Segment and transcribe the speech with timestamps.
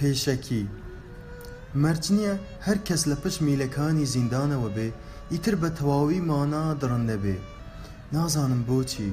[0.00, 0.62] پێشەکی
[1.82, 2.34] مەرج نییە
[2.66, 4.88] هەر کەس لە پشت میلەکانی زیندانەوە بێ
[5.32, 7.36] ئیتر بە تەواوی مانا دڕن دەبێ
[8.14, 9.10] نازانم بۆچی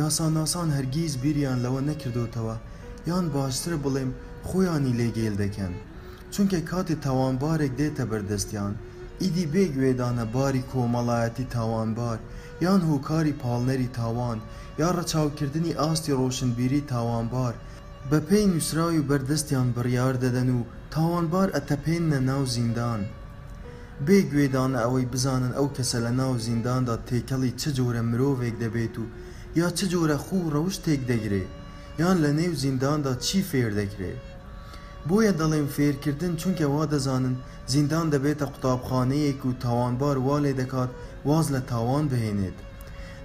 [0.00, 2.56] یاسان ناسان هەرگیز بیریان لەوە نەکردوتەوە
[3.10, 4.10] یان باشتر بڵێم
[4.48, 5.72] خۆیانی لێگەل دەکەن
[6.34, 8.72] چونکە کاتی تاوانبارێک دێتە بەردەستیان
[9.22, 12.18] ئیدی بێگوێدانە باری کۆمەڵایەتی تاوانبار
[12.66, 14.38] یان هوکاری پاڵنەری تاوان
[14.82, 17.54] یا ڕەچاوکردنی ئاستی ڕۆشنبیری تاوانبار
[18.10, 20.58] بە پێی نووسراوی و بەردەستیان بڕیار دەدەن و
[20.94, 23.00] تاوانبار ئەتەپێنە ناو زیندان
[24.06, 29.04] بێ گوێدانە ئەوەی بزانن ئەو کەسە لە ناو زینداندا تێکەڵی چ جۆرە مرۆڤێک دەبێت و
[29.60, 31.44] یا چ جۆرە خوو ڕەوشتێک دەگرێ
[32.00, 34.22] یان لە نێو زینداندا چی فێر دەکرێت
[35.08, 37.36] بۆیە دەڵێن فێرکردن چونکە وا دەزانن
[37.74, 40.90] زیندان دەبێتە قوتابخانەیەک و تاوانبار والێ دەکات
[41.28, 42.58] واز لە تاوان بهێنێت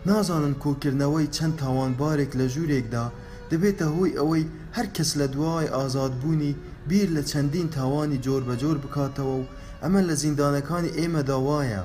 [0.10, 3.06] نازانن کۆکردنەوەی چەند تاوانبارێک لە ژوورێکدا
[3.52, 4.46] دەبێتە هۆی ئەوەی
[4.78, 6.54] هەر کەس لە دوای ئازادبوونی
[6.90, 9.48] بیر لە چەندین تاوانی جۆر بەجۆر بکاتەوە و
[9.84, 11.84] ئەمە لە زیندانەکانی ئێمەدا وایە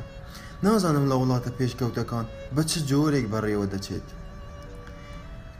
[0.64, 4.06] نازانم لە وڵاتە پێشکەوتەکان بە چ جۆرێک بەڕێوە دەچێت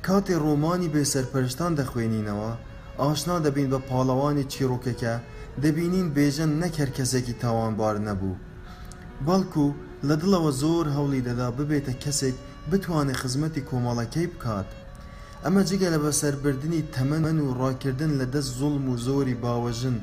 [0.06, 2.52] کاتێ ڕۆمانی بێسەرپەرشتان دەخوێنینەوە
[3.00, 5.14] ئاشنا دەبین بە پاڵەوانی چیرۆکەکە
[5.62, 8.40] دەبینین بێژن نەکەر کەسێکی تاوانبار نەبوو
[9.26, 9.66] بەڵکو
[10.08, 12.36] لە دڵەوە زۆر هەوڵی دەدا ببێتە کەسێک
[12.70, 14.70] بتوانێت خزمەتی کۆمەڵەکەی بکات
[15.46, 19.96] ئەمە جگە لە بەسەربردننی تەمەەن و ڕاکردن لە دەست زوڵم و زۆری باوەژن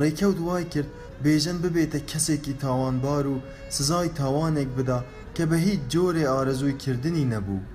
[0.00, 0.90] ڕێکەوت وای کرد
[1.24, 3.36] بێژن ببێتە کەسێکی تاوانبار و
[3.76, 5.00] سزای تاوانێک بدا
[5.36, 7.66] کە بە هیچ جۆرێ ئارەزووی کردنی نەبوو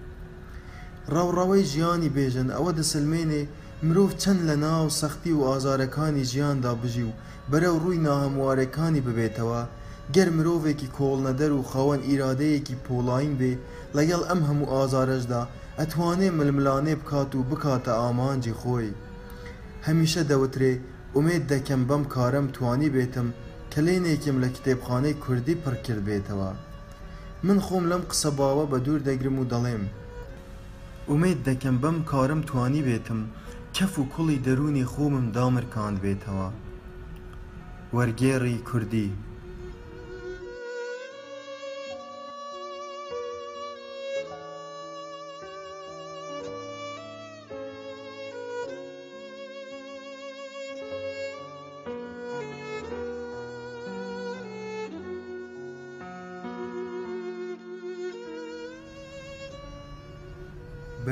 [1.13, 3.41] ڕاوڕەوەی ژیانی بێژن ئەوە دەسلمێنێ
[3.87, 7.15] مرۆڤ چەند لە ناو سەختی و ئازارەکانی ژیاندا بژی و
[7.51, 9.61] بەرەو ڕووی ناهەموارەکانی ببێتەوە
[10.15, 13.53] گەر مرۆڤێکی کۆڵنەدەر و خاوەن ئیرادەیەکی پۆلاین بێ
[13.97, 15.43] لەگەڵ ئەم هەموو ئازارەشدا
[15.81, 18.89] ئەتوانێ ململانێ بکات و بکاتە ئامانجی خۆی
[19.87, 20.73] هەمیشە دەوترێ
[21.15, 23.27] ئومێد دەکەم بەم کارم توانی بێتم
[23.71, 26.51] کە لێنێکم لە کتێبخانەی کوردی پڕکرد بێتەوە
[27.45, 29.83] من خۆم لەم قسە باوە بە دوور دەگرم و دەڵێم
[31.09, 33.21] ئومێد دەکەم بەم کارم توانی بێتم
[33.75, 36.49] کەف و کوڵی دەرونی خۆمم دامرکاند بێتەوە
[37.95, 39.09] وەرگێڕی کوردی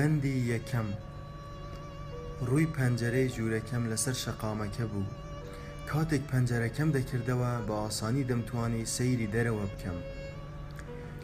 [0.01, 0.87] بەندی یەکەم
[2.47, 5.13] ڕووی پەنجەرەی ژوورەکەم لەسەر شەقامەکە بوو
[5.89, 9.99] کاتێک پەنجەرەکەم دەکردەوە بە ئاسانی دەمتوانی سەیری دەرەوە بکەم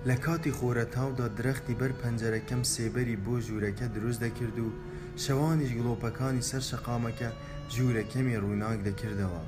[0.08, 4.70] لە کاتی خۆرەتاودا درەختی بەر پەنجەرەکەم سێبەری بۆ ژوورەکە دروست دەکرد و
[5.24, 7.30] شەوانیش گلۆپەکانی سەر شەقامەکە
[7.74, 9.44] ژوورەکەمی ڕووناک دەکردەوە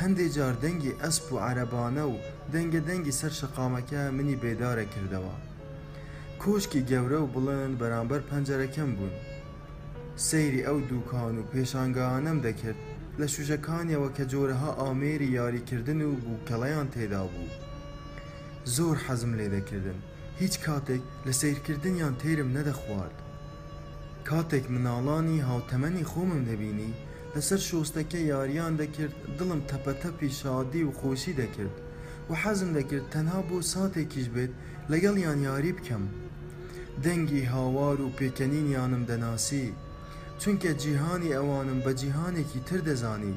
[0.00, 2.14] هەندێک جار دەنگی ئەسپ و عربانە و
[2.54, 5.34] دەنگە دەنگی سەر شەقامەکە منی بێدارە کردەوە
[6.42, 9.14] کوشکی گەورە و بڵند بەرامبەر پەنجەرەکەم بوون
[10.28, 12.80] سەیری ئەو دووکان و پێشانگانم دەکرد
[13.20, 17.50] لە شوژەکانیەوە کە جۆرەها ئامێری یاریکردن و بووکەڵەیان تێدا بوو
[18.76, 19.98] زۆر حەزم لێ دەکردن
[20.40, 23.18] هیچ کاتێک لە سیرکردنیان تێرم نەدەخوارد
[24.28, 26.92] کاتێک مناڵانی هاوتەمەنی خۆمم دەبینی
[27.34, 31.74] لەسەر شۆستەکە یاریان دەکرد دڵم تەپەتەپی شادی و خۆشی دەکرد
[32.28, 34.52] و حەزم دەکرد تەنها بۆ ساتێکیش بێت
[34.90, 36.04] لەگەڵ یان یاری بکەم.
[37.04, 39.66] دەنگی هاوار و پێکەنینیانم دەناسی
[40.40, 43.36] چونکە جیهانی ئەوانم بە جیهانێکی تر دەزانی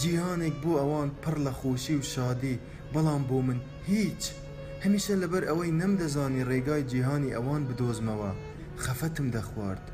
[0.00, 2.58] جیهانێک بۆ ئەوان پڕ لە خۆشی و شادی
[2.94, 3.60] بەڵام بۆ من
[3.90, 4.22] هیچ
[4.82, 8.32] هەمیشە لەبەر ئەوەی نەمدەزانی ڕێگای جیهانی ئەوان بدۆزمەوە
[8.84, 9.84] خەفەتم دەخوارد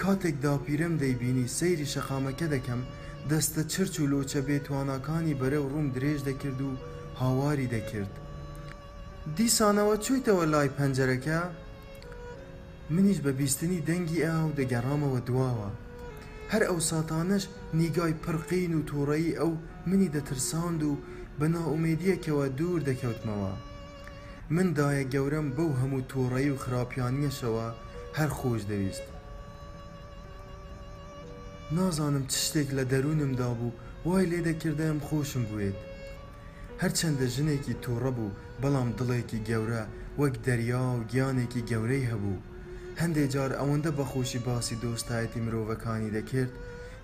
[0.00, 2.80] کاتێک داپیرم دەیبینی سەیری شەقامەکە دەکەم
[3.30, 6.70] دەستە چرچ و لۆچە بێتوانەکانی بەرەو ڕوم درێژ دەکرد و
[7.20, 8.12] هاواری دەکرد
[9.36, 11.38] دیسانەوە چویتەوە لای پەنجەرەکە
[12.94, 15.70] منیش بە بیستنی دەنگی ئاو دەگەڕامەوە دواوە
[16.52, 17.44] هەر ئەو ساتانەش
[17.80, 19.52] نیگای پڕقین و تووڕەی ئەو
[19.88, 20.92] منی دەترساند و
[21.38, 23.52] بە ناومێدیەکەوە دوور دەکەوتمەوە
[24.54, 27.66] مندایە گەورەم بەو هەموو تووڕەی و خراپیانیەشەوە
[28.18, 29.06] هەر خۆش دەویست
[31.76, 33.72] نازانم چ شتێک لە دەروونمدا بوو
[34.06, 35.76] وای لێ دەکردم خۆشم بوێت
[36.82, 39.84] هەرچەندە ژنێکی تووڕە بوو بەڵام دڵێکی گەورە
[40.20, 42.38] وەک دەریا و گیانێکی گەورەی هەبوو
[43.02, 46.52] هەندێک جار ئەوەندە بەخۆشی باسی دۆستایەتی مرۆڤەکانی دەکرد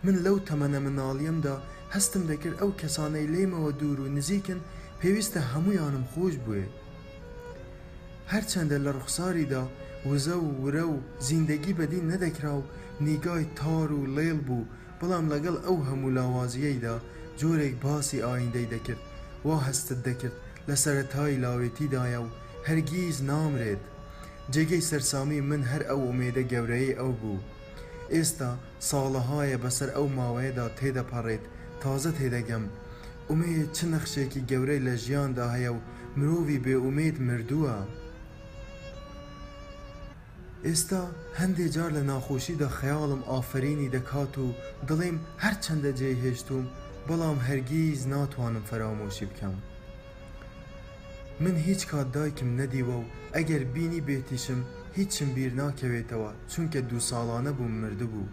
[0.04, 1.56] من لەو تەمەنە مناڵیەمدا
[1.94, 4.60] هەستم دەکرد ئەو کەسانەی لێمەوە دوور و نزیکن
[5.00, 6.64] پێویستە هەمویانم خۆش بووێ
[8.32, 9.64] هەرچەندە لە ڕوخساریدا
[10.08, 10.96] وزە و ورە و
[11.26, 12.66] زیندەگی بەدین نەدەکرا و
[13.06, 14.68] نیگای تار و لێڵ بوو
[15.00, 16.96] بەڵام لەگەڵ ئەو هەموو لاوازیەیدا
[17.40, 19.02] جۆرێک باسی ئایندەی دەکرد
[19.46, 20.36] وا هەستت دەکرد
[20.68, 22.28] لە سەرەتای لاوێتیدایە و
[22.68, 23.82] هەرگیز نامرێت
[24.54, 27.44] جێگەی سەرسامی من هەر ئەو ئومێدە گەورەی ئەو بوو
[28.14, 28.50] ئێستا
[28.88, 31.44] ساڵەهایە بەسەر ئەو ماوەیەدا تێدەپەڕێت
[31.82, 32.64] تازە تێدەگەم
[33.28, 35.84] ئومەیە چ نەخشێکی گەورەی لە ژیاندا هەیە و
[36.18, 37.76] مرۆڤی بێئومێت مردووە
[40.66, 41.02] ئێستا
[41.40, 44.46] هەندێک جار لە ناخۆشیدا خەیاڵم ئافرینی دەکات و
[44.88, 46.64] دڵێم هەر چەندە جێ هێشتوم
[47.08, 49.56] بەڵام هەرگیز ناتوانم فەرامۆشی بکەم.
[51.40, 54.60] من هیچ کات دایکم نەدیوە و ئەگەر بینی بێتیشم
[54.96, 58.32] هیچم بیر ناکەوێتەوە چونکە دوو ساڵانە بووم مردبوو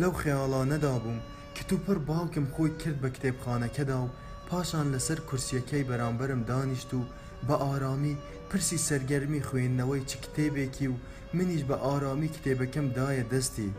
[0.00, 1.18] لەو خەیاڵانەدا بووم
[1.56, 4.08] کتوپڕ باوکم خۆی کرد بە کتێبخانەکەدا و
[4.48, 7.00] پاشان لەسەر کورسیەکەی بەرامبەرم دانیشت و
[7.48, 8.16] بە ئارامی
[8.50, 11.00] پرسی سەرگەرمی خوێندنەوەی چ کتێبێکی و
[11.36, 13.70] منیش بە ئارامی کتێبەکەم دایە دەستی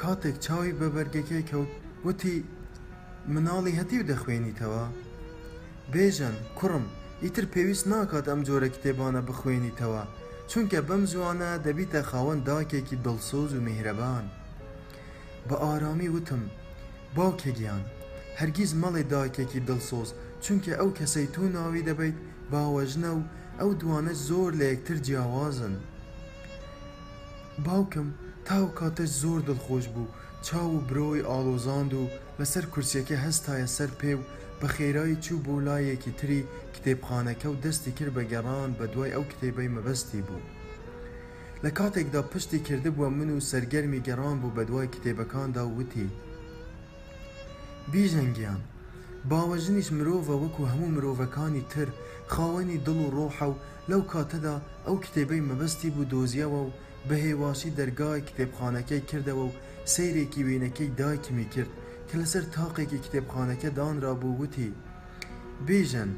[0.00, 1.70] کاتێک چاوی بە بەرگەکەی کەوت
[2.06, 2.36] وتی
[3.32, 4.84] مناڵی هەتی و دەخوێنیتەوە
[5.94, 6.86] بێژن کوڕم
[7.22, 10.02] ئیتر پێویست ناکات ئەم جۆرە کتێبانە بخوێنیتەوە
[10.50, 14.26] چونکە بەم زوانە دەبیتە خاوەن داکێکی دڵسۆز و میهرەبان
[15.48, 16.42] بە ئارامی وتم
[17.16, 17.82] باوکێکیان
[18.40, 20.08] هەرگیز مەڵێ داکێکی دڵسۆز
[20.44, 22.16] چونکە ئەو کەسەی تو ناوی دەبیت
[22.52, 23.22] باوەژنە و
[23.60, 25.74] ئەو دوانە زۆر لە یەکتر جیاوازن
[27.66, 28.08] باوکم
[28.46, 30.12] تاو کاتەش زۆر دڵخۆش بوو
[30.46, 32.02] چاو و برۆی ئالۆزاند و
[32.40, 34.22] لەسەر کورسەکە هەستایە سەر پێ و
[34.60, 36.40] بە خێرایی چوو بۆ لایەکی تری
[36.86, 40.44] کتێبخانەکە و دەستی کرد بە گەڕان بە دوای ئەو کتێبەی مەبەستی بوو.
[41.64, 46.08] لە کاتێکدا پشتی کرده بووە من و سەرگەرمی گەڕان بوو بە دوای کتێبەکاندا وتی.
[47.92, 48.60] بیژەنگیان،
[49.30, 51.88] باوەژنیش مرۆڤە وەکو هەموو مرۆڤەکانی تر
[52.32, 53.54] خاوەنی دڵ و ڕۆحە و
[53.90, 54.56] لەو کاتەدا
[54.86, 56.72] ئەو کتێبەی مەبەستی بوو دۆزیەوە و
[57.08, 59.54] بە هێواشی دەرگای کتێبخانەکەی کردەوە و
[59.94, 61.70] سیرێکی وێنەکەی دایکمی کرد
[62.08, 64.70] کە لەسەر تاقێکی کتێبخانەکە دانرا بوو وتی.
[65.66, 66.10] بیژن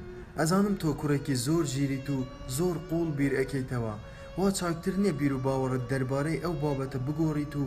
[0.43, 2.19] ئەزانم تۆ کوڕێکی زۆر ژیریت و
[2.57, 3.95] زۆر قوڵ بیر ئەەکەیتەوە
[4.39, 7.65] وا چاکتر نییە بیر و باوەڕت دەربارەی ئەو بابەتە بگۆڕیت و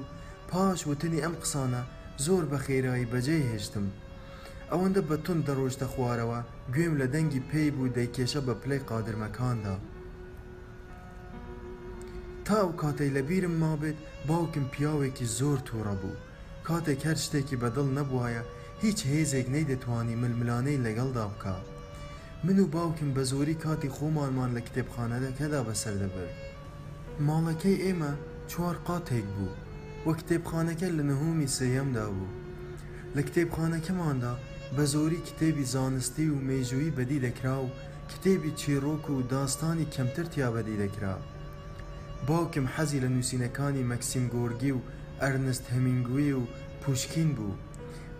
[0.52, 1.82] پاش وتنی ئەم قسانە
[2.26, 3.86] زۆر بە خێرایی بەجێ هێشتم
[4.72, 6.40] ئەوەندە بە تون دەڕۆشتە خوارەوە
[6.74, 9.76] گوێم لە دەنگی پێی بوو دەیکێشە بە پلەی قادرمەکاندا
[12.46, 16.20] تا ئەو کاتەی لەبیرم مابێت باوکم پیاوێکی زۆر تووڕە بوو
[16.68, 18.44] کاتێک هەر شتێکی بەدڵ نەبووایە
[18.84, 21.66] هیچ هێزێک نەیدەتوانی ململانەی لەگەڵدا بکات
[22.44, 26.36] من و باوکم بە زۆری کاتی خۆمانمان لە کتێبخانەکەدا بەسەر دەبرد
[27.28, 28.12] ماڵەکەی ئێمە
[28.52, 29.56] چوار قاتێک بوو
[30.08, 32.32] وە کتێبخانەکە لە نەهومی سەیەمدا بوو
[33.16, 34.34] لە کتێبخانەکەماندا
[34.76, 37.70] بە زۆری کتێبی زانستی و مێژویی بەدی دەکرا و
[38.12, 41.16] کتێبی چیرۆک و داستانی کەمترتیا بەدی دەکرا
[42.28, 44.86] باوکم حەزی لە نووسینەکانی مەکسیم گۆرگی و
[45.22, 46.44] ئەرنست هەمینگوی و
[46.82, 47.60] پوشکین بوو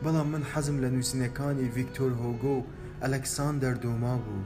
[0.04, 2.66] بەڵام من حەزم لە نووسینەکانی ڤیکتۆر هۆگۆ و
[3.06, 4.44] ئەلەکساندەر دۆما بوو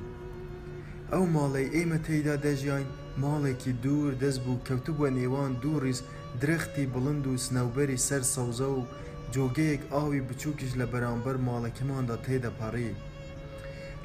[1.13, 2.85] ئەو ماڵی ئێمە تێیدا دەژیان
[3.23, 5.99] ماڵێکی دوور دەست بوو کەوتو بە نێوان دوو ڕیز
[6.43, 8.87] درختی بڵند و سنەوبەری سەر سەوزە و
[9.33, 12.91] جۆگەیەک ئاوی بچووکیش لە بەرامبەر ماڵەکەماندا تێدەپەڕی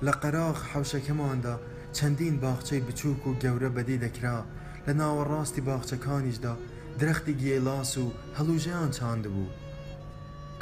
[0.07, 1.55] لە قەراغ حوشەکەماندا
[1.97, 4.39] چەندین باخچەی بچووک و گەورە بەدی دەکرا
[4.87, 6.55] لە ناوەڕاستی باخچەکانیشدا
[7.01, 8.05] درختی گێلاس و
[8.39, 9.55] هەلوژەیان چاند بوو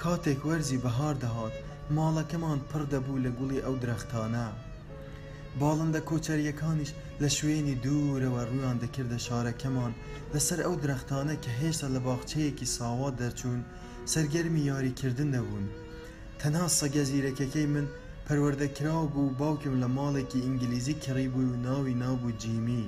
[0.02, 1.56] کاتێک وەرزی بەهار دەهات
[1.96, 4.46] ماڵەکەمان پڕ دەبوو لە گوڵی ئەو درەختانە
[5.60, 6.90] باڵندە کۆچەریەکانیش
[7.22, 9.92] لە شوێنی دوورەوە ڕوویان دەکردە شارەکەمان
[10.34, 13.60] لەسەر ئەو درەختانە کە هێشتا لە باخچەیەکی ساوا دەرچوون
[14.12, 15.66] سەرگەرمی یاریکردن دەبوون
[16.40, 17.86] تەنها سەگە زیرەکەکەی من
[18.26, 22.86] پەروەردەکراو بوو باوکم لە ماڵێکی ئینگلیزی کڕی بووی و ناوی ناوبوو جیمی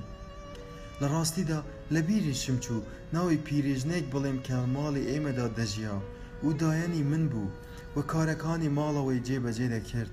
[1.01, 1.59] لە ڕاستیدا
[1.95, 5.97] لە بیری شمچوو ناوی پیرێژنێک بڵێم کە ماڵی ئێمەدا دەژیا
[6.45, 7.51] و دایانی من بوو.
[7.97, 10.13] وە کارەکانی ماڵەوەی جێبەجێ دەکرد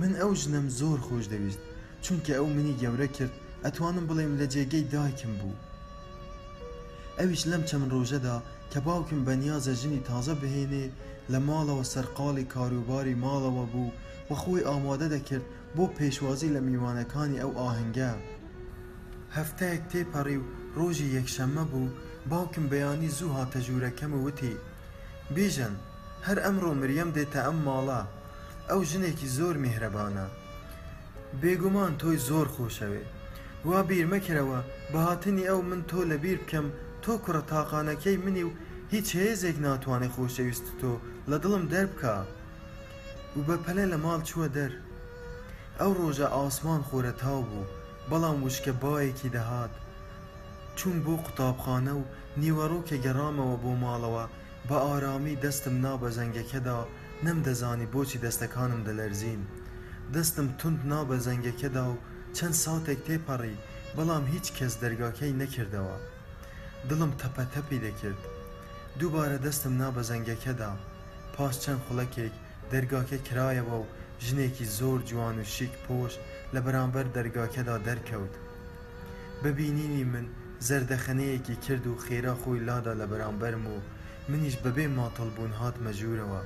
[0.00, 1.62] من ئەو ژنم زۆر خۆش دەویست
[2.04, 3.34] چونکە ئەو منی گەورە کرد
[3.64, 5.60] ئەتوانم بڵێم لە جێگەی دایکم بوو
[7.18, 8.36] ئەویش لەم چەند ڕۆژەدا
[8.72, 10.86] کە باوکم بەنیازە ژنی تازە بهێنێ
[11.32, 13.90] لە ماڵەوە سەرقاڵی کاروباری ماڵەوە بوو
[14.28, 15.44] و خۆی ئامادە دەکرد
[15.76, 18.10] بۆ پێشوازی لە میوانەکانی ئەو ئاهنگە
[19.36, 20.46] هەفتەیەک تێپەڕی و
[20.78, 21.88] ڕۆژی یەکشەممە بوو
[22.30, 24.54] باوکم بەیانی زوو هاتە ژوورەکەم وتی
[25.34, 25.74] بێژن
[26.26, 28.00] هەر ئەمڕۆ مریەم دێتە ئەم ماڵا
[28.70, 30.26] ئەو ژنێکی زۆر میهرەبانە
[31.40, 33.02] بێگومان تۆی زۆر خۆشەوێ
[33.68, 34.58] وا بیر مەکرەوە
[34.92, 36.66] بەهاتنی ئەو من تۆ لەبیر بکەم
[37.02, 38.56] تۆ کوڕە تاقانەکەی منی و
[38.94, 40.92] هیچ هێزێک ناتوانێت خۆشەویست تۆ
[41.30, 42.14] لە دڵم دەربکە
[43.36, 44.72] و بەپەلە لە ماڵ چووە دەر
[45.80, 47.70] ئەو ڕۆژە ئاسمان خۆرە تاو بوو
[48.10, 49.74] بەڵام وشکە باەکی دەهات
[50.78, 52.04] چوون بۆ قوتابخانە و
[52.42, 54.24] نیوەڕۆکە گەڕامەوە بۆ ماڵەوە
[54.68, 56.78] بە ئارامی دەستم نا بە زەنگەکەدا
[57.26, 59.42] نەمدەزانی بۆچی دەستەکانم دەلەرزین
[60.14, 62.00] دەستم تند نا بە زەنگەکەدا و
[62.36, 63.56] چەند ساتێک تێپەڕی
[63.96, 65.96] بەڵام هیچ کەس دەرگاکەی نەکردەوە
[66.88, 68.20] دڵم تەپەتەپی دەکرد
[68.98, 70.72] دووبارە دەستم نا بە زەنگەکەدا
[71.34, 72.34] پاس چەند خوڵەکێک
[72.72, 73.90] دەرگاکە کرایەوە و
[74.26, 76.12] ژنێکی زۆر جوان و شیک پۆش
[76.54, 78.34] لە بەرامبەر دەرگاکەدا دەرکەوت
[79.44, 80.26] ببینینی من
[80.68, 83.76] زەردەخەنەیەکی کرد و خێرا خۆی لادا لە بەرامبەرم و
[84.30, 86.40] منیش بەبێ ماتەڵبوون هات مەژورەوە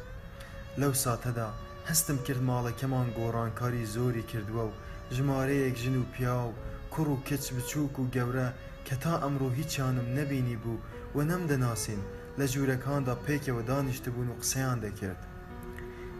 [0.81, 1.49] لەو ساتەدا
[1.89, 4.77] هەستم کرد ماڵەکەمان گۆڕانکاری زۆری کردووە و
[5.17, 6.57] ژمارەیەک ژن و پیا و
[6.93, 8.49] کوڕ و کچ بچووک و گەورە
[8.87, 10.83] کە تا ئەمڕۆ هیچیانم نەبینی بوو
[11.17, 12.01] و نەمدەناسین
[12.39, 15.21] لە ژوورەکاندا پێکەوە دانیشتبوون و قسەیان دەکرد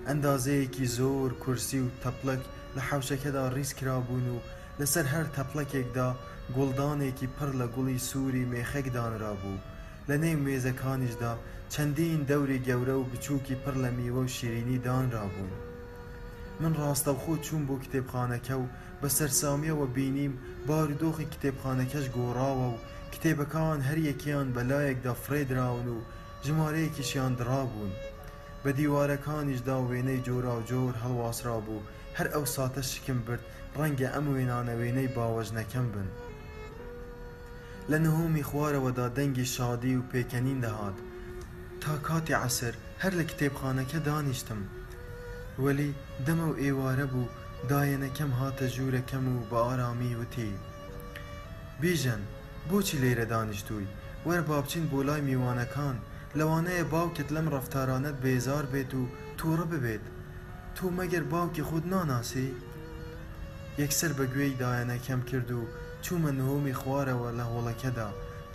[0.09, 2.41] ئەندازەیەکی زۆر کورسی و تەپلک
[2.77, 4.37] لە حوشەکەدا ڕیزکرابوون و
[4.81, 6.09] لەسەر هەر تەپلەکێکدا
[6.57, 9.59] گوڵدانێکی پڕ لە گوڵی سووری مێخەک دانرا بوو
[10.11, 11.33] لە نێو مێزەکانیشدا
[11.75, 15.53] چەندین دەوری گەورە و بچووکی پڕ لە میوە و شیرینی دانرابوون
[16.61, 18.67] من ڕاستەوخۆ چوون بۆ کتێبخانەکە و
[19.01, 20.33] بە سەرسامیەوە بینیم
[20.69, 22.81] بارودۆخی کتێبخانەکەش گۆڕاوە و
[23.13, 25.99] کتێبەکان هەر یەکیان بەلایەکدا فرێدراون و
[26.47, 27.93] ژمارەیەکیشیان درابوون
[28.63, 31.87] بە دیوارەکانیشدا وێنەی جۆرا و جۆر هەڵواسرا بوو
[32.19, 33.43] هەر ئەو ساتە شکم برد
[33.79, 36.09] ڕەنگە ئەم وێنانە وێنەی باوەژنەکەم بن.
[37.91, 40.97] لە نهۆمی خوارەوەدا دەنگی شادی و پێکەنین دەهات
[41.83, 44.61] تا کاتی عسر هەر لە کتێبخانەکە دانیشتم
[45.65, 45.93] وەلی
[46.27, 47.29] دەمە و ئێوارە بوو
[47.71, 50.53] دایەنەکەم هاتە ژوورەکەم و بە ئارامی وتی
[51.83, 52.23] بیژەن
[52.71, 53.87] بۆچی لێرە دانیشتووی
[54.29, 55.97] وەر بابچین بۆ لای میوانەکان
[56.39, 59.03] لەوانەیە باوکت لەم ڕفتارانت بێزار بێت و
[59.39, 60.05] تووڕە ببێت
[60.77, 62.49] تو مەگەر باوکی خود ناناسی
[63.83, 65.63] یەکسەر بە گوێی دایەنەکەم کرد و
[66.11, 68.09] چوومە نەوەمی خوارەوە لە هۆڵەکەدا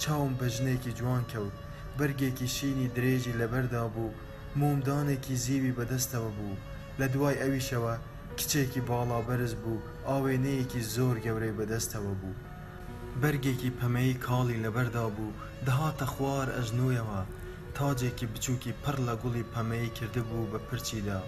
[0.03, 1.55] چاوم بە ژنێکی جوان کەوت
[1.97, 4.17] بەرگێکی شینی درێژی لەبەردا بوو
[4.59, 6.61] مومدانێکی زیوی بەدەستەوە بوو
[6.99, 7.95] لە دوای ئەویشەوە
[8.37, 12.39] کچێکی باڵا بەرز بوو ئاوێنەیەکی زۆر گەورەی بەدەستەوە بوو
[13.21, 15.35] بەرگێکی پەمەی کاڵی لەبەردا بوو
[15.67, 17.21] دەهاتە خوار ئەژنوویەوە
[17.77, 21.19] تاجێکی بچووکی پڕ لە گوڵی پەمەی کردبوو بە پرچیدا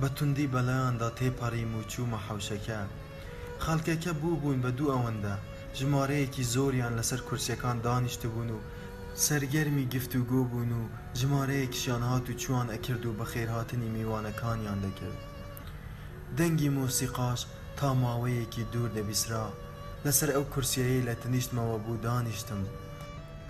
[0.00, 2.80] بە توندی بەلایاندا تێپەڕیم و چوومە حوشەکە
[3.64, 5.34] خەڵکەکە بوو بووین بە دوو ئەوەندە
[5.78, 8.60] ژمارەیەکی زۆریان لەسەر کورسەکان دانیشت بوون و
[9.26, 10.82] سەرگەرمی گفت و گۆ بوون و
[11.20, 15.18] ژمارەیەکیشیان هات و چوان ئەکرد و بە خێرهاتنی میوانەکانیان دەکرد
[16.38, 17.40] دەنگی مۆسیقاش
[17.78, 19.46] تا ماوەیەکی دوور دەبیسرا
[20.04, 22.62] لەسەر ئەو کورسیایی لە تنیشتمەوە بوو دانیشتم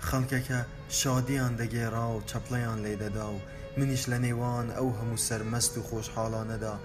[0.07, 0.59] خەڵکەکە
[0.99, 3.39] شادیان دەگێڕا و چەپڵەیان لێدەدا و
[3.77, 6.75] منیش لە نێوان ئەو هەموو سەرمەست و خۆشحاڵانەدا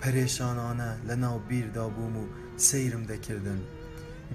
[0.00, 2.26] پەرێشانانە لە ناو بیردا بووم و
[2.66, 3.60] سەیرم دەکردن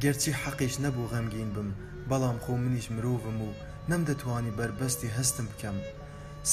[0.02, 1.70] گەرچی حەقیش نەبوو غەمگین بم
[2.10, 3.50] بەڵام خۆ منیش مرۆڤم و
[3.92, 5.78] نەمدەتوانی بربەستی هەستم بکەم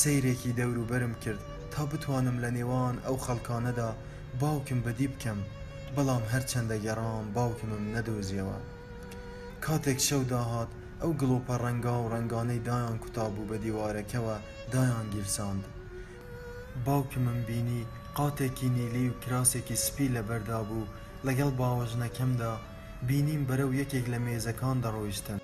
[0.00, 1.40] سیرێکی دەور و بەرم کرد
[1.72, 3.90] تا بتوانم لە نێوان ئەو خەڵکانەدا
[4.40, 5.38] باوکم بەدی بکەم
[5.96, 8.58] بەڵام هەرچەندە گەڕام باوکمم نەدۆزیەوە
[9.64, 10.70] کاتێک شەو داهات
[11.02, 14.36] ئەو گلۆپە ڕەنگا و ڕنگانەی دایان کوتابوو بە دیوارەکەەوە
[14.72, 15.64] دایان گیرساند
[16.86, 17.82] باوکمم بینی
[18.18, 20.86] قاتێکی نیلی و کراسێکی سپی لەبەردا بوو
[21.28, 22.52] لەگەڵ باوەژنەکەمدا
[23.08, 25.38] بینیم بەرەو یەکێک لە مێزەکان دەڕۆیشتن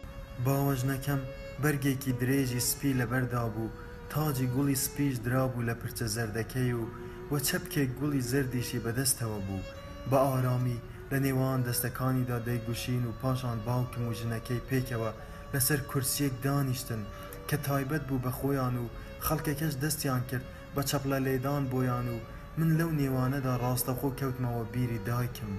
[0.46, 1.20] باوەژنەکەم
[1.62, 3.74] بەرگێکی درێژی سپی لەبەردا بوو
[4.12, 6.84] تاجی گوڵی سپیش درابوو لە پرچە زەردەکەی و
[7.32, 9.66] وە چەپکێک گوڵی زردیشی بەدەستەوە بوو
[10.10, 15.10] بە ئارامی لە نێوان دەستەکانیدا دەیگوشین و پاشان باوکم و ژنەکەی پێکەوە
[15.52, 17.02] لەسەر کورسیەک دانیشتن
[17.48, 18.86] کە تایبەت بوو بە خۆیان و
[19.26, 22.16] خەڵکەکەش دەستیان کرد بە چەپلە لێدان بۆیان و
[22.60, 25.52] من لەو نێوانەدا ڕاستەخۆ کەوتمەوە بیری دایکم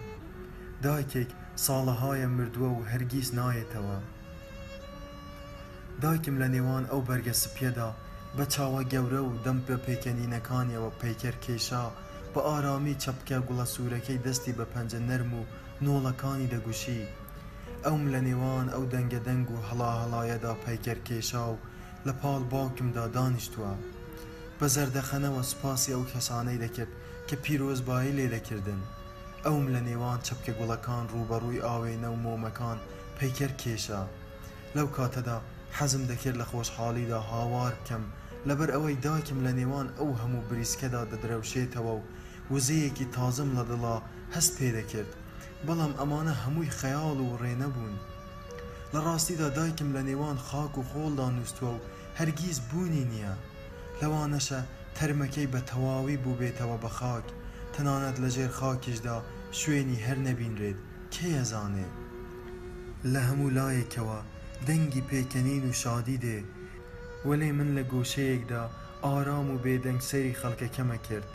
[0.85, 1.29] دایکێک
[1.65, 3.97] ساڵەهایە مردووە و هەرگیز نایەتەوە
[6.03, 7.89] دایکم لە نێوان ئەو بەرگە سپیەدا
[8.37, 11.85] بە چاوە گەورە و دەم بە پێکەنینەکانیەوە پەیکەر کێشا
[12.33, 15.41] بە ئارامی چەپکە گوڵە سوورەکەی دەستی بە پەنجە نەرم و
[15.85, 17.01] نۆڵەکانی دەگوشی
[17.85, 21.57] ئەم لە نێوان ئەو دەنگە دەنگ و هەڵا هەڵایەدا پەیکەر کێشا و
[22.07, 23.73] لە پاڵ باوکمدا دانیشتووە.
[24.61, 26.91] بە زەردەخەنەوە سوپاسی ئەو کەسانەی دەکرد
[27.27, 28.81] کە پیرۆزبایی لێ دەکردن
[29.45, 32.77] ئەوم لە نێوان چەپکە گوڵەکان ڕوبەڕووی ئاوێنە و مۆمەکان
[33.17, 34.01] پەیکەر کێشە
[34.75, 35.37] لەو کاتەدا
[35.77, 38.03] حەزم دەکرد لە خۆشحاڵیدا هاوار بکەم
[38.47, 42.03] لەبەر ئەوەی داکم لە نێوان ئەو هەموو بریسکەدا دەدرەوشێتەوە و
[42.53, 43.95] وزەیەکی تازم لە دڵا
[44.35, 45.11] هەست پێدەکرد
[45.65, 47.95] بەڵام ئەمانە هەمووی خەیاڵ و ڕێنەبوون
[48.93, 51.81] لە ڕاستیدا دایکم لە نێوان خاک و خۆڵدا نووسوە و
[52.19, 53.33] هەرگیز بوونی نییە
[54.01, 54.59] لەوانەشە
[54.97, 57.25] تەرمەکەی بە تەواوی بوو بێتەوە بە خاک
[57.75, 59.17] تەنانەت لەژێر خاکیشدا
[59.59, 60.79] شوێنی هەر نەبینرێت
[61.13, 61.87] کێزانێ
[63.13, 64.19] لە هەموو لایەکەوە
[64.67, 66.39] دەنگی پێکەنین و شادی دێ
[67.27, 68.63] وەلێ من لە گۆشەیەکدا
[69.03, 71.29] ئارام و بێدەنگسەری خەڵکەکەمە کرد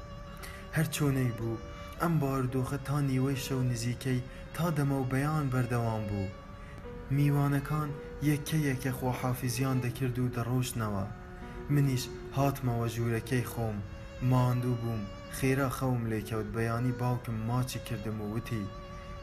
[0.77, 1.61] هەر چۆنەی بوو
[2.01, 4.21] ئەم باردۆخە تا نیوەی شەو نزیکەی
[4.55, 6.29] تا دەمە و بەیان بەردەوام بوو
[7.17, 7.91] میوانەکان
[8.31, 11.05] یەکە یەکە خۆحافیزیان دەکرد و دەڕۆشتنەوە
[11.71, 12.05] منیش
[12.37, 13.77] هاتمەوە ژوورەکەی خۆم
[14.31, 15.03] ماندوو بووم
[15.39, 18.65] خێرا خەوم لێکەوت بەیانی باوکم ماچی کردم و وتی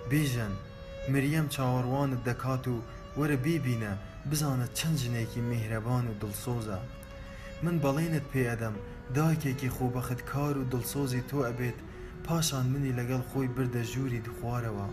[0.09, 0.53] بیژەن
[1.11, 2.75] مریەم چاوەڕوانت دەکات و
[3.17, 3.93] وەرە بیبینە
[4.31, 6.79] بزانە چەند ژنێکی میهرەبان و دڵسۆزە
[7.63, 8.75] من بەڵێنت پێئدەم
[9.15, 11.77] دایکێکی خۆبەخت کار و دڵسۆزی تۆ ئەبێت
[12.25, 14.87] پاشان منی لەگەڵ خۆی بردە ژووری دخوارەوە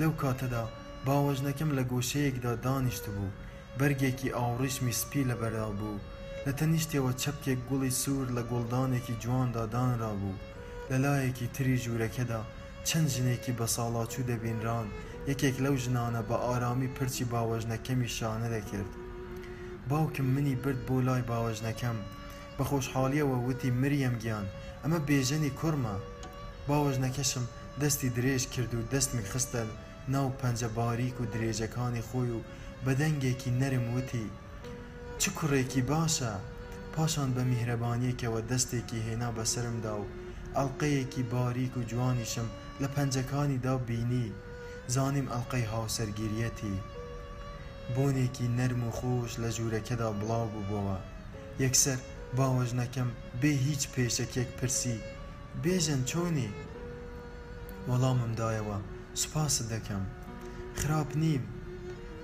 [0.00, 0.64] لەو کاتەدا
[1.06, 3.30] باوەژنەکەم لە گۆشەیەکدا دانیشت بوو
[3.78, 5.98] بەرگێکی ئاوڕیشمی سپی لەبەردا بوو
[6.46, 10.42] لە تەنیشتەوە چەپکێک گوڵی سوور لە گوڵدانێکی جواندا دانرا بوو
[10.90, 12.40] لەلایەکی تری ژوورەکەدا
[12.88, 14.86] چەند ژنێکی بە ساڵاچوو دەبینران
[15.30, 18.90] یەکێک لەو ژنانە بە ئارامی پرچی باوەژنەکەمی شانە دەکرد
[19.90, 21.98] باوکم منی برد بۆ لای باوەژنەکەم
[22.56, 24.46] بە خۆشحالیەوە وتی مریەم گیان
[24.82, 25.96] ئەمە بێژەنی کوورمە
[26.68, 27.44] باوەژنەکەشم
[27.80, 29.62] دەستی درێژ کرد و دەستمی خستە
[30.14, 32.42] ناو پەنجە باریک و درێژەکانی خۆی و
[32.84, 34.28] بە دەنگێکی نەرم وتی
[35.20, 36.32] چ کوڕێکی باشە
[36.96, 40.08] پاشان بە میهرەبانیەکەوە دەستێکی هێنا بەسرمدا و
[40.56, 42.48] ئەڵلقەیەکی باریک و جوانیشم
[42.82, 44.26] لە پەنجەکانیدا بینی
[44.94, 46.76] زانیم ئەڵلقەی هاوسەرگیریەتی
[47.94, 50.98] بۆنێکی نەرم و خۆش لە ژوورەکەدا بڵاو بووبەوە
[51.64, 51.98] یەکسەر
[52.36, 54.98] باوەژنەکەم بێ هیچ پێشەکێک پرسی
[55.62, 56.50] بێژن چۆنی
[57.88, 58.78] وەڵاممدایەوە
[59.20, 60.02] سوپاس دەکەم
[60.80, 61.42] خراپ نیم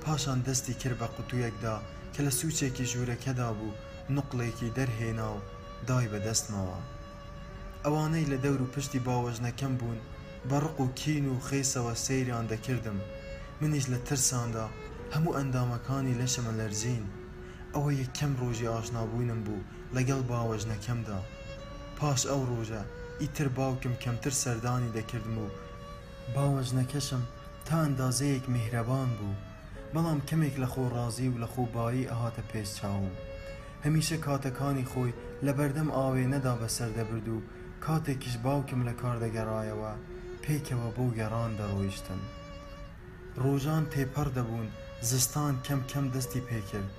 [0.05, 1.77] پاشان دەستی کرد بە قوتوویەکدا
[2.23, 3.79] کە لە سوچێکی ژوورەکەدا بوو
[4.17, 5.45] نقلێکی دەرهێنا و
[5.89, 6.79] دای بەدەستمەوە
[7.85, 10.01] ئەوانەی لە دەور و پشتی باوەژنەکەم بوون
[10.51, 12.99] بەڕق و کین و خێسەوە سەیران دەکردم
[13.61, 14.67] منیش لە ترساندا
[15.15, 17.05] هەموو ئەندامەکانی لە شەمەلەرزین
[17.75, 21.19] ئەوە یەکەم ڕۆژی ئاشنابوونم بوو لەگەڵ باوەژنەکەمدا
[21.99, 22.83] پاش ئەو ڕۆژە
[23.23, 25.47] ئیتر باوکم کەمتر سەردانی دەکردم و
[26.35, 27.23] باوەژنەکەشم
[27.67, 29.37] تا ئەندازەیەک میهرەبان بوو
[29.95, 33.13] بەڵام کەمێک لە خۆ ڕازی و لە خۆبایی ئەهاتە پێش چاوم
[33.85, 35.13] هەمیشە کاتەکانی خۆی
[35.47, 37.39] لە بەردەم ئاوێنەدا بەسەر دەبرد و
[37.85, 39.93] کاتێکیش باوکم لە کار دەگەڕایەوە
[40.45, 42.21] پێکەوە بۆ گەڕان دەڕۆیشتن
[43.43, 44.69] ڕۆژان تێپەر دەبوون
[45.11, 46.91] زستان کەم کەم دەستی پێکرد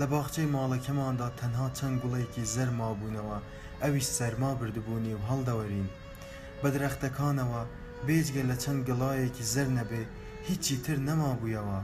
[0.00, 3.38] لە باخچەی ماڵەکەماندا تەنها چەند گوڵێکی زەرما بوونەوە
[3.82, 5.88] ئەویش سەرما بردبوونی و هەڵدەوەرین
[6.60, 7.60] بە درەختەکانەوە
[8.06, 10.02] بێجگە لە چەند گڵایەکی زەر نەبێ
[10.48, 11.80] هیچی تر نەمابوویەوە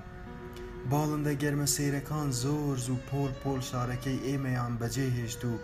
[0.88, 5.54] باڵندە گەرمە سیرەکان زۆر زوو پۆل پۆل شارەکەی ئێمەیان بەجێ هێشت و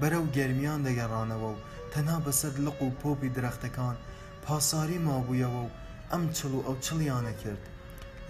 [0.00, 3.96] بەرەو گەرمیان دەگەڕانەوە و تەنا بەسەر لق و پۆپی درەختەکان
[4.44, 5.72] پاساری مابوویەوە و
[6.12, 7.62] ئەم چڵ و ئەو چڵیانە کرد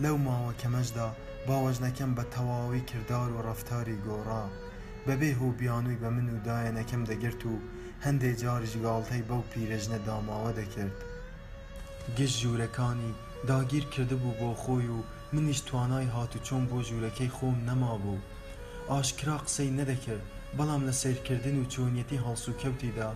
[0.02, 1.08] لەو ماوە کەمەشدا
[1.48, 4.44] باوەژنەکەم بە تەواوی کردار و ڕفتاری گۆڕا
[5.06, 7.54] بەبێ هۆ بیانووی بە من و دایەنەکەم دەگرت و
[8.04, 10.96] هەندێک جاریش گاڵتەی بەو پیرەژنە داماوە دەکرد
[12.18, 13.12] گشت ژوورەکانی
[13.48, 15.00] داگیر کرده بوو بۆ خۆی و
[15.34, 18.18] منیش توانای هاتوچۆم بۆ ژوورەکەی خۆم نەما بوو
[18.90, 20.24] ئاشکرا قسەی نەدەکرد
[20.58, 23.10] بەڵام لە سیرکردن و چۆنیەتی هەڵسوکەوتیدا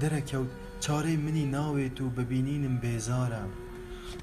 [0.00, 0.50] دەرەکەوت
[0.84, 3.44] چارەی منی ناوێت و ببینینم بێزارە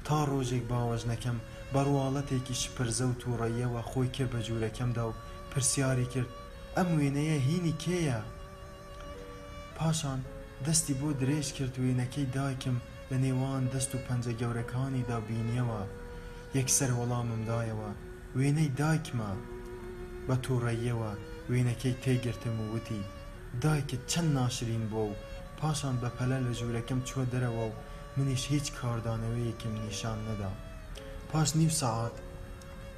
[0.06, 1.38] تا ڕۆژێک باوەژنەکەم
[1.74, 5.12] بەڕواڵەتێکی شپرزە و تووڕەیەوە خۆی کرد بە جوورەکەمدا و
[5.50, 6.30] پرسیاری کرد
[6.76, 8.20] ئەم وێنەیە هینی کێیە
[9.76, 10.20] پاشان
[10.66, 12.76] دەستی بۆ درێژ کرد وێنەکەی دایکم
[13.10, 15.82] لە نێوان دەست و پەنجە گەورەکانیدا بینیەوە
[16.60, 17.90] یەکسەر وەڵاممدایەوە
[18.38, 19.30] وێنەی دایکمە
[20.26, 21.10] بە تووڕێیەوە
[21.50, 23.02] وێنەکەی تێگرتم و وتی
[23.62, 25.14] دایکت چەند ناشرین بۆ و
[25.60, 27.76] پاشان بە پەلە لە ژوورەکەم چوە دەرەوە و
[28.16, 30.52] منیش هیچ کاردانەوەیەکم نیشان نەدا
[31.30, 32.16] پاش نیو سەعات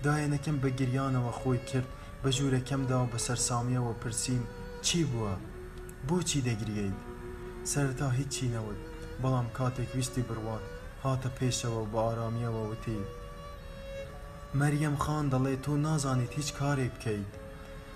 [0.04, 1.88] دایەنەکەم بە گریانەوە خۆی کرد
[2.22, 4.44] بە ژوورەکەمدا و بە سەررسامیەوە پرسییم
[4.86, 5.34] چی بووە
[6.08, 6.96] بۆچی دەگریت
[7.72, 8.80] سەرتا هیچی نەوت
[9.22, 10.64] بەڵام کاتێک ویستی بڕوات
[11.04, 13.00] هاتە پێشەوە بە ئارامیەوە وتی
[14.60, 17.30] مەریەم خان دەڵێ تۆ نازانیت هیچ کارێ بکەیت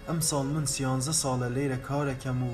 [0.09, 2.53] ئەم ساڵ من سیانزە ساڵە لێرە کارەکەم و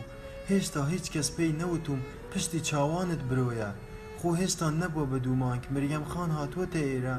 [0.50, 3.70] هێشتا هیچ کەس پێی نەوتم پشتی چاوانت برۆیە
[4.18, 7.16] خۆ هێشتا نەبووە بە دوومانک مریەم خان هاتووەتە ئێرە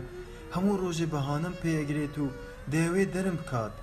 [0.56, 2.28] هەموو ڕۆژێ بەهانم پێەگرێت و
[2.72, 3.74] دەیەوێت دەرم بکات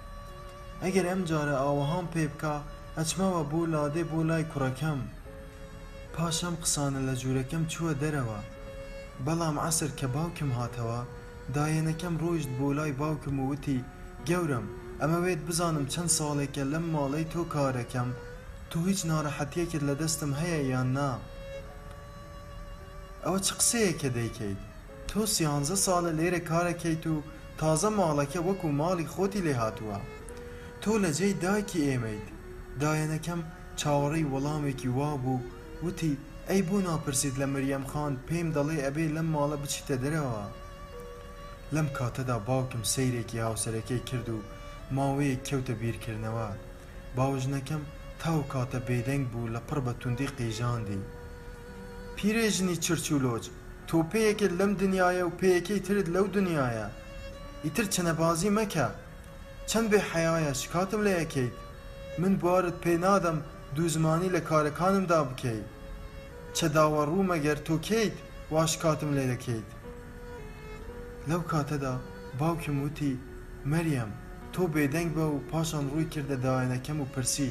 [0.84, 2.56] ئەگەر ئەم جارە ئاوەهام پێ بکە
[2.98, 5.00] ئەچمەوە بۆ لادێ بۆ لای کوڕەکەم
[6.14, 8.40] پاشەم قسانە لە ژوورەکەم چووە دەرەوە
[9.26, 11.00] بەڵام عسر کە باوکم هاتەوە
[11.56, 13.78] دایەنەکەم ڕۆیشت بۆ لای باوکم وتی
[14.28, 14.66] گەورم
[15.00, 18.08] ئەمەوێت بزانم چەند ساڵێکە لەم ماڵەی تۆ کارەکەم
[18.70, 21.10] تو هیچ ناڕەحەتیەکت لە دەستم هەیە یان نا
[23.24, 24.60] ئەوە چ قسەیەکە دەیکەیت
[25.08, 27.16] تۆ سیانزە ساڵە لێرە کارەکەیت و
[27.60, 29.98] تازە ماڵەکە وەکو ماڵی خۆتی لێ هاتووە
[30.82, 32.26] تۆ لە جێی داکی ئێمەیت
[32.82, 33.40] دایەنەکەم
[33.80, 35.40] چاوەڕی وەڵامێکی وا بوو
[35.84, 36.14] وتی
[36.48, 40.44] ئەی بۆ ناپرسید لە مریەم خان پێم دەڵێ ئەبێ لەم ماڵە بچیتە دەرەوە
[41.76, 44.38] لەم کاتەدا باوکم سەیرێکی هاوسەرەکەی کرد و
[44.96, 46.48] ماوەیەک کەوتە بیرکردنەوە
[47.16, 47.82] باوژنەکەم
[48.22, 51.00] تاو کاتە بێدەنگ بوو لە پڕ بە توندی قیژاندی
[52.16, 53.44] پیرێژنی چرچولۆج
[53.88, 56.86] تۆ پێیەکت لەم دنیاە و پێیەکەی ترت لەو دنیاە
[57.64, 58.88] ئیتر چنەبازی مەکە
[59.70, 61.54] چەند بێ حەیە شکاتم لە یەکەیت
[62.20, 63.38] من بوارت پێ نادەم
[63.76, 65.66] دووزمانی لە کارەکانمدا بکەیت
[66.56, 68.16] چە داوەڕوو مەگەر تۆ کەیت
[68.54, 69.68] واش کاتم لێ دەکەیت
[71.30, 71.92] لەو کاتەدا
[72.40, 73.12] باوکم وتی
[73.72, 74.10] مەریەم
[74.54, 77.50] تۆ بێدەنگ بە و پاشان ڕووی کردە داوایەکەم و پرسی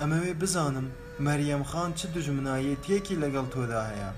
[0.00, 0.86] ئەمەوێ بزانم
[1.26, 4.10] مەریەم خان چ دژمنایەتیەکی لەگەڵ تۆدا هەیە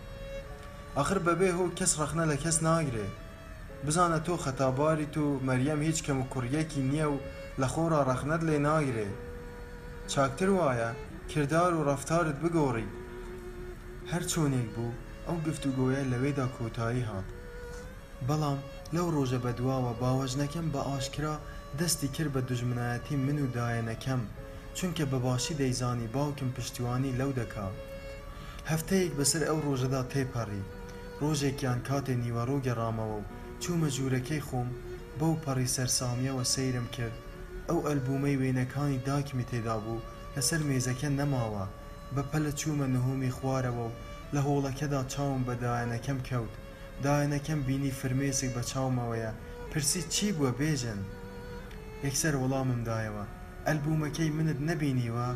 [0.97, 3.07] ئەخر بەبێ هۆ کەس ڕەخنە لە کەس ناگرێ
[3.87, 7.19] بزانە تۆ خەتاباری و مەریەم هیچ کەم و کوڕیەکی نییە و
[7.61, 9.09] لە خۆرا ڕەخنەت لێ ناگرێ
[10.13, 10.91] چاکتر وایە
[11.33, 12.89] کردار و ڕفتارت بگۆڕی
[14.11, 17.29] هەر چۆنێک بوو ئەو گفتوگۆیە لەوێدا کۆتایی هات
[18.29, 18.59] بەڵام
[18.95, 21.35] لەو ڕۆژە بەدواوە باوەژنەکەم بە ئاشکرا
[21.79, 24.23] دەستی کرد بە دژمنایەتی من و دایەنەکەم
[24.77, 27.69] چونکە بەباشی دەیزانی باوکم پشتیوانی لەو دەکا
[28.71, 30.63] هەفتەیەک بەسەر ئەو ڕۆژەدا تێپەڕی
[31.23, 33.27] ڕۆژێکیان کاتێ نیوەڕۆ گەڕامەوە و
[33.63, 34.69] چوومە ژوورەکەی خۆم
[35.19, 37.17] بەو پەڕی سەرسامیەوە سەیرم کرد
[37.69, 40.05] ئەو ئەلبومەی وێنەکانی داکمی تێدا بوو
[40.37, 41.65] لەسەر مێزەکە نەماوە
[42.15, 43.95] بە پەلە چوومە نهۆمی خوارەوە و
[44.35, 46.55] لە هۆڵەکەدا چاوم بەدایەنەکەم کەوت
[47.03, 49.33] داەنەکەم بینی فرمێسێک بە چاومەوەیە
[49.71, 51.01] پرسی چی بووە بێژن
[52.05, 53.25] یەکسەر وەڵامم دایەوە
[53.67, 55.31] ئەلبومەکەی منت نەبینیوە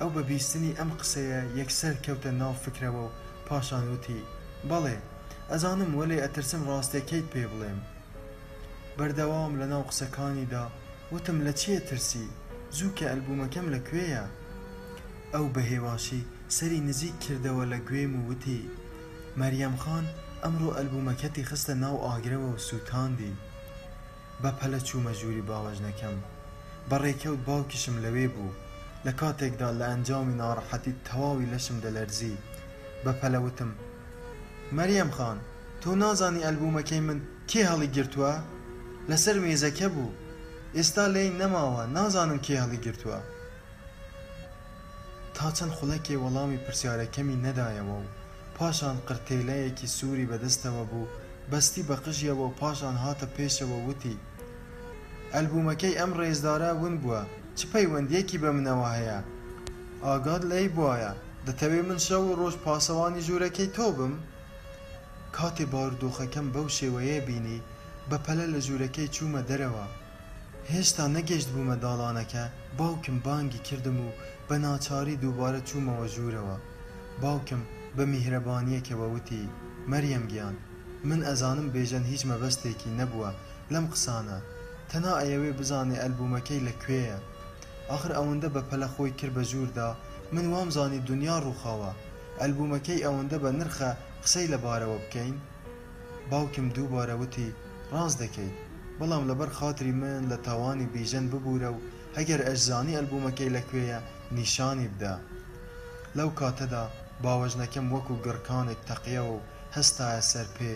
[0.00, 3.14] ئەو بە بیستنی ئەم قسەیە یەکسەر کەوتە ناو فکرەوە و
[3.48, 4.20] پاشان وتی
[4.70, 4.96] بەڵێ
[5.50, 7.80] ئەزانم وەلێ ئەترسم ڕاستەکەیت پێ بڵێم
[8.96, 10.64] بەردەوام لە ناو قسەکانیدا
[11.12, 12.26] وتم لە چیە ترسی
[12.76, 14.24] زوو کە ئەلبومەکەم لەکوێیە
[15.34, 16.22] ئەو بە هێواشی
[16.56, 18.62] سەری نزیک کردەوە لە گوێم و وتی
[19.40, 20.06] مەریەم خان
[20.44, 23.36] ئەمڕۆ ئەلبومەکەتی خستە ناو ئاگرەوە و سووتاندی
[24.42, 26.18] بە پەلە چوومە ژووری باوەژنەکەم
[26.90, 28.52] بەڕێکەوت باوکیشم لەوێ بوو
[29.06, 32.36] لە کاتێکدا لە ئەنجامی ناڕەحەتی تەواوی لەشم دەلەرزی
[33.04, 33.70] بە پەلەوتم
[34.76, 35.38] مەریەم خان
[35.82, 37.18] تۆ نازانی ئەلبومەکەی من
[37.50, 38.34] کێ هەڵی گرتووە
[39.10, 40.16] لەسەر مێزەکە بوو
[40.76, 43.20] ئێستا لێی نەماوە نازانم کێ هەڵی گرتووە
[45.34, 48.08] تا چەند خولەکێ وەڵامی پرسیارەکەمی نەدایەوە و
[48.60, 51.12] پاشان قرتێلەیەکی سووری بەدەستەوە بوو
[51.50, 54.16] بەستی بە قژیەوە و پاشان هاتە پێشەوە وتی
[55.34, 57.22] ئەلبومەکەی ئەم ڕێزدارە ون بووە
[57.58, 59.18] چ پەیوەندیەکی بە منەوە هەیە
[60.04, 61.12] ئاگاد لی بواە
[61.46, 64.14] دەتەوێت من شەو و ڕۆژ پاسەوانی ژوورەکەی تۆ بم
[65.36, 67.58] کاتێ باردۆخەکەم بەو شێوەیە بینی
[68.10, 69.86] بەپەلە لە ژوورەکەی چوومە دەرەوە
[70.72, 72.44] هێشتا نەگەشت بوومە داڵانەکە
[72.78, 74.08] باوکم بانگی کردم و
[74.48, 76.56] بە ناچاری دووبارە چوومەوە ژوورەوە
[77.22, 77.62] باوکم
[77.98, 79.44] بە میهرەبانیەکەوەوتی
[79.90, 80.56] مەریەم گیان
[81.08, 83.30] من ئەزانم بێژەن هیچ مەبەستێکی نەبووە
[83.72, 84.38] لەم قسانە
[84.90, 87.18] تەنا ئەیەوێ بزانێ ئەلبومەکەی لەکوێیە
[87.96, 89.90] آخر ئەوەندە بە پەلە خۆی کرد بە ژووردا
[90.34, 91.92] من وامزانی دنیا ڕووخاوە
[92.40, 93.90] ئەلبومەکەی ئەوەندە بە نرخە
[94.24, 95.36] قسەی لەبارەوە بکەین
[96.30, 97.48] باوکم دووبارەوتی
[97.94, 98.56] ڕاز دەکەیت
[98.98, 101.82] بەڵام لەبەر خااتری من لە تاوانی بیژەن ببوورە و
[102.18, 103.98] هەگەر ئەشزانی ئەلبومەکەی لەکوێیە
[104.36, 105.14] نیشانی بدە
[106.18, 106.84] لەو کاتەدا
[107.24, 109.36] باوەژنەکەم وەکو گڕکانێک تەقیە و
[109.76, 110.74] هەستایە سەر پێ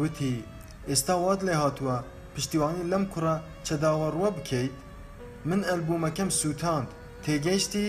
[0.00, 0.36] وتی
[0.88, 1.96] ئێستا وات لێ هاتووە
[2.34, 4.74] پشتیوانی لەم کوڕە چەداوەڕوە بکەیت
[5.48, 6.88] من ئەلبومەکەم سووتاند
[7.24, 7.86] تێگەیشتی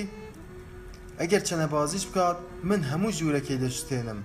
[1.19, 2.37] ئەگەر چەنە بازیش بکات
[2.69, 4.19] من هەموو ژوورەکەی دەشتێنم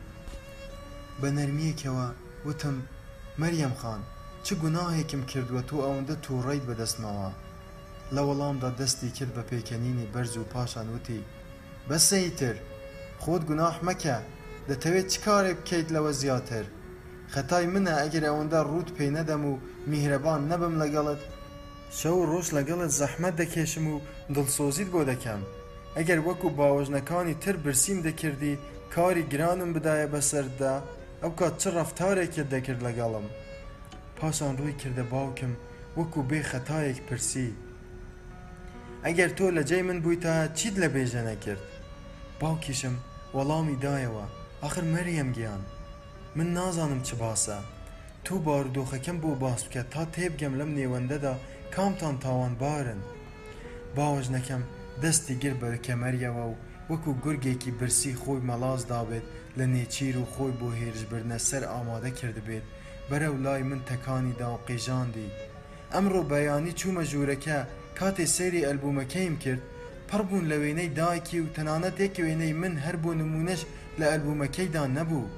[1.21, 2.07] بە نەرمیەکەوە
[2.47, 2.77] وتم
[3.41, 4.01] مەریەم خان
[4.45, 7.31] چ گوناهێکم کردووە تو ئەوەندە تووڕیت بەدەستمەوە
[8.15, 11.21] لە وەڵامدا دەستی کرد بە پێکەنینی بەرز و پاشان وتی
[11.89, 12.57] بەسەیتر
[13.25, 14.17] خۆت گوناح مەکە
[14.69, 16.65] دەتەوێت چ کارێک بکەیت لەوە زیاتر
[17.35, 19.53] خەتای منە ئەگەر ئەوەندە ڕوت پێی نەدەم و
[19.91, 21.21] میهرەبان نەبم لەگەڵت
[21.99, 23.97] شەو ڕۆژ لەگەڵت زەحمەت دەکێشم و
[24.35, 25.41] دڵسۆزیت بۆ دەکەم
[25.97, 28.55] ئەگەر وەکو باوەژنەکانی تر برسیم دەکردی
[28.95, 30.75] کاری گرانم بدایە بەسەردا
[31.23, 33.27] ئەو کات چ ڕفتارێکت دەکرد لەگەڵم
[34.19, 35.53] پاسان ڕووی کردە باوکم
[35.99, 37.49] وەکو بێ خەتایەک پرسی
[39.07, 41.65] ئەگەر تۆ لە جێی من بوویتە چیت لە بێژە نەکرد
[42.41, 42.97] باوکیشم
[43.39, 44.27] وەڵامی دایەوە
[44.63, 45.63] ئەخر مەریەم گیان
[46.37, 47.59] من نازانم چ باسە
[48.25, 51.35] تو بارودۆخەکەم بۆ باس بکە تا تێبگەم لەم نێوەندەدا
[51.75, 53.01] کامتان تاوانبارن
[53.97, 54.63] باوەژنەکەم
[55.03, 56.55] دەستی گر بە کەمەریەوە و
[56.91, 59.27] وەکو گورگێکی برسی خۆی مەلاز دابێت
[59.59, 62.65] لە نێچیر و خۆی بۆ هێرشبرنە سەر ئامادە کردبێت
[63.11, 65.35] بەرەو لای من تەکانی دا و قێژاندی
[65.93, 67.59] ئەمڕۆ بەیانی چوومە ژوورەکە
[67.99, 69.63] کاتێ سەیری ئەلبومەکەیم کرد
[70.11, 73.61] پڕبوون لە وێنەی دایکی و تەنانەت یەک وێنەی من هەر بۆ نمونەش
[74.01, 75.29] لە ئەلبومەکەیدا نەبوو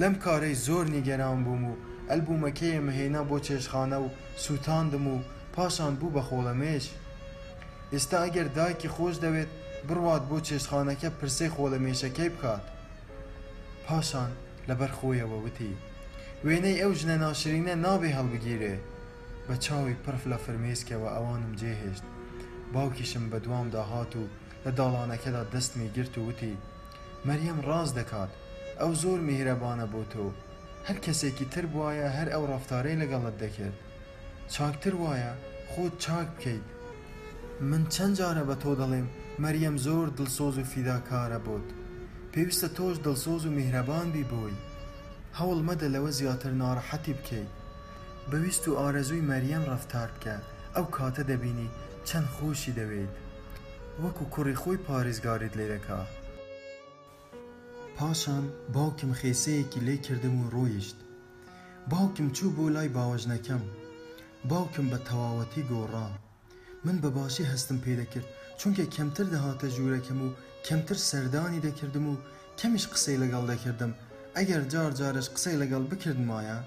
[0.00, 1.78] لەم کارەی زۆر نیگەران بووم و
[2.10, 4.06] ئەلبومەکەی مهێنا بۆ چێشخانە و
[4.44, 5.16] سووتاندم و
[5.54, 6.84] پاشان بوو بە خۆڵەمێش
[7.92, 9.50] ئێستا ئەگەر دایکی خۆش دەوێت
[9.88, 12.64] بڕوات بۆ چێشخانەکە پرسەی خۆڵەمێشەکەی بکات
[13.86, 14.30] پاشان
[14.68, 15.72] لەبەر خۆیەوە وتی
[16.46, 18.74] وێنەی ئەو ژنە ناشرینە نابێ هەڵبگیرێ
[19.46, 22.04] بە چاوی پرف لە فرمێسکەوە ئەوانم جێهێشت
[22.72, 24.22] باوکیشم بە دوام داهات و
[24.64, 26.56] لە داڵانەکەدا دەستمی گرت و وتی
[27.28, 28.30] مەریەم ڕاز دەکات
[28.80, 30.26] ئەو زۆر میهرەبانە بۆ تۆ
[30.86, 33.76] هەر کەسێکی تر وایە هەر ئەو ڕفتارەی لەگەڵت دەکرد
[34.54, 35.32] چاکتر وایە
[35.70, 36.64] خۆت چاک بکەیت
[37.68, 39.06] من چەند جارە بە تۆ دەڵێم
[39.44, 41.66] مەریەم زۆر دڵسۆز و فیداکارە بۆت
[42.32, 44.58] پێویستە تۆش دڵسۆز و میهرەبانبی بۆی
[45.38, 47.50] هەوڵ مەدە لەوە زیاتر ناڕەحەتی بکەیت
[48.30, 50.36] بەویست و ئارەزووی مەریەم ڕفتار بکە
[50.76, 51.70] ئەو کاتە دەبینی
[52.08, 53.12] چەند خۆشی دەوێت
[54.02, 56.00] وەکو کوڕی خۆی پارێزگاریت لێ دەکا
[57.96, 60.98] پاشان باوکم خێسەیەکی لێ کردم و ڕۆیشت
[61.90, 63.62] باوکم چوو بۆ لای باوەژنەکەم
[64.50, 66.08] باوکم بە تەواوەتی گۆڕا
[66.84, 68.28] من بەباشی هەستم پێدەکرد
[68.60, 70.34] چونکە کەمتر دەهاتە ژوورەکەم و
[70.66, 72.14] کەمتر سەردانی دەکردم و
[72.60, 73.92] کەمیش قسەی لەگەڵ دەکردم
[74.36, 76.58] ئەگەر جار جارش قسەی لەگەڵ بکردمایە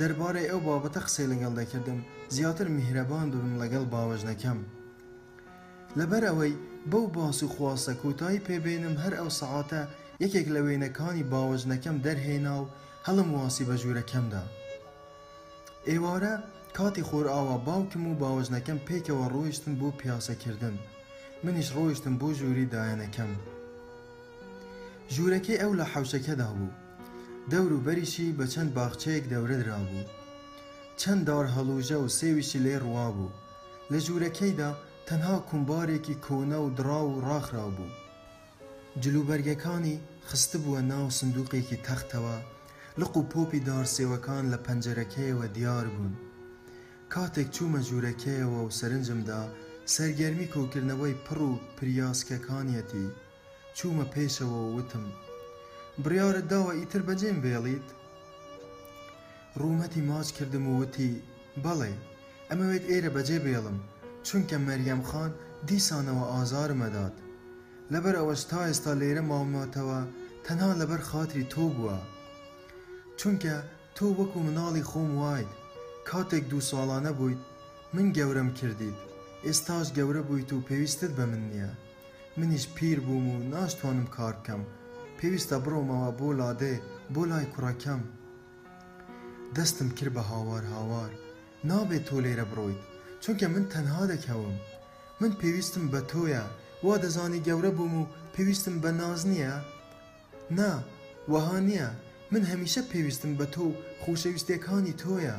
[0.00, 1.98] دەربارەی ئەو بابەتە قسەی لەگەڵ دەکردم
[2.34, 4.58] زیاتر میهرەبان ببم لەگەڵ باوەژنەکەم
[6.00, 6.54] لەبەر ئەوەی
[6.90, 9.82] بەو باس و خواسە کوتایی پێبێنم هەر ئەو سەعاتە
[10.24, 12.64] یەکێک لە وێنەکانی باوەژنەکەم دەرهێنا و
[13.06, 14.44] هەڵم واسی بە ژوورەکەمدا.
[15.88, 16.34] ئێوارە
[16.76, 20.76] کاتی خۆرئاوە باوکم و باوەژنەکەم پێکەوە ڕۆیشتن بۆ پیاسەکردن.
[21.44, 23.32] منیش ڕۆیشتم بۆ ژووری دایەنەکەم.
[25.14, 26.76] ژوورەکەی ئەو لە حوشەکەدا بوو.
[27.50, 30.10] دەور و بەریشی بە چەند باخچەیەک دەورەدرا بوو.
[31.00, 33.32] چەند دار هەڵوژە و سێویشی لێ ڕوا بوو.
[33.92, 34.70] لە ژوورەکەیدا
[35.08, 37.96] تەنها کومبارێکی کۆنە و درا و ڕاخرا بوو
[39.02, 39.96] جلوبەرگەکانی
[40.28, 42.36] خستە بووە ناو سندوقێکی تەختەوە
[43.00, 46.14] لق و پۆپی دارسێوەکان لە پەنجەرەکەیەوە دیار بوون
[47.12, 49.42] کاتێک چوومە ژوورەکەیەوە و سەرنجمدا
[49.94, 53.06] سەرگەرمی کۆکردنەوەی پڕ و پریاسکەکانیەتی
[53.76, 55.04] چوومە پێشەوە وتم
[56.02, 57.86] بڕیاە داوە ئیتر بەجێم بێڵیت
[59.60, 61.12] ڕوومەتی ماچ کردم و وتی
[61.64, 61.92] بەڵێ
[62.50, 63.78] ئەمەوێت ئێرە بەجێ بێڵم
[64.28, 65.30] چونکە مەریەم خان
[65.70, 67.14] دیسانەوە ئازارمەدات
[67.92, 70.00] لەبەر ئەوەش تا ئێستا لێرە ماماتەوە
[70.46, 71.98] تەنها لەبەر خاتری تۆ بووە
[73.20, 73.56] چونکە
[73.96, 75.50] تۆ وەکو مناڵی خۆم وایت
[76.10, 77.42] کاتێک دوو ساڵانە بوویت
[77.94, 78.96] من گەورم کردیت
[79.46, 81.70] ئێستاش گەورە بوویت و پێویستت بە من نییە
[82.38, 84.62] منیش پیر بووم و ناشتوانم کار بکەم
[85.18, 86.74] پێویستە بڕۆمەوە بۆ لادێ
[87.14, 88.02] بۆ لای کوڕەکەم
[89.56, 91.10] دەستم کرد بە هاوار هاوار
[91.70, 92.82] نابێت تۆ لێرە بڕۆیت
[93.28, 94.54] چونکە من تەنها دەکەوم
[95.20, 96.44] من پێویستم بە تۆیە
[96.86, 99.54] وا دەزانی گەورە بووم و پێویستم بە ناز نییە
[100.58, 100.72] نا
[101.32, 101.88] وەها نییە
[102.32, 103.64] من هەمیشە پێویستم بە تۆ
[104.02, 105.36] خۆشەویستەکانی تۆیە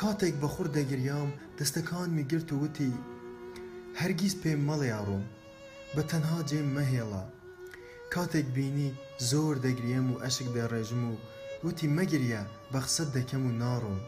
[0.00, 2.92] کاتێک بەخور دەگریام دەستەکان میگرت و وتی
[4.00, 5.24] هەرگیز پێم مەڵێ ئاڕۆم
[5.94, 7.24] بە تەنها جێم مەهێڵە
[8.14, 8.90] کاتێک بینی
[9.30, 11.14] زۆر دەگریم و ئەشک دەڕێژم و
[11.64, 14.00] وتی مەگریە بەخسەت دەکەم و ناڕۆم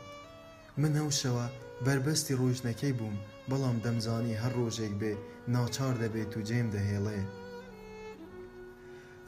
[0.81, 1.47] من هەوشەوە
[1.87, 3.17] بربەستی ڕۆژنەکەی بووم
[3.51, 5.13] بەڵام دەمزانی هەر ڕۆژێک بێ
[5.55, 7.21] ناچار دەبێت و جێم دەهێڵێ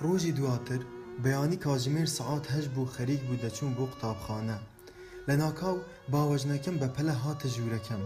[0.04, 0.80] ڕۆژی دواتر
[1.24, 4.58] بەیانی کاژمێر سعات هەش بوو خەریک بوو دەچوون بۆ قوتابخانە
[5.28, 5.76] لە ناکاو
[6.12, 8.02] باوەژنەکەم بە پەلە هاتە ژوورەکەم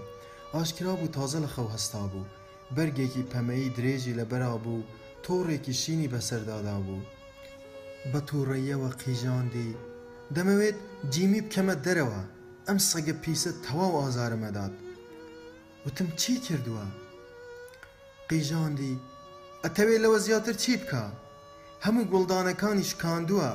[0.54, 2.30] ئاشکرا بوو تازە لە خەو هەستا بوو
[2.76, 4.86] بەرگێکی پەمەی درێژی لەبەرا بوو
[5.24, 7.02] تۆڕێکی شینی بەسەردادا بوو
[8.12, 9.76] بە تووڕێیەوە قیژاندی
[10.36, 10.78] دەمەوێت
[11.12, 12.22] جیمی بکەمە دەرەوە
[12.70, 14.74] ئەم سەگە پیسە تەواو ئازارمەدات
[15.86, 16.84] وتم چی کردووە؟
[18.30, 18.98] قیژاندی
[19.64, 21.04] ئەتەوێ لەوە زیاتر چی بکە؟
[21.84, 23.50] هەموو گوڵدانەکانی شکاندووە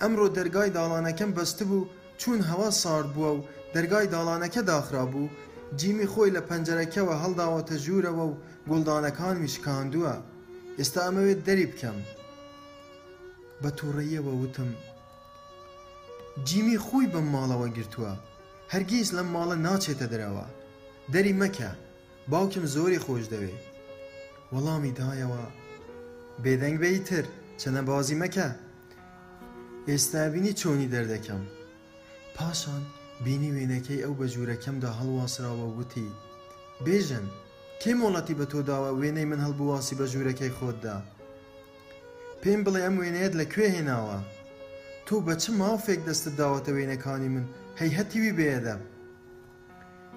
[0.00, 1.88] ئەمڕۆ دەرگای داڵانەکەم بەستە بوو
[2.20, 5.28] چون هەوا سارد بووە و دەرگای داڵانەکە داخرا بوو
[5.78, 8.36] جیمی خۆی لە پەنجەرەکەەوە هەڵداوەتە ژوورەوە و
[8.68, 10.14] گوڵدانەکان میشکاندووە
[10.78, 11.98] ئێستا ئەمەوێت دەری بکەم
[13.62, 14.70] بە تووڕەیەوە وتم
[16.48, 18.12] جیمی خۆی بەم ماڵەوە گرتووە
[18.74, 20.46] هەرگیز لەم ماڵە ناچێتە دەرەوە
[21.12, 21.70] دەری مەکە
[22.30, 23.54] باوکم زۆری خۆش دەوێ
[24.54, 25.42] وەڵامی دایەوە
[26.42, 27.24] بێدەنگ بەی تر
[27.60, 28.48] چەنە بازی مەکە
[29.88, 31.42] ئێستا بینی چۆنی دەردەکەم
[32.36, 32.82] پاشان
[33.24, 36.08] بینی وێنەکەی ئەو بە ژوورەکەمدا هەڵواسراوە وتی
[36.84, 37.26] بێژم
[37.80, 40.96] کێ مۆڵەتی بە تۆداوە وێنەی من هەڵبواسی بە ژوورەکەی خۆتدا
[42.42, 44.18] پێم بڵێ ئەم وێنەیەت لەکوێ هێناوە
[45.06, 47.46] تۆ بە چ مافێک دەستت داوەتە وێنەکانی من
[47.80, 48.80] هەیهەتیوی بێدەم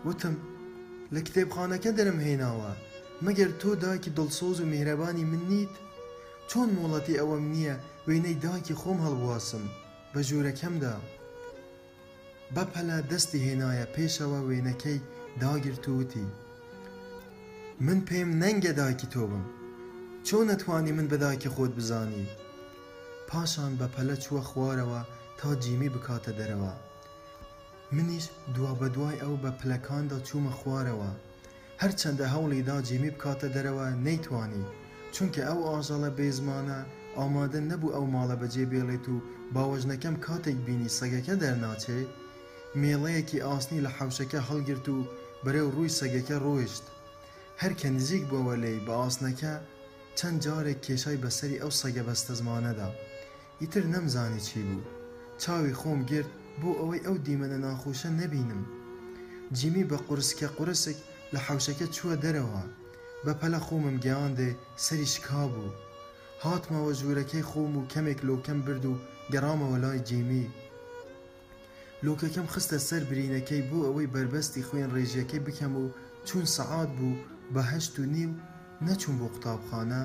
[0.08, 0.36] وتم
[1.16, 2.72] لە کتێبخانەکە دەرم هێناوە
[3.26, 5.74] مەگەر تۆ داکی دڵسۆز و میهرەبانی من نیت
[6.50, 7.76] چۆن مۆڵەتی ئەوەم نییە
[8.08, 9.64] وێنەی داکی خۆم هەڵبواسم
[10.14, 10.96] بە ژوورەکەمدا
[12.56, 15.00] بەپەلا دەستی هێنایە پێشەوە وێنەکەی
[15.42, 16.28] داگرت وتی
[17.86, 19.46] من پێم نەنگە داکی تۆ بم
[20.28, 22.26] چۆن نەتوانی من بەداکی خۆت بزانی
[23.30, 25.02] پاشان بە پەلە چووە خوارەوە
[25.40, 26.74] تا جیمی بکاتە دەرەوە
[27.92, 31.10] منیش دوا بەدوای ئەو بە پلەکاندا چوومە خوارەوە
[31.82, 34.66] هەرچەندە هەوڵیدا جیمی بکاتە دەرەوە نەیتوانی
[35.16, 36.80] چونکە ئەو ئاژەڵە بێزمانە
[37.18, 39.24] ئامادە نەبوو ئەو ماڵە بەجێ بێڵێت و
[39.56, 42.00] باوەژنەکەم کاتێک بینی سەگەکە دەرناچێ
[42.82, 44.98] مێڵەیەکی ئاسنی لە حەوشەکە هەڵگرت و
[45.44, 46.86] بەرەو ڕووی سەگەکە ڕۆیشت
[47.62, 49.54] هەر کە نزیک بۆوە لێی بە ئاسنەکە
[50.18, 52.90] چەند جارێک کێشای بەسەری ئەو سەگە بەستە زمانەدا
[53.62, 54.82] ئیتر نەمزانی چی بوو
[55.42, 56.32] چاوی خۆم گرت
[56.64, 58.64] بۆ ئەوەی ئەو دیمەنە ناخۆشە نەبینم
[59.58, 60.98] جیمی بە قورسکە قورسێک
[61.34, 62.64] لە حوشەکە چووە دەرەوە
[63.26, 64.50] بە پەلە خۆمم گیاندێ
[64.86, 65.76] سەریش کابوو
[66.46, 68.96] هاتمەوە ژوورەکەی خۆم و کەمێک لۆکەم برد و
[69.34, 70.46] گەڕامەوە لای جیمی
[72.06, 75.86] لۆکەکەم خستە سەر برینەکەی بۆ ئەوەی بربەستی خوێن ڕێژیەکەی بکەم و
[76.28, 77.16] چون سەعات بوو
[77.54, 78.32] بەهشت و نیو
[78.88, 80.02] نەچوون بۆ قوتابخانە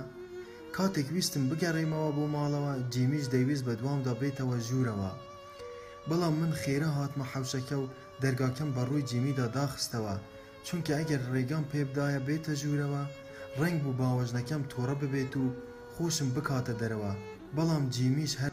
[0.76, 5.12] کاتێک ویستم بگەڕێمەوە بۆ ماڵەوە جیمیش دەیویست بە دوامدا بێتەوە ژوورەوە
[6.10, 7.90] بەڵام من خێرە هاتمە حەوشەکە و
[8.22, 10.14] دەرگاکەم بە ڕووی جیمیدا داخستەوە
[10.66, 13.02] چونکە ئەگەر ڕێگام پێبدایە بێتە ژوورەوە
[13.60, 15.44] ڕنگ بوو باوەژنەکەم تۆڕە ببێت و
[15.94, 17.12] خۆشم بکاتە دەرەوە
[17.56, 18.52] بەڵام جیمیش هەر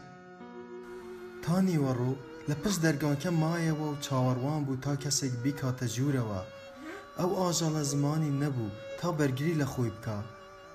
[1.44, 2.16] تانیوە ڕوو
[2.48, 6.40] لە پشت دەرگاکە مایەوە و چاوەڕوان بوو تا کەسێک بیکاتە ژوورەوە
[7.18, 10.18] ئەو ئاژەڵە زمانی نەبوو تا بەرگری لە خۆی بکە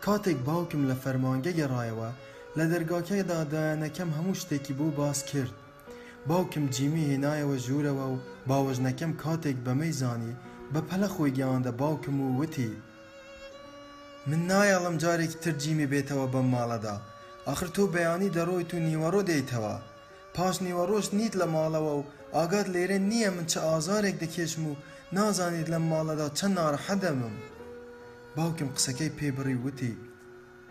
[0.06, 2.10] کاتێک باوکم لە فەرمانگە گەڕایەوە
[2.58, 5.56] لە دەرگاکەیدا دایانەکەم هەموو شتێکی بۆ باس کرد
[6.32, 10.34] باوکم جیمی هێنایەوە ژوورەوە و باوەژنەکەم کاتێک بەمەی زانی
[10.74, 12.72] بە پەلە خۆی گیاندا باوکم و وتی
[14.28, 16.96] من نایەڵم جارێکی تر جیمی بێتەوە بەم ماڵەدا
[17.48, 19.76] ئەخر تۆ بەیانی دەڕۆیت و نیوەڕۆ دێیتەوە
[20.36, 22.04] پاش نیوەڕۆژ نیت لە ماڵەوە و
[22.36, 24.76] ئاگات لێرە نییە من چه ئازارێک دەکێشم و
[25.18, 27.36] نازانیت لەم ماڵەدا چەند ناڕەحەدەمم
[28.36, 29.94] باوکم قسەکەی پێبڕی وتی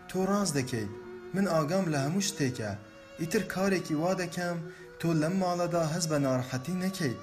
[0.09, 0.91] تۆ ڕاست دەکەیت
[1.35, 2.71] من ئاگام لە هەموو شتێکە
[3.19, 4.57] ئیتر کارێکی وا دەکەم
[5.01, 7.19] تۆ لەم ماڵەدا هەز بە ناڕحەتی نەکەیت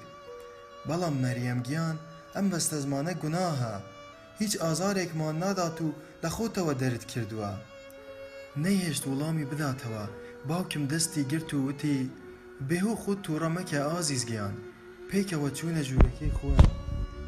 [0.87, 1.95] بەڵام مەریەمگیان
[2.35, 3.75] ئەم بەستە زمانە گوناهە
[4.41, 5.89] هیچ ئازارێکمان نادات و
[6.23, 7.51] لە خۆتەوە دەرت کردووە
[8.63, 10.05] نەهێشت وڵامی بداتەوە
[10.49, 11.99] باوکم دەستی گرت و وتی
[12.69, 14.55] بێهۆ خۆت تووڕەمەکە ئازیزگیان
[15.09, 16.71] پێکەوە چوونە ژوورەکەی خۆیان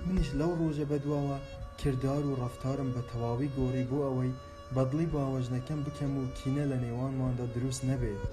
[0.06, 1.38] منش لەو ڕۆژە بەدواوە
[1.82, 4.34] کردار و ڕفتارم بە تەواوی گۆڕی بۆ ئەوەی
[4.76, 8.24] بەدڵی باوەژنەکەم بکەم و کینە لە نێوانماندا دروست نەبێت.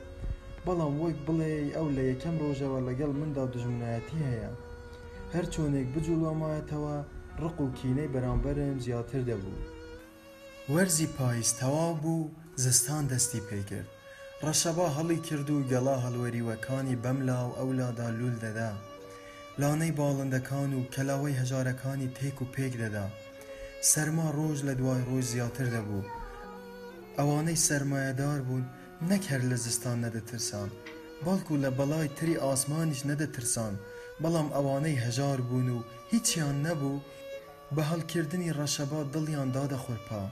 [0.67, 4.51] بەڵام وەک بڵێ ئەو لە یەکەم ڕۆژەوە لەگەڵ مندا دژمنایەتی هەیە
[5.35, 6.97] هەر چۆنێک بجوڵۆمایەتەوە
[7.43, 9.59] ڕق و کینەی بەرامبەرم زیاتر دەبوو
[10.73, 12.31] وەرزی پاییز تەواو بوو
[12.65, 13.89] زستان دەستی پێیگرت
[14.45, 18.71] ڕەشەبا هەڵی کرد و گەڵا هەڵوەریوەکانی بەملاو ئەولادا لول دەدا
[19.61, 23.07] لانەی باڵندەکان و کەلاوەی هەژارەکانی تێک و پێک دەدا
[23.91, 26.09] سەرما ڕۆژ لە دوای ڕۆژ زیاتر دەبوو
[27.19, 28.67] ئەوانەی سەرمایەدار بوون
[29.11, 30.69] نەک هەر لە زستان نەدەترسان
[31.27, 33.73] بەڵکو لە بەڵای تری ئاسمانیش نەدەترسان
[34.23, 35.81] بەڵام ئەوانەی هەژار بوون و
[36.13, 37.03] هیچیان نەبوو
[37.75, 40.23] بە هەڵکردنی ڕەشەبا دڵیان دادە خورپا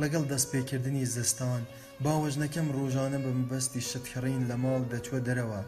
[0.00, 1.62] لەگەڵ دەستپێکردنی زستان
[2.04, 5.62] باوەژنەکەم ڕۆژانە بە مبەستی شتخڕین لە ماڵ دەچوە دەرەوە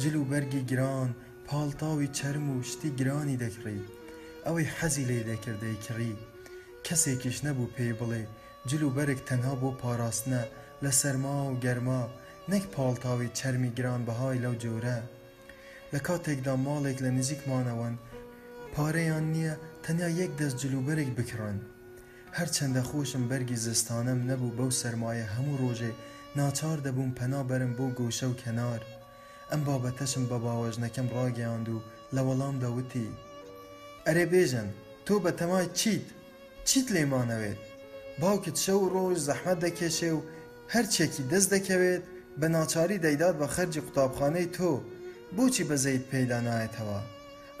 [0.00, 1.10] جل و بەرگی گران
[1.48, 3.82] پاڵتاوی چرم و شتی گرانی دەکڕی
[4.46, 6.14] ئەوەی حەزی لێ دەکردەی کڕی
[6.86, 8.24] کەسێکیش نەبوو پێی بڵێ
[8.68, 10.42] جل و بەرگ تەنها بۆ پاراستنە
[10.84, 12.02] لە سەرما و گەرما
[12.52, 14.98] نەک پاڵتاوی چەرمی گرانبەهای لەو جۆرە
[15.92, 17.94] لە کاتێکدا ماڵێک لە نزیکمانەوەن
[18.74, 19.54] پارەیان نییە
[19.84, 21.56] تەنیا یەک دەست جلوبەرێک بکڕن
[22.38, 25.92] هەرچەندە خۆشم بەرگی زستانم نەبوو بەو سەرمایە هەموو ڕۆژێ
[26.40, 28.80] ناچار دەبووم پەنابەرم بۆ گۆشە و کەنار
[29.50, 31.76] ئەم بابەتەشم بە باوەژنەکەم ڕاگەیاند و
[32.14, 33.08] لە وەڵام دەوتی
[34.06, 34.68] ئەرێ بێژن
[35.06, 36.06] تۆ بە تەمای چیت
[36.68, 37.60] چیت لێمانەوێت
[38.20, 40.20] باوکت شەو ڕۆژ زەحمەت دەکێشێ و
[40.74, 42.02] هەرچێکی دەست دەکەوێت
[42.40, 44.72] بە ناچاری دەیداد بە خەرجی قوتابخانەی تۆ
[45.36, 47.00] بۆچی بەزەیت پێدا نایەتەوە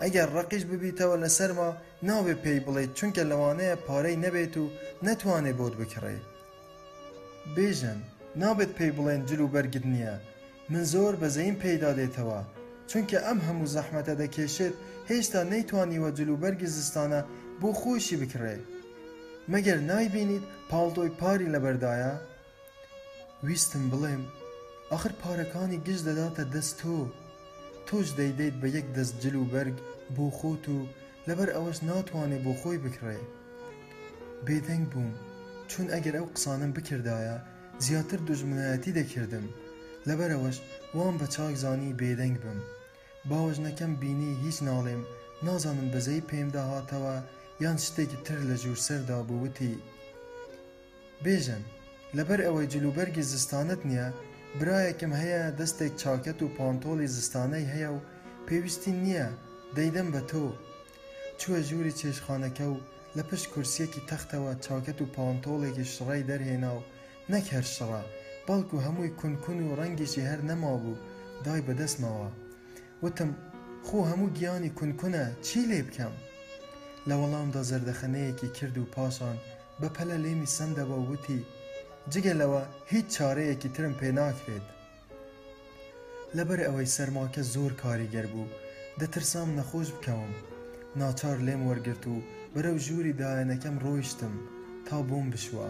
[0.02, 1.70] ئەگەر ڕقیش ببیتەوە لەسەرما
[2.08, 4.64] ناوێ پێی بڵێت چونکە لەوانەیە پارەی نەبێت و
[5.06, 6.24] نەتوانێت بۆت بکڕێت
[7.54, 7.98] بێژن
[8.42, 10.16] نابێت پێی بڵێن جل و بەرگت نییە
[10.72, 12.40] من زۆر بەزەین پێیدا دێتەوە
[12.90, 14.74] چونکە ئەم هەموو زەحمەتە دەکێشێت
[15.10, 17.20] هێشتا نەیتوانیوە جلوبەرگی زستانە
[17.60, 18.56] بۆ خۆشی بکڕێ
[19.52, 22.14] مەگەر نایبینیت پاڵتۆی پاری لەبەردایە
[23.48, 24.22] ویستم بڵێم
[24.92, 26.96] ئەخر پارەکانی گشت دەداتە دەست تۆ
[27.86, 29.76] تۆش دەیدەیت بە یەک دەست جل و بەرگ
[30.16, 30.78] بۆ خۆت و
[31.28, 33.18] لەبەر ئەوەش ناتوانێ بۆ خۆی بکڕێ
[34.46, 35.12] بێدەنگ بووم
[35.70, 37.36] چون ئەگەر ئەو قسانم بکردایە
[37.84, 39.46] زیاتر دژمنایەتی دەکردم
[40.08, 40.56] لەبەرەوەش
[40.96, 42.58] وام بە چاکزانی بێدەنگ بم
[43.30, 45.02] باوەژنەکەم بینی هیچ ناڵێم
[45.46, 47.16] نازانم بەزەی پێم داهاتەوە
[47.64, 49.74] یان شتێکی تر لە ژوور سەردا بووتی
[51.24, 51.64] بێژم
[52.18, 54.06] لەبەر ئەوەی جلوبەرگی زستانت نییە
[54.58, 58.04] برایەکم هەیە دەستێک چاکەت و پانتۆڵی زستانەی هەیە و
[58.48, 59.28] پێویستی نییە
[59.76, 60.44] دەیدەم بە تۆ
[61.40, 62.76] چووە ژووری چێشخانەکە و
[63.16, 66.84] لە پشت کورسیەکی تەختەوە چاکەت و پانتۆڵێکی شڕای دەرهێنا و
[67.32, 68.02] نەک هەر شڕە
[68.46, 71.00] بەڵکو هەمووی کونکون و ڕەنگیشی هەر نەما بوو
[71.44, 72.28] دای بەدەستمەوە
[73.04, 73.30] وتم
[73.86, 76.14] خۆ هەموو گیانی کونکونە چی لێ بکەم
[77.08, 79.36] لە وەڵامدا زەردەخەنەیەکی کرد و پاشان
[79.80, 81.42] بەپەلە لێمی سندەوە وتی
[82.12, 84.66] جگەلەوە هیچ چارەیەکی ترم پێ ناکرێت.
[86.36, 88.48] لەبەر ئەوەی سەرماکە زۆر کاریگەر بوو،
[89.00, 90.32] دەترسام نەخۆش بکەوم،
[91.00, 92.16] ناچار لێم وەرگرت و
[92.54, 94.34] بەرەو ژووری دایەنەکەم ڕۆیشتم
[94.86, 95.68] تا بۆم بشوە.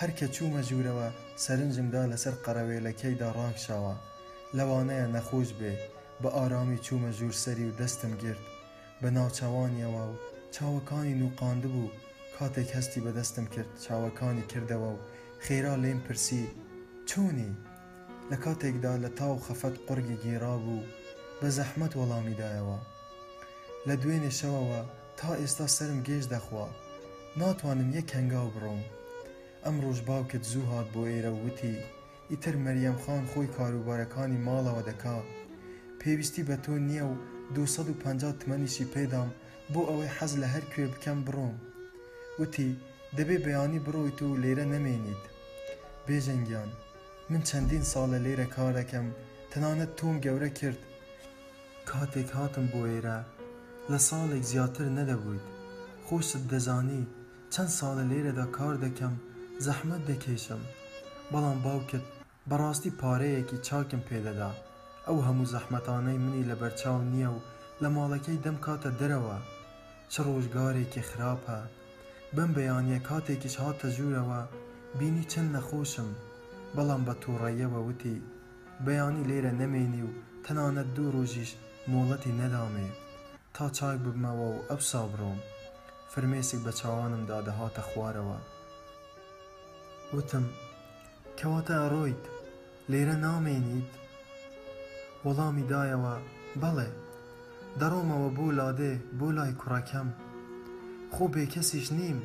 [0.00, 1.08] هەرکە چوومە ژوورەوە
[1.44, 3.94] سەرنجمدا لەسەر قەرەوێلەکەیدا ڕاکشاوە،
[4.56, 5.72] لەوانەیە نەخۆش بێ
[6.22, 8.42] بە ئارامی چوومە ژوورسەری و دەستم گرت
[9.02, 10.14] بە ناوچەوانیەوە و
[10.54, 11.90] چاوەکانی نوقااند بوو
[12.36, 14.98] کاتێک هەستی بەدەستم کرد چاوەکانی کردەوە و
[15.46, 16.44] خێرا لێم پرسی
[17.08, 17.52] چۆنی
[18.30, 20.86] لە کاتێکدا لە تاو خەفەت قڕگی گێرا بوو
[21.40, 22.78] بە زەحمت وەڵامیدایەوە
[23.88, 24.80] لە دوێنێ شەوەوە
[25.18, 26.66] تا ئێستا سرم گێژ دەخوا
[27.40, 28.82] ناتوانم یەک هەنگاو بڕۆم
[29.64, 31.76] ئەم ڕۆژ باوکت زوو هاات بۆ ئێرە وتی
[32.30, 35.16] ئیتر مەریەم خان خۆی کاروبارەکانی ماڵەوە دەکا
[36.00, 37.12] پێویستی بە تۆ نییە و
[37.54, 39.28] 250 تمەنیشی پێدام
[39.72, 41.56] بۆ ئەوەی حەز لە هەر کوێ بکەم بڕۆم
[42.40, 42.70] وتی
[43.16, 45.24] دەبێ بەیانی بڕۆیت و لێرە نەمێنیت
[46.06, 46.70] بێژەنگیان
[47.30, 49.06] من چەندین ساڵە لێرە کارەکەم
[49.50, 50.80] تەنانەت تۆم گەورە کرد
[51.90, 53.18] کاتێک هاتم بۆ ئێرە
[53.90, 55.46] لە ساڵێک زیاتر نەدەبوویت
[56.06, 57.02] خۆشت دەزانی
[57.52, 59.14] چەند ساڵە لێرەدا کار دەکەم
[59.66, 60.62] زەحمەت دەکێشم
[61.32, 62.04] بەڵام باوکت
[62.50, 64.50] بەڕاستی پارەیەکی چاکم پێدەدا
[65.06, 67.44] ئەو هەموو زەحمەتانەی منی لە بەرچاو نییە و
[67.82, 69.38] لە ماڵەکەی دەم کاتە دەرەوە
[70.12, 71.58] چ ڕۆژگارێکی خراپە
[72.36, 74.40] بم بەیانە کاتێکیش هاتە ژوورەوە
[74.98, 76.10] بینی چەند نەخۆشم
[76.76, 78.18] بەڵام بە تووڕایەوە وتی
[78.86, 80.12] بەیانی لێرە نەمێنی و
[80.44, 81.50] تەنانەت دوو ڕۆژیش
[81.92, 82.88] مۆڵەتی نەدامێ
[83.54, 85.38] تا چاک ببمەوە و ئەفسا بڕۆم
[86.12, 88.38] فرمێسێک بە چاوانم دادەهاتە خوارەوە
[90.14, 90.46] وتم
[91.38, 92.22] کەواتە ئەڕۆیت
[92.90, 93.90] لێرە نامێنیت
[95.26, 96.14] وەڵامی دایەوە
[96.62, 96.88] بەڵێ
[97.80, 100.08] دەڕۆمەوە بۆ لادێ بۆ لای کوڕەکەم
[101.14, 102.18] خۆ بێ کەسیش نیم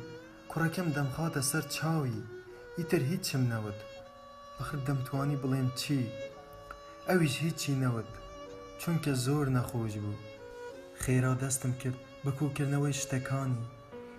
[0.50, 2.18] کوڕەکەم دەمخاتە سەر چاوی
[2.80, 3.78] ئیتر هیچم نەوت
[4.58, 6.00] بەخر دەمتوانی بڵێم چی
[7.08, 8.10] ئەویش هیچی نەوت
[8.80, 10.20] چونکە زۆر نەخۆش بوو
[11.02, 13.68] خێرا دەستم کرد بە کوکردنەوەی شتەکانی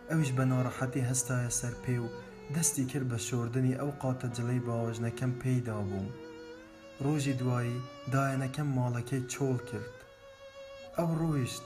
[0.10, 2.14] ئەویش بە ناڕەحەتی هەستایە سەر پێ و
[2.56, 6.10] دەستی کرد بە شوردنی ئەو قاتە جلەی باوەژنەکەم پێیدا بووم
[7.04, 7.82] ڕۆژی دوایی
[8.14, 9.96] دایەنەکەم ماڵەکەی چۆڵ کرد
[10.98, 11.66] ئەو ڕۆیشت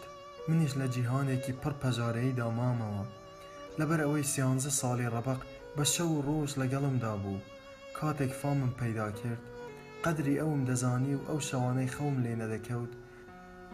[0.49, 3.05] منیش لە جیهانێکی پڕ پەژارەی دامامەوە
[3.79, 5.41] لەبەر ئەوەی سیانزە ساڵی ڕەبق
[5.77, 7.39] بە شەو ڕۆژ لەگەڵمدا بوو
[7.97, 9.41] کاتێک فامم پەیدا کرد
[10.03, 12.91] قەدری ئەوم دەزانی و ئەو شەوانەی خەوم لێ نەدەکەوت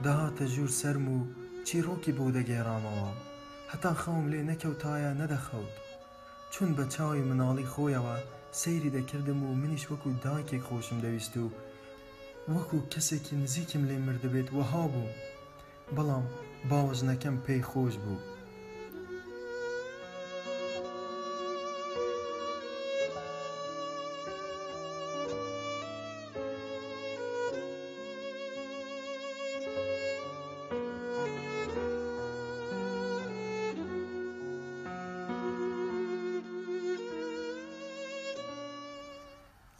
[0.06, 1.20] دەهاتە ژوور سرم و
[1.68, 3.10] چیرۆکی بۆ دەگێڕامەوە
[3.72, 5.74] هەتا خەوم لێ نەکەوتایە نەدەخەوت
[6.54, 8.16] چون بە چاوی مناڵی خۆیەوە
[8.62, 11.52] سەیری دەکردم و منیش وەکو دایکێک خۆشم دەویست و
[12.54, 15.14] وەکو کەسێکی نزیکم لێ مردبێت وەها بوو
[15.96, 16.26] بەڵام
[16.70, 18.20] باوەزنەکەم پێی خۆش بوو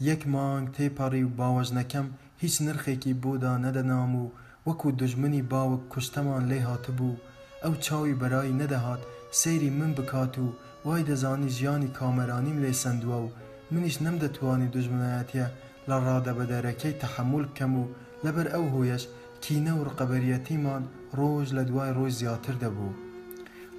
[0.10, 2.08] یەک مانگ تێپەڕی و باوەژنەکەم
[2.44, 4.32] هیچ نرخێکی بۆدا نەدەنام و
[4.68, 7.22] وەکو دژمنی باوک کوشتەمان لێ هاتبوو
[7.64, 9.02] ئەو چاوی بەرایی نەدەهات
[9.40, 10.46] سەیری من بکات و
[10.86, 13.34] وای دەزانی ژیانی کامەرانیم لێ سندووە و
[13.74, 15.46] منیش نەمدەتوانی دژمنایەتە
[15.90, 17.90] لە ڕادە بەدەرەکەی تەحمل بکەم و
[18.26, 19.04] لەبەر ئەو هۆیەش
[19.44, 20.84] کینە و ڕقەبەریەتیمان
[21.20, 22.98] ڕۆژ لە دوای ڕۆژ زیاتر دەبوو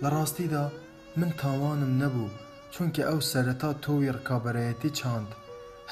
[0.02, 0.64] لە ڕاستیدا
[1.18, 2.34] من تاوانم نەبوو
[2.72, 5.30] چونکە ئەو سەرەتا تۆوی ڕکابەرەتی چاند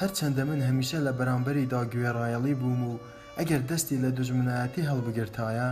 [0.01, 2.99] هەرچەندە من هەمیشە لە بەرامبەری داگوێڕایەڵی بووم و
[3.37, 5.69] ئەگەر دەستی لە دژمنایەتی هەڵبگرتایە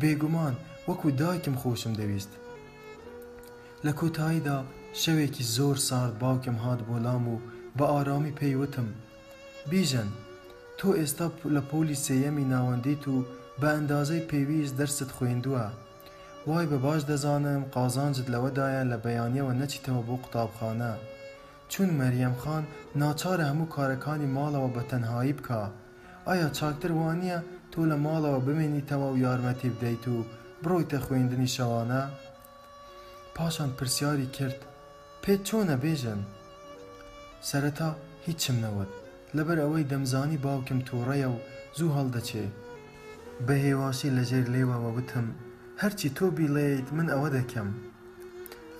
[0.00, 0.54] بێگومان
[0.88, 2.32] وەکو دایکم خۆشم دەویست
[3.84, 4.58] لە کۆتاییدا
[5.02, 7.40] شەوێکی زۆر سارد باوکم هات بۆ لام و
[7.78, 8.88] بە ئارامی پێیوتم
[9.70, 10.08] بیژن
[10.78, 13.16] تۆ ئێستا لە پۆلی سێەمی ناوەندیت و
[13.60, 15.66] بە ئەندازەی پێویست دەرست خوێندووە
[16.48, 20.92] وای بە باش دەزانم قازانجد لەوەدایە لە بەیانیەوە نەچیتەوە بۆ قوتابخانە
[21.68, 22.64] چون مەریەم خان
[23.02, 25.60] ناچارە هەموو کارەکانی ماڵەوە بە تەنهایی بکە
[26.28, 27.38] ئایا چاکتر وانە
[27.72, 30.16] تۆ لە ماڵەوە بمێنیتەوە و یارمەتی بدەیت و
[30.62, 32.02] بڕۆیتە خوێندنی شەوانە
[33.36, 34.58] پاشان پرسیاری کرد
[35.22, 36.20] پێت چۆنە بێژن
[37.48, 37.90] سەرەتا
[38.26, 38.90] هیچم نەوت
[39.36, 41.38] لەبەر ئەوەی دەمزانی باوکم تووڕەیە و
[41.78, 42.44] زوو هەڵدەچێ
[43.46, 45.26] بە هێواشی لەژێر لێوەوە وتم
[45.82, 47.68] هەرچی تۆ بیڵێیت من ئەوە دەکەم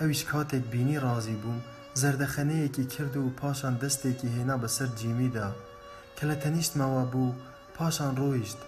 [0.00, 1.60] ئەویش کاتێک بینی ڕازی بووم
[2.00, 5.48] زەردەخەنەیەکی کرد و پاشان دەستێکی هێنا بەسەر جیمیدا
[6.16, 7.36] کە لە تەنیشتمەوە بوو
[7.76, 8.58] پاشان ڕۆیشت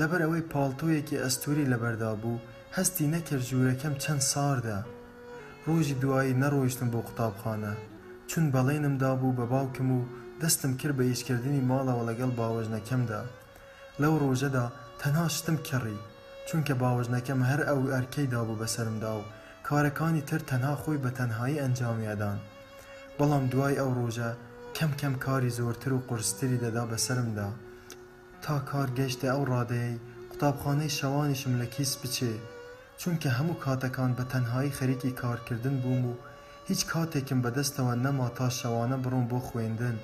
[0.00, 2.42] لەبەر ئەوەی پاڵتۆیەکی ئەستوری لەبەردا بوو
[2.76, 4.78] هەستی نەکرد ژوورەکەم چەند ساردا
[5.66, 7.72] ڕۆژی دوایی نەڕۆیشتم بۆ قوتابخانە
[8.30, 10.00] چون بەڵێنمدا بوو بە باوکم و
[10.42, 13.22] دەستم کرد بە ئیشکردنی ماڵەوە لەگەڵ باوەژنەکەمدا
[14.02, 14.64] لەو ڕۆژەدا
[15.00, 15.98] تەناشتم کڕی
[16.48, 19.22] چونکە باوەژنەکەم هەر ئەو ئەرکەیدا بوو بەسرمدا و
[19.68, 22.38] کارەکانی تر تەنها خۆی بە تەنهایی ئەنجامیادان.
[23.20, 24.30] بەڵام دوای ئەو ڕۆژە
[24.76, 27.48] کەم کەم کاری زۆرتر و قرستری دەدا بەسرمدا
[28.44, 29.92] تا کار گەشتە ئەو ڕادەیە
[30.30, 32.34] قوتابخانەی شەوانیشم لە کیس بچێ
[33.00, 36.14] چونکە هەموو کاتەکان بە تەنهایی خەریکی کارکردن بووم و
[36.70, 39.96] هیچ کاتێکم بەدەستەوە نەما تا شەوانە بڕۆم بۆ خوێندن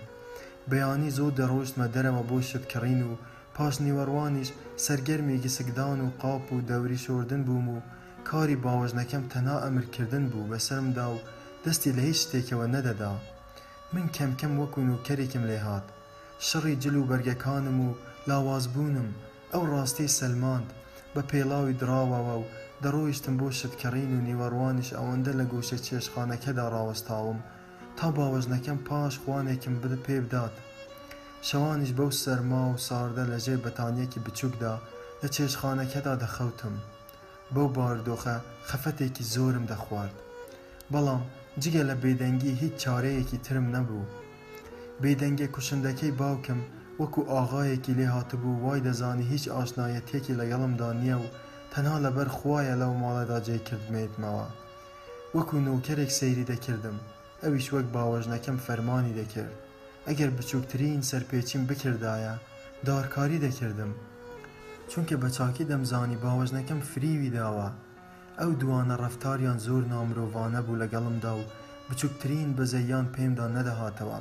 [0.70, 3.12] بەیانی زۆر دەڕۆشتمە دەرەوە بۆ شتکڕین و
[3.56, 4.48] پاش نیوەڕوانیش
[4.84, 7.80] سەرگەرمی گسکدان و قاپ و دەوری شوردن بووم و
[8.28, 11.18] کاری باوەژنەکەم تەنا ئەمرکردن بوو بەسرمدا و
[11.66, 13.12] دەستی لە هیچ شتێکەوە نەدەدا
[13.94, 15.86] من کەم کەم وەکوون و کەرێکم لێ هات
[16.48, 17.88] شڕی جل و بەرگەکانم و
[18.28, 19.08] لاوازبوونم
[19.52, 20.68] ئەو ڕاستی سەلماند
[21.14, 22.48] بە پێڵاوی دراوەوە و
[22.84, 27.38] دەڕۆیشتم بۆ شتکەڕین و نیوەڕوانش ئەوەندە لە گۆشە چێشخانەکەدا ڕاوەستاوم
[27.98, 30.54] تا باوەژنەکەم پاش خوانێکم بد پێ بدات
[31.48, 34.74] شەوانش بەو سەرما و ساردە لەژێ بەتانیەکی بچووکدا
[35.22, 36.74] لە چێشخانەکەدا دەخەوتم
[37.54, 38.36] بەو باردۆخە
[38.68, 40.16] خەفەتێکی زۆرم دەخوارد
[40.92, 41.24] بەڵام
[41.62, 44.06] جگە لە بێدەنگی هیچ چارەیەکی ترم نەبوو
[45.02, 46.60] بێدەنگە کوشندەکەی باوکم
[47.00, 51.26] وەکو ئاغایەکی لێ هاتبوو وای دەزانی هیچ ئاشنایەتێکی لەگەڵمدا نییە و
[51.72, 54.46] تەنها لەبەر خویە لەو ماڵەدا جێکردمێتمەوە
[55.34, 56.96] وەکو نوکەرێک سەیری دەکردم
[57.42, 59.54] ئەویش وەک باوەژنەکەم فەرمانی دەکرد
[60.08, 62.34] ئەگەر بچووکترین سەرپێچیم بکردایە
[62.86, 63.92] دارکاری دەکردم
[64.90, 67.68] چونکە بەچاکی دەمزانی باوەژنەکەم فریوی داوە
[68.42, 71.42] ئەو دوانە ڕفتاریان زۆر نامرۆڤانە بوو لەگەڵمدا و
[71.88, 74.18] بچووکترین بەزەیان پێمدا نەدەهاتەوە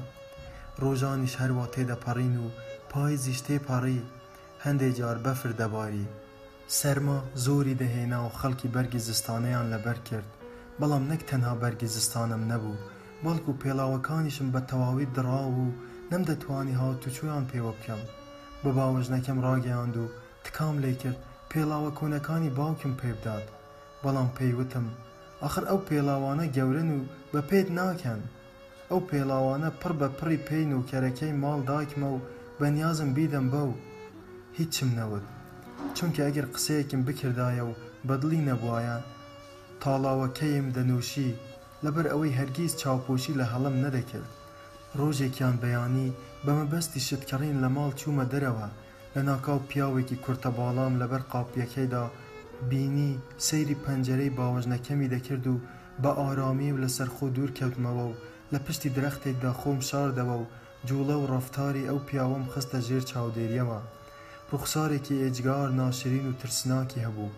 [0.81, 2.47] ڕۆژانیش هەروە تێدەپەڕین و
[2.91, 3.99] پایزیش تێپەڕی
[4.65, 6.05] هەندێک جار بەفر دەباری
[6.79, 10.29] سەرما زۆری دەهێنا و خەڵکی بەرگی زستانەیان لەبەر کرد
[10.79, 12.81] بەڵام نەک تەنها بەرگی زستانم نەبوو
[13.23, 15.71] بەڵکو پێڵاوەکانیشم بە تەواوی درااو و
[16.11, 18.01] نەمدەتوانی هاوتوچویان پێوە بکەم
[18.63, 20.05] بە باوەژنەکەم ڕاگەیاند و
[20.45, 21.19] تکام لێ کرد
[21.51, 23.47] پێڵاوە کۆنەکانی باوکم پێبدات
[24.03, 24.85] بەڵام پێیوتم
[25.43, 26.99] ئەخر ئەو پێلاوانە گەورن و
[27.33, 28.21] بە پێت ناکەن
[28.89, 32.23] ئەو پێلاوانە پڕ بە پڕی پێین و کەرەکەی ماڵ داکمە و
[32.59, 33.71] بەنیازم بیدەم بەو
[34.57, 35.25] هیچم نەوت
[35.97, 37.77] چونکە ئەگەر قسەیەکم بکردایە و
[38.07, 38.97] بەدڵی نەبووایە
[39.81, 41.29] تاڵاوەکەیم دەنووشی
[41.85, 44.29] لەبەر ئەوەی هەرگیز چاوپۆشی لە هەڵم نەدەکرد
[44.99, 46.09] ڕۆژێکیان بەیانی
[46.45, 48.67] بەمەبەستی شتکەڕین لە ماڵ چوومە دەرەوە
[49.15, 52.05] لە ناکاو پیاوێکی کورتە باڵام لەبەر قاپیەکەیدا
[52.69, 55.57] بینی سەیری پەنجەرەی باوەژنەکەمی دەکرد و
[56.03, 58.13] بە ئارامی و لەسەر خۆ دوور کەوتمەوە و
[58.53, 60.49] لە پشتی درەختێکدا خۆم شاردەوە و
[60.87, 63.79] جوڵە و ڕفتاری ئەو پیاوەم خستە ژێر چاودێریەوە
[64.51, 67.31] ڕوخسارێکی ئێجگار ناشرین و ترسناکی هەبوو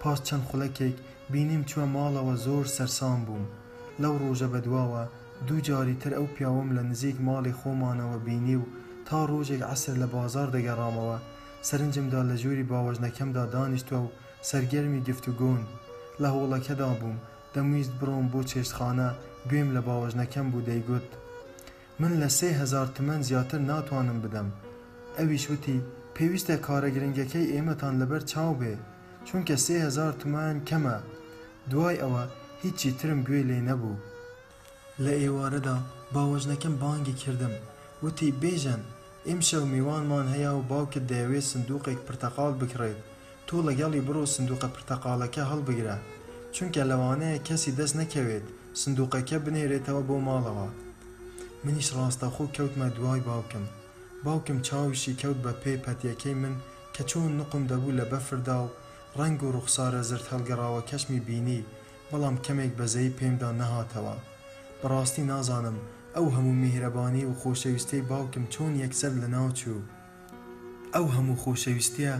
[0.00, 0.96] پاس چەند خولەکێک
[1.32, 3.44] بینیم چوە ماڵەوە زۆر سەرسان بووم
[4.02, 5.04] لەو ڕۆژە بەدواوە
[5.46, 8.64] دوو جاری تر ئەو پیاوەم لە نزیک ماڵی خۆمانەوە بینی و
[9.08, 11.18] تا ڕۆژێک عسر لە بازار دەگەڕامەوە
[11.68, 14.08] سەرنجمدا لە ژووری باوەژنەکەمدا دانیشتوە و
[14.50, 15.60] سەرگەرمی گفتوگۆن
[16.22, 17.18] لە هۆڵەکەدا بووم
[17.54, 19.08] دەمویست بڕۆم بۆ چێشتخانە
[19.48, 21.08] گوێم لە باوەژنەکەم بوو دەیگوت
[22.00, 24.48] من لە سێ هزار تمەن زیاتر ناتوانم بدەم
[25.18, 25.76] ئەویش وتی
[26.16, 28.74] پێویستە کارەگرنگەکەی ئێمەتان لەبەر چاو بێ
[29.26, 30.96] چونکە سێ هزار تومان کەمە
[31.72, 32.22] دوای ئەوە
[32.62, 34.02] هیچی ترم گوێ لێ نەبوو
[35.04, 35.76] لە ئێوارەدا
[36.14, 37.54] باوەژنەکەم بانگی کردم
[38.04, 38.82] وتی بێژەن
[39.28, 43.00] ئیمشەو میوانمان هەیە و باوکت دەیەوێت سندوقێک پرتەقال بکڕێت
[43.50, 45.96] تۆ لەگەڵی بڕۆ سندوقە پرتەقالەکە هەڵبگرە
[46.56, 48.46] چونکە لەوانەیە کەسی دەست نەکەوێت
[48.80, 50.68] سندوقەکە بنێرێتەوە بۆ ماڵەوە
[51.64, 53.64] منیش ڕاستەخۆ کەوتمە دوای باوکم
[54.24, 56.54] باوکم چاویشی کەوت بە پێی پەتیەکەی من
[56.94, 58.68] کە چۆن نقم دەبوو لە بەفردا و
[59.18, 61.60] ڕنگ و ڕوخسارە زرد هەڵگەڕاوە کەشمی بینی
[62.10, 64.14] بەڵام کەمێک بەزەی پێمدا نەهاتەوە
[64.80, 65.78] بەڕاستی نازانم
[66.16, 69.82] ئەو هەموو میهرەبانی و خۆشەویستەی باوکم چۆن یەکسەر لە ناوچوو
[70.94, 72.10] ئەو هەموو خۆشەویستە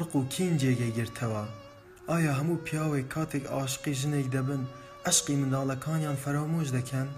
[0.00, 1.44] ڕق و کینجێگە گرتەوە
[2.10, 4.62] ئایا هەموو پیاوێک کاتێک ئاشقی ژنێک دەبن
[5.06, 7.08] ئەشقی منداڵەکانیان فەرامۆش دەکەن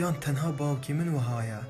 [0.00, 1.60] یان تەنها باوکی من وهایە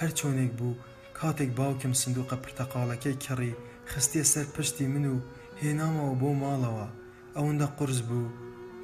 [0.00, 0.80] هەر چۆنێک بوو
[1.18, 3.52] کاتێک باوکم سندوقە پرتەقالەکەی کڕی
[3.90, 5.24] خستێ سەر پشتی من و
[5.62, 6.86] هێنامەوە بۆ ماڵەوە
[7.36, 8.34] ئەوەندە قرس بوو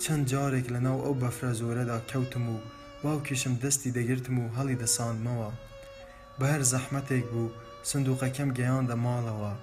[0.02, 2.56] چەند جارێک لەناو ئەو بەفرە زۆرەدا کەوتم و
[3.02, 5.50] باوکیشم دەستی دەگرتم و هەڵی دەساندمەوە
[6.38, 7.54] بە هەر زەحمەتێک بوو
[7.90, 9.54] سندوقەکەم گەیاندە ماڵەوە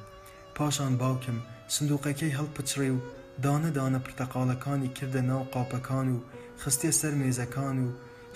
[0.56, 1.36] پاشان باوکم
[1.74, 3.00] سندوقەکەی هەڵپچڕێ و
[3.44, 6.20] دانە دانە پرتەقالەکانی کردە ناو قاپەکان و
[6.64, 7.88] خستێ سەر مێزەکان و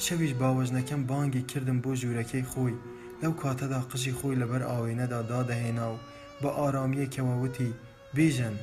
[0.05, 2.76] شەویش باوەژنەکەم بانگی کردم بۆ ژوورەکەی خۆی
[3.22, 5.99] لەو کاتەدا قژی خۆی لەبەر ئاوێنەدا دادەهێنا و
[6.41, 7.72] بە ئارامیەکەوەوتی
[8.16, 8.55] بێژن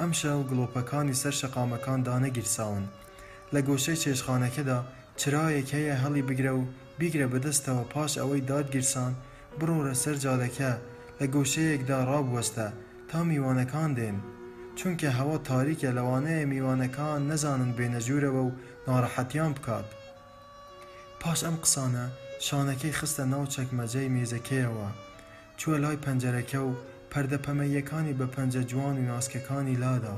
[0.00, 2.84] ئەم شەو گلۆپەکانی سەر شەقامەکان دانەگیرساون
[3.54, 4.78] لە گۆشەی چێشخانەکەدا
[5.20, 6.62] چرایەک هەیە هەڵی بگرە و
[7.00, 9.12] بیگرە بەدەستەوە پاش ئەوەی دادگیرسان
[9.58, 10.72] بڕۆرە سەر جادەکە
[11.20, 12.68] لە گۆشەیەکدا ڕابوەستە
[13.10, 14.18] تا میوانەکان دێن
[14.78, 18.50] چونکە هەوا تاریکە لەوانەیە میوانەکان نەزانن بێنەژوورەوە و
[18.88, 19.88] ناڕەحەتیان بکات
[21.20, 22.06] پاش ئەم قسانە
[22.46, 24.88] شانەکەی خستە ناو چەکمەجەی مێزەکەیەوە
[25.60, 26.72] چووە لای پەنجەرەکە و
[27.12, 30.16] پەردەپەمەیەکانی بە پەنجە جوان و ناسکەکانی لادا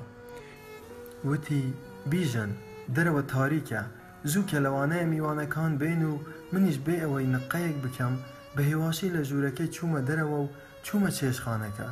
[1.28, 1.64] وتی
[2.11, 2.51] بیژن
[2.97, 3.82] دەرەوە تاریکە
[4.30, 6.12] زوو کە لەوانەیە میوانەکان بین و
[6.53, 8.14] منیش بێ ئەوەی نقەیەک بکەم
[8.57, 10.49] بە هێواشی لە ژوورەکەی چوومە دەرەوە و
[10.86, 11.88] چوومە چێشخانەکە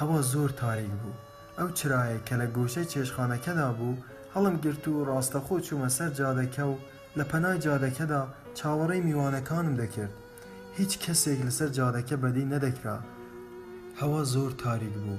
[0.00, 1.16] هەوا زۆر تاریک بوو
[1.58, 4.02] ئەو چرایە کە لە گۆشەی چێشخانەکەدا بوو
[4.34, 6.74] هەڵم گرت و ڕاستەخۆ چوومە سەر جادەکە و
[7.18, 8.22] لە پەنای جادەکەدا
[8.58, 10.14] چاوەڕێی میوانەکانم دەکرد
[10.78, 12.98] هیچ کەسێک لەسەر جادەکە بەدی نەدەکرا
[14.00, 15.18] هەوا زۆر تاریک بوو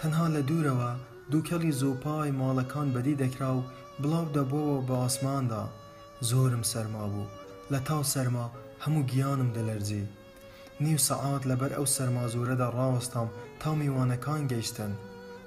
[0.00, 0.90] تەنها لە دوورەوە
[1.30, 3.60] دووکەلی زۆپای ماڵەکان بەدی دەکرا و
[4.02, 5.64] بڵاو دەبەوە بە ئاسماندا
[6.30, 7.28] زۆرم سەرما بوو
[7.72, 8.46] لە تاو سەرما
[8.84, 10.04] هەموو گیانم دەلەرزی
[10.84, 13.28] نیو سەعات لەبەر ئەو سەرمازورەدا ڕاوەستام
[13.60, 14.92] تا میوانەکان گەیشتن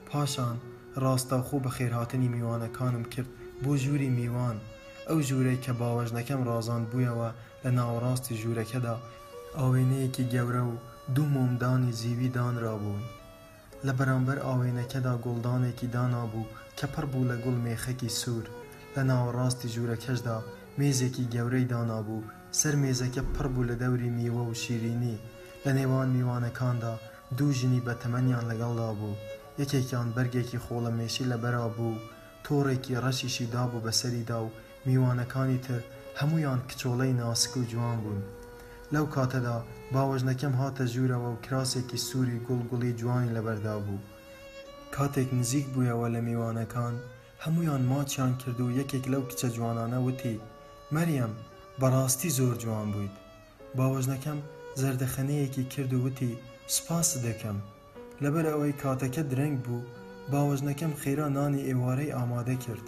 [0.09, 0.55] پاشان
[1.03, 3.29] ڕاستەخۆ بە خێرهاتنی میوانەکانم کرد
[3.63, 4.57] بۆ ژووری میوان
[5.09, 7.29] ئەو ژوورەی کە باوەژنەکەم ڕازان بوویەوە
[7.63, 8.95] لە ناوەڕاستی ژوورەکەدا
[9.59, 10.73] ئاوێنەیەکی گەورە و
[11.15, 13.03] دوو مۆمدانی زیوی دانرا بوون
[13.85, 18.45] لە بەرامبەر ئاوێنەکەدا گڵدانێکی دانا بوو کە پڕ بوو لە گوڵ مێخەکی سوور
[18.95, 20.37] لە ناوەڕاستی ژوورەکەشدا
[20.79, 22.23] مێزێکی گەورەی دانابوو
[22.59, 25.17] سەر مێزەکە پڕ بوو لە دەوری میوە و شیرینی
[25.65, 26.93] لە نێوان میوانەکاندا
[27.37, 29.15] دوو ژنی بە تەمەنیان لەگەڵدا بوو
[29.61, 32.01] یەکێکیان بەرگێکی خۆڵە مێشی لەبەرا بوو
[32.45, 34.47] تۆڕێکی ڕەشیشی دابوو بەسەریدا و
[34.87, 35.81] میوانەکانی تر
[36.19, 38.21] هەمویان کچۆڵەی ناسک و جوان بوون
[38.93, 39.57] لەو کاتەدا
[39.93, 44.05] باوەژنەکەم هاتە ژوورەوە و کراسێکی سووری گوڵگوڵی جوانی لەبەردا بوو
[44.95, 46.93] کاتێک نزیک بوویەوە لە میوانەکان
[47.43, 50.37] هەمویان ماچیان کرد و یەکێک لەو کچە جوانانە وتی
[50.95, 51.33] مەریەم
[51.81, 53.15] بەڕاستی زۆر جوان بوویت
[53.77, 54.39] باوەژنەکەم
[54.81, 56.31] زەردەخەنەیەکی کرد و وتی
[56.75, 57.57] سپاس دەکەم
[58.23, 59.87] لەبەر ئەوەی کاتەکە درەنگ بوو
[60.31, 62.85] باوەژنەکەم خێرا نانی ئێوارەی ئامادە کرد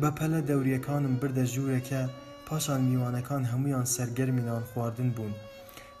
[0.00, 2.02] بە پەلە دەوریەکانم بردە ژوورەکە
[2.46, 5.34] پاشان میوانەکان هەمویان سەرگەرمینان خواردن بوون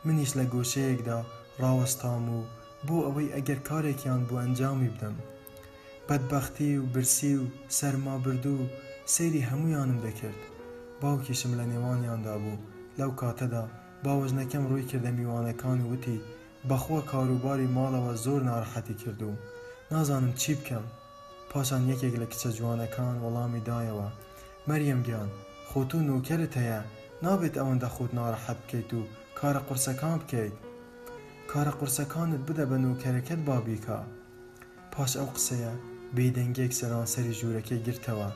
[0.04, 1.18] منیش لە گۆشەیەکدا
[1.62, 2.40] ڕاوەستام و
[2.86, 5.16] بۆ ئەوەی ئەگەر کارێکیان بۆ ئەنجامی بدەم
[6.08, 7.44] بەدبەختی و برسی و
[7.78, 8.56] سەرمابرد و
[9.14, 10.40] سەیری هەمویانم دەکرد
[11.02, 12.60] باوکیشم لە نێوانیاندا بوو
[12.98, 13.64] لەو کاتەدا
[14.04, 16.18] باوەژنەکەم ڕووی کردە میوانەکان وتی
[16.68, 19.30] بەخۆ کاروباری ماڵەوە زۆر ناڕەحەتی کردو
[19.92, 20.84] نازانم چی بکەم
[21.50, 24.08] پاشان یەکێک لە کچە جوانەکان وەڵامی دایەوە
[24.68, 25.28] مەریەم گیان
[25.68, 26.80] خۆت و نوکەرت هەیە
[27.24, 29.02] نابێت ئەوەندە خۆت ناڕەحەت بکەیت و
[29.38, 30.56] کارە قورسەکان بکەیت
[31.52, 33.98] کارە قورسەکانت بدە بە نوکەرەکەت بابیکە
[34.92, 35.72] پاش ئەو قسەیە
[36.16, 38.30] بێدەنگێک سەرانسەری ژوورەکەی گرتەوە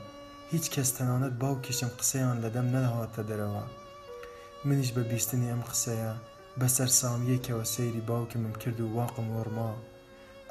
[0.55, 3.65] هیچ کەس تەنانەت باوکیشم قسەیان لەدەم نەهاتە دەرەوە
[4.67, 6.13] منیش بە بیستنی ئەم قسەیە
[6.61, 9.71] بەسەر سامیەکەوە سەیری باوکی من کرد و واقم وەرما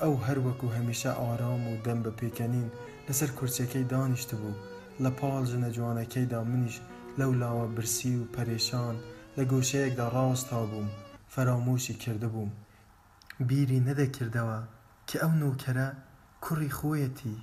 [0.03, 2.69] ئەو هەروەکو هەمیشە ئارام و دەم بە پێکەنین
[3.07, 4.61] لەسەر کورسەکەی دانیشت بوو
[5.03, 6.77] لە پاڵ ژنە جوانەکەیدا منیش
[7.19, 8.95] لەو لاوە برسی و پەرێشان
[9.37, 10.89] لە گۆشەیەکدا ڕاستا بووم
[11.35, 12.51] فەرامۆشی کرده بووم
[13.49, 14.59] بیری نەدەکردەوە
[15.09, 15.89] کە ئەو نوکەرە
[16.45, 17.39] کوڕی خۆیەتی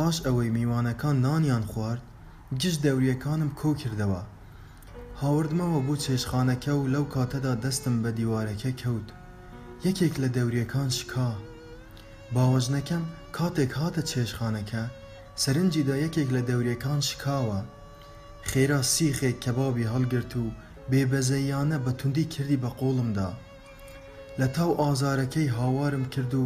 [0.00, 2.02] پاش ئەوەی میوانەکان نانیان خوارد
[2.60, 4.22] گشت دەوریەکانم کۆ کردەوە
[5.22, 9.08] هاوردمەوە بۆ چێشخانەکە و لەو کاتەدا دەستم بە دیوارەکە کەوت
[9.86, 11.30] یەکێک لە دەوریەکان شکا
[12.34, 13.04] باوەژنەکەم
[13.36, 14.82] کاتێک هاتە چێشخانەکە
[15.42, 17.60] سەرنجیدا یەکێک لە دەوریەکان شکاوە
[18.50, 20.44] خێرا سیخێک کەبابی هەڵگرت و
[20.90, 23.30] بێبەزەیانە بە توندی کردی بە قۆڵمدا
[24.40, 26.44] لە تاو ئازارەکەی هاوارم کرد و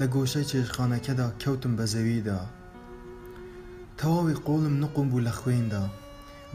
[0.00, 2.40] لە گۆشەی چێشخانەکەدا کەوتم بە زەویدا
[4.00, 5.82] تەواوی قۆڵم نقم بوو لە خوێندا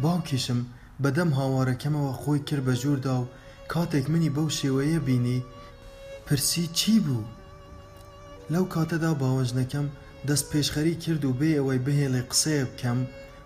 [0.04, 0.60] باوکیشم
[1.04, 3.30] بەدەم هاوارەکەمەوە خۆی کرد بە ژووردا و
[3.72, 5.40] کاتێک منی بەو شێوەیە بینی
[6.26, 7.30] پرسی چی بوو
[8.54, 9.88] لەو کاتەدا باوەژنەکەم
[10.28, 13.00] دەست پێشخەری کرد و بێ ئەوەی بهێڵێ قسەیە بکەم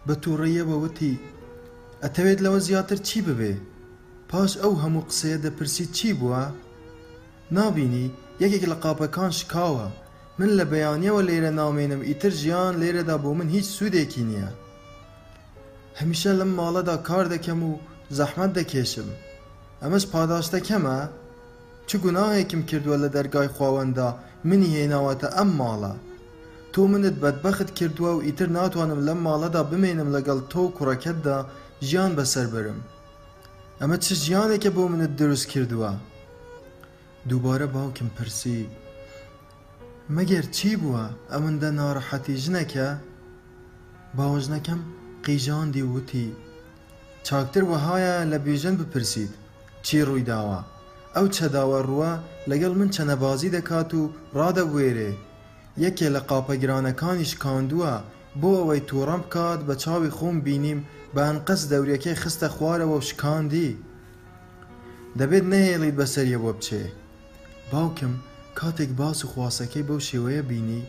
[0.07, 1.21] بە تووڕەیە بەوتی
[2.03, 3.53] ئەتەوێت لەوە زیاتر چی ببێ
[4.29, 6.43] پاش ئەو هەموو قسەیە دەپرسی چی بووە
[7.57, 8.05] نابینی
[8.41, 9.87] یەکێک لە قاپەکان شکاوە
[10.39, 14.49] من لە بەیانیەوە لێرە نامێنم ئیتر ژیان لێرەدا بۆ من هیچ سوودێکی نییە
[15.99, 17.71] هەمیشە لەم ماڵەدا کار دەکەم و
[18.17, 19.09] زەحمەت دەکێشم
[19.83, 20.03] ئەمەش
[20.55, 20.97] دەکەمە
[21.87, 24.09] چ گوناهێکم کردووە لە دەرگای خواوەندا
[24.49, 25.93] منی هێناوەتە ئەم ماڵە
[26.73, 31.37] تۆ منت بەدبەخت کردووە و ئیتر ناتوانم لەم ماڵەدا بمێنم لەگەڵ تۆ کوڕەکەتدا
[31.87, 32.79] ژیان بەسەر برم
[33.79, 35.91] ئەمە چ ژیانێکە بۆ منت دروست کردووە
[37.29, 38.61] دووبارە باوکم پرسی
[40.17, 42.89] مەگەر چی بووە ئەوەندە ناڕەحەتی ژنەکە؟
[44.17, 44.81] باوەژنەکەم
[45.25, 46.27] قیژاندی وتی
[47.27, 49.31] چاکتر وەهایە لە بیژن بپرسید
[49.85, 50.59] چی ڕووی داوە؟
[51.15, 52.11] ئەو چەداوە ڕووە
[52.49, 54.01] لەگەڵ من چەنەبازی دەکات و
[54.37, 55.11] ڕادەبوێرێ
[55.85, 57.93] یەکێ لە قاپەگرانەکانیش کاندووە
[58.41, 60.79] بۆ ئەوەی تووڕم بکات بە چاوی خۆم بینیم
[61.15, 63.71] بەن قەس دەوریەکەی خستە خوارەوە و شکاندی
[65.19, 66.83] دەبێت نەهێڵیت بەسەریەوە بچێ
[67.71, 68.13] باوکم
[68.59, 70.83] کاتێک باس و خواسەکەی بەو شێوەیە بینی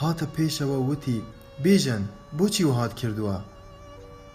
[0.00, 1.22] هاتە پێشەوە وتی
[1.64, 2.02] بێژن
[2.38, 3.38] بۆچی وهات کردووە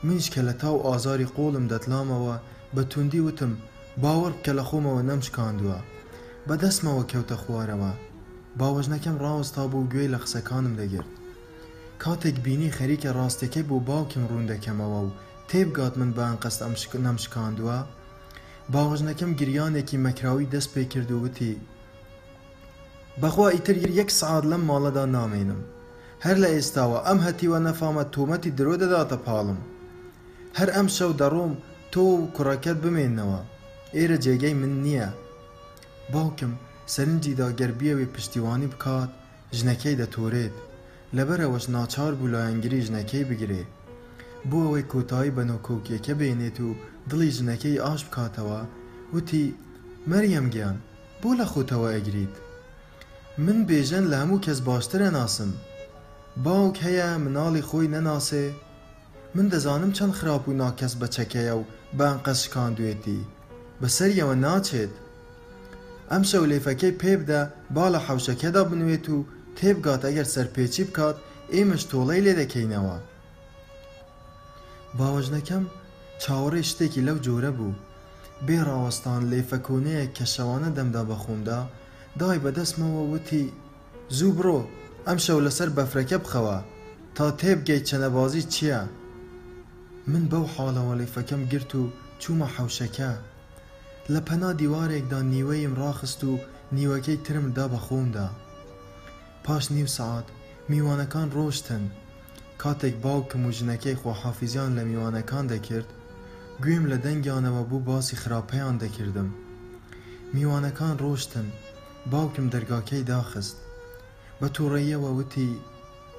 [0.06, 2.36] منیش کە لە تاو ئازاری قۆڵم دەتلامەوە
[2.76, 3.54] بە توندی وتم
[4.04, 5.80] باوەڕ کە لە خۆمەوە نەمشکاندووە
[6.48, 7.92] بەدەستمەوە کەوتە خوارەوە
[8.60, 11.12] باوەژنەکەم ڕاوستا بوو گوێی لە قسەکانم دەگرت
[12.04, 15.12] کاتێک بینی خەریکە ڕاستەکەی بۆ باوکم ڕوون دەکەمەوە و
[15.50, 16.74] تێبگات من بەیان قەست ئەم
[17.08, 17.80] نەمشکاندووە
[18.74, 21.54] باوەژنەکەم گریانێکی مەکراوی دەست پێ کردووتی
[23.22, 25.62] بەخوا ئیتر یەک سعات لەم ماڵەدا نامێنم
[26.26, 29.60] هەر لە ئێستاوە ئەم هەتیوە نەفامە تومەتی درۆ دەداتە پاڵم
[30.58, 31.54] هەر ئەم شەو دەڕۆم
[31.94, 33.40] تۆ و کوڕەکەت بمێنەوە
[33.96, 35.10] ئێرە جێگەی من نییە
[36.14, 36.54] باوکم
[36.94, 39.10] سەرنجیدا گەربیەوی پشتیوانی بکات
[39.60, 40.56] ژنەکەی دەتۆرێت
[41.18, 43.64] لەبەرەوەش ناچار بوو لایەنگری ژنەکەی بگرێ
[44.50, 46.70] بۆ ئەوەی کۆتایی بە نۆکۆکیەکە بێنێت و
[47.10, 48.60] دڵی ژنەکەی ئاش بکاتەوە
[49.16, 49.46] وتی
[50.12, 50.78] مەریەم گیان
[51.22, 52.36] بۆ لە خۆتەوە ئەگریت
[53.46, 55.52] من بێژەن لە هەموو کەس باشترە ناسم
[56.46, 58.46] باوک هەیە مناڵی خۆی نەناسێ
[59.36, 61.64] من دەزانم چەند خراپ و ناکەس بەچەکەیە و
[62.00, 63.22] بانقەس کاندوێتی
[63.82, 64.94] بەسەریەوە ناچێت
[66.12, 67.42] ئەم شەو لێفەکەی پێبدا
[67.76, 69.18] با لە حوشەکەدا بنوێت و
[69.58, 71.18] تێبگات ئەگەر سەرپێچی بکات
[71.56, 72.96] ئێمەش تۆڵەی لێ دەکەینەوە
[74.98, 75.64] باوەژنەکەم
[76.22, 77.74] چاوەڕێ شتێکی لەو جۆرە بوو
[78.46, 81.62] بێ ڕاوەستان لێفەکۆنەیە کە شەوانە دەمدا بەخۆمدا
[82.20, 83.46] دای بەدەستمەوە وتی
[84.18, 84.60] زوو بڕۆ
[85.08, 86.58] ئەم شەو لەسەر بەفرەکە بخەوە
[87.16, 88.82] تا تێبگەی چەنەبازی چییە؟
[90.12, 91.84] من بەو حاڵەوە لەیفەکەم گرت و
[92.22, 93.12] چوومە حەوشەکە
[94.14, 96.34] لە پەنا دیوارێکدا نیوەیم ڕاخست و
[96.76, 98.28] نیوەکەی ترمدا بەخۆمدا
[99.46, 100.26] پاش نیو سعات
[100.72, 101.84] میوانەکان ڕۆشتن
[102.64, 105.90] کاتێک باوکم و ژنەکەی خۆحافیزیان لە میوانەکان دەکرد
[106.64, 109.30] گوێم لە دەنگیانەوە بوو باسی خراپەیان دەکردم
[110.36, 111.48] میوانەکان ڕۆشتن
[112.12, 113.56] باوکم دەرگاکەی داخست
[114.42, 115.50] بە تووڕێیەوە وتی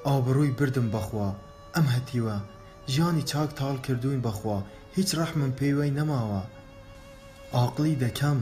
[0.07, 1.31] ئابڕووی بردم بەخوا
[1.75, 2.37] ئەم هەتیوە
[2.93, 4.59] ژیانی چاک تاڵ کردوین بەخوا
[4.97, 6.43] هیچ ڕەحمم پێیوەی نەماوە
[7.55, 8.39] ئاقلی دەکەم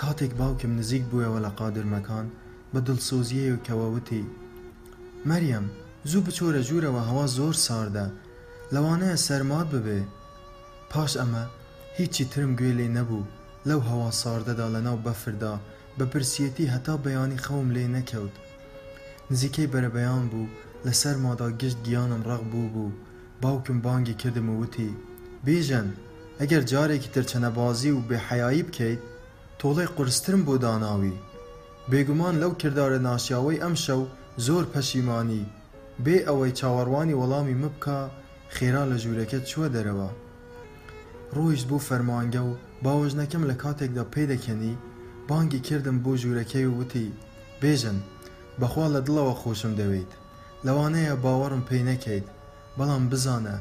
[0.00, 2.26] کاتێک باوکم نزیک بووەوە لە قادرمەکان
[2.72, 4.24] بە دڵسۆزیەوەکەوەوتی
[5.28, 5.66] مەریەم
[6.10, 8.06] زوو بچۆرە ژوورەوە هەوا زۆر ساردە
[8.74, 10.00] لەوانەیە سەرمات ببێ
[10.92, 11.44] پاش ئەمە
[11.98, 13.28] هیچی ترم گوێ لێ نەبوو
[13.68, 15.54] لەو هەوا ساردەدا لەناو بەفردا
[16.00, 18.34] بە پرسیەتی هەتا بەیانی خەوم لێ نەکەوت
[19.32, 20.52] نزیکەی بەرەبەیان بوو
[20.86, 22.90] لەسەر مادا گشت گیانم ڕق بوو بوو
[23.42, 24.90] باوکم بانگی کردم و وتی
[25.46, 25.88] بێژەن
[26.40, 29.02] ئەگەر جارێکی ترچەنەبازی و بێحەیایی بکەیت
[29.60, 31.14] تۆڵی قرسترم بۆ داناوی
[31.90, 34.02] بێگومان لەو کردارە ناشیاوەی ئەم شەو
[34.46, 35.44] زۆر پەشیمانی
[36.04, 37.98] بێ ئەوەی چاوەڕوانی وەڵامی مبکە
[38.56, 40.08] خێرا لە ژوورەکەت چوە دەرەوە
[41.36, 42.52] ڕۆیشت بوو فەرمانگە و
[42.84, 44.74] باوەژنەکەم لە کاتێکدا پێدەکەنی
[45.30, 47.12] بانگی کردم بۆ ژوورەکەی و وتی
[47.62, 47.98] بێژن
[48.60, 50.10] بەخوا لە دڵەوە خۆشم دەوێت
[50.66, 52.26] لەوانەیە باوەڕم پێی نەکەیت
[52.78, 53.56] بەڵام بزانە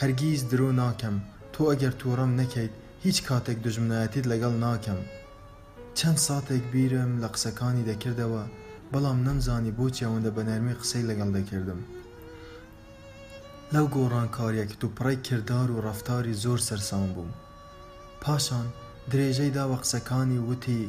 [0.00, 1.16] هەرگیز درۆ ناکەم
[1.54, 2.72] تۆ ئەگەر تووڕم نەکەیت
[3.04, 5.00] هیچ کاتێک دژمنایەتیت لەگەڵ ناکەم
[5.98, 8.42] چەند ساتێک بیرم لە قسەکانی دەکردەوە
[8.92, 11.80] بەڵام نەمزانی بۆچی ئەوەندە بە نەرمی قسەی لەگەڵ دەکردم
[13.74, 17.30] لەو گۆڕانکاریەک توپڕی کردار و ڕفتاری زۆر سەرسان بووم
[18.24, 18.66] پاشان
[19.10, 20.82] درێژەی داوە قسەکانی وتی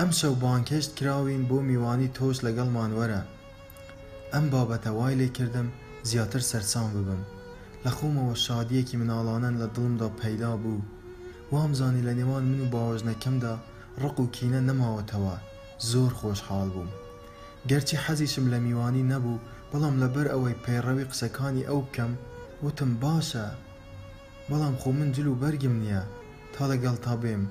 [0.00, 3.20] ئەم شەو بانکەشت کراوین بۆ میوانی تۆش لەگەڵمان وەرە
[4.34, 5.68] ئەم بابەتە وای لێ کردم
[6.10, 7.22] زیاتر سەرسان ببم
[7.84, 10.80] لە خۆمەوە شادیەکی مناڵانەن لە دڵمدا پەیدا بوو
[11.52, 13.54] وامزانی لە نێوان من و باوەژنەکەمدا
[14.02, 15.36] ڕق و کینە نەماوەتەوە
[15.90, 16.90] زۆر خۆشحاڵ بووم
[17.70, 22.12] گەرچی حەزیشم لە میوانی نەبوو بەڵام لەبەر ئەوەی پەیڕەوی قسەکانی ئەو بکەم
[22.64, 23.46] وتم باشە
[24.50, 26.02] بەڵام خۆ من جل و بەرگم نییە
[26.54, 27.44] تا لەگەڵ تا بێم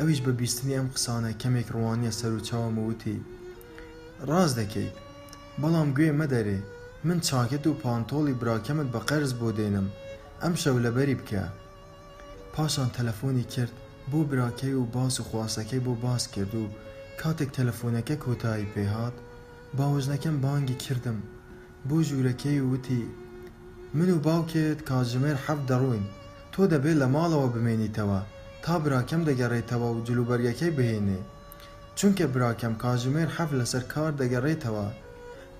[0.00, 3.18] ئەویش بە بیستنی ئەم قسانە کەمێک ڕوانیە سەر و چاوەمەوتی
[4.28, 4.96] ڕاز دەکەیت
[5.60, 6.58] بەڵام گوێ مەدەرێ
[7.06, 9.86] من چاکێت و پانتۆڵی براکەمت بە قەرز بۆ دێنم
[10.42, 11.44] ئەم شەو لەبەری بکە
[12.54, 13.74] پاشان تەلەفۆنی کرد
[14.10, 16.64] بۆ براکەی و باس و خواستەکەی بۆ باس کرد و
[17.20, 19.16] کاتێک تەلەفۆنەکە کۆتایی پێهات
[19.78, 21.18] باوەژنەکەم بانگی کردم
[21.88, 23.02] بۆ ژوورەکەی وتی
[23.98, 26.06] من و باوکێت کاتژمێر حەف دەڕوین
[26.52, 28.20] تۆ دەبێت لە ماڵەوە بمێنیتەوە
[28.64, 31.20] تا براکەم دەگەڕێتەوە و جلوبەرگەکەی بهێنێ
[31.98, 34.86] چونکە براکەم کاژمێر حەف لەسەر کار دەگەڕێتەوە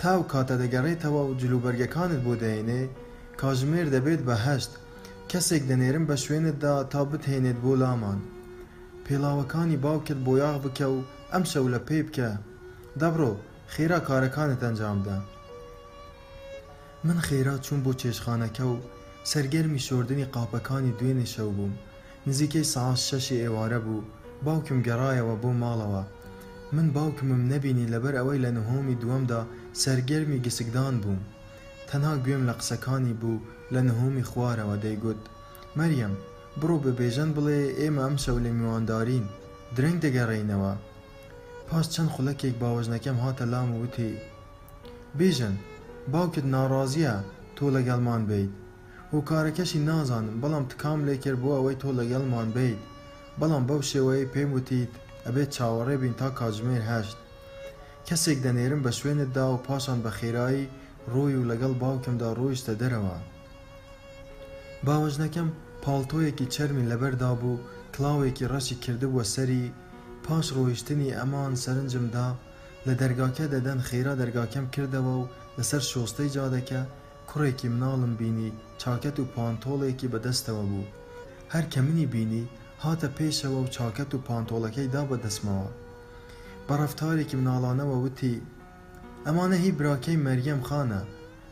[0.02, 2.82] تاو کاتە دەگەڕێتەوە و جلوبەرگەکانت بۆ دەێنێ
[3.40, 4.72] کاژمێر دەبێت بەهشت
[5.30, 8.20] کەسێک دەنێرم بە شوێنتدا تا بتهێنێت بۆ لامان
[9.04, 10.98] پێڵاوەکانی باوکت بۆ یاغ بکە و
[11.32, 12.30] ئەم شەو لە پێی بکە
[13.00, 13.32] دەبڕۆ
[13.72, 15.18] خێرا کارەکانت ئەنجامدا
[17.06, 18.76] من خێرا چوون بۆ چێشخانەکە و
[19.30, 21.74] سەرگەرمی شۆردنی قاپەکانی دوێنێ شەو بووم
[22.28, 24.02] نزیکەی ساعت شەشی ئێوارە بوو
[24.46, 26.04] باوکم گەڕایەوە بۆ ماڵەوە
[26.74, 29.40] من باوکمم نەبینی لەبەر ئەوەی لە نهۆمی دووەمدا
[29.82, 31.20] سەرگەرمی گسکدان بووم
[31.88, 33.42] تەنها گوێم لە قسەکانی بوو
[33.74, 35.20] لە نهۆمی خوارەوە دەیگوت
[35.78, 36.14] مەریەم
[36.60, 39.24] بڕۆ بە بێژەن بڵێ ئێمە ئەم شەو لە میواندارین
[39.76, 40.72] درنگ دەگەڕینەوە
[41.68, 44.12] پاش چەند خولەکێک باوەژنەکەم هاتە لام وتی
[45.18, 45.54] بێژن
[46.12, 47.14] باوکت ناڕازیە
[47.56, 48.52] تۆ لەگەڵمان بیت
[49.14, 52.80] هۆکارەکەشی نازانم بەڵام تکام لێ کرد بۆ ئەوەی تۆ لەگەڵمان بیت
[53.40, 54.92] بەڵام بەو شێوەیە پێم وتیت
[55.26, 57.16] ئەبێت چاوەڕێ بین تا کاتژمێر هەشت
[58.08, 60.70] کەسێک دەنێرم بە شوێنتدا و پاشان بە خێرایی
[61.12, 63.16] ڕۆی و لەگەڵ باوکمدا ڕۆیشتە دەرەوە
[64.86, 65.48] باوەژنەکەم
[65.84, 67.62] پاڵتۆیەکی چەرمی لەبەردا بوو
[67.94, 69.64] کلااوێکی ڕەشی کردبووە سەری
[70.24, 72.28] پاش ڕۆیشتنی ئەمان سەرنجمدا
[72.86, 75.28] لە دەرگاکە دەدەن خێرا دەرگاکەم کردەوە و
[75.58, 76.80] لەسەر شۆستەی جادەکە
[77.30, 78.52] کوڕێکی مناڵم بینی
[78.82, 80.86] چاکەت و پانتۆڵێکی بەدەستەوە بوو
[81.54, 82.44] هەر کە منی بینی
[82.84, 85.70] هاتە پێشەوە و چاکەت و پانتۆڵەکەی دا بە دەسمەوە
[86.68, 88.42] بەڕفتارێکی مناڵانەوە وتی
[89.26, 91.02] ئەمانە هی براکەی مەریەم خانە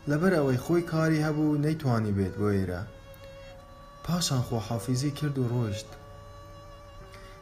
[0.09, 2.81] لەبەر ئەوەی خۆی کاری هەبوو نەیتوانی بێت بۆ ئێرە
[4.05, 5.89] پاشان خۆحافیزی کرد و ڕۆشت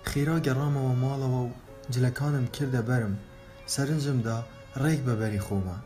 [0.09, 1.53] خیرا گەڕامەوە ماڵەوە و
[1.93, 3.15] جلەکانم کردە بەرم
[3.73, 4.37] سەرنجمدا
[4.81, 5.77] ڕێک بەبەری خۆمە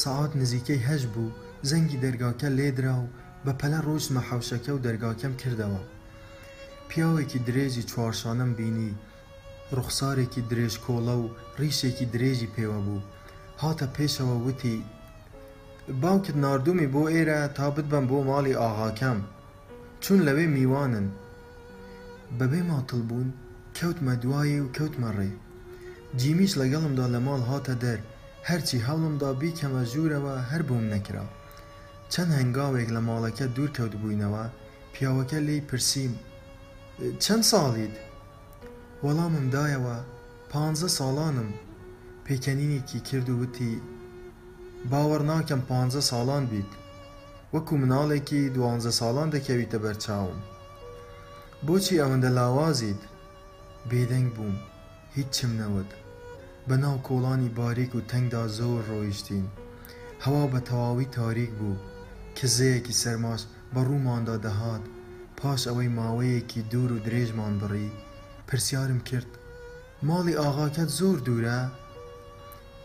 [0.00, 1.28] سەعات نزیکەی هەش بوو
[1.68, 3.06] زەنگی دەرگاکە لێدرا و
[3.44, 5.80] بە پەلە ڕۆژمە حوشەکە و دەرگاکەم کردەوە
[6.88, 8.94] پیاوێکی درێژی چوارشانم بینی
[9.76, 11.26] ڕوخسارێکی درێژ کۆڵە و
[11.58, 13.02] ڕیشێکی درێژی پێوە بوو
[13.62, 14.78] هاتە پێشەوە وتی
[16.02, 19.18] باوکت نردومی بۆ ئێرە تا بتبم بۆ ماڵی ئاغاکەم
[20.04, 21.06] چون لەوێ میوانن
[22.38, 23.28] بەبێ ماتڵ بوون
[23.76, 25.30] کەوتمە دوایە و کەوتمە ڕێ
[26.20, 27.98] جیمیش لەگەڵمدا لە ماڵ هاتە دەر
[28.48, 31.26] هەرچی هەڵمدا بیکەمە ژوورەوە هەر بووم نەکرا
[32.14, 34.44] چەند هەنگاوێک لە ماڵەکە دوور کەوت بووینەوە
[34.94, 36.14] پیاوەکە لی پرسییم
[37.24, 37.94] چەند ساڵیت
[39.04, 39.96] وەڵامم دایەوە
[40.52, 41.50] پانزە ساڵانم
[42.26, 43.72] پێکەنینێکی کرد و وتی
[44.90, 46.70] باوەڕ ناکەم پانزە ساڵان بیت
[47.54, 50.38] وەکو مناڵێکی دوانزە ساڵان دەکەویتە بەرچاوم
[51.66, 53.00] بۆچی ئەوەندە لاوازیت
[53.90, 54.56] بێدەنگ بووم
[55.16, 55.90] هیچ چم نەوت
[56.68, 59.46] بەناو کۆڵانی باریک و تەنگدا زۆر ڕۆیشتین
[60.24, 61.76] هەوا بە تەواوی تاریک بوو
[62.40, 64.84] کزەیەکی سەرماس بە ڕووماندا دەهات
[65.38, 67.90] پاش ئەوەی ماوەیەکی دوور و درێژمان بڕی
[68.48, 69.30] پرسیارم کرد
[70.08, 71.60] ماڵی ئاغاکەت زۆر دوورە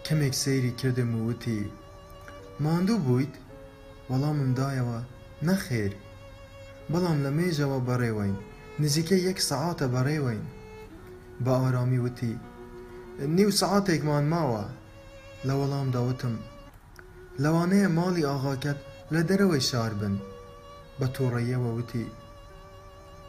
[0.05, 1.61] کەمێک سەیری کردم وتی
[2.63, 3.33] ماندوو بوویت
[4.11, 4.99] وەڵامم دایەوە
[5.47, 5.91] نەخێر
[6.91, 8.37] بەڵام لە مێژەوە بەڕێوەین
[8.81, 10.43] نزیکە یەک سەعاتە بەڕێوەین
[11.43, 12.33] بە ئارامی وتی
[13.37, 14.65] نیو سەعاتێکمان ماوە
[15.47, 16.35] لە وەڵام داوتم
[17.43, 18.79] لەوانەیە ماڵی ئاغاکەت
[19.15, 20.15] لە دەرەوەی شار بن
[20.99, 22.05] بە تۆڕەیەوە وتی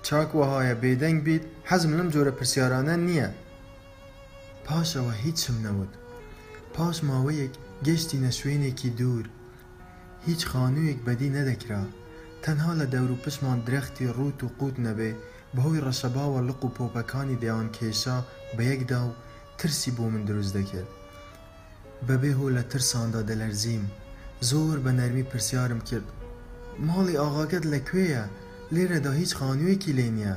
[0.06, 3.28] چاکوەهایە بێدەنگ بیت حەزم لەم جۆرە پرسیارانە نییە
[4.66, 5.92] پاشەوە هیچم نەوت
[6.74, 7.52] پاش ماوەیەک
[7.86, 9.26] گەشتی نە شوێنێکی دوور
[10.26, 11.84] هیچ خانوویەک بەدی نەدەکرا
[12.44, 15.10] تەنها لە دەور و پشمان درەختی ڕوت و قووت نەبێ
[15.54, 18.18] بەهۆی ڕەشەباوە لق و پۆپەکانی دەیان کێشا
[18.56, 19.16] بە یەکدا و
[19.58, 20.90] ترسی بۆ من دروست دەکرد
[22.08, 23.84] بەبێ هۆ لە ترساندا دەلەرزیم
[24.50, 26.08] زۆر بە نەرمی پرسیارم کرد
[26.86, 28.24] ماڵی ئاغاکەت لەکوێیە
[28.74, 30.34] لێرەدا هیچ خانوویەکی لێ نییە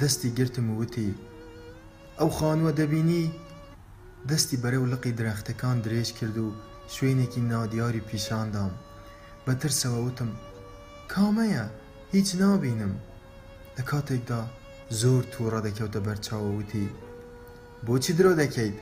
[0.00, 1.14] دەستی گرتم وتی
[2.20, 3.24] ئەو خانووە دەبینی
[4.30, 6.48] دەستی بەرەو لقی درەختەکان درێژ کرد و
[6.94, 8.72] شوێنێکی نادیاری پیشاندام
[9.46, 10.30] بەترسەوە وتم
[11.12, 11.64] کامەیە
[12.14, 12.94] هیچ نابینم
[13.76, 14.40] لە کاتێکدا
[15.00, 16.86] زۆر تووڕە دەکەوتە بەرچاوەوتی
[17.86, 18.76] بۆچی درۆ دەکەیت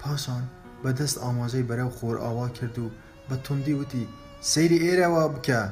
[0.00, 0.44] پاشان
[0.82, 2.86] بەدەست ئاماژەی بەرەو خۆرئاوا کرد و
[3.28, 4.04] بە توندی وتی
[4.52, 5.62] سەیری ئێرەوە بکە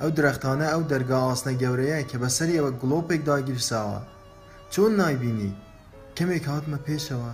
[0.00, 4.00] ئەو درەختانە ئەو دەرگا ئاسنە گەورەیە کە بەسەریەوە گلۆپێک داگیرساوە
[4.72, 5.52] چۆن نایبینی
[6.16, 7.32] کەمێک هاتمە پێشەوە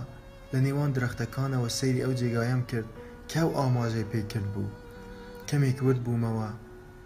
[0.51, 2.89] لە نێوان درەختەکانەوە سەیری ئەو جێگایم کرد
[3.31, 4.73] کەو ئاماژێ پێکرد بوو
[5.49, 6.49] کەمێک ورد بوومەوە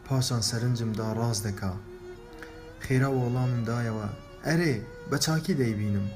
[0.08, 1.74] پاشان سەرنجمدا ڕاست دەکا
[2.86, 4.08] خێرا وەڵاممدایەوە
[4.48, 4.76] ئەرێ
[5.10, 6.08] بە چاکی دەیبینم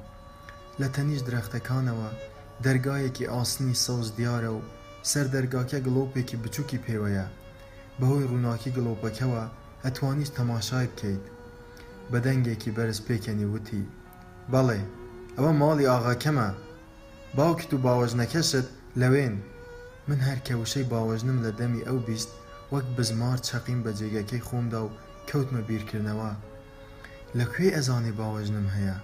[0.81, 2.07] لە تەنیش درەختەکانەوە
[2.65, 4.59] دەرگایەکی ئاسنی سەوز دیارە و
[5.10, 7.26] سەر دەرگاکە گڵۆپێکی بچووکی پێوەیە
[7.99, 9.43] بەهۆی ڕووناکی گڵۆپەکەەوە
[9.84, 11.24] ئەتوانیش تەماشای بکەیت
[12.12, 13.84] بە دەنگێکی بەرز پێکەنی وتی
[14.52, 14.82] بەڵێ
[15.38, 16.49] ئەوە ماڵی ئاغاکەمە
[17.38, 18.68] باوکت و باوەژنەکەشت
[19.02, 19.36] لەوێن
[20.08, 22.30] من هەر کەوشەی باوەژنم لە دەمی ئەو بیست
[22.74, 24.93] وەک بزمار چەقیم بە جێگەکەی خۆمدا و
[25.30, 26.34] کەوتمە بیرکردنەوە
[27.39, 28.97] لەکوێ ئەزانی باوەژنم هەیە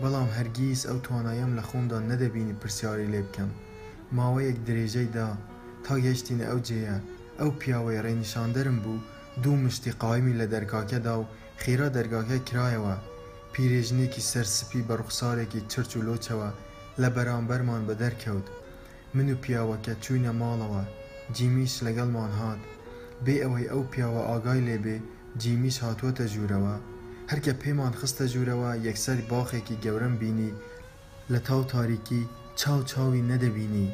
[0.00, 3.52] بەڵام هەرگیز ئەو توانایم لە خۆمدا نەدەبینی پرسیاری لێ بکەم
[4.18, 5.28] ماوەیەک درێژەیدا
[5.84, 6.96] تا گەشتینە ئەو جێە
[7.40, 9.04] ئەو پیاوەی ڕێنیشاندرم بوو
[9.42, 11.28] دوو مشتی قاومی لە دەرگاکەدا و
[11.62, 12.96] خێرا دەرگاکە کرایەوە
[13.52, 16.50] پیرێژنێکی سەرسپی بە ڕوخسارێکی چرچ و لۆچەوە
[17.02, 18.46] لە بەرامبەرمان بە دەرکەوت
[19.16, 20.82] من و پیاوەکە چوینە ماڵەوە
[21.36, 22.60] جیمیش لەگەڵمان هات
[23.24, 24.96] بێ ئەوەی ئەو پیاوە ئاگای لێبێ
[25.42, 26.76] جیمیش هاتووەتە ژوورەوە
[27.30, 30.50] هەرکە پێمان خستە ژوورەوە یەکسەر باخێکی گەورەم بینی
[31.32, 32.22] لە تاو تاریکی
[32.56, 33.88] چاو چاوی نەدەبینی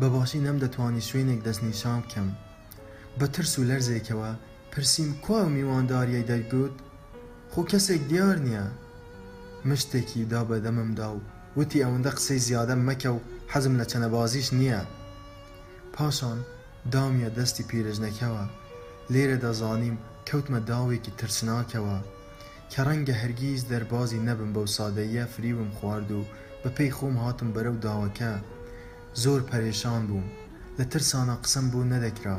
[0.00, 2.28] بەباشی نەم دەتوانی شوێنێک دەستنیشان بکەم
[3.18, 4.30] بە ترس و لەرزێکەوە
[4.72, 6.74] پرسییم کوا میوانداریە دەرگوت
[7.52, 8.66] خۆ کەسێک دیار نییە
[9.68, 11.20] مشتێکی دا بەدەممدا و
[11.58, 13.20] وتی ئەوەندە قسەی زیادە مەکە و
[13.52, 14.80] حەزم لە چەنە بازیش نییە
[15.94, 16.38] پاشان
[16.92, 18.44] دامیە دەستی پیرژنەکەەوە
[19.12, 19.96] لێرە دەزانیم
[20.28, 21.96] کەوتمە داوێکی ترسناکەوە
[22.72, 26.20] کە ڕەنگە هەرگیز دەربازی نەبم بەو سادەیە فریوم خوارد و
[26.68, 28.32] بەپی خۆم هاتم بەرەو داوەکە
[29.22, 30.26] زۆر پەرێشان بووم
[30.78, 32.38] لە ترسانە قسم بوو نەدەکرا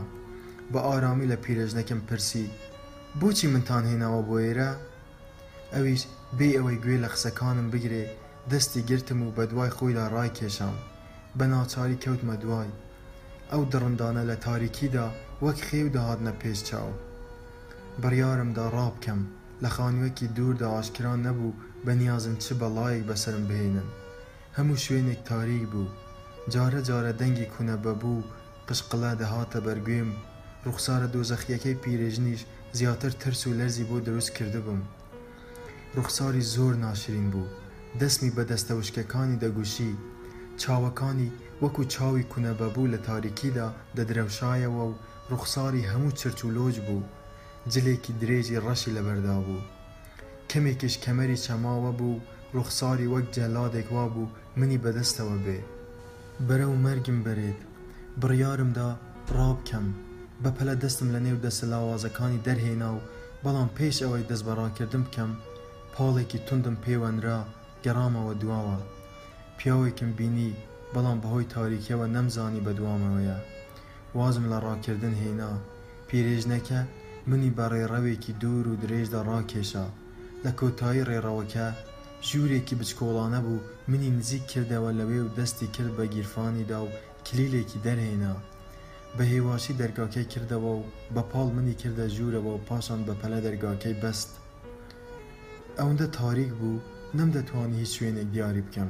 [0.72, 2.46] بە ئارامی لە پیرەژنەکەم پرسی
[3.20, 4.72] بۆچی منتان هێناوە بۆ ئێرە
[5.74, 6.04] ئەویش
[6.38, 8.04] بێ ئەوەی گوێ لە قسەکانم بگرێ
[8.52, 10.76] دەستی گرتم و بە دوای خۆیدا ڕای کێشام
[11.38, 12.70] بە ناچاری کەوتمە دوای
[13.52, 15.08] ئەو دڕندانە لە تاریکیدا
[15.46, 16.90] وەک خێو داهاتنە پێش چاو
[18.02, 19.22] بڕیارمدا ڕابکەم
[19.64, 21.54] لە خانووەکی دووردا ئاشکران نەبوو
[21.86, 23.90] بە نیازم چ بەڵایەک بەسرم بهێنن
[24.60, 25.94] هەموو شوێنێک تاریک بوو
[26.54, 28.28] جارە جارە دەنگی کوونەبە بوو
[28.68, 30.10] پشقڵە دەهاتە بەرگوێم
[30.66, 32.42] ڕوخسارە دۆزەخیەکەی پیرێژنیش
[32.78, 34.82] زیاتر ترس و لەرزی بۆ دروست کردبووم
[35.96, 37.48] ڕوخساری زۆر ناشرین بوو
[38.00, 39.92] دەستمی بە دەستەوشکەکانی دەگوشی
[40.62, 41.30] چاوەکانی
[41.64, 44.98] وەکو چاوی کوونەبەبوو لە تاریکیدا دەدرەوشایەوە و
[45.30, 47.08] ڕوخساری هەموو چرچولۆج بوو
[47.74, 49.66] جلێکی درێژی ڕەشی لەبەردا بوو
[50.52, 52.24] کەمێکیش کەمەری چەماوە بوو
[52.56, 54.28] ڕوخساری وەک جەلادێک وا بوو
[54.58, 55.60] منی بەدەستەوە بێ
[56.48, 57.60] بەرە و مەرگم بەرێت
[58.22, 58.90] بڕیارمدا
[59.36, 59.88] ڕابکەم
[60.44, 63.04] بەپەلە دەستم لە نێو دەسە لاوازەکانی دەرهێنا و
[63.44, 65.32] بەڵام پێش ئەوەی دەست بەڕاکردم بکەم
[65.94, 67.40] پاڵێکی توندم پەیوەندرا
[67.86, 68.78] گەڕامەوە دواوە
[69.58, 70.52] پیاوێکم بینی
[70.94, 73.38] بەڵام بەهۆی تاریکیەوە نەمزانی بەدوامەوەیە
[74.18, 75.52] وازم لە ڕاکردن هێنا
[76.10, 76.80] پیرێژنەکە
[77.30, 79.86] منی بە ڕێڕەوێکی دوور و درێژدا ڕاکێشا
[80.44, 81.68] لە کۆتایی ڕێڕەوەکە
[82.28, 83.60] ژوورێکی بچکۆڵانە بوو
[83.92, 86.90] منی نزیک کردەوە لەوێ و دەستی کرد بە گیرفانیدا و
[87.28, 88.36] کلیلێکی دەرهێنا
[89.18, 90.84] بە هێواشی دەرگاکەی کردەوە و
[91.16, 94.30] بە پاڵ منی کردە ژوورەوە و پاشان بە پەلە دەرگاکەی بەست
[95.78, 96.80] ئەوەندە تاریک بوو
[97.18, 98.90] نەمدەتوانی هیچ شوێنێک دیاری بکەم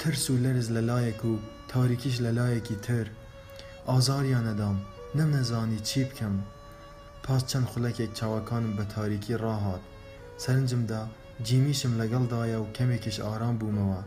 [0.00, 1.32] ترس و لەرز لە لایەک و
[1.72, 3.06] تاریکیش لە لایەکی تر
[3.90, 4.76] ئازاریان نەدام
[5.18, 6.36] نەم نەزانی چی بکەم
[7.24, 9.82] پاس چەند خولەکێک چاوەکانم بە تاریکی ڕاهات
[10.44, 10.98] سەرنجمدا
[11.48, 14.00] جیمیشم لەگەڵدایە و کەمێکیش ئارام بوومەوە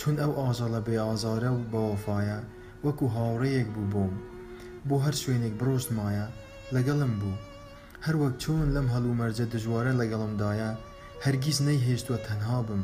[0.00, 2.38] چون ئەو ئازا لە بێ ئازارە و بەوەفاایە
[2.84, 4.14] وەکو هاوڕەیەک بوو بۆم
[4.88, 6.26] بۆ هەر شوێنێک برۆشتمایە
[6.74, 7.42] لەگەڵم بوو
[8.06, 10.70] هەروەک چۆن لەم هەڵومەرجە دژوارە لەگەڵمدایە
[11.24, 12.82] هەرگیز نەیهێشتوە تەنها بم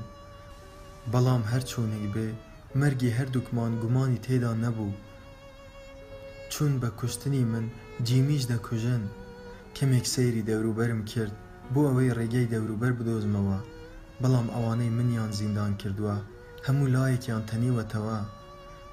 [1.12, 2.28] بەڵام هەر چۆنێک بێ
[2.80, 4.92] مەرگی هەردووکمان گومانی تێدا نەبوو
[6.52, 7.64] چون بە کوشتنی من
[8.06, 9.02] جیمیش دەکوژن
[9.76, 11.34] کەمێک سەیری دەوروبەرم کرد
[11.74, 13.58] بۆ ئەوەی ڕێگەی دەوروبەر بدۆزمەوە
[14.22, 16.16] بەڵام ئەوانەی منیان زیندان کردووە
[16.66, 18.18] هەموو لایەکیان تەنیوەتەوە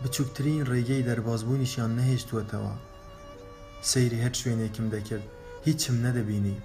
[0.02, 2.74] بچووکترین ڕێگەی دەربازبوونیشیان نەهێشتوەتەوە
[3.92, 5.26] سەیری هەر شوێنێکم دەکرد
[5.68, 6.58] هیچم نەدەبینی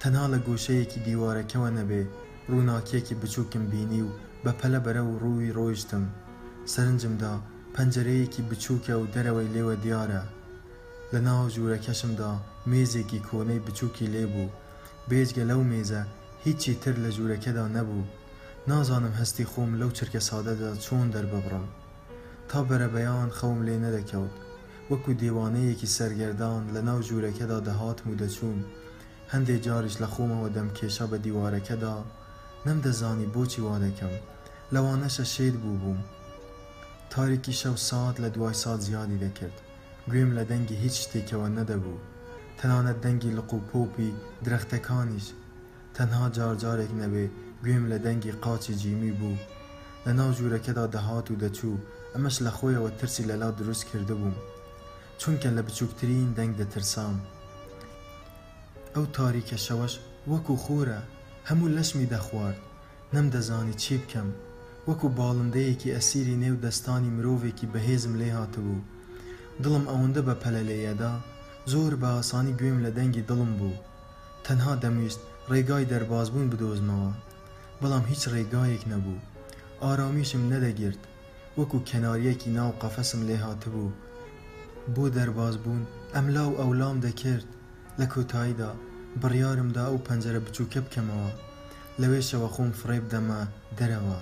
[0.00, 2.02] تەنها لە گۆشەیەکی دیوارەکەوە نەبێ
[2.50, 4.10] ڕووناکیەکی بچووکم بینی و
[4.44, 6.04] بەپەلە بەرە و ڕووی ڕۆیشتم
[6.72, 7.34] سەرنجمدا
[7.74, 10.22] پەنجەرەیەکی بچووکە و دەرەوەی لێوە دیارە
[11.12, 12.30] لە ناو ژوورەکەشمدا
[12.70, 14.48] مێزێکی کۆنەی بچووکی لێبوو
[15.08, 16.02] بێجگە لەو مێزە
[16.44, 18.04] هیچی تر لە ژوورەکەدا نەبوو
[18.70, 21.66] نازانم هەستی خۆم لەو چرکە سادەدا چۆن دەرببڕم
[22.48, 24.34] تا بەرەبەیان خەوم لێ نەدەکەوت
[24.90, 28.58] وەکو دێوانەیەکی سەرگەردان لە ناو ژوورەکەدا دەهاتم و دەچووم
[29.32, 31.96] هەندێک جاریش لە خۆمەوە دەم کێشە بە دیوارەکەدا
[32.66, 34.14] نەمدەزانی بۆچی وا دەکەم
[34.74, 36.00] لەوانەشە شێت بوو بووم
[37.14, 39.56] تاریکی شەو سات لە دوای سات زیادی دەکرد
[40.10, 41.98] گوێم لە دەنگی هیچ شتێکەوە نەدەبوو
[42.62, 44.10] تەنانەت دەنگی لق و پۆپی
[44.46, 45.26] درەختەکانیش
[45.96, 47.26] تەنها جارجارێک نەبێ
[47.64, 49.38] گوێم لە دەنگی قاچی جیمی بوو
[50.06, 51.82] لە ناو ژوورەکەدا دەهات و دەچوو
[52.14, 54.36] ئەمەش لە خۆیەوە ترسی لەلا دروست کردبووم
[55.20, 57.16] چونکە لە بچووکترین دەنگ دەترسام
[58.94, 59.94] ئەو تاریکە شەوەش
[60.30, 61.00] وەکو خۆرە
[61.48, 62.58] هەموو لەشمی دەخوارد
[63.14, 64.28] نەم دەزانی چی بکەم
[64.88, 68.80] وەکو باڵندەیەکی ئەسیری نێو دەستانی مرۆڤێکی بەهێزم لێ هاتبوو
[69.62, 71.12] دڵم ئەوەندە بە پەلەلەیەدا
[71.70, 73.82] زۆر بە ئاسانی گوێم لە دەنگی دڵم بوو
[74.46, 75.20] تەنها دەمویست
[75.52, 77.10] ڕێگای دەربازبوون بدۆزمەوە
[77.80, 79.24] بەڵام هیچ ڕێگایەک نەبوو
[79.82, 81.00] ئارامیشم نەدەگرت
[81.58, 83.96] وەکو کەناریەکی ناو قەفەسم لێ هاتبوو
[84.94, 85.82] بۆ دەرباز بوون
[86.14, 87.48] ئەم لاو ئەولام دەکرد
[88.00, 88.70] لە کۆتاییدا
[89.20, 91.30] بڕیارمدا ئەو پەنجەرە بچووکە بکەمەوە
[92.00, 93.40] لەوێشەوە خۆم فڕێب دەمە
[93.78, 94.18] دەرەوە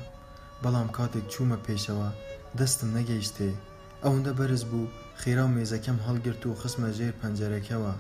[0.63, 2.09] بەڵام کاتێک چوومە پێشەوە
[2.59, 3.51] دەستم نەگەیشتێ
[4.05, 4.87] ئەوەندە بەرز بوو
[5.23, 7.93] خێرا و مێزەکەم هەڵگرت و خسمە ژێر پەنجەرەکەەوە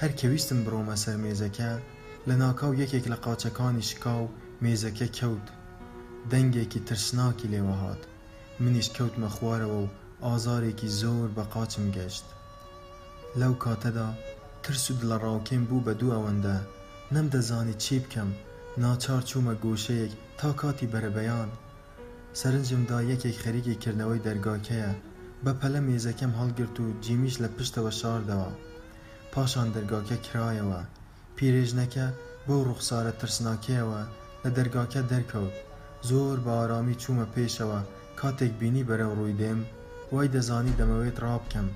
[0.00, 1.70] هەر کەویستم بڕۆمە سەر مێزەکە
[2.28, 4.32] لە ناکاو یەکێک لە قاچەکانی شکاو
[4.64, 5.46] مێزەکە کەوت
[6.30, 8.02] دەنگێکی ترسناکی لێوە هاات
[8.62, 9.92] منیش کەوتمە خوارەوە و
[10.24, 12.26] ئازارێکی زۆر بە قاچم گەشت
[13.40, 14.08] لەو کاتەدا
[14.64, 16.56] ترس و لە ڕاوکێن بوو بە دوو ئەوەندە
[17.14, 18.30] نەمدەزانی چی بکەم
[18.84, 21.50] ناچار چوومە گۆشەیەک تا کاتی بەرەبەیان
[22.40, 24.92] سەرنجمدا یەکێک خەریکی کردنەوەی دەرگاکەیە
[25.46, 28.50] بە پەلە مێزەکەم هەڵگرت و جیمیش لە پشتەوە شاردەوە
[29.32, 30.80] پاشان دەرگاکە کرایەوە
[31.36, 32.06] پیرێژنەکە
[32.46, 34.00] بۆ ڕوخسارە ترسناکەیەوە
[34.42, 35.54] لە دەرگاکە دەرکەوت
[36.08, 37.80] زۆر بە ئارامی چوومە پێشەوە
[38.20, 39.60] کاتێک بینی بەرەو ڕووی دێم
[40.12, 41.68] وای دەزانی دەمەوێت ڕابکەم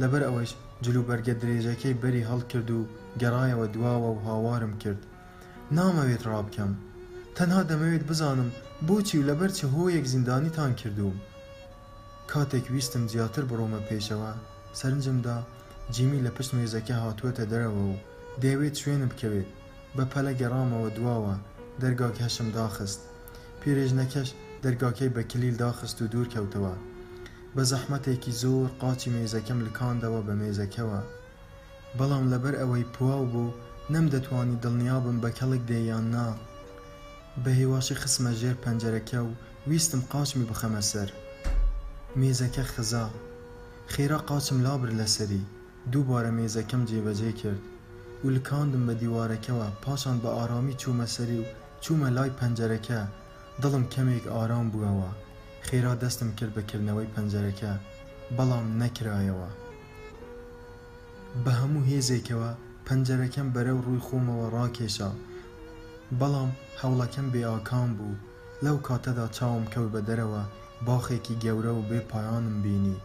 [0.00, 0.50] لەبەر ئەوەش
[0.84, 2.80] جلوبەرگە درێژەکەی بەری هەڵکرد و
[3.20, 5.00] گەڕایەوە دواوە و هاوارم کرد
[5.76, 6.72] نامەوێت ڕابکەم
[7.36, 8.48] تەنها دەمەوێت بزانم
[8.86, 11.18] بۆچی و لەبەرچی هۆیەک زیندانیتان کردووم
[12.32, 14.30] کاتێک ویستم زیاتر بڕۆمە پێشەوە
[14.78, 15.36] سەرنجمدا
[15.94, 17.94] جیمی لە پشت مێزەکە هاتووەتە دەرەوە و
[18.42, 19.48] دەیەوێت شوێنە بکەوێت
[19.96, 21.34] بە پەلە گەڕامەوە دواوە
[21.82, 23.00] دەرگاکەشم داخست
[23.60, 24.28] پیرێژنەکەش
[24.64, 26.74] دەرگاکەی بە کلیل داخست و دوور کەوتەوە
[27.54, 31.00] بە زەحمەتێکی زۆر قاچی مێزەکەم لکاندەوە بە مێزەکەەوە
[31.98, 33.54] بەڵام لەبەر ئەوەی پواو بوو
[33.94, 36.28] نەم دەتوانی دڵنیابم بە کەڵک دەیان نا
[37.42, 39.30] بە هێواشی خسمە ژێر پەنجەرەکە و
[39.70, 41.10] ویستم قاچمی بخەمە سەر
[42.20, 43.06] مێزەکە خزا
[43.92, 45.42] خێرا قاچم لابر لەسەری
[45.92, 47.62] دووبارە مێزەکەم جێبەجێ کرد
[48.26, 51.46] ولکاندم بە دیوارەکەەوە پاشان بە ئارامی چوومە سەری و
[51.84, 53.00] چوومە لای پەنجەرەکە
[53.62, 55.10] دڵم کەمێک ئارام بووەوە
[55.66, 57.72] خێرا دەستم کرد بەکردنەوەی پەنجەرەکە
[58.36, 59.50] بەڵام نەکرایەوە
[61.44, 62.50] بە هەموو هێزێکەوە
[62.86, 65.10] پەنجەرەکەم بەرەو ڕووی خۆمەوە ڕاکێشا
[66.20, 66.50] بەڵام
[66.80, 68.20] هەوڵەکەم بێئاکان بوو
[68.64, 70.42] لەو کاتەدا چاوم کەوت بە دەرەوە
[70.86, 72.96] باخێکی گەورە و بێ پایانم بینی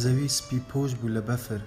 [0.00, 1.60] زەوی سپی پۆش بوو لە بەفر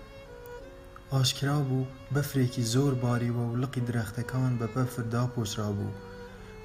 [1.12, 5.96] ئاشکرا بوو بەفرێکی زۆر باریوە و لقی درەختەکان بە بەفردا پۆشرا بوو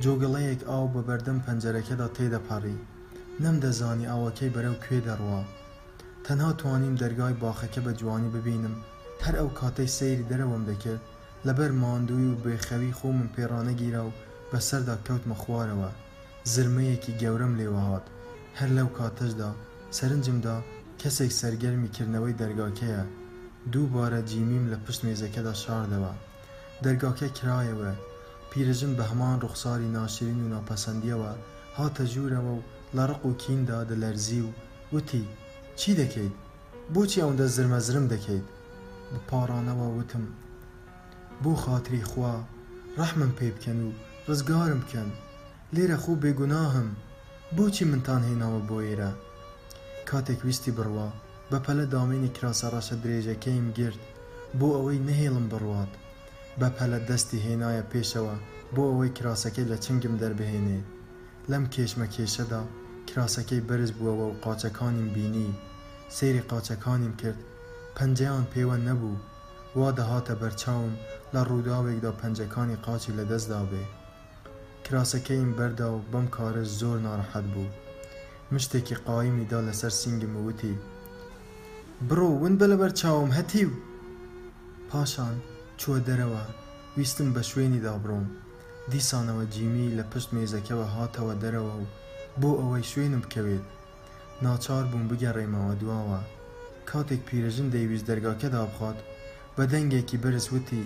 [0.02, 2.82] جۆگەڵەیەک ئاو بە بەردەم پەنجەرەکەدا تێدەپەڕی
[3.42, 5.42] نەمدەزانی ئاوەکەی بەرەو کوێ دەڕوا
[6.26, 8.74] تەنها توانیم دەرگای باخەکە بە جوانی ببینم
[9.24, 11.02] هەر ئەو کاتەی سەیری دەرەوەم دەکرد
[11.46, 14.16] لەبەر ماندووی و بێخەوی خۆمم پێڕانە گیرا و
[14.50, 15.90] بەسەردا کەوتمە خوارەوە
[16.52, 18.04] زرمەیەکی گەورەم لێوە هات
[18.58, 19.50] هەر لەو کاتەشدا
[19.96, 20.56] سەرنجمدا
[21.00, 23.02] کەسێک سەرگەرمیکردنەوەی دەرگاکەیە
[23.72, 26.12] دووبارە جیمیم لە پشت مێزەکەدا شاردەوە
[26.84, 27.92] دەرگاکە کرایەوە
[28.50, 31.32] پیرژن بە هەمان ڕوخساری ناشرین و ناپەسەندیەوە
[31.78, 32.64] هاتە ژوورەوە و
[32.96, 34.50] لە ڕق و کیندا دەلەرزی و
[34.94, 35.24] وتی
[35.80, 36.34] چی دەکەیت
[36.94, 38.46] بۆچی ئەوەندە زرمە زرم دەکەیت
[39.12, 40.24] بپارانەوە وتم
[41.42, 42.34] بۆ خااتری خوا
[42.98, 43.90] ڕەحمم پێ بکەن و
[44.28, 45.10] ڕزگارم بکەن
[45.74, 46.88] لێرە خۆ بێگوناهم
[47.56, 49.10] بۆچی منتان هێناوە بۆ ئێرە
[50.08, 51.08] کاتێک ویستی بڕوە
[51.50, 54.02] بە پەلە دامێنی کراسەڕاشە درێژەکەیم گرت
[54.58, 55.92] بۆ ئەوەی نهێڵم بڕوات
[56.60, 58.34] بە پەلە دەستی هێنایە پێشەوە
[58.74, 60.80] بۆ ئەوەی کراسەکەی لە چنگم دەربهێنێ
[61.50, 62.62] لەم کێشمە کێشەدا
[63.08, 65.50] کراسەکەی بەرز بووەوە و قاچەکانیم بینی
[66.16, 67.40] سەیری قاچەکانیم کرد
[67.96, 69.16] پەنجەیان پێوە نەبوو
[69.78, 70.92] وا دەهاتە بەرچاوم
[71.34, 73.84] لە ڕووداوێکدا پەنجەکانی قاچی لەدەستدا بێ
[74.88, 77.68] کراسەکەیم بەردا و بەم کارە زۆر ناڕەحەت بوو
[78.52, 80.74] مشتێکی قایمیدا لەسەر سنگم وتی
[82.08, 83.72] بڕۆ ون بە لەبەر چاوم هەتی و
[84.90, 85.36] پاشان
[85.80, 86.44] چوە دەرەوە
[86.96, 88.26] ویستم بە شوێنی دابڕۆم
[88.92, 91.84] دیسانەوە جیمی لە پشت مێزەکەەوە هاتەوە دەرەوە و
[92.40, 93.64] بۆ ئەوەی شوێنم بکەوێت
[94.44, 96.20] ناچار بووم بگەڕێمەوە دواوە
[96.90, 98.98] کاتێک پیرەژن دەیویست دەرگاکەدا بخات
[99.56, 100.84] بە دەنگێکی برز وتی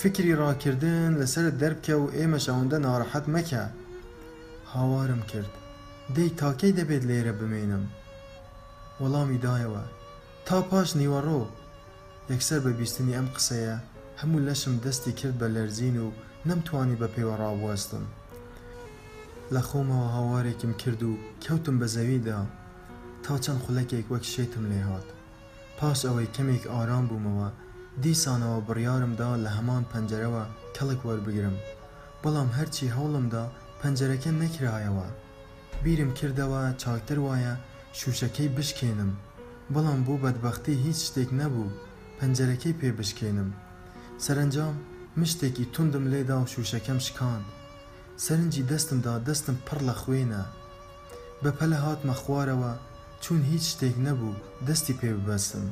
[0.00, 3.64] فکری ڕاکردن لەسەر دەربکە و ئێمە شەوەندە ناڕەحەت مەکە
[4.72, 5.52] هاوارم کرد
[6.16, 7.84] دەی تاکەی دەبێت لێرە بمێنم
[9.00, 9.84] وەڵامی دایەوە
[10.46, 11.40] تا پاش نیوەڕۆ
[12.30, 13.76] یەکسەر بە بیستنی ئەم قسەیە
[14.20, 16.08] هەموو لەشم دەستی کرد بە لەرزین و
[16.48, 18.04] نەمتوانی بە پێوەڕاوەستم
[19.54, 21.12] لە خۆمەوە هاوارێکم کرد و
[21.44, 22.40] کەوتم بە زەویدا
[23.24, 25.08] تا چەند خولەکێک وەک شێتم لێ هات
[25.78, 27.48] پاش ئەوەی کەمێک ئارام بوومەوە
[28.06, 30.44] دیسانەوە بڕیارمدا لە هەمان پەنجەرەوە
[30.76, 31.56] کەڵک وەربگرم
[32.22, 33.44] بەڵام هەرچی هەوڵمدا
[33.80, 35.06] پەنجەرەکە نەکرایەوە
[35.82, 37.54] بیرم کردەوە چاکتر وایە
[37.98, 39.10] شوشەکەی بشکێنم
[39.74, 41.74] بەڵام بۆ بەدبختی هیچ شتێک نەبوو
[42.18, 43.50] پەنجەرەکەی پێ بشکێنم
[44.24, 44.74] سەرنجام
[45.20, 47.46] مشتێکی توندم لێدا و شوشەکەم شکاند
[48.24, 50.42] سەرنجی دەستمدا دەستم پڕ لە خوێنە
[51.42, 52.72] بە پەلە هاتمە خوارەوە
[53.24, 55.66] چون هیچ شتێک نەبوو دەستی پێ ببەسم.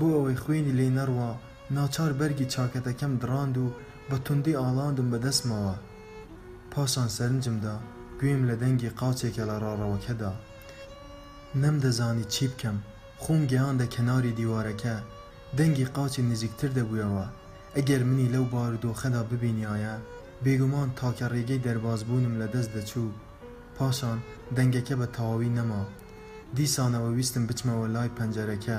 [0.00, 1.30] بۆ ئەوەی خوێنی لێ نەڕوە
[1.76, 3.66] ناچار بەرگی چاکەتەکەم دراند و
[4.08, 5.74] بە توندی ئاڵاندم بەدەستمەوە
[6.72, 7.76] پاشان سەرنجمدا
[8.20, 10.32] گوێم لە دەنگی قاچێکە لە ڕاڕەوەکەدا
[11.62, 12.76] نەم دەزانی چی بکەم
[13.22, 14.94] خۆم گەیاندە کەناری دیوارەکە
[15.58, 17.26] دەنگی قاچی نزیکتر دەبوویەوە
[17.76, 19.94] ئەگەر منی لەو باودۆخەدا ببینیایە
[20.44, 23.08] بێگومان تاکە ڕێگەی دەربازبوونم لە دەست دەچوو
[23.78, 24.18] پاشان
[24.56, 25.82] دەنگەکە بە تەواوی نەما
[26.56, 28.78] دیسانەوە ویستم بچمەوە لای پەنجەرەکە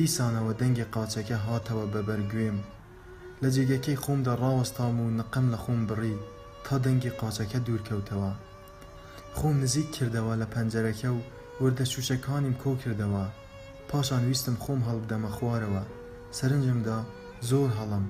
[0.00, 2.58] دیسانەوە دەنگی قاچەکە هاتەوە بە بەرگوێم
[3.42, 6.16] لە جێگەکەی خۆمدا ڕاوەستام و نقم لە خۆم بڕی
[6.64, 8.32] تا دەنگی قاچەکە دوورکەوتەوە
[9.38, 11.20] خۆم نزیک کردەوە لە پەنجەرەکە و
[11.62, 13.24] وردە شوشەکانیم کۆ کردەوە
[13.90, 15.82] پاشان ویستم خۆم هەڵبدەمە خوارەوە
[16.38, 16.98] سەرنجمدا
[17.50, 18.04] زۆر هەڵم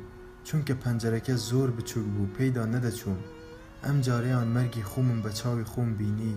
[0.47, 3.19] چونکە پەنجەرەکە زۆر بچوک بوو پێیدا نەدەچوم
[3.85, 6.35] ئەم جاریان مەرگی خۆمم بە چاوی خۆم بینی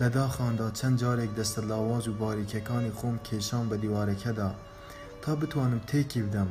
[0.00, 4.48] لە داخاندا چەند جارێک دەستە لاواز و باریکەکانی خۆم کێشان بە دیوارەکەدا
[5.22, 6.50] تا بتوانم تێکی بدەم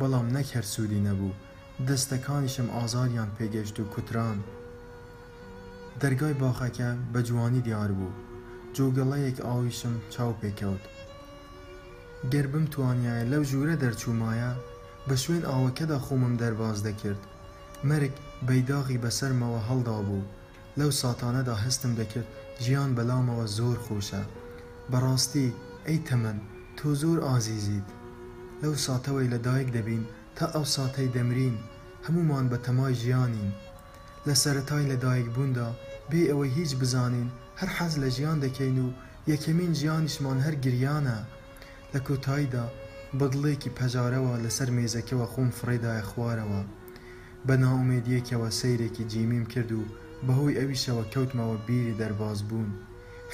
[0.00, 1.34] بەڵام نەک هەر سوودی نەبوو
[1.88, 4.38] دەستەکانیشم ئازاریان پێگەشت و کوتران
[6.02, 8.12] دەرگای باخەکە بە جوانی دیار بوو
[8.74, 10.84] جوگەڵەیەک ئاویشم چاو پێکەوت
[12.32, 14.50] گەر بم توانایە لەو ژوورە دەرچوومایە
[15.08, 17.22] بە شوێن ئاوەکەدا خۆمم دەرباز دەکرد
[17.90, 18.12] مرگ
[18.46, 20.24] بەیداغی بەسەرمەوە هەڵدا بوو
[20.78, 22.28] لەو ساتانەدا هەستم دەکرد
[22.64, 24.22] ژیان بەلامەوە زۆر خۆشە
[24.92, 25.48] بەڕاستی
[25.86, 26.38] ئەی تەمەەن
[26.78, 27.88] تۆ زۆر ئازیزیت
[28.62, 30.02] لەو ساتەوەی لە دایک دەبین
[30.36, 31.56] تا ئەو ساتەی دەمرین
[32.06, 33.50] هەمومان بە تەمای ژیانین
[34.26, 35.68] لە سەتای لەدایک بووندا
[36.10, 37.28] بێ ئەوەی هیچ بزانین
[37.60, 38.88] هەر حەز لە ژیان دەکەین و
[39.32, 41.18] یەکەمین ژیانیشمان هەر گریانە
[41.92, 42.66] لە کۆتاییدا
[43.18, 46.62] بەدڵێکی پەژارەوە لەسەر مێزەکەەوە خۆم فڕێدایە خوارەوە
[47.46, 49.84] بە ناومێدیەکەوە سیرێکی جیمیم کرد و
[50.26, 52.70] بەهۆی ئەویشەوە کەوتمەوە بیری دەرباز بوون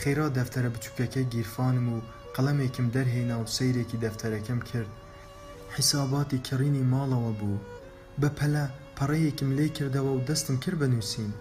[0.01, 1.97] خێرا دەفتەرە بچووکەکەی گیرفانم و
[2.35, 4.93] قەڵەمێکم دەرهێنا و سیرێکی دەفتەرەکەم کرد
[5.77, 7.65] حیساباتی کڕینی ماڵەوە بوو
[8.21, 8.65] بە پەلە
[8.97, 11.33] پەڕەیەکم لێ کردەوە و دەستم کرد بنووسین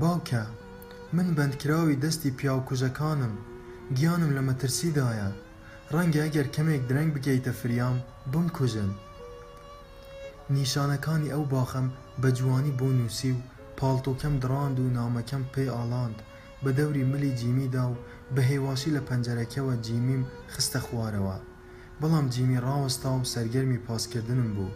[0.00, 0.42] باوکە
[1.16, 3.34] من بەندکراوی دەستی پیاوکوژەکانم
[3.96, 5.28] گیانم لە مەترسیدایە
[5.94, 7.96] ڕەنگە ئەگەر کەمێک درەنگ بگەیتە فریام
[8.32, 8.90] بمکوژن
[10.54, 11.86] نیشانەکانی ئەو باخەم
[12.22, 13.38] بە جوانی بۆ نووسی و
[13.80, 16.18] پاڵتۆکەم دڕاند و نامەکەم پێی ئاڵاند
[16.62, 17.96] بە دەوری ملی جیمیدا و
[18.34, 20.22] بە هێواشی لە پەنجەرەکەەوە جیمیم
[20.54, 21.36] خستە خوارەوە
[22.00, 24.74] بەڵام جیمی ڕاوەستا و سەرگەرمی پاسکردنم بوو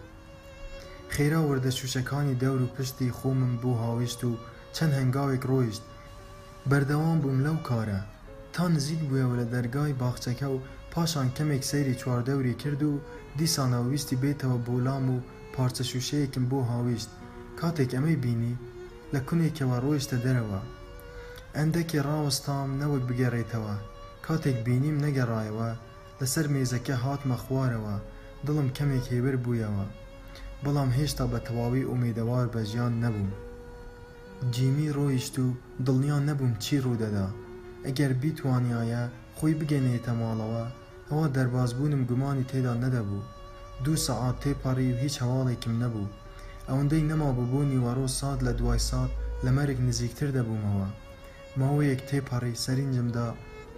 [1.15, 4.33] خێرا وەردە شوشەکانی دەور و پشتی خۆمم بۆ هاویشت و
[4.77, 5.83] چەند هەنگاوێک ڕۆیشت
[6.71, 8.01] بەردەوام بووم لەو کارە
[8.55, 10.59] تا نزیک بووەوە لە دەرگای باخچەکە و
[10.95, 12.95] پاشان کەمێک سەیری چواردەوری کرد و
[13.39, 15.17] دیسانەویستی بێتەوە بۆلام و
[15.55, 17.11] پارچە شوشەیەکم بۆ هاویشت
[17.61, 18.57] کاتێک ئەمەی بینی
[19.15, 20.61] لە کونێکەوە ڕۆیشتە دەرەوە
[21.57, 23.75] ئەندەکی ڕاوەستام نەوەک بگەڕێتەوە
[24.27, 25.69] کاتێک بینیم نەگەڕایەوە
[26.21, 27.95] لەسەر مێزەکە هاتمە خوارەوە
[28.47, 29.85] دڵم کەمێک هێبەر بوویەوە
[30.65, 33.31] بەڵام هێشتا بە تەواوی ئومێدەوار بە ژیان نەبووم
[34.55, 35.47] جیمی ڕۆیشت و
[35.87, 37.27] دڵنیان نەبووم چی ڕوودەدا
[37.87, 39.03] ئەگەر بیتوانایە
[39.37, 40.65] خۆی بگەنێتە ماڵەوە
[41.11, 43.27] ئەوە دەرباز بوونم گومانی تێدا نەدەبوو
[43.85, 46.09] دوو سەعات تێپەڕی و هیچ هەواڵێکم نەبوو
[46.69, 49.11] ئەوەندەی نەما بوو نیوەڕۆ ساد لە دوای سات
[49.45, 50.89] لە مەرێک نزیکتر دەبوومەوە
[51.61, 53.29] ماوەیەک تێپەڕی سەرنجمدا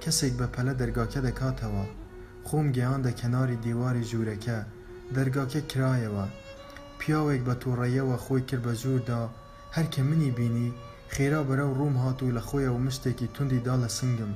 [0.02, 1.84] کەسێک بە پەلە دەرگاکە دەکاتەوە
[2.48, 4.58] خۆم گەیاندە کەناری دیواری ژوورەکە
[5.16, 6.26] دەرگاکە کرایەوە
[6.98, 9.22] پیاوێک بە تووڕێیەوە خۆی کرد بە ژووردا
[9.76, 10.68] هەرکە منی بینی
[11.14, 14.32] خێرا بەرەو ڕووم هاتوو لە خۆیە و مشتێکی توندی دا لە سنگم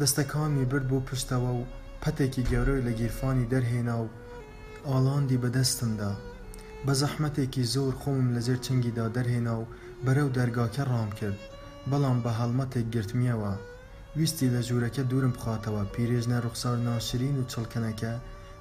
[0.00, 1.66] دەستەکانمی برد بۆ پشتەوە و
[2.02, 4.06] پەتێکی گەورەی لە گیرفانی دەرهێنا و
[4.90, 6.12] ئاڵاندی بەدەستمدا
[6.86, 9.68] بە زەحمەتێکی زۆر خۆم لەزێر چنگیدا دەرهێنا و
[10.04, 11.38] بەرەو دەرگاکە ڕام کرد
[11.90, 13.52] بەڵام بە هەڵمەتێک گرتمیەوە
[14.16, 18.12] ویستی لە ژوورەکە دوورم بخاتەوە پیرێژنە ڕوخسار ناشرین و چڵکنەکە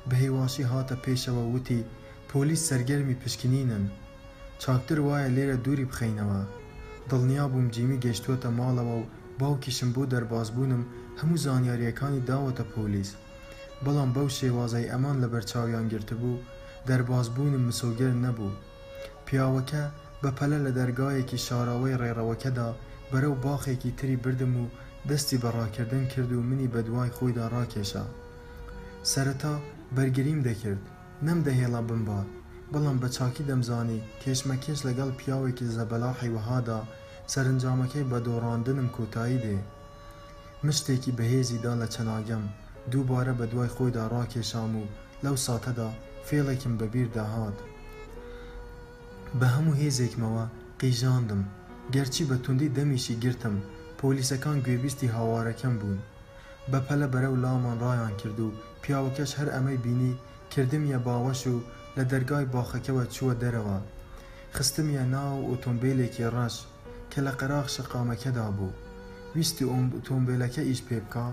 [0.08, 1.82] بە هێواشی هاتە پێشەوە وتی
[2.30, 3.86] پۆلیس سەرگەرمی پشکنینن
[4.64, 6.42] چاکتر وایە لێرە دووری بخینەوە
[7.10, 9.08] دڵنیا بووم جیمی گەشتووەتە ماڵەوە و
[9.40, 10.84] باوکیشم بۆ دەرباز بوونم
[11.20, 13.10] هەموو زانیاریەکانی داوەتە پۆلیس
[13.84, 16.36] بەڵام بەو شێوازای ئەمان لە بەرچاویان گرتبوو
[16.88, 18.52] دەربازبوونم مسۆگر نەبوو
[19.28, 19.84] پیاوەکە
[20.22, 22.70] بەپەلە لە دەرگایەکی شاراوەی ڕێڕەوەکەدا
[23.12, 24.66] بەرەو باخێکی تری بردم و
[25.10, 28.04] دەستی بەڕاکردن کرد و منی بە دوای خۆیدا ڕاکێشا
[29.12, 29.54] سەرەتا
[29.96, 30.82] بەرگریم دەکرد
[31.28, 32.28] نەم دەهێڵا بمبات
[32.72, 36.80] بەڵام بە چاکی دەمزانی کێشمەکێش لەگەڵ پیاوێکی زەبەلاحی وەهادا
[37.34, 39.58] سەرنجامەکەی بە دۆڕاندنم کۆتایی دێ
[40.66, 42.44] مشتێکی بەهێزیدا لە چەناگەم
[42.92, 44.84] دووبارە بە دوای خۆیدا ڕاکێشام و
[45.24, 45.90] لەو ساتەدا
[46.30, 47.58] فێڵێکم بەبیر داهات
[49.40, 50.46] بە هەموو هێزێکمەوە
[50.82, 51.42] قیژاندم
[51.94, 53.56] گەرچی بە توندی دەمیشی گرتم
[54.00, 56.00] پۆلیسەکان گوێبیستی هاوارەکەم بوون
[56.72, 58.50] بە پەلە بەرەو لامان ڕایان کرد و
[58.84, 60.12] پیاوەکەش هەر ئەمەی بینی
[60.54, 61.56] کردمیە باوەش و
[61.98, 63.78] لە دەرگای باخەکەەوە چووە دەرەوە
[64.56, 66.56] خستمیە ناو ئۆتۆمبیلێکی ڕەش
[67.12, 68.74] کە لە قەراق شقامەکەدا بوو
[69.36, 71.28] ویستی ئۆتۆمبیلەکە ئیش پێ بکە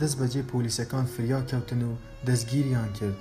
[0.00, 1.92] دەست بەجێ پۆلیسەکان فریا کەوتن و
[2.26, 3.18] دەستگیریان کرد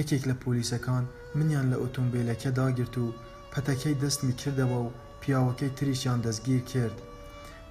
[0.00, 1.04] یەکێک لە پۆلیسەکان
[1.36, 3.14] منیان لە ئۆتۆمبیلەکە داگرت و
[3.52, 6.96] پەتەکەی دەستمی کردەوە و پیاوەکەی تریشیان دەستگیر کرد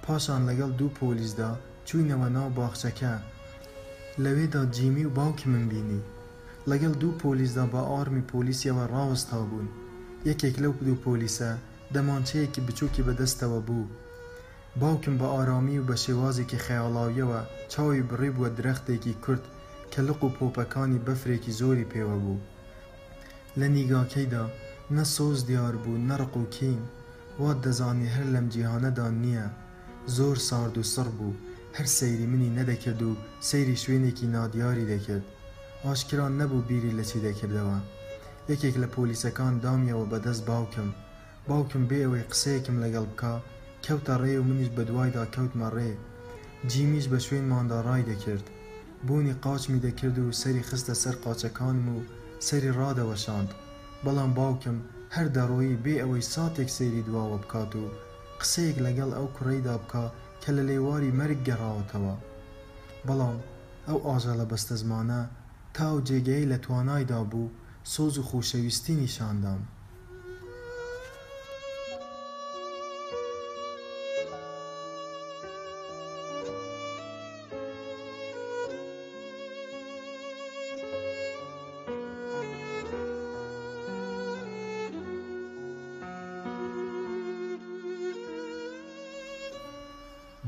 [0.04, 1.50] پاشان لەگەڵ دوو پۆلیسدا
[1.88, 3.14] چوینەوە ناو باخچەکە
[4.24, 6.00] لەوێدا جیمی و باوکی من بینی
[6.70, 9.68] لەگەڵ دوو پۆلیسدا بە ئارمی پۆلیسیەوە ڕاوەستا بوون
[10.30, 11.50] یەکێک لەو دوو پۆلیسە
[11.94, 13.86] دەمانچەیەکی بچووکی بەدەستەوە بوو
[14.80, 17.40] باوکم بە ئارامی و بە شێوازێکی خەیاڵاویەوە
[17.72, 19.44] چاوی بڕێ بووە درەختێکی کورد
[19.98, 22.40] کە لق و پۆپەکانی بەفرێکی زۆری پێوە بوو
[23.60, 24.44] لە نیگاکەیدا
[24.96, 26.80] نە سۆز دیار بوو نەڕق و کین
[27.42, 29.46] وا دەزانی هەر لەم جیهانەدا نییە
[30.16, 31.36] زۆر سارد و سڕ بوو
[31.76, 33.10] هەر سەیری منی نەدەکرد و
[33.50, 35.24] سەیری شوێنێکی نادیاری دەکرد
[35.84, 37.78] ئاشکران نەبوو بیری لە چی دەکردەوە
[38.52, 40.88] یەکێک لە پۆلیسەکان دامیەوە بەدەست باوکم
[41.48, 43.34] باوکم بێ ئەوەی قسەیەکم لەگەڵ بکە
[43.84, 45.92] کەوتە ڕێ و منیش بە دوایدا کەوتمە ڕێ
[46.70, 48.46] جیمیش بە شوێن مادا ڕای دەکرد
[49.06, 52.02] بوونی قاچمی دەکرد و سەری خستە سەر قاچەکانم و
[52.48, 53.50] سەری ڕادەوەشاند
[54.04, 54.76] بەڵام باوکم
[55.16, 57.84] هەر دەڕۆیی بێ ئەوەی ساتێک سەیری دواوە بکات و
[58.40, 60.04] قسەیەک لەگەڵ ئەو کوڕیدا بکە
[60.42, 62.14] کە لە لێواری مەرگ گەڕاوەتەوە
[63.06, 63.38] بەڵام
[63.88, 65.20] ئەو ئاژە لە بەستە زمانە
[65.76, 67.54] تا و جێگەی لە توانایدا بوو
[67.92, 69.60] سۆز و خۆشەویستی نیشاندام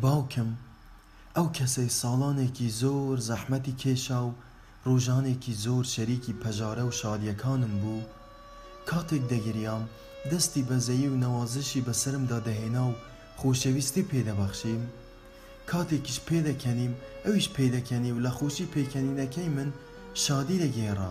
[0.08, 0.50] باوکم
[1.36, 4.36] ئەو کەسەی ساڵانێکی زۆر زەحمەتی کێشا و
[4.88, 8.08] ڕۆژانێکی زۆر شەریکی پەژارە و شادیەکانم بوو
[8.90, 9.84] کاتێک دەگریام
[10.30, 12.92] دەستی بەزەیی و نەوازشی بەسرمدا دەهێنا و
[13.40, 14.82] خۆشەویستی پێدەبەخشیم
[15.70, 16.92] کاتێکیش پێدەکەنیم
[17.24, 19.68] ئەویش پێدەکەنی و لە خۆشی پێکەنینەکەی من
[20.24, 21.10] شادی دەگێڕا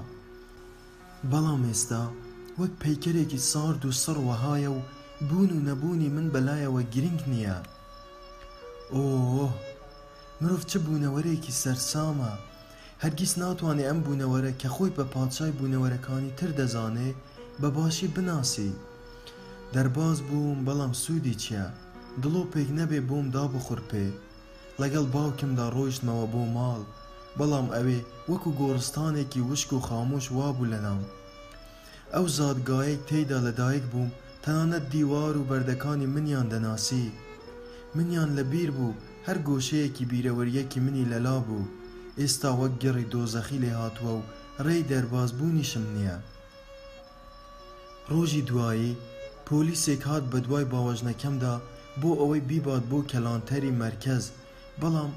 [1.32, 2.04] بەڵام ئێستا
[2.60, 4.80] وەک پەیکەرێکی سارد و سڕ وەهایە و
[5.30, 7.58] بوون و نەبوونی من بەلایەوە گرنگ نییە.
[8.92, 9.02] ئۆ
[10.42, 12.32] مرۆڤ چ بوونەوەرێکی سەرسامە
[13.04, 17.10] هەرگیز ناتوانێ ئەم بوونەوەرە کە خۆی بە پادشای بوونەوەرەکانی تر دەزانێ
[17.62, 18.72] بە باشی بناسی
[19.74, 21.66] دەرباز بووم بەڵام سوودی چییە
[22.22, 24.08] دڵۆ پێک نەبێ بۆم دا بخورپێ
[24.82, 26.82] لەگەڵ باوکمدا ڕۆیشتمەوە بۆ ماڵ
[27.38, 28.00] بەڵام ئەوێ
[28.30, 31.02] وەکو گۆڕستانێکی وشک و خامۆش وابوو لەناو
[32.14, 34.10] ئەو زادگایەک تێیدا لەدایک بووم
[34.44, 37.08] تەنانەت دیوار و بەردەکانی منیان دەناسی
[37.98, 38.94] منیان لەبیر بوو
[39.28, 41.68] هەر گۆشەیەکی بیرەوەریەکی منی لەلا بوو
[42.22, 44.26] ئێستا وەک گەڕی دۆزەخی لێ هاتووە و
[44.66, 46.18] ڕێی دەربازبوونیشم نییە
[48.12, 48.98] ڕۆژی دوایی
[49.48, 51.56] پۆلیسێک هات بە دوای باواژنەکەمدا
[52.02, 54.26] بۆ ئەوەی بیبات بۆ کەلانتەری مەرکەز
[54.82, 55.12] بەڵام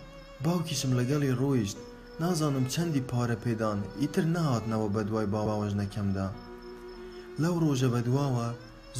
[0.44, 1.76] باوکیشم لەگەڵی ڕۆیشت
[2.20, 6.28] نازانم چەندی پارە پێدان ئیتر نەهاتنەوە بە دوای باواژنەکەمدا
[7.42, 8.48] لەو ڕۆژە بەدواوە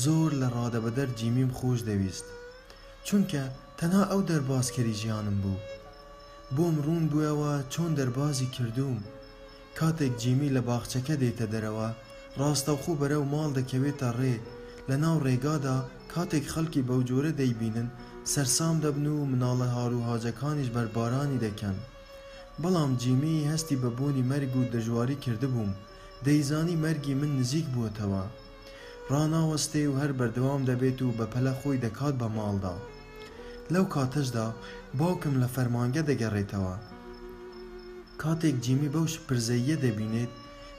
[0.05, 2.27] زۆر لە ڕادەبەدەر جیمیم خۆش دەویست
[3.07, 3.43] چونکە
[3.81, 5.59] تەنها ئەو دەربازکەری ژیانم بوو
[6.57, 8.99] بۆم ڕوون بووەوە چۆن دەربازی کردووم
[9.79, 11.89] کاتێک جیمی لە باخچەکە دێتە دەرەوە
[12.41, 14.35] ڕاستەوخۆ بەرەو ماڵ دەکەوێتە ڕێ
[14.89, 15.77] لە ناو ڕێگادا
[16.13, 17.89] کاتێک خەڵکی بەو جۆرە دەیبینن
[18.33, 21.77] سەرسام دەبن و مناڵە هاروهاجەکانیش بەربارانی دەکەن
[22.63, 25.71] بەڵام جیمی هەستی بەبوونی مەرگ و دەژواری کردبووم
[26.27, 28.25] دەیزانی مەرگی من نزیک بووتەوە
[29.13, 32.77] ڕناوەستێ و هەر بەردەوام دەبێت و بە پەلە خۆی دەکات بە ماڵدا
[33.75, 34.47] لەو کاتەشدا
[35.01, 36.75] باوکم لە فەرمانگە دەگەڕێتەوە
[38.23, 40.33] کاتێک جیمی بەوش پرزەیە دەبینێت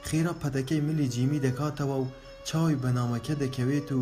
[0.07, 2.11] خێرا پەتەکەی ملی جیمی دەکاتەوە و
[2.47, 4.01] چاوی بەنامەکە دەکەوێت و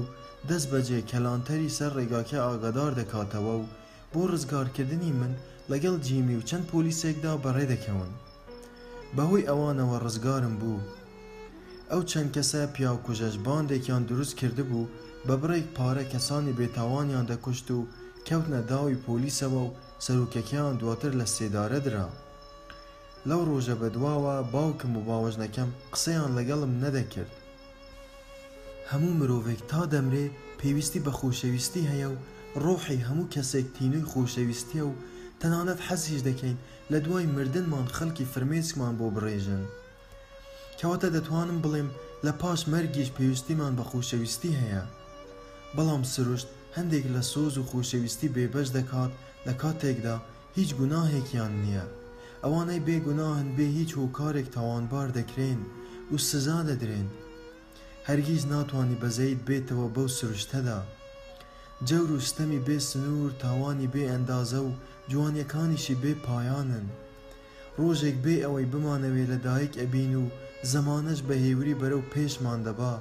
[0.49, 3.65] دەست بەجێ کەلانتەری سەر ڕێگاکە ئاگادار دەکاتەوە و
[4.13, 5.31] بۆ ڕزگارکردنی من
[5.71, 8.11] لەگەڵ جیمی و چەند پۆلیسێکدا بەڕێ دەکەون
[9.15, 10.85] بەهۆی ئەوانەوە ڕزگارم بوو
[11.91, 14.91] ئەو چەند کەسە پیاکوژەش باندێکیان دروست کرده بوو
[15.27, 17.79] بە بڕێک پارە کەسانی بێتاوانیان دەکوشت و
[18.29, 19.75] کەوتنە داوی پۆلیسەوە و
[20.05, 22.07] سەرروکەکیان دواتر لە سێدارە درا
[23.29, 27.33] لەو ڕۆژە بەدواوە باوکم و باوەژنەکەم قسەیان لەگەڵم نەدەکرد
[28.91, 30.25] هەموو مرۆڤێک تا دەمرێ
[30.59, 32.15] پێویستی بە خۆشەویستی هەیە و
[32.63, 34.97] ڕۆحی هەموو کەسێک تینوی خۆشەویستیە و
[35.41, 36.57] تەنانەت حەزیش دەکەین
[36.91, 39.63] لە دوای مردنمان خەڵکی فرمێسکمان بۆ بڕێژن
[40.79, 41.89] کەواتە دەتوانم بڵێم
[42.25, 44.83] لە پاش مەرگیش پێویستیمان بە خۆشەویستی هەیە
[45.75, 46.47] بەڵام سروشت
[46.77, 49.11] هەندێک لە سۆز و خۆشەویستی بێبەش دەکات
[49.47, 50.15] لە کاتێکدا
[50.57, 51.85] هیچ گوناهێکیان نییە
[52.43, 55.61] ئەوانەی بێگوناهن بێ هیچ هۆکارێک تاوانبار دەکرێن
[56.11, 57.07] و سزا دەدرێن
[58.07, 60.79] هەرگیز ناتوانانی بەزەیت بێتەوە بەو سروشتەدا
[61.89, 64.71] جەور و ستەمی بێ سنوور تاوانی بێ ئەندازە و
[65.11, 66.85] جوانیەکانیشی بێ پایانن
[67.79, 70.23] ڕۆژێک بێ ئەوەی بمانەوێ لەدایک ئەبین و
[70.73, 72.95] زەمانەش بە هێوری بەرەو پێشمان دەبا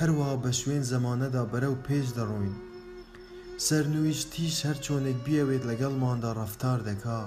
[0.00, 2.56] هەروەها بە شوێن زەمانەدا بەرەو پێش دەڕۆین
[3.66, 7.20] سەرنوویشتی شەر چۆنێک بیاوێت لەگەڵ مادا ڕفتار دەکا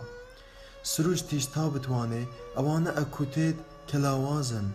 [0.92, 2.24] سروشتیش تا بتوانێ
[2.58, 3.58] ئەوانە ئەکوتێت
[3.90, 4.68] کە لاوازن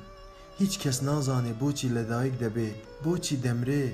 [0.61, 2.71] هیچ کەس نازانێ بۆچی لەدایک دەبێ
[3.05, 3.87] بۆچی دەمرێ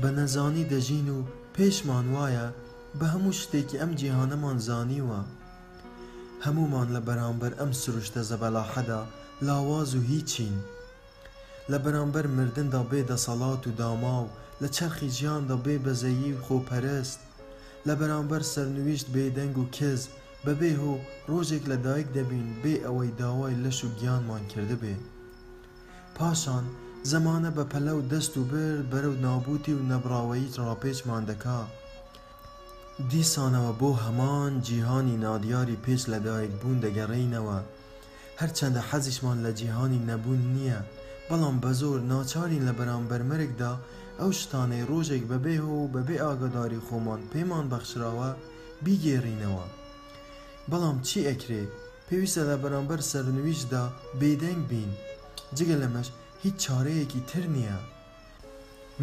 [0.00, 1.18] بە نەزانی دەژین و
[1.56, 2.46] پێشمان وایە
[2.98, 5.20] بە هەموو شتێکی ئەم جیهانەمان زانیوە
[6.44, 9.02] هەمومان لە بەرامبەر ئەم سروشتە زەبەلاحەدا
[9.46, 10.56] لاواز و هیچین
[11.70, 14.28] لە بەرامبەر مردندا بێدە سەڵات و داما و
[14.62, 17.20] لە چرخی ژیاندا بێ بەزەیی و خۆپەرست
[17.86, 20.02] لە بەرامبەر سەرنوویشت بێدەنگ و کەس
[20.46, 20.92] بەبێ و
[21.30, 24.94] ڕۆژێک لە دایک دەبین بێ ئەوەی داوای لەش و گیانمان کرده بێ
[26.16, 26.64] پاشان
[27.12, 31.58] زەمانە بە پەلە و دەست و بر بەرەو نابوتی و نەبراوەیی ڕاپێچمان دەکا
[33.10, 37.58] دیسانەوە بۆ هەمان جیهانی نادیاری پێش لە دایک بوون دەگەڕینەوە
[38.40, 40.80] هەرچەندە حەزیشمان لە جیهانی نەبوون نییە
[41.28, 43.72] بەڵام بە زۆر ناچارین لە بەرامبەرمەرێکدا
[44.20, 48.30] ئەو شتانەی ڕۆژێک بەبێ و بەبێ ئاگداری خۆمان پێمان بەخشراوە
[48.84, 49.64] بیگێڕینەوە
[50.70, 51.62] بەڵام چی ئەکرێ
[52.06, 53.84] پێویستە لە بەرامبەر سەرنوویشدا
[54.20, 54.90] بێدەنگ بین
[55.56, 56.08] جگە لەمەش
[56.42, 57.78] هیچ چارەیەکی تر نییە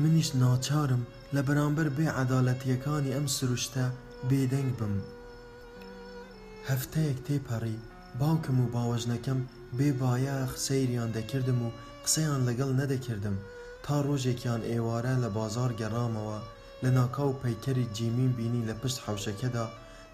[0.02, 1.04] منیش ناچارم
[1.36, 3.86] لە بەرامبەر بێ عدالەتیەکانی ئەم سروشتە
[4.30, 4.96] بێدەنگ بم
[6.70, 7.78] هەفتەیەک تێپەڕی
[8.20, 9.40] باوکم و باوەژنەکەم
[9.78, 11.68] بێ بایەخ سەیریان دەکردم و
[12.06, 13.38] قسەیان لەگەڵ نەدەکردم
[13.86, 16.40] تا ڕۆژێکیان ئێوارە لە بازار گەڕامەوە
[16.84, 19.66] لە ناکاو پەیکەری جیمین بینی لە پشت حوشەکەدا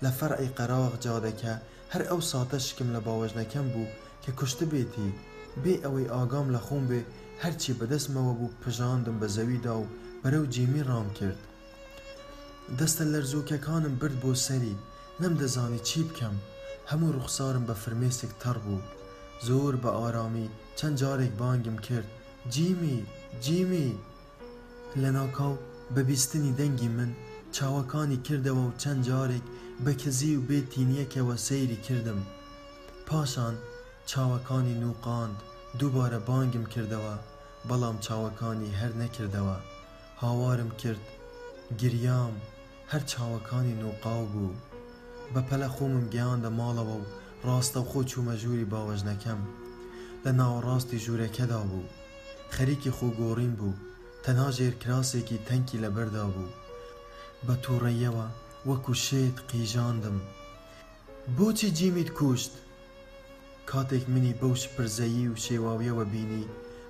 [0.03, 1.53] لە فەرعی قەراوەق جادەکە
[1.93, 5.09] هەر ئەو ساتە شکم لە باوەژنەکەم بوو کە کوشتە بێتی
[5.63, 7.01] بێ ئەوەی ئاگام لە خۆم بێ
[7.43, 9.89] هەرچی بەدەستمەوە بوو پژاندم بە زەویدا و
[10.23, 11.39] بەرەو جیمی ڕام کرد
[12.79, 14.75] دەستە لەرزۆکەکانم برد بۆ سەری
[15.21, 16.35] نەمدەزانی چی بکەم
[16.91, 18.81] هەموو ڕوخسارم بە فرمێسێک تەڕ بوو
[19.47, 20.47] زۆر بە ئارامی
[20.79, 22.07] چەند جارێک بانگم کرد
[22.53, 22.99] جیمی
[23.45, 23.95] جیمی
[25.01, 25.57] لە ناکاو
[25.95, 27.09] بەبیستنی دەنگی من
[27.55, 29.43] چاوەکانی کردەوە و چەند جارێک
[29.85, 32.19] بە کەزی و بێتینیەکەوە سەیری کردم
[33.07, 33.55] پاشان
[34.11, 35.35] چاوەکانی نوقااند
[35.79, 37.15] دووبارە بانگم کردەوە
[37.69, 39.57] بەڵام چاوەکانی هەر نەکردەوە
[40.21, 41.03] هاوارم کرد
[41.81, 42.35] گریام
[42.91, 44.53] هەر چاوەکانی نوقاو بوو
[45.33, 47.05] بە پەلەخۆمم گەیاندە ماڵەوە و
[47.47, 49.41] ڕاستە و خۆ چوومە ژووری باوەژنەکەم
[50.25, 51.87] لە ناوەڕاستی ژوورەکەدا بوو
[52.55, 53.79] خەریکی خۆگۆڕین بوو
[54.23, 56.53] تەنها ژێرکراسێکی تەنکی لەبەردا بوو
[57.45, 58.27] بە تووڕێیەوە
[58.69, 60.17] وەکو شێت قیژاندم
[61.35, 62.53] بۆچی جیمیت کوشت
[63.69, 66.45] کاتێک منی بەوش پرزەیی و شێواویەوە بینی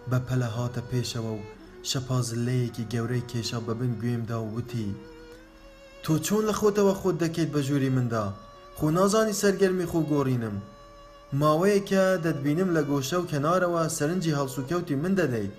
[0.10, 1.46] بە پەلە هاتە پێشەوە و
[1.90, 4.90] شەپازلەیەکی گەورەی کێشە بەبن گوێمدا وتی
[6.04, 8.26] تۆ چۆن لە خۆتەوە خۆت دەکەیت بە ژووری مندا
[8.78, 10.58] خۆ نازانی سەرگەرمی خۆ گۆڕینم
[11.40, 15.54] ماوەیەکە دەتبینم لە گۆشە و کەنارەوە سەرنجی هەڵسوکەوتی من دەدەیت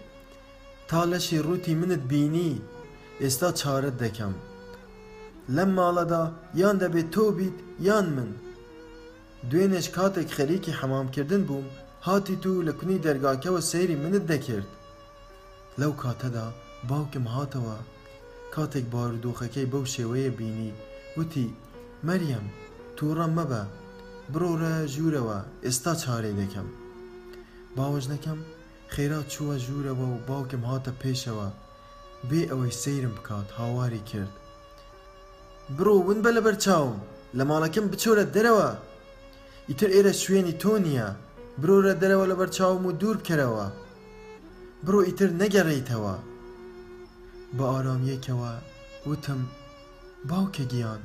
[0.89, 2.63] تا لەشی ڕووتی منت بینی
[3.21, 4.35] ئێستا چارت دەکەم
[5.57, 6.23] لەم ماڵەدا
[6.61, 7.57] یان دەبێت تۆ بیت
[7.89, 8.31] یان من
[9.51, 11.67] دوێنێش کاتێک خەریکی حەمامکردن بووم
[12.07, 14.69] هاتی تو لە کونی دەرگاکەوە سەیری منت دەکرد
[15.81, 16.47] لەو کاتەدا
[16.89, 17.79] باوکم هاتەوە
[18.55, 20.71] کاتێک بارودۆخەکەی بەو شێوەیە بینی
[21.19, 21.47] وتی
[22.07, 22.47] مەریەم
[22.97, 23.65] تووڕە مەبە
[24.35, 26.69] برۆرە ژوورەوە ئێستا چارەی دەکەم
[27.77, 28.41] باوەژنەکەم
[28.95, 31.49] خێرا چووە ژوورەوە و باوکم هاتە پێشەوە
[32.29, 34.33] بێ ئەوەی سەیرم بکات هاواری کرد
[35.77, 36.97] برۆ ون بە لەبەر چاوم
[37.39, 38.69] لە ماڵەکەم بچۆرە دەرەوە
[39.69, 41.09] ئیتر ئێرە شوێنی تۆ نییە
[41.63, 43.67] برۆرە دەرەوە لەبەر چاوم و دوور کەرەوە
[44.85, 46.15] برۆ ئیتر نەگەڕیتەوە
[47.57, 48.53] بە ئارامیەکەوە
[49.09, 49.41] وتم
[50.31, 51.03] باوکە گیان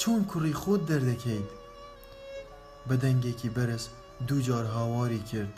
[0.00, 1.48] چۆن کوڕی خۆت دەردەکەیت
[2.88, 3.84] بە دەنگێکی بەرز
[4.28, 5.54] دوو جار هاواری کرد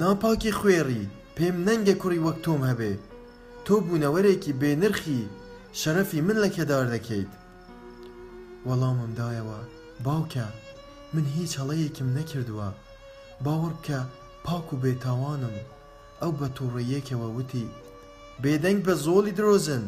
[0.00, 1.04] ناپاکی خوێڕی
[1.36, 2.92] پێم نەنگە کوڕی وەک تۆم هەبێ
[3.66, 5.22] تۆ بوونەوەرێکی بێنرخی
[5.80, 7.30] شەرەفی من لە کێدار دەکەیت
[8.68, 9.60] وەڵاممدایەوە
[10.06, 10.46] باوکە
[11.14, 12.68] من هیچ هەڵەیەکم نەکردووە
[13.44, 14.00] باوەڕ بکە
[14.46, 15.56] پاک و بێتاوانم
[16.22, 17.66] ئەو بە تووڕێیەکەوە وتی
[18.42, 19.84] بێدەنگ بە زۆڵی درۆزن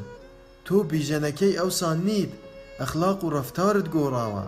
[0.66, 2.32] تۆ بیژەنەکەی ئەوسان نیت
[2.80, 4.44] ئەخلاق و ڕفتارت گۆڕاوە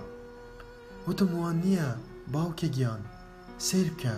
[1.09, 1.89] وتم وان نییە
[2.35, 3.03] باوکە گیان
[3.69, 4.15] سیر بکە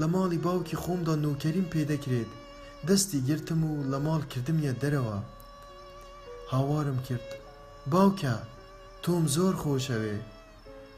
[0.00, 2.30] لە ماڵی باوکی خۆمدا نوکەریم پێدەکرێت
[2.88, 5.18] دەستی گرتم و لە ماڵ کردمیە دەرەوە
[6.52, 7.28] هاوارم کرد
[7.92, 8.34] باوکە
[9.02, 10.16] تۆم زۆر خۆشەوێ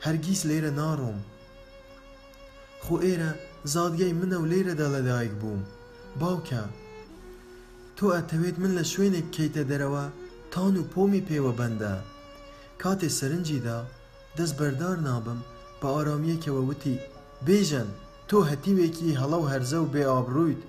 [0.04, 1.18] هەرگیز لێرە ناڕۆم
[2.84, 3.30] خۆ ئێرە
[3.74, 5.62] زادگەی منە و لێرەدا لەدایک بووم
[6.20, 6.62] باوکە
[7.96, 10.04] تۆ ئەتەوێت من لە شوێنێک کەیتە دەرەوە
[10.52, 11.94] تان و پۆمی پێوە بەندە
[12.82, 13.78] کاتێ سەرنجیدا
[14.38, 15.38] دەست بەردار نابم
[15.80, 16.96] بە ئارامیەکەوە وتی
[17.46, 17.88] بێژن
[18.28, 20.62] تۆ هەتیوێکی هەڵە و هەرزە و بێ ئابروویت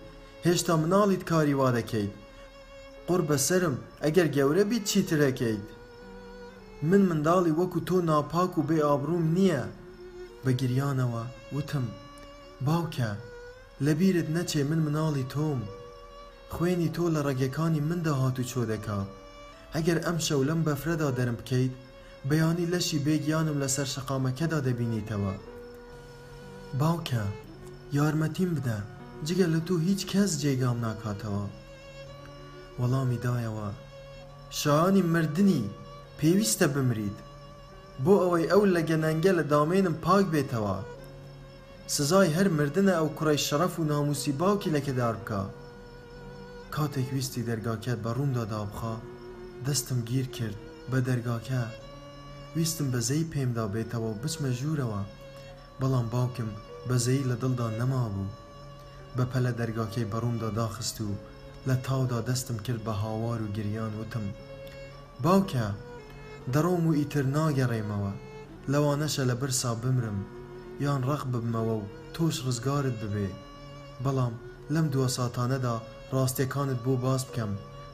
[0.45, 2.13] هێشتا مناڵیت کاری وا دەکەیت
[3.07, 5.63] قڕ بەسرم ئەگەر گەورە بیت چیترەکەیت
[6.89, 9.63] من منداڵی وەکو تۆ ناپاک و بێ ئابرووم نییە
[10.43, 11.23] بە گریانەوە
[11.55, 11.85] وتم
[12.65, 13.11] باوکە
[13.85, 15.59] لەبیرت نەچێ من مناڵی تۆم
[16.53, 19.09] خوێنی تۆ لە ڕێگەکانی مندا هاتو چۆ دەکات
[19.75, 21.73] ئەگەر ئەم شەو لەم بەفرەدا دەرم بکەیت
[22.29, 25.33] بەیانی لەشی بێگیانم لەسەر شەقامەکەدا دەبینیتەوە
[26.79, 27.23] باوکە
[27.97, 28.79] یارمەتیم بدە
[29.27, 31.45] جگە لە تو هیچ کەس جێگام ناکاتەوە
[32.79, 33.69] وەڵامی دایەوە
[34.59, 35.63] شانی مردنی
[36.19, 37.17] پێویستە بمرید
[38.05, 40.77] بۆ ئەوەی ئەو لە گەنەنگە لە دامێنم پاک بێتەوە
[41.95, 45.41] سزای هەر مردنە ئەو کوڕی شەرەف و ناموسی باوکی لەکەدار بکە
[46.75, 48.95] کاتێک ویستی دەرگاکەت بە ڕوومدا دابخە
[49.65, 50.57] دەستم گیر کرد
[50.91, 51.63] بە دەرگاکە
[52.55, 55.01] ویستم بەزەی پێمدا بێتەوە بچمە ژوورەوە
[55.79, 56.49] بەڵام باوکم
[56.89, 58.29] بەزەی لە دڵدا نەما بوو
[59.15, 61.09] بە پەلە دەرگاکەی بەڕوومدا داخست و
[61.67, 64.25] لە تاودا دەستم کرد بە هاوار و گریان وتم
[65.23, 65.65] باوکە
[66.53, 68.11] دەڕۆم و ئیتر ناگەڕێمەوە
[68.71, 70.19] لەوانەشە لە برسا بمرم
[70.85, 71.83] یان ڕق ببمەوە و
[72.13, 73.29] تۆش ڕزگارت ببێ
[74.03, 74.33] بەڵام
[74.73, 75.75] لەم دووە ساتانەدا
[76.13, 77.51] ڕاستیەکانت بۆ باز بکەم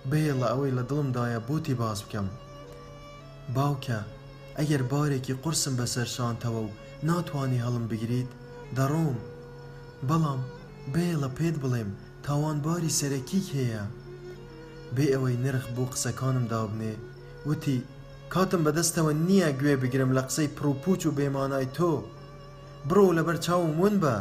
[0.09, 2.27] بێ لە ئەوەی لە دڵمدایە بۆتی باز بکەم
[3.55, 3.99] باوکە
[4.61, 6.73] ئەگەر بارێکی قرسم بەسەرشانتەوە و
[7.09, 8.29] ناتوانانی هەڵم بگریت
[8.77, 9.17] دەڕۆم
[10.09, 10.41] بەڵام
[10.93, 11.89] بێڵە پێت بڵێم
[12.25, 13.83] تاوانباری سەرەکیک هەیە
[14.95, 16.93] بێ ئەوەی نرخ بۆ قسەکانم دابنێ
[17.49, 17.77] وتی
[18.33, 21.91] کاتم بەدەستەوە نییە گوێ بگرم لە قسەی پرۆپوچ و بێمانای تۆ
[22.89, 24.15] بڕۆ لەبەر چاوم ون بە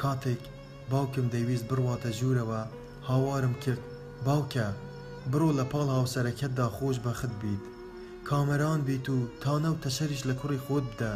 [0.00, 0.42] کاتێک
[0.90, 2.60] باوکم دەیویست بڕواتە ژوورەوە
[3.08, 3.82] هاوارم کرد
[4.26, 4.66] باوکە
[5.32, 7.64] بڕۆ لە پاڵ هاوسەرەکەتدا خۆش بەخت بیت
[8.28, 11.14] کامەران بیت و تانە و تەشەریش لە کوڕی خۆت بدە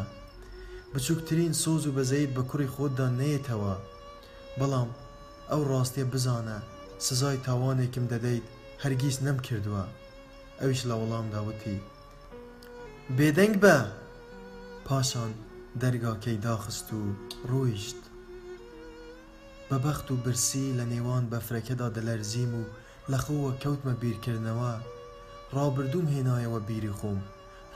[0.94, 3.74] بچووکترین سۆز و بەزەیت بە کوڕی خۆتدا نەیەتەوە
[4.58, 4.90] بەڵام
[5.50, 6.58] ئەو ڕاستێ بزانە
[7.06, 8.46] سزای تاوانێکم دەدەیت
[8.82, 9.84] هەرگیز نەم کردووە
[10.60, 11.78] ئەویش لە وەڵامداوتی
[13.16, 13.76] بێدەنگ بە
[14.88, 15.32] پاشان
[15.80, 17.00] دەرگاکەی داخست و
[17.50, 18.00] ڕۆیشت
[19.68, 22.62] بەبەخت و برسی لە نێوان بەفرەکەدا دەلەرزیم و
[23.12, 24.72] لە خۆوە کەوتمە بیرکردنەوە
[25.56, 27.18] ڕابردوم هێنایەوە بیری خۆم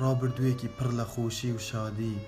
[0.03, 2.19] ڕابردوویەکی پڕ لە خۆشی و شادی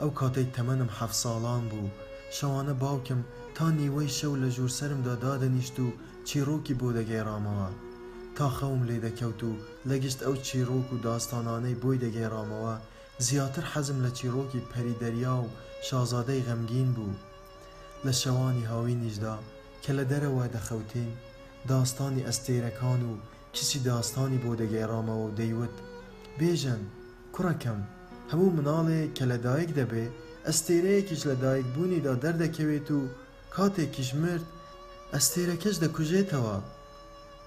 [0.00, 1.94] ئەو کاتەی تەمەنم حەف ساڵان بوو
[2.36, 3.20] شەوانە باوکم
[3.56, 5.96] تا نیوەی شەو لە ژوور سرمدا دادەنیشت و
[6.28, 7.68] چیرۆکی بۆ دەگەێڕامەوە
[8.36, 9.58] تا خەوم لێ دەکەوت و
[9.90, 12.74] لەگشت ئەو چیرۆک و داستانانەی بۆی دەگەێڕامەوە
[13.26, 15.46] زیاتر حەزم لە چیرۆکی پەریدەریا و
[15.88, 17.20] شازادەی غەمگین بوو
[18.06, 19.36] لە شەوانی هاوی نیشدا
[19.84, 21.10] کە لە دەرەوە دەخەوتین
[21.70, 23.12] داستانی ئەستێرەکان و
[23.54, 25.74] کچی داستانی بۆ دەگەێڕامەوە و دەیوت
[26.38, 26.82] بێژەن
[27.34, 27.80] کوڕەکەم
[28.30, 30.04] هەموو مناڵێ کە لەدایک دەبێ
[30.46, 33.00] ئەستێرەیەکیش لەدایک بوونیدا دەردەکەوێت و
[33.54, 34.46] کاتێکیش مرد
[35.14, 36.56] ئەستێرەکەش دەکوژێتەوە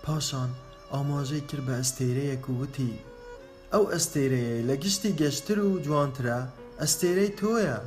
[0.03, 0.49] پاشان
[0.94, 2.94] ئاماژەی کرد بە ئەستێرەیەک و وتی
[3.73, 6.40] ئەو ئەستێرەیە لە گشتی گەشتر و جوانترە
[6.82, 7.77] ئەستێرەی تۆیە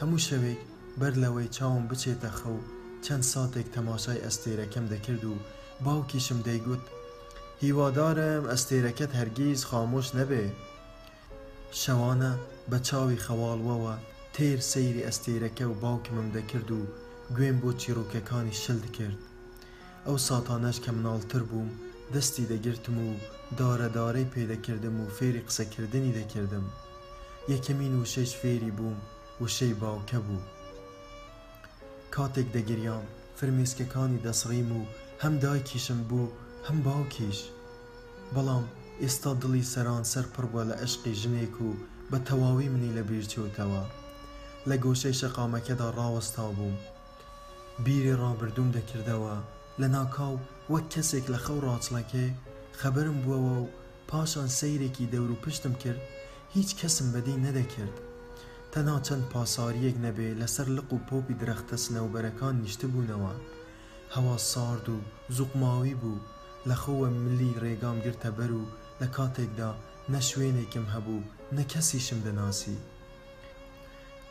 [0.00, 0.60] هەموو شەوێک
[1.00, 2.58] بەر لەوەی چاوم بچێتە خەو
[3.04, 5.34] چەند ساتێک تەماشای ئەستێرەکەم دەکرد و
[5.84, 6.84] باوکیشم دەیگوت
[7.64, 10.44] هیوادارم ئەستێرەکەت هەرگیز خامۆش نەبێ
[11.82, 12.32] شەوانە
[12.70, 13.94] بە چاوی خەواڵەوە
[14.34, 16.82] تێر سەیری ئەستێرەکە و باوکمم دەکرد و
[17.36, 19.20] گوێم بۆ چیرۆکەکانی شلد کرد
[20.06, 21.70] ئەو ساتانەش کە مناڵتر بووم
[22.14, 23.08] دەستی دەگرتم و
[23.58, 26.66] دارەدارەی پێدەکردم و فێری قسەکردنی دەکردم
[27.52, 28.98] یەکەمین وشەش فێری بووم
[29.42, 30.42] وشەی باوکە بوو
[32.14, 33.04] کاتێک دەگریام
[33.38, 34.80] فرمێسکەکانی دەسڕیم و
[35.22, 36.28] هەم دایکیشم بوو
[36.68, 37.38] هەم باوکیش
[38.36, 38.64] بەڵام
[39.02, 41.70] ئێستا دڵی سەران سەر پڕ بووە لە ئەشقی ژنێک و
[42.10, 43.82] بە تەواوی منی لە بیرچوتەوە
[44.68, 46.76] لە گۆشەی شەقامەکەدا ڕاوەستا بووم
[47.84, 49.36] بیری ڕابردوم دەکردەوە
[49.80, 50.34] لە ناکاو
[50.72, 52.26] وەک کەسێک لە خەو ڕاچڵەکێ
[52.80, 53.70] خەبرم بووەوە و
[54.10, 56.02] پاشان سیرێکی دەور و پشتم کرد
[56.54, 57.96] هیچ کەسم بەدی نەدەکرد
[58.72, 63.34] تەنا چەند پاساریەک نەبێ لەسەر لق و پۆپی درەختە سنەوبەرەکان نیشتبوونەوە
[64.14, 64.96] هەوا سارد و
[65.36, 66.20] زوقماوی بوو
[66.68, 68.62] لە خۆوە ملی ڕێگام گرتە بەر و
[69.00, 69.70] لە کاتێکدا
[70.12, 72.78] نە شوێنێکم هەبوو نە کەسیشم دەناسی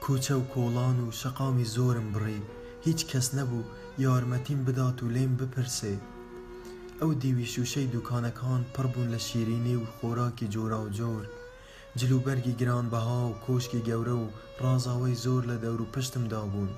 [0.04, 2.42] کوچە و کۆڵان و شەقامی زۆرم بڕی
[2.86, 3.68] هیچ کەس نەبوو
[4.06, 5.96] یارمەتیم بدات و لێم بپرسێ
[7.00, 11.24] ئەو دیوی شوشەی دوکانەکان پڕبوون لە شیرینی و خۆراکی جۆرا و جۆر
[12.00, 14.32] جلوبەرگی گرانبەها و کۆشکی گەورە و
[14.64, 16.72] ڕازاوەی زۆر لە دەور و پشتمدا بوون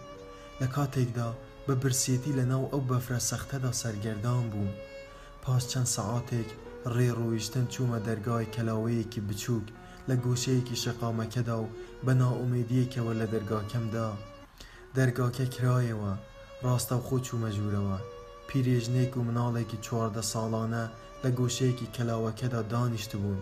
[0.62, 1.30] لە کاتێکدا
[1.66, 4.74] بە برسێتی لەناو ئەو بەفرە سەختەدا سەرگەردان بووم.
[5.46, 6.50] پاس چەند سەعاتێک
[6.96, 9.66] ڕێڕۆیشتن چوومە دەرگای کەلاوەیەکی بچووک
[10.10, 11.72] لە گووشەیەکی شەقامەکەدا و
[12.06, 14.10] بە ناومێدیەکەوە لە دەرگاکەمدا
[14.98, 16.14] دەرگاکە کرایەوە
[16.66, 17.98] ڕاستە و خۆ چوومە ژوورەوە
[18.50, 20.86] پیرێژنێک و مناڵێکی چواردە ساڵانە
[21.24, 23.40] لە گۆشەیەکی کەلاوەکەدا دانیشت بوون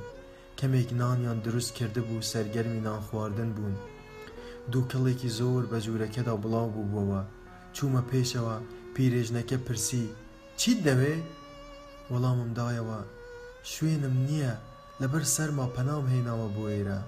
[0.60, 3.76] کەمێک نانیان دروست کرده بوو سەرگەرمی نانخواردن بوون
[4.72, 7.22] دوو کڵێکی زۆر بە ژوورەکەدا بڵاو بووبەوە
[7.76, 8.56] چوومە پێشەوە
[8.96, 10.06] پیرێژنەکە پرسی
[10.62, 11.24] چیت دەوێت؟
[12.14, 12.99] وەڵامم دایەوە
[13.72, 14.53] شوێنم نییە
[15.02, 16.99] لەبەر سەرما پەنام هێناوە بۆ ئێرە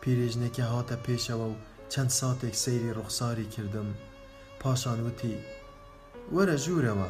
[0.00, 1.60] پیرێژنێکی هاتە پێشەوە و
[1.92, 3.88] چەند ساتێک سەیری ڕوخساری کردم
[4.60, 5.34] پاشان وتی
[6.34, 7.08] وەرە ژوورەوە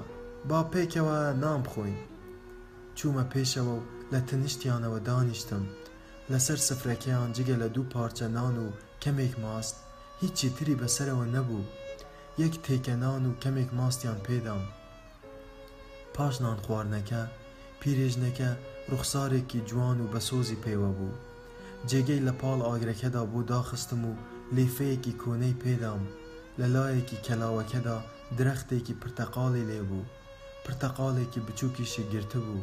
[0.49, 1.99] با پێکەوە نام بخۆین
[2.99, 5.65] چوومە پێشەوە و لە تنیشتیانەوە دانیشتم
[6.31, 8.67] لەسەر سفرەکەیان جگە لە دوو پارچە نان و
[9.03, 9.77] کەمێک ماست
[10.23, 11.65] هیچی تری بەسەرەوە نەبوو
[12.43, 14.63] یەک تێکە نان و کەمێک ماستیان پێدام
[16.17, 17.21] پاش نان خواردنەکە
[17.83, 18.49] پیرێژنەکە
[18.91, 21.19] ڕوخسارێکی جوان و بەسۆزی پێوە بوو
[21.91, 24.13] جێگەی لە پاڵ ئاگرەکەدا بۆ داخستم و
[24.57, 26.03] لێفەیەکی کۆنەی پێدام
[26.61, 27.97] لە لایەکی کەلاوەکەدا
[28.39, 30.09] درەختێکی پرتەقاڵی لێبوو
[30.65, 32.63] پرتەقالێکی بچووکیشی گرت بوو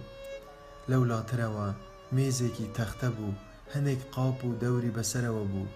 [0.92, 1.68] لەو لاترەوە
[2.16, 3.40] مێزێکی تەختە بوو
[3.74, 5.68] هەنێک قاپ و دەوری بەسەرەوە بوو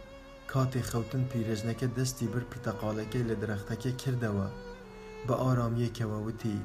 [0.52, 4.48] کاتێ خەوتن پیرێژنەکە دەستی بر پرتەقالەکەی لە درەختەکە کردەوە
[5.28, 6.60] بە ئارامیەکەوە وتی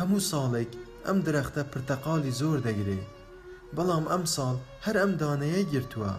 [0.00, 0.70] هەموو ساڵێک
[1.06, 2.98] ئەم درەختە پرتەقالی زۆر دەگرێ
[3.76, 6.14] بەڵام ئەم ساڵ هەر ئەم دانەیە گرتووە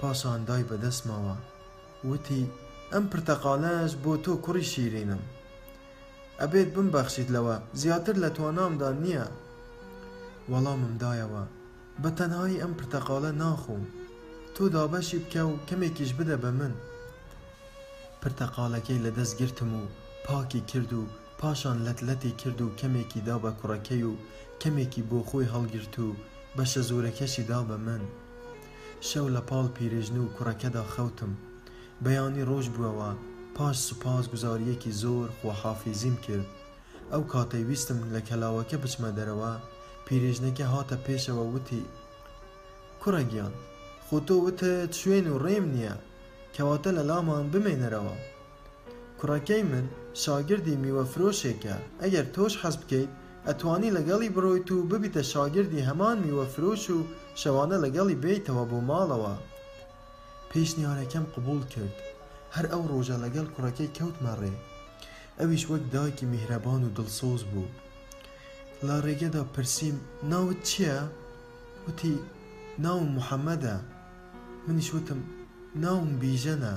[0.00, 1.36] پاشان دای بەدەستمەوە
[2.08, 2.44] وتی
[2.92, 5.22] ئەم پرتەقالەش بۆ تۆ کوڕی شیرینم
[6.42, 9.26] ئەبێت بمبەخشیت لەوە زیاتر لە توانامدا نییە
[10.50, 11.44] وەڵاممدایەوە
[12.02, 13.82] بە تەنهایی ئەم پرتەقالە ناخۆم
[14.54, 16.72] تۆ دابەشی بکە و کەمێکیش بدە بە من
[18.22, 19.82] پرتەقالەکەی لەدەستگرتم و
[20.26, 21.02] پاکی کرد و
[21.40, 24.14] پاشان لەتلەتی کرد و کەمێکی دا بە کوڕەکەی و
[24.62, 26.08] کەمێکی بۆ خۆی هەڵگرت و
[26.56, 28.02] بەشە زۆرەکەشی دا بە من
[29.08, 31.32] شەو لە پاڵ پیرژن و کوڕەکەدا خەوتم
[32.04, 33.10] بەیانی ڕۆژ بووەوە
[33.56, 36.46] پاش سوپاس گوزاریەکی زۆر خۆحافیزیم کرد
[37.12, 39.52] ئەو کاتەی ویستم لە کەلاوەکە بچمە دەرەوە
[40.06, 41.82] پیرژنەکە هاتە پێشەوە وتی
[43.02, 43.52] کوڕەگیان
[44.06, 45.94] خۆتۆ وتت شوێن و ڕێم نییە
[46.56, 48.16] کەواتە لە لامان بمێنەرەوە
[49.18, 53.10] کوڕەکەی من شاگردی میوەفرۆشێکە ئەگەر تۆش حەز بکەیت
[53.46, 56.98] ئەتوانی لەگەڵی بڕۆیت و ببیتە شاگردی هەمان میوەفرۆش و
[57.42, 59.34] شەوانە لەگەڵی بیتەوە بۆ ماڵەوە
[60.50, 61.96] پێشنیارەکەم قبول کرد
[62.54, 64.52] هەر ئەو ڕۆژە لەگەڵ کوڕەکەی کەوتمەڕێ
[65.38, 67.70] ئەویش وەک داکی میهرەبان و دڵسۆز بوو
[68.86, 69.96] لە ڕێگەدا پرسییم
[70.30, 70.96] ناوت چییە؟
[71.88, 72.12] وتی
[72.84, 73.76] ناوم محەممەدە
[74.66, 75.20] منیش وتم
[75.84, 76.74] ناوم بیژەنە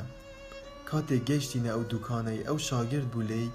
[0.89, 3.47] کاتێک گەشتینە ئەو دوکانەی ئەو شاگرد بولەی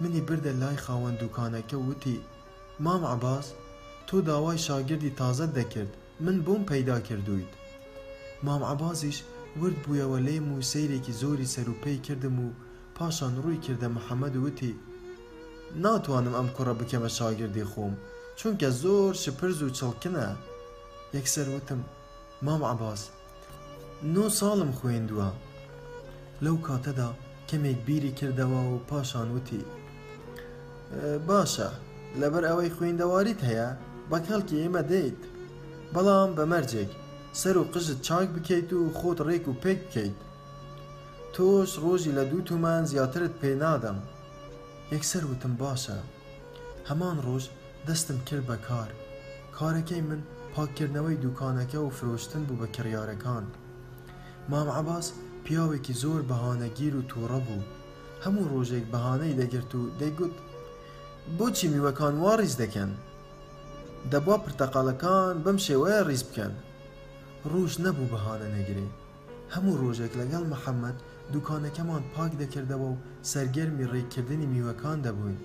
[0.00, 2.18] منی بردە لای خاوەند دوکانەکە وتی
[2.84, 3.46] مام عباس
[4.06, 5.92] تۆ داوای شاگردی تازە دەکرد
[6.24, 7.52] من بۆم پەیدا کردویت
[8.46, 9.18] مام عبازیش
[9.62, 12.48] ورد بوویەوە لێ و سیرێکی زۆری سەروپەی کردم و
[12.96, 14.72] پاشان ڕووی کردە محەممەد وتی
[15.84, 17.94] ناتوانم ئەم کوڕە بکەمە شاگردی خۆم
[18.38, 20.26] چونکە زۆر شپرز و چڵکنە
[21.16, 21.80] یەکسەر وتم
[22.46, 23.02] مام عباس
[24.14, 25.30] نۆ ساڵم خوێندووە
[26.44, 27.10] لەو کاتەدا
[27.48, 29.60] کەمێک بیری کردەوە و پاشان وتی
[31.28, 31.68] باشە
[32.20, 33.68] لەبەر ئەوەی خوێندەواریت هەیە
[34.10, 35.20] بە کەڵکی ئێمە دەیت
[35.94, 36.90] بەڵام بەمەرجێک
[37.40, 40.16] سەر و قژت چاک بکەیت و خۆت ڕێک و پێک بکەیت
[41.34, 43.98] تۆش ڕۆژی لە دوو تومان زیاترت پێ نادەم
[44.94, 45.98] یەکسەر وتم باشە
[46.88, 47.44] هەمان ڕۆژ
[47.86, 48.90] دەستم کرد بە کار
[49.58, 50.20] کارەکەی من
[50.54, 53.44] پاکردنەوەی دوکانەکە و فرۆشتن بوو بە کڕیارەکان
[54.50, 55.06] مام عباس
[55.46, 57.68] پیاوێکی زۆر بەهانەگیر و تووڕە بوو
[58.24, 60.34] هەموو ڕۆژێک بەهانەی دەگرت و دەیگوت
[61.38, 62.90] بۆچی میوەکان وا ڕیز دەکەن
[64.12, 66.52] دەبوا پرتەقالەکان بەم شێوەیە ڕیز بکەن
[67.50, 68.86] ڕوش نەبوو بەهانە نەگرێ
[69.54, 70.96] هەموو ڕۆژێک لەگەڵ محەممەد
[71.32, 73.00] دوکانەکەمان پاک دەکردەوە و
[73.30, 75.38] سەرگەرمی ڕێککردنی میوەکان دەبووین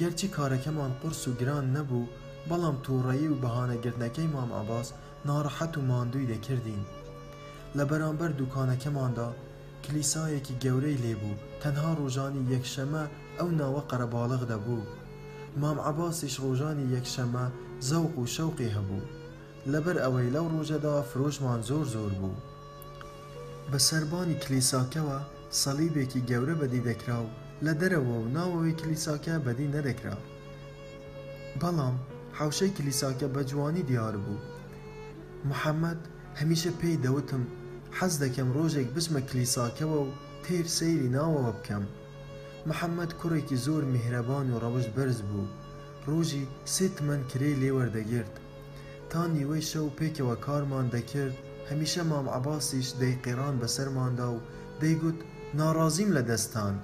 [0.00, 2.10] گەرچی کارەکەمان قرس و گران نەبوو
[2.48, 4.88] بەڵام تووڕەیی و بەهانەگرتنەکەی مام ئاباس
[5.28, 6.82] ناڕەحەت و ماندووی دەکردین.
[7.78, 9.26] لە بەرامبەر دوکانەکەماندا
[9.84, 13.04] کلیسایەکی گەورەی لێبوو تەنها ڕۆژانی یەکشەمە
[13.38, 14.88] ئەو ناوە قەرەباڵغ دەبوو
[15.60, 17.46] مام عباسیش ڕۆژانی یەکشەمە
[17.88, 19.08] زەوق و شەوقی هەبوو
[19.72, 22.36] لەبەر ئەوەی لەو ڕۆژەدا فرۆشمان زۆر زۆر بوو
[23.70, 25.18] بە سەربانی کلیساکەوە
[25.62, 27.28] سەلیبێکی گەورە بەدی دەکرا و
[27.66, 30.16] لە دەرەوە و ناوەوەی کلیساکە بەدی نەدەکرا
[31.60, 31.96] بەڵام
[32.38, 34.42] حوشەی کلیساکە بە جوانی دیار بوو
[35.48, 36.00] محەممەد
[36.40, 37.44] هەمیشە پێی دەوتم
[37.98, 40.14] حەز دەکەم ڕۆژێک بچمە کلیساکەوە و
[40.44, 41.84] تیر سەیری ناوەوە بکەم
[42.68, 45.52] محەممەد کوڕێکی زۆر میهرەبان و ڕەوش بەرز بوو
[46.08, 48.34] ڕۆژی سێتمەند کرێ لێوەردەگرت
[49.10, 51.36] تا نیوەی شەو پێکەوە کارمان دەکرد
[51.70, 54.44] هەمیشە مام عباسیش دەیقێران بەسەرماندا و
[54.82, 55.18] دەیگوت
[55.58, 56.74] ناڕازیم لە دەستان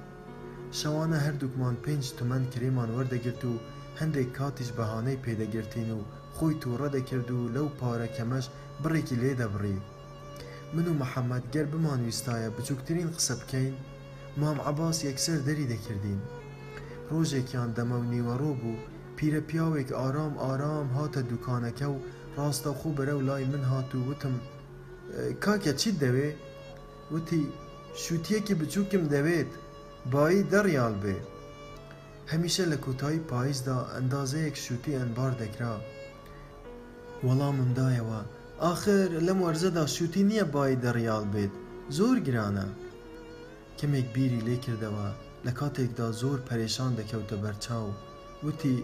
[0.78, 3.52] شەوانە هەردووکمان پێنج تومەند کرێمان وەردەگرت و
[4.00, 6.00] هەندێک کاتیش بەهانەی پێدەگرتین و
[6.36, 8.46] خۆی تووڕە دەکرد و لەو پارەکەمەش
[8.82, 9.78] بڕێکی لێدەبڕی
[10.74, 13.74] من و محەممەد گەر بمان ویستایە بچووکترین قسە بکەین
[14.40, 16.20] مام عباس یەکسەر دەری دەکردین
[17.12, 18.78] ڕۆژێکیان دەمە و نیوەڕۆ بوو
[19.16, 21.96] پیرە پیاوێک ئارام ئارام هاتە دوکانەکە و
[22.36, 24.34] ڕاستەخۆ بەرە و لای من هات و وتم
[25.44, 26.28] کاکە چیت دەوێ
[27.12, 27.42] وتی
[28.02, 29.50] شووتەکی بچووکم دەوێت
[30.12, 31.16] بایی دەڕیال بێ
[32.32, 35.74] هەمیشە لە کۆتایی پاییزدا ئەندازەیەک شووتی ئەنبار دەکرا
[37.26, 38.20] وەڵاممدایەوە
[38.60, 41.52] آخر لەم وەرزەدا سووتی نییە بای دەڕیال بێت
[41.96, 42.66] زۆر گرانە
[43.78, 45.08] کەمێک بیری لێ کردەوە
[45.46, 47.88] لە کاتێکدا زۆر پەرێشان دەکەوتە بەرچاو
[48.46, 48.76] وتی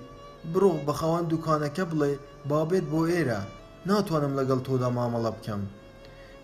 [0.52, 2.12] بڕۆ بەخەوان دوکانەکە بڵێ
[2.50, 3.40] بابێت بۆ ئێرە
[3.88, 5.62] ناتوانم لەگەڵ تۆدا مامەڵە بکەم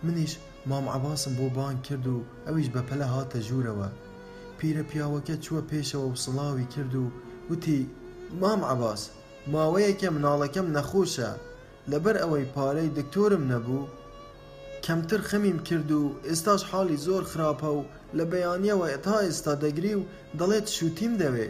[0.05, 0.33] منیش
[0.71, 3.89] مام عباسم بۆ بان کرد و ئەویش بەپەلە هاتە ژوورەوە
[4.59, 7.07] پیرە پیاوەکە چووە پێشەوە و سڵاوی کرد و
[7.51, 7.81] وتی
[8.43, 9.03] مام عباس
[9.53, 11.31] ماوەیەکە مناڵەکەم نەخۆشە
[11.93, 13.91] لەبەر ئەوەی پارەی دکتۆرم نەبوو
[14.85, 17.81] کەمتر خەمیم کرد و ئێستاش حالی زۆر خراپە و
[18.19, 20.07] لە بەیانیەوە تا ئێستا دەگری و
[20.39, 21.49] دەڵێت شووتیم دەوێ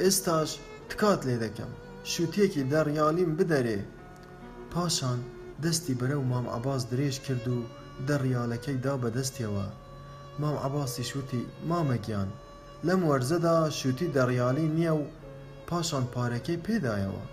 [0.00, 0.50] ئێستاش
[0.90, 1.70] تکات لێ دەکەم
[2.12, 3.80] شووتێکی دەڕیالیم بدەرێ
[4.72, 5.20] پاشان
[5.64, 7.58] دەستی بەرە و مام عباس درێژ کرد و
[8.08, 9.66] دەڕیالەکەی دا بەدەستیەوە
[10.40, 12.28] مام عباسی شووتی مامەگیان
[12.86, 15.02] لەم وەرزەدا شووتی دەڕیالی نییە و
[15.68, 17.24] پاشان پارەکەی پێدایەوە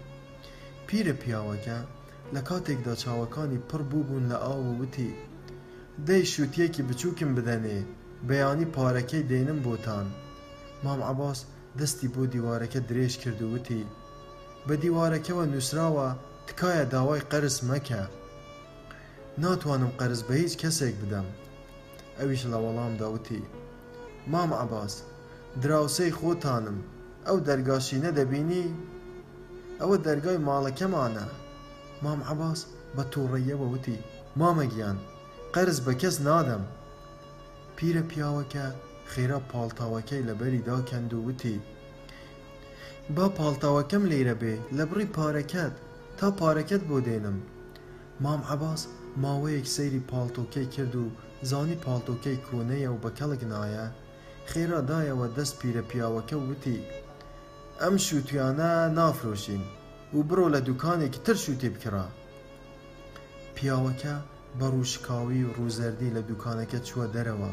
[0.90, 1.80] پیرە پیاوەکە
[2.36, 5.12] لە کاتێکدا چاوەکانی پڕ بووبوون لە ئاو وتی
[6.08, 7.78] دەی شووتەکی بچووکم بدەنێ
[8.30, 10.08] بەیانی پارەکەی دێنم بۆتان
[10.84, 11.40] مام عباس
[11.80, 13.84] دەستی بۆ دیوارەکە درێژ کردووتی
[14.68, 16.08] بە دیوارەکەەوە نووسراوە
[16.48, 18.02] تکایە داوای قەرز مەکە
[19.44, 21.28] ناتوانم قەرز بە هیچ کەسێک بدەم
[22.20, 23.42] ئەویش لە وەڵام داوتی
[24.34, 24.94] مام عباس
[25.62, 26.78] دراوسەی خۆتانم
[27.28, 28.64] ئەو دەرگاشی نەدەبینی
[29.82, 31.26] ئەوە دەرگای ماڵەکەمانە
[32.04, 32.60] مام عباس
[32.96, 34.00] بە تووڕێیەوە وتی
[34.40, 34.98] مامەگیان
[35.54, 36.64] قەرز بە کەس نادەم
[37.78, 38.66] پیرە پیاوەکە
[39.12, 41.58] خێرا پاڵتاوەکەی لەبەری داکەند و وتی
[43.16, 45.74] با پاڵتاوەکەم لێرە بێ لە بڕی پارەکەت
[46.18, 47.38] تا پارەکەت بۆ دێنم
[48.24, 48.82] مام عباس
[49.24, 51.06] ماوەیەک سەیری پاڵتۆکەی کرد و
[51.50, 53.88] زانی پاڵتۆکەی کۆنەیە و بەکەڵک نایە
[54.52, 56.80] خێرا دایەوە دەست پیرە پیاوەکە وتی
[57.84, 59.64] ئەم شووتیانە نافرۆشین
[60.16, 62.06] و بڕۆ لە دوکانێکی تر شووتێ بکرا
[63.56, 64.16] پیاوەکە
[64.60, 67.52] بە ڕووشکاوی و ڕووزەردی لە دوکانەکە چووە دەرەوە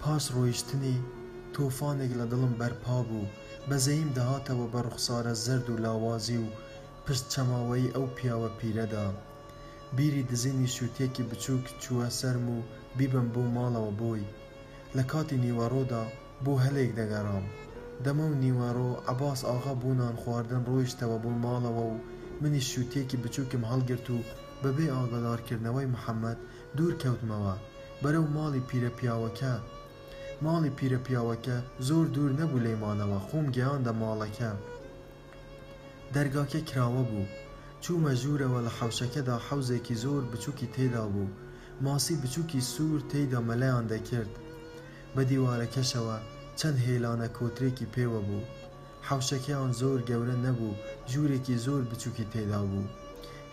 [0.00, 0.96] پاش ڕۆیشتنی
[1.54, 3.30] تۆفانێک لە دڵم بەرپا بوو
[3.68, 6.46] بەزەیم دەهاتەوە بە ڕوخسارە زرد و لاوازی و
[7.04, 9.06] پشتچەماوەی ئەو پیاوە پیرەدا
[9.96, 12.58] بیری دزینی شووتێکی بچووک چووە سرم و
[12.98, 14.26] بیبم بۆ ماڵەوە بۆی
[14.96, 16.02] لە کاتی نیوەڕۆدا
[16.44, 17.46] بۆ هەلێک دەگەڕام
[18.04, 22.00] دەمە و نیوارۆ ئەباس ئاغا بوونان خواردن ڕۆیشتەوە بوو ماڵەوە و
[22.42, 24.18] منی شووتێکی بچووکم هەڵگرت و
[24.62, 26.38] بەبێ ئاگادارکردنەوەی محەممەد
[26.76, 27.54] دوور کەوتمەوە
[28.02, 29.52] بەرەو ماڵی پیرە پیاوەکە
[30.44, 31.56] ماڵی پیرە پیاوەکە
[31.88, 34.50] زۆر دوور نەبوو لەیمانەوە خۆم گەیاندە ماڵەکە
[36.14, 37.26] دەرگاکە کراوە بوو
[37.82, 41.28] چوومە ژوورەوە لە حەوشەکەدا حەوزێکی زۆر بچووکی تێدا بوو
[41.84, 44.32] ماسی بچووکی سوور تێدا مەلایان دەکرد
[45.14, 46.18] بە دیوارەکەشەوە
[46.60, 48.48] چەند هێلانە کۆترێکی پێوە بوو
[49.08, 50.78] حوشەکەیان زۆر گەورە نەبوو
[51.12, 52.90] ژوورێکی زۆر بچووکی تێدا بوو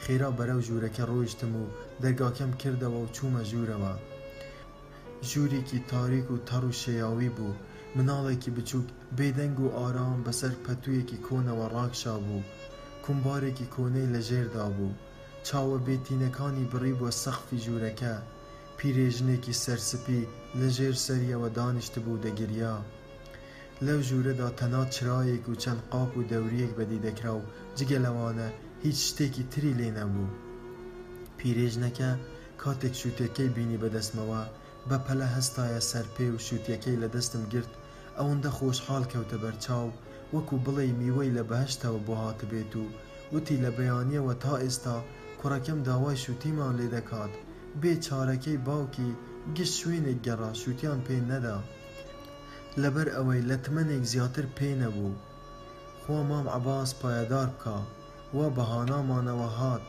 [0.03, 1.71] خێرا بەرەو ژوورەکە ڕۆیشتم و
[2.03, 3.93] دەرگاکەم کردەوە و چوومە ژوورەوە
[5.29, 7.59] ژوورێکی تاریک و تەڕ و شەیاوی بوو
[7.95, 12.47] مناڵێکی بچووک بێدەنگ و ئارام بەسەر پەتوویەکی کۆنەوە ڕاکشا بوو
[13.05, 14.97] کومبارێکی کۆنەی لەژێردا بوو
[15.47, 18.13] چاوە بێتینەکانی بڕی بۆ سەخفی ژوورەکە
[18.77, 20.23] پیرێژنێکی سەرسپی
[20.61, 22.75] لەژێر سەریەوە دانیشت بوو دەگریا
[23.85, 27.45] لەو ژوورەدا تەنا چرایەک و چەند قاپ و دەوریەک بەدی دەکرا و
[27.77, 28.47] جگە لەوانە
[28.85, 30.33] هیچ شتێکی تری لێ نەبوو
[31.37, 32.11] پیرێژنەکە
[32.61, 34.41] کاتێک شووتەکەی بینی بەدەستمەوە
[34.89, 37.71] بە پەلە هەستایە سەرپێ و شووتەکەی لە دەستم گرت
[38.17, 39.89] ئەوەندە خۆشحال کەوتە بەرچاو
[40.35, 42.83] وەکو بڵێ میوەی لە بەهشتەوە بۆ هاتبێت و
[43.33, 44.97] وتی لە بەیانیەوە تا ئێستا
[45.39, 47.33] کوڕەکەم داوای شووتیمان لێ دەکات
[47.81, 49.11] بێ چارەکەی باوکی
[49.57, 51.57] گشت شوێنێک گەڕا سووتیان پێ نەدا
[52.81, 55.13] لەبەر ئەوەی لە تمەنێک زیاتر پێ نەبوو
[56.01, 57.77] خوا مام عباس پایەدار بکە
[58.37, 59.85] وە بەهانامانەوە هات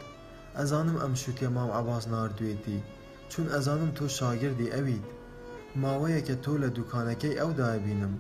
[0.58, 2.78] ئەزانم ئەم شووتێ مام عباس ناردوێتی
[3.30, 5.06] چون ئەزانم تۆ شاگردی ئەوید
[5.82, 8.14] ماوەیەکە تۆ لە دوکانەکەی ئەودابینم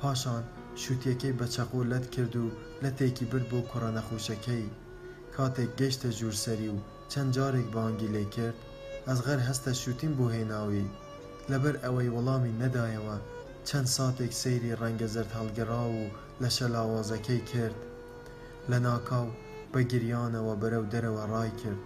[0.00, 0.42] پاشان
[0.82, 2.46] شووتەکەی بە چەقۆ لەت کرد و
[2.82, 4.66] لە تێکی بر بۆ کوڕە نەخۆشەکەی
[5.34, 6.78] کاتێک گەشتە ژوورسەری و
[7.12, 8.58] چەند جارێک بانگی لێ کرد
[9.08, 10.84] ئەزغەر هەستە شووتین بۆ هێناوی
[11.50, 13.16] لەبەر ئەوەی وەڵامی نەدایەوە
[13.68, 16.00] چەند ساتێک سەیری ڕەنگە زرد هەڵگەڕا و
[16.42, 17.78] لە شەلاوازەکەی کرد
[18.70, 19.26] لە ناکاو
[19.72, 21.82] بە گریانەوە بەرەو دەرەوە ڕای کرد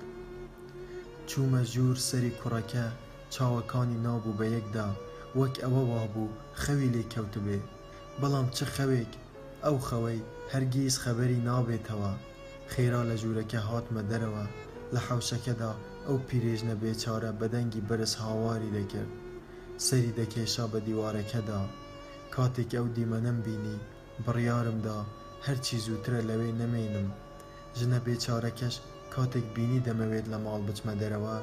[1.28, 2.86] چوومە ژوور سەری کوڕەکە
[3.34, 4.88] چاوەکانی نابوو بە یەکدا
[5.40, 7.58] وەک ئەوە وابوو خەوی لێ کەوتبێ
[8.20, 9.12] بەڵام چ خەوێک
[9.64, 10.20] ئەو خەوەی
[10.52, 12.12] هەرگیز خەبەری نابێتەوە
[12.72, 14.44] خێرا لە ژوورەکە هاتمە دەرەوە
[14.94, 15.72] لە حوشەکەدا
[16.08, 19.12] ئەو پیرێژنە بێچارە بەدەنگی بەرز هاواری دەکرد
[19.86, 21.60] سەری دەکێشا بە دیوارەکەدا
[22.34, 23.78] کاتێک ئەو دیمەنم بینی
[24.24, 24.98] بڕیارمدا
[25.46, 27.08] هەرچی زووترە لەوێ نەمێنم
[27.78, 28.74] ژنە بێچارەکەش
[29.14, 31.36] کاتێک بینی دەمەوێت لە ماڵ بچمە دەرەوە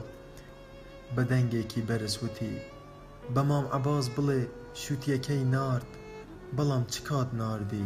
[1.15, 2.55] بەدەنگێکی بەرزوتی
[3.35, 4.41] بەمام عباز بڵێ
[4.81, 5.89] شووتەکەی نارد
[6.57, 7.85] بەڵام چکات ناردی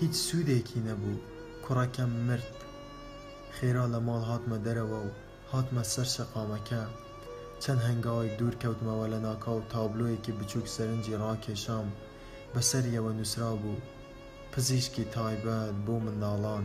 [0.00, 1.22] هیچ سوودێکی نەبوو
[1.64, 2.56] کوڕەکەم مرد
[3.56, 5.10] خێرا لە ماڵ هاتمە دەرەوە و
[5.52, 6.80] هاتمە سەر شەقامەکە
[7.62, 11.86] چەند هەنگاوی دوور کەوتمەوە لە ناکاو تابلۆیەکی بچووک سەرنجی ڕاکێشام
[12.52, 13.82] بەسەریەوە نووسرا بوو
[14.52, 16.64] پزیشکی تایبەت بۆ منداڵان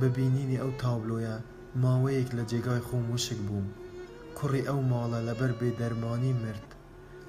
[0.00, 1.36] ببینینی ئەو تابلۆیە
[1.82, 3.66] ماوەیەک لە جێگای خۆم وشک بووم
[4.38, 6.66] کوڕی ئەو ماڵە لەبەر بێ دەرمانی مرد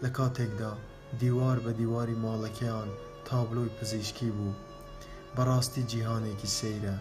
[0.04, 0.74] لە کاتێکدا
[1.22, 2.90] دیوار بە دیواری ماڵەکەیان
[3.28, 4.60] تابلۆی پزیشکی بوو
[5.36, 6.98] بەڕاستی جیهانێکی سەیرە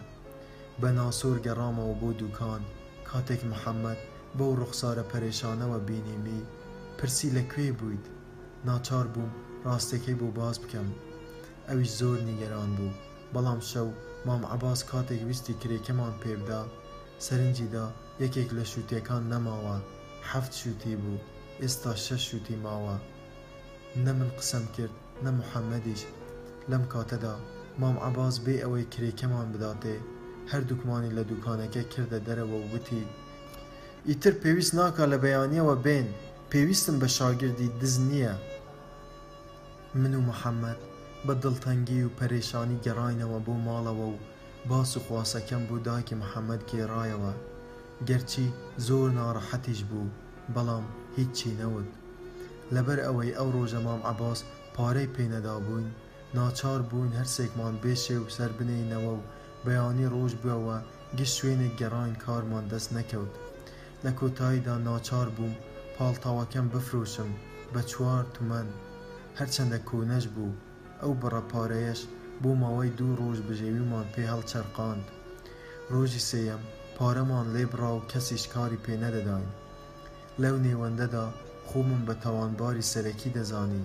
[0.81, 2.63] بە ناسۆر گەڕامەوە بۆ دوکان
[3.11, 3.99] کاتێک محەممەد
[4.37, 6.41] بەو ڕوخسارە پەرێشانەوە بینیمی
[6.97, 8.05] پرسی لەکوێ بوویت
[8.67, 9.31] ناچار بووم
[9.67, 10.87] ڕاستەکەی بۆ باز بکەم
[11.67, 12.97] ئەویش زۆر نیگەران بوو
[13.33, 13.87] بەڵام شەو
[14.27, 16.61] مام عباس کاتێک ویستی کرێکەمان پێبدا
[17.25, 17.85] سەرنجیدا
[18.23, 19.75] یەکێک لە شووتەکان نەماوە
[20.29, 21.23] حەفت شووتی بوو
[21.61, 22.95] ئێستا شەش شووتی ماوە
[24.05, 26.01] نە من قسەم کرد نە محەممەدیش
[26.71, 27.35] لەم کاتەدا
[27.81, 29.97] مام عباس بێ ئەوەی کرێکەمان بداتێ
[30.53, 33.03] هەردووکمانی لە دوکانەکە کردە دەرەوە وتی
[34.09, 36.07] ئیتر پێویست ناکە لە بەیانیەوە بێن
[36.51, 38.35] پێویستم بە شاگردی دز نییە
[40.01, 40.79] من و محەممەد
[41.25, 44.17] بە دڵتەنگی و پەرێشانی گەڕینەوە بۆ ماڵەوە و
[44.69, 47.33] باس و خواسەکەم بوو داکی محەممەد گێڕایەوە
[48.09, 48.45] گەرچی
[48.87, 50.13] زۆر ناڕەحەتیش بوو
[50.55, 50.85] بەڵام
[51.17, 51.89] هیچی نەوت
[52.75, 54.39] لەبەر ئەوەی ئەو ڕۆژە مام عباس
[54.75, 55.87] پارەی پێنەدا بووین
[56.37, 59.21] ناچار بووین هەرسێکمان بێشێ و سەر بنینەوە و
[59.65, 60.77] بەیانی ڕۆژ بووەوە
[61.17, 63.33] گشت شوێنێک گەڕان کارمان دەست نەکەوت
[64.03, 65.53] لە کۆتاییدا ناچار بووم
[65.95, 67.31] پاڵتاوەکەم بفرۆشم
[67.73, 68.67] بە چوار تومەن
[69.39, 70.59] هەرچەندە کۆنەش بوو
[71.01, 71.99] ئەو بڕەپارەیەش
[72.41, 75.05] بۆ ماوەی دوو ڕۆژ بژێویمان پێ هەڵچەرقاند
[75.93, 76.61] ڕۆژی سێەم
[76.97, 79.47] پارەمان لێبڕا و کەسیش کاری پێ نەدەداین
[80.41, 81.25] لەو نێوەندەدا
[81.69, 83.83] خۆمم بە تاوانباری سەرەکی دەزانی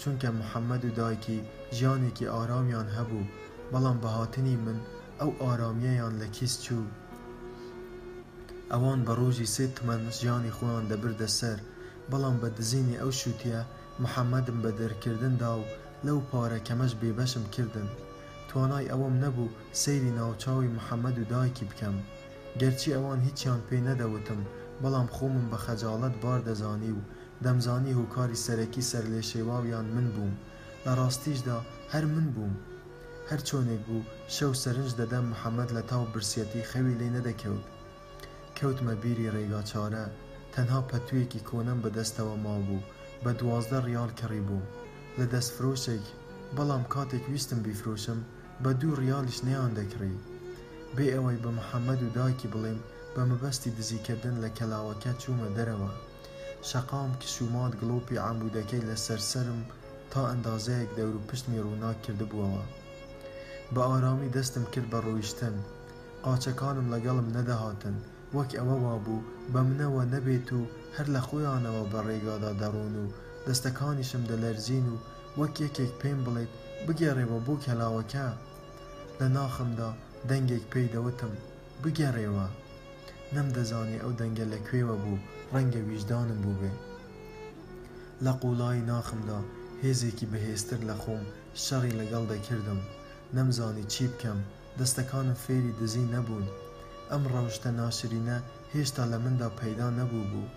[0.00, 1.38] چونکە محەممەد و دایکی
[1.76, 3.28] ژیانێکی ئارامیان هەبوو
[3.72, 4.78] بەڵام بەهاتنی من
[5.22, 6.86] ئەو ئارامیەیان لە کیس چوو
[8.72, 11.58] ئەوان بە ڕۆژی سێ تمەن ژیانی خۆیان دەبردە سەر
[12.10, 13.58] بەڵام بە دزینی ئەو شووتە
[14.02, 15.68] محەممەدم بە دەرکردندا و
[16.06, 17.88] لەو پارە کەمەش بێبەشم کردن
[18.48, 21.96] توانای ئەوەم نەبوو سەیری ناوچاوی محەممەد و دایکی بکەم
[22.60, 24.40] گەرچی ئەوان هیچیان پێ نەدەوتم
[24.82, 27.06] بەڵام خۆمم بە خەجاڵەت بار دەزانی و
[27.44, 30.34] دەمزانی هوکاری سەرەکی سەر لێ شێواویان من بووم
[30.84, 31.58] لە ڕاستیشدا
[31.92, 32.56] هەر من بووم
[33.32, 37.66] هەر چۆنێک بوو شەو سەرنج دەدا محەممەد لە تاو برسەتی خەوی لێ نەدەکەوت
[38.58, 40.04] کەوتمە بیری ڕێگاچارە
[40.54, 42.86] تەنها پەتوویەکی کۆنم بەدەستەوە ما بوو
[43.24, 44.68] بە دوازدە ریال کڕی بوو
[45.18, 46.04] لە دەستفرۆشێک
[46.56, 48.18] بەڵام کاتێک ویستم بیفرۆشم
[48.62, 50.16] بە دوو ریالیش نەیان دەکڕی
[50.96, 52.80] بێ ئەوەی بە محەممەد و داکی بڵێم
[53.14, 55.90] بە مەبەستی دزیکردن لە کەلاوەکە چوومە دەرەوە
[56.70, 59.60] شەقام کشومات گلۆپی عمودەکەی لەسەرسرم
[60.12, 62.64] تا ئەندازەیەک دەور و پشتمی ڕوونا کردبووەوە
[63.76, 65.54] بە ئارامی دەستم کرد بە ڕۆیشتن
[66.26, 67.96] قاچەکانم لەگەڵم نەدەهاتن
[68.36, 70.60] وەک ئەوە وابوو بە منەوە نەبێت و
[70.96, 73.06] هەر لە خۆیانەوە بە ڕێگادا دەڕۆن و
[73.46, 74.96] دەستەکانیشم دەلەرزین و
[75.40, 76.52] وەک یەکێک پێم بڵێت
[76.86, 78.26] بگەڕێەوە بۆ کەلاوەکە
[79.18, 79.90] لە ناخمدا
[80.30, 81.32] دەنگێک پێی دەوتم
[81.82, 82.46] بگەڕێەوە
[83.34, 85.22] نەمدەزانی ئەو دەنگە لەکوێوە بوو
[85.54, 86.72] ڕەنگە ویژدانم بوو بێ
[88.24, 89.40] لە قوڵایی ناخمدا
[89.84, 91.24] هێزێکی بەهێزتر لە خۆم
[91.64, 92.80] شەڕی لەگەڵ دەکردم
[93.38, 94.38] نەمزانی چی بکەم
[94.80, 96.46] دەستەکانم فێری دزی نەبوون
[97.10, 98.38] ئەم ڕەوشتە ناشرینە
[98.74, 100.52] هێشتا لە مندا پەیدا نەبوو بوو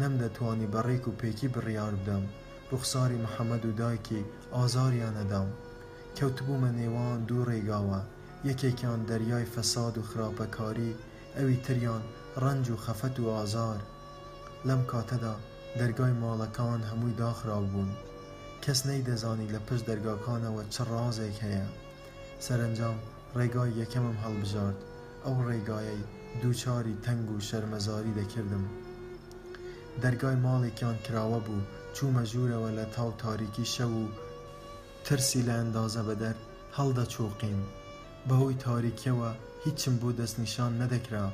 [0.00, 2.24] نەمدەتوانی بەڕێک و پێکی بڕیار بدەم
[2.70, 4.22] ڕوخساری محەممەد و دایکی
[4.56, 5.48] ئازاریان نەدام
[6.18, 8.00] کەوتبوومە نێوان دوو ڕێگاوە
[8.48, 10.98] یەکێکیان دەریای فەساد و خراپەکاری
[11.36, 12.02] ئەوی تریان
[12.44, 13.78] ڕنج و خەفەت و ئازار
[14.68, 15.34] لەم کاتەدا
[15.80, 17.90] دەرگای ماڵەکان هەمووی داخراو بوون
[18.64, 21.68] کەس نەی دەزانی لە پشت دەرگاکانەوە چ ڕازێک هەیە
[22.46, 22.96] سەرنجام
[23.38, 24.78] ڕێگای یەکەمم هەڵبژارد
[25.24, 26.02] ئەو ڕێگایەی
[26.42, 28.64] دووچاری تەنگ و شەرمەزاری دەکردم
[30.02, 31.66] دەرگای ماڵێکیان کراوە بوو
[31.96, 34.06] چوومە ژوورەوە لە تاو تاریکی شەو و
[35.06, 36.36] ترسی لە ئەندازە بەدەر
[36.76, 37.60] هەڵدە چۆقیم
[38.28, 39.30] بەهۆی تاریکیەوە
[39.64, 41.26] هیچم بۆ دەستنیشان نەدەکرا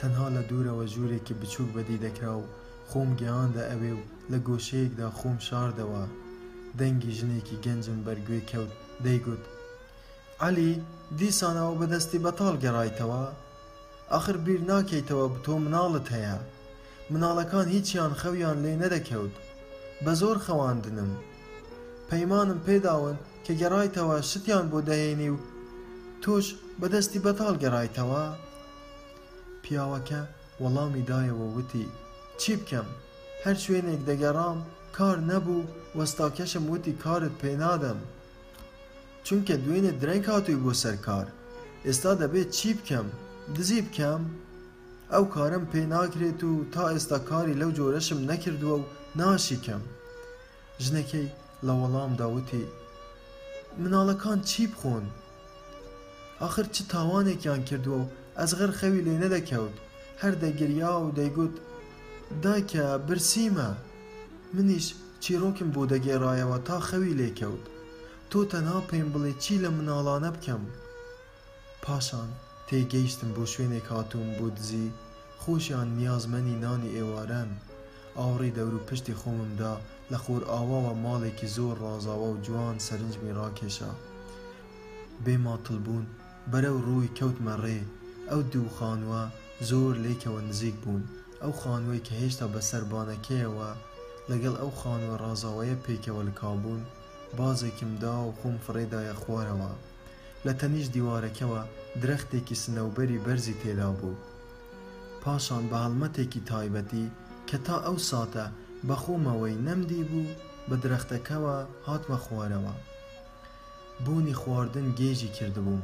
[0.00, 2.46] تەنها لە دوورەوە ژوورێکی بچووک بەدی دەکرا و
[2.90, 4.02] خۆم گەیاندا ئەوێ و
[4.32, 6.02] لە گۆشەیەکدا خۆم شاردەوە
[6.80, 8.72] دەنگی ژنێکی گەنجم بەرگوێ کەوت
[9.06, 9.44] دەیگوت
[10.46, 10.72] علی
[11.20, 13.24] دیسانەوە بەدەستی بەتاڵ گەڕایتەوە
[14.12, 16.36] ئەخر بیر ناکەیتەوە بتۆ مناڵت هەیە
[17.12, 19.34] مناڵەکان هیچیان خەویان لێ نەدەکەوت
[20.04, 21.10] بە زۆر خەواندنم
[22.08, 25.36] پەیمانم پێداون کە گەڕایتەوە شتیان بۆ دەهێنی و
[26.22, 26.46] تۆش
[26.80, 28.24] بەدەستی بەتاڵ گەڕایتەوە
[29.62, 30.20] پیاوەکە
[30.62, 31.86] وەڵامی دایەوە وتی
[32.40, 32.88] چی بکەم
[33.44, 34.58] هەر شوێنێک دەگەڕام
[34.96, 35.68] کار نەبوو
[35.98, 37.98] وەستاکەشم وتی کارت پێ نادەم
[39.28, 41.26] چونکە دوێنێ درەنگ هاتووی بۆ سەرکار
[41.86, 43.06] ئێستا دەبێت چی بکەم
[43.56, 44.22] دزی بکەم
[45.12, 48.88] ئەو کارم پێ ناکرێت و تا ئێستا کاری لەو جۆرەشم نەکردووە و
[49.20, 49.82] ناشیکەم
[50.84, 51.28] ژنەکەی
[51.66, 52.64] لە وەڵام داوتی
[53.80, 55.04] مناڵەکان چی بخۆن
[56.46, 58.10] آخر چ تاوانێکیان کردووە و
[58.40, 59.74] ئەزغەر خەوی لێ نەدەکەوت
[60.22, 61.54] هەر دەگریا و دەیگوت
[62.44, 63.70] داکە برسیمە
[64.54, 64.86] منیش
[65.22, 67.64] چیرۆکم بۆ دەگێڕایەوە تا خەوی لێکەوت
[68.36, 70.62] تۆ تەنها پێم بڵێ چی لە مناڵانە بکەم
[71.84, 72.30] پاشان
[72.68, 74.86] تێگەیشتم بۆ شوێنێک هاتووم بۆ دزی
[75.42, 77.50] خۆشیان نیازمەنی نانی ئێوارەم
[78.18, 79.74] ئاوڕی دەور و پشتی خۆممدا
[80.12, 83.92] لە خۆر ئاواوە ماڵێکی زۆر ڕازاوە و جوان سەرنجمی ڕاکێشا
[85.24, 86.04] بێماتڵ بوون
[86.50, 87.80] بەرەو ڕووی کەوتمە ڕێ
[88.30, 89.22] ئەو دوو خانووە
[89.70, 91.02] زۆر لێکەوە نزیک بوون
[91.42, 93.70] ئەو خانووی کە هێشتا بە سەربانەکەیەوە
[94.30, 96.84] لەگەڵ ئەو خانوە ڕازاوەیە پێکەوە لە کابوون
[97.38, 99.70] بازێکم دا و خۆم فڕێدایە خوارەوە
[100.46, 101.60] لە تەنیش دیوارەکەەوە
[102.02, 104.16] درەختێکی سنەوبەری بەرزی تێدا بوو
[105.22, 107.06] پاشان بە هەڵمەتێکی تایبەتی
[107.48, 108.46] کە تا ئەو ساتە
[108.88, 110.34] بە خۆمەوەی نەمدی بوو
[110.68, 111.56] بە درەختەکەەوە
[111.88, 112.74] هاتمە خوارەوە
[114.04, 115.82] بوونی خواردن گێژی کردبووم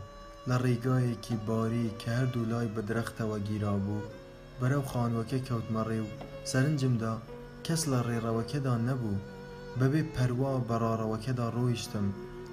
[0.48, 4.02] لە ڕێگایەکی باری کە هەردوو لای بە درەختەوە گیرا بوو
[4.60, 6.09] بەرەو خانوەکە کەوتمەڕێ و
[6.51, 7.14] سەرنجمدا
[7.66, 9.16] کەس لە ڕێڕەوەکەدا نەبوو
[9.78, 12.06] بەبێ پەروا بەڕارەوەکەدا ڕۆیشتم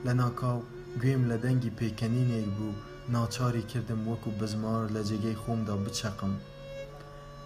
[0.06, 0.60] لە ناکاو
[1.02, 2.80] گوێم لە دەنگی پێکەنینێک بوو
[3.15, 6.34] ناچاری کردم وەکو بزمار لە جێگەی خۆمدا بچەقم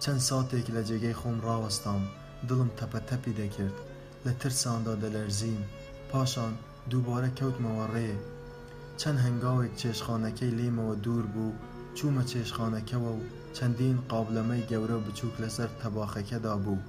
[0.02, 2.02] چەند ساتێک لە جێگەی خۆم ڕاوەستام
[2.48, 3.76] دڵم تەپەتەپی دەکرد
[4.24, 5.62] لە ترساندا دەلەرزیم
[6.10, 6.52] پاشان
[6.90, 8.10] دووبارە کەوتمەوە ڕێ
[9.00, 11.58] چەند هەنگاوێک چێشخانەکەی لێمەوە دوور بوو
[11.96, 13.26] چوومە چێشخانەکەەوە و
[13.56, 16.80] چەندین قابلەمەی گەورە بچووک لەسەر تەباخەکەدا بوو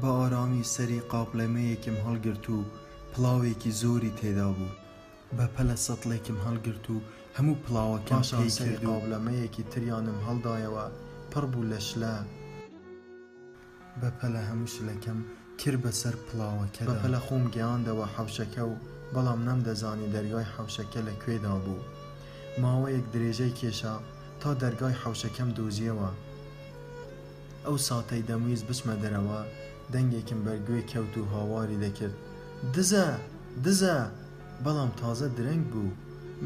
[0.00, 2.58] بە ئارامی سەری قاپلەمەیەکم هەڵگرت و
[3.12, 4.74] پڵاوێکی زۆری تێدا بوو
[5.36, 6.96] بە پەلە سەڵێکم هەڵگرت و
[7.36, 10.84] هەموو پڵاوەکەشان سەری قاپلەمەیەکی تریانم هەڵدایەوە
[11.32, 12.14] پڕ بوو لە شلە
[14.00, 15.18] بە پەلە هەموو شلەکەم
[15.60, 18.74] کرد بەسەر پڵاوەکە بە پەلە خۆم گەیاندەوە حوشەکە و
[19.14, 21.84] بەڵام نەمدەزانی دەرگای حوشەکە لەکوێدا بوو
[22.62, 23.94] ماوەیەک درێژەی کێشە
[24.40, 26.10] تا دەرگای حوشەکەم دۆزیەوە
[27.66, 29.40] ئەو ساتەی دەمویست بچمە دەرەوە
[29.94, 32.16] دەنگێکم بەرگوێ کەوت و هاواری دەکرد
[32.74, 33.06] دزە
[33.64, 33.96] دزە
[34.64, 35.90] بەڵام تازە درەنگ بوو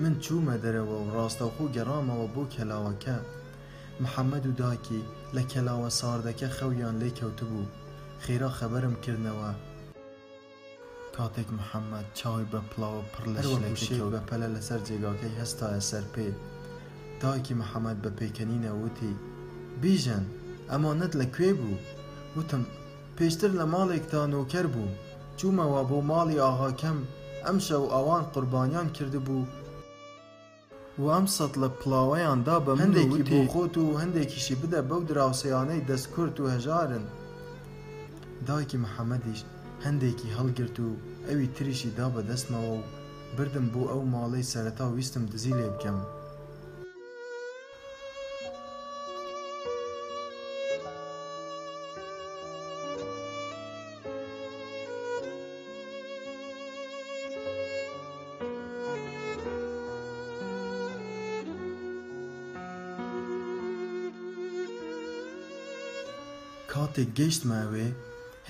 [0.01, 3.17] من چوومە دەرەوە و ڕاستەوخۆ گەڕامەوە بۆ کەلاوەکە
[4.03, 5.03] محەممەد و داکی
[5.37, 7.71] لە کەلاوە ساردەکە خەویان لێ کەوتبوو
[8.25, 9.51] خێرا خەبەرم کردنەوە
[11.17, 16.29] کاتێک محەممەد چاوی بە پڵاوە پڕ لەشێ بە پەلە لەسەر جێگاکەی هەستایە سەر پێ
[17.23, 19.13] داکی محەممەد بە پێکەنینە وتی
[19.83, 20.25] بیژن
[20.71, 21.77] ئەمانەت لەکوێ بوو
[22.37, 22.63] وتم
[23.21, 24.93] پێشتر لە ماڵێکدا نۆکەر بووم
[25.39, 26.99] چوومەوە بۆ ماڵی ئاهاکەم
[27.45, 29.45] ئەمشە و ئەوان قوربانیان کردبوو
[31.01, 36.37] و ئەم سەد لە پڵاوەیاندا بە هەندێکی بۆ خۆت و هەندێکیشی بدە بەو دراوسیانەی دەستکرد
[36.41, 37.05] و هەژارن
[38.47, 39.41] دایکی محەممەدیش
[39.87, 40.89] هەندێکی هەڵگرت و
[41.29, 42.85] ئەوی تریشی دا بەدەستمەوە و
[43.37, 45.99] بردم بۆ ئەو ماڵەی سەرەتا ویستم دزی لێ بکەم
[66.81, 67.89] کاتێک گەیشتماوێ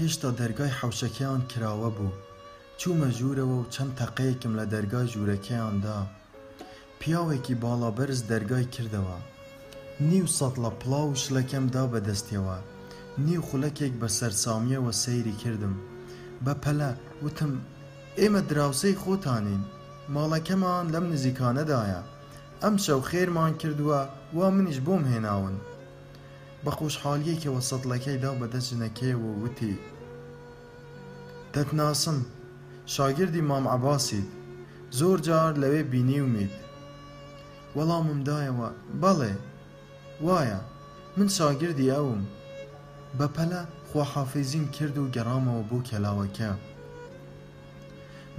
[0.01, 2.13] هێشتا دەرگای حوشەکەیان کراوە بوو
[2.81, 5.99] چوومە ژوورەوە و چەند تەقەیەکم لە دەرگای ژوورەکەیاندا
[7.01, 9.19] پیاوێکی باڵابرز دەرگای کردەوە
[10.11, 12.59] نیو سەد لە پڵاو شلەکەمدا بەدەستیەوە
[13.27, 15.75] نیو خولەکێک بە سەرسامیەوە سەیری کردم
[16.45, 16.91] بە پەلە
[17.25, 17.53] وتم
[18.21, 19.63] ئێمە دراوسەی خۆتانین
[20.15, 22.01] ماڵەکەمان لەم نزیکانەدایە
[22.63, 24.01] ئەم شەو خێرمان کردووە
[24.39, 25.55] وا منیش بۆم هێناون
[26.65, 29.75] بە قوشحالیەکەوە سەدڵەکەی داو بە دەستژنەکەیەوە وتی
[31.55, 32.19] دەتناسم
[32.95, 34.29] شاگردی مام عباسیت
[34.99, 36.55] زۆر جار لەوێ بینیومیت
[37.77, 38.69] وەڵاممدایەوە
[39.03, 39.35] بەڵێ
[40.27, 40.61] وایە
[41.17, 42.23] من شاگردی ئەوم
[43.19, 46.51] بەپەلە خواحافیزیم کرد و گەڕامەوە بۆ کەلاوەکە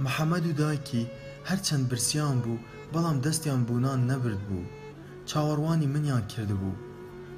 [0.04, 1.10] محەممەد و داکی
[1.48, 2.62] هەرچەند برسیان بوو
[2.92, 4.64] بەڵام دەستیان بوونان نەبرد بوو
[5.28, 6.76] چاوەڕوانی منیان کردبوو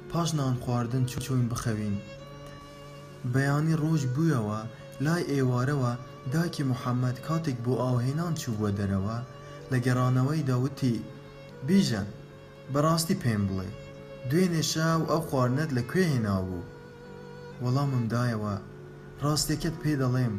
[0.09, 1.95] پاش نان خواردن چ چۆین بخەوین
[3.33, 4.59] بەیانی ڕۆژ بوویەوە
[5.05, 5.91] لای ئێوارەوە
[6.33, 9.17] داکی محەممەد کاتێک بۆ ئاوهێنان چوو بۆ دەرەوە
[9.71, 11.01] لە گەڕانەوەی داوتی
[11.67, 12.07] بیژەن
[12.73, 13.69] بەڕاستی پێم بڵێ
[14.29, 16.67] دوێنێ شاو ئەو خواردنت لەکوێ هێنابوو
[17.63, 18.55] وەڵامم دایەوە
[19.23, 20.35] ڕاستێکت پێ دەڵێم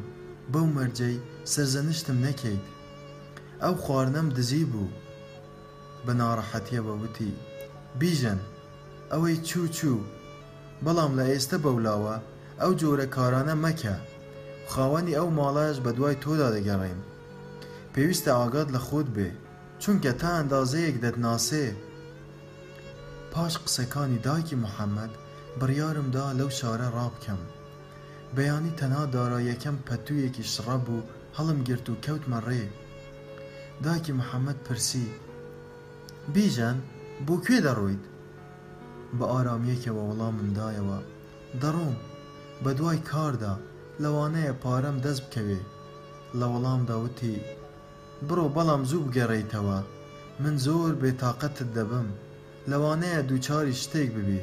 [0.52, 1.16] بەو مەرجەی
[1.52, 2.64] سەرزەنشتم نەکەیت
[3.62, 4.90] ئەو خواردنم دزی بوو
[6.04, 7.32] بە ناڕەحەتیە بەوتی
[8.00, 8.40] بیژەن
[9.12, 10.00] ئەوەی چوو چوو
[10.84, 12.14] بەڵام لە ئێستا بەولاوە
[12.60, 13.96] ئەو جۆرە کارانە مەکە
[14.72, 17.00] خاوەنی ئەو ماڵایش بە دوای تۆدا دەگەڕین
[17.92, 19.30] پێویستە ئاگات لە خۆت بێ
[19.82, 21.66] چونکە تا ئەندازەیەک دەتناسێ
[23.32, 25.12] پاش قسەکانی دایکی محەممەد
[25.60, 27.40] بڕیارمدا لەو شارە ڕابکەم
[28.36, 32.64] بەیانی تەنها دارایەکەم پەتوویەکی شڕە بوو هەڵم گرت و کەوتمە ڕێ
[33.84, 35.06] داکی محەممەد پرسی
[36.34, 36.78] بیژەن
[37.26, 38.04] بۆ کوێ دەڕۆیت
[39.18, 40.98] بە ئارامیەکەوە وەڵاممدایەوە
[41.62, 41.96] دەڕۆم
[42.62, 43.54] بە دوای کاردا
[44.02, 45.60] لەوانەیە پارەم دەست بکەوێ
[46.38, 47.36] لە وەڵامداوتی
[48.28, 49.78] بڕۆ بەڵام زوو بگەڕیتەوە
[50.42, 52.08] من زۆر بێتاقەتت دەبم
[52.70, 54.42] لەوانەیە دووچاری شتێک ببی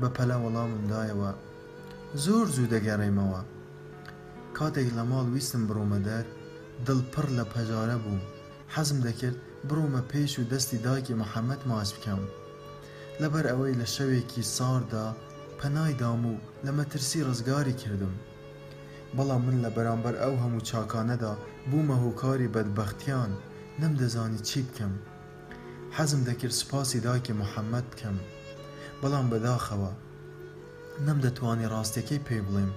[0.00, 1.30] بە پەلە وەڵاممدایەوە
[2.24, 3.40] زۆر زوو دەگەڕێمەوە
[4.56, 6.24] کاتێک لە ماڵ ویستم بڕۆمە دەر
[6.86, 8.24] دڵ پڕ لە پەژارە بوو
[8.74, 9.38] حەزم دەکرد
[9.68, 12.22] بڕۆمە پێش و دەستی داکی محەممەد ماس بکەم.
[13.22, 15.06] لەبەر ئەوەی لە شەوێکی ساردا
[15.60, 16.34] پەنایدام و
[16.64, 18.14] لە مەترسی ڕزگاری کردم
[19.16, 21.32] بەڵام من لە بەرامبەر ئەو هەموو چاکانەدا
[21.70, 23.32] بوومە هۆکاری بەدبختیان
[23.82, 24.94] نەمدەزانی چی بکەم
[25.96, 28.16] حەزم دەکرد سوپاسی داکی محەممەد بکەم
[29.00, 29.92] بەڵام بەداخەوە
[31.06, 32.70] نەمدەتوانی ڕاستیەکەی پێ بڵێم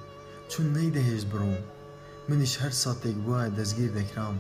[0.51, 1.59] چون نەیدەهێز بڕۆم
[2.29, 4.35] منیش هەر ساتێک بووە دەستگیر دەکرام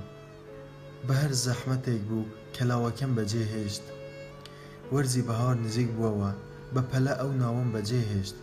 [1.07, 3.85] بە هەر زەحمەتێک بوو کەلاوەکەم بەجێ هێشت
[4.95, 6.31] وەرزی بەهار نزیک بووەوە
[6.73, 8.37] بە پەلە ئەو ناوم بەجێهێشت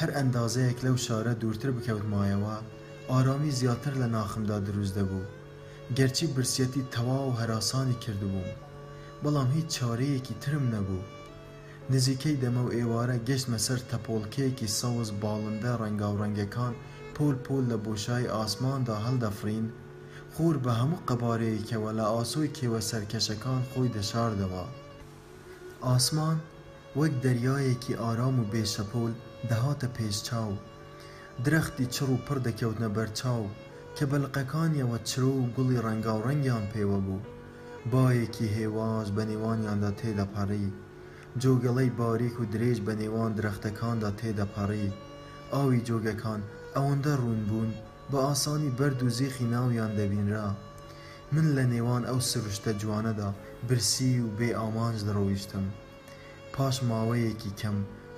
[0.00, 2.56] هەر ئەندازەیەک لەو شارە دوورتر بکەوتمایەوە
[3.10, 5.28] ئارامی زیاتر لە ناخمدا دروست دەبوو
[5.96, 8.50] گەرچی برسەتی تەواو و هەراسانی کردبووم
[9.22, 11.08] بەڵام هیچ چارەیەکی ترم نەبوو
[11.92, 16.74] نزیکەی دەمە و ئێوارە گەشتمە سەر تەپۆلکەیەکی سەوز باڵندە ڕەنگا و ڕەنگەکان
[17.16, 19.66] پۆل پۆل لە بۆشای ئاسماندا هەڵدەفرین
[20.34, 24.66] خور بە هەموو قەبارەیەکەوە لە ئاسۆی کێوە سەرکەشەکان خۆی دەشاردەوە
[25.86, 26.38] ئاسمان
[26.98, 29.12] وەک دەریایەکی ئارام و بێشەپۆل
[29.50, 30.52] دەهاتە پێشچاو
[31.44, 33.42] درەختی چڕ و پڕ دەکەوتنە بەرچاو
[33.96, 37.26] کە بەلقەکانیەوە چرۆ و گوڵی ڕەنگاوڕەنگیان پێوە بوو
[37.92, 40.66] باەکی هێواش بە نێوانیاندا تێدەپەڕی
[41.42, 44.88] جۆگەڵەی باریک و درێژ بە نێوان درەختەکاندا تێدەپەڕی
[45.52, 46.40] ئاوی جۆگەکان
[46.74, 47.70] ئەوەندە ڕوون بوون
[48.10, 50.48] بە ئاسانی بەرد و زیخی ناویان دەبینرا
[51.34, 53.30] من لە نێوان ئەو سروشتە جوانەدا
[53.68, 55.64] برسی و بێ ئامانج دەڕۆیشتم
[56.56, 57.76] پاش ماوەیەکی کەم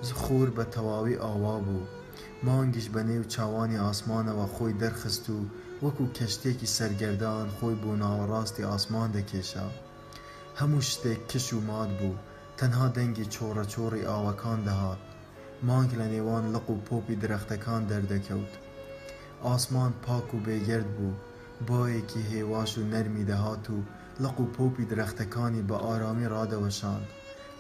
[0.09, 1.87] زخور بە تەواوی ئاوا بوو
[2.47, 5.39] مانگیش بە نێو چاوانی ئاسمانەوە خۆی دەرخست و
[5.85, 9.67] وەکو کەشتێکی سەرگەردان خۆی بۆ ناوەڕاستی ئاسمان دەکێشا
[10.61, 12.21] هەموو شتێک کش و مات بوو
[12.59, 15.01] تەنها دەنگی چۆڕە چۆڕی ئاوەکان دەهات
[15.69, 18.53] مانگ لە نێوان لەق و پۆپی درەختەکان دەردەکەوت
[19.47, 21.21] ئاسمان پاک و بێگرد بوو
[21.69, 23.79] بۆیەکی هێواش و نەرمی دەهات و
[24.25, 27.05] لەق و پۆپی درەختەکانی بە ئارامی ڕادەوەشاند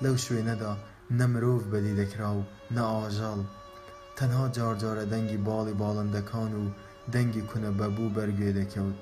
[0.02, 0.72] لەو شوێنەدا
[1.18, 3.40] نەمرۆڤ بەدی دەکرا و نەئاژەڵ
[4.16, 6.64] تەنها جارجارە دەنگی باڵی باڵندەکان و
[7.14, 9.00] دەنگی کونە بەبوو بەرگێ دەکەوت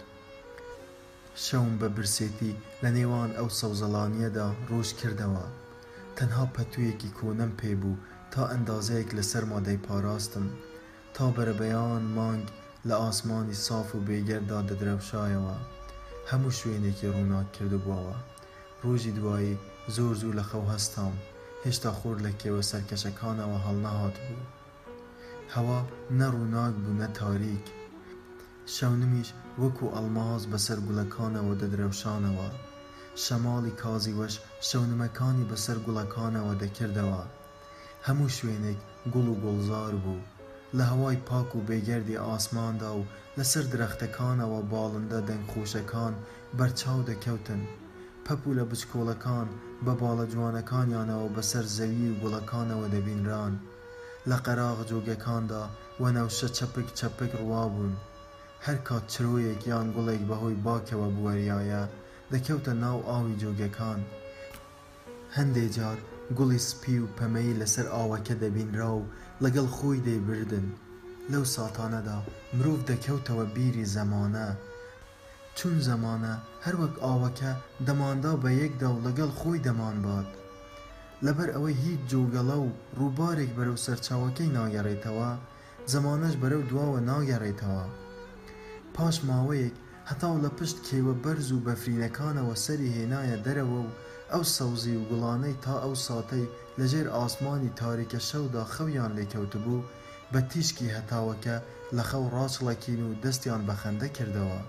[1.46, 2.52] شەوم بە برسێتی
[2.82, 5.44] لە نێوان ئەو سەوزەڵانیەدا ڕۆژ کردەوە
[6.16, 8.00] تەنها پەتوویەکی کۆنم پێبوو
[8.32, 10.46] تا ئەندازەیەک لەسەر مادەی پاراستم
[11.14, 12.44] تا بەرەبەیان مانگ
[12.88, 15.56] لە ئاسمانی ساف و بێگەردا دەدرەوشایەوە.
[16.32, 18.16] هەموو شوێنێکی ڕووناک کردبووەوە
[18.84, 19.54] ڕۆژی دوایی
[19.96, 21.14] زۆر زوو لە خەو هەستام
[21.64, 24.48] هێشتا خۆر لە کێوە سەرکەشەکانەوە هەڵنەهات بوو
[25.54, 25.78] هەوا
[26.20, 27.64] نەڕووناک بوو نە تاریک
[28.74, 29.28] شەونمیش
[29.62, 32.48] وەکو ئەلماز بەسەر گوڵەکانەوە دەدرەوشانەوە
[33.24, 34.34] شەماڵی کازی وەش
[34.68, 37.22] شەونمەکانی بەسەر گوڵەکانەوە دەکردەوە
[38.06, 38.78] هەموو شوێنێک
[39.12, 40.20] گوڵ و گوڵزار بوو
[40.76, 43.06] لە هەوای پاک و بێگەردی ئاسماندا و
[43.38, 46.14] لەسەر درەختەکانەوە باڵندە دەنگخۆشەکان
[46.58, 47.60] بەرچاو دەکەوتن
[48.26, 49.48] پەپوو لە بچکۆڵەکان
[49.84, 53.52] بە باڵە جوانەکانیانەوە بەسەر زەوی و گوڵەکانەوە دەبینران
[54.30, 55.64] لە قەراغ جۆگەکاندا
[56.02, 57.94] وەنەوشە چەپک چەپک ڕوابوون
[58.66, 61.84] هەر کات چرۆیەک یان گوڵێک بەهۆی باکەوە بوەریایە
[62.32, 64.00] دەکەوتە ناو ئاوی جۆگەکان
[65.36, 65.98] هەندێجار
[66.38, 69.00] گوڵی سپی و پەمەی لەسەر ئاوەکە دەبینرا و
[69.44, 70.66] لەگەڵ خۆی دەیبردن
[71.32, 72.18] لەو ساتانەدا
[72.56, 74.48] مرۆڤ دەکەوتەوە بیری زەمانە
[75.58, 76.32] چون زەمانە
[76.64, 77.52] هەروەک ئاوەکە
[77.86, 80.28] دەماندا بە یەکدا و لەگەڵ خۆی دەمان باد
[81.26, 82.68] لەبەر ئەوەی هیچ جوگەڵە و
[83.00, 85.30] ڕووبارێک بەرەو سەرچاوەکەی ناگەڕێتەوە
[85.92, 87.84] زەمانەش بەرەو دواوە ناگەڕێتەوە
[88.94, 89.74] پاش ماوەیەک
[90.10, 93.90] هەتاو لە پشت کێوە بەرز و بەفرینەکانەوە سەری هێنایە دەرەوە و
[94.32, 96.46] ئەو سەوزی و گوڵانەی تا ئەو ساتەی
[96.80, 99.86] لەژێر ئاسمانی تاریکە شەودا خەویان لێکەوتبوو
[100.32, 101.56] بە تیشکی هەتاوەکە
[101.96, 104.60] لە خەو ڕاستڵەکین و دەستیان بەخەندە کردەوە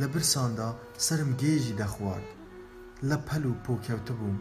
[0.00, 0.70] لە برساندا
[1.06, 2.28] سرم گێژی دەخوارد
[3.08, 4.36] لە پەل و پۆکەوتبووم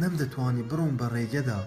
[0.00, 1.60] نەمدەتوانی بڕۆم بە ڕێگەدا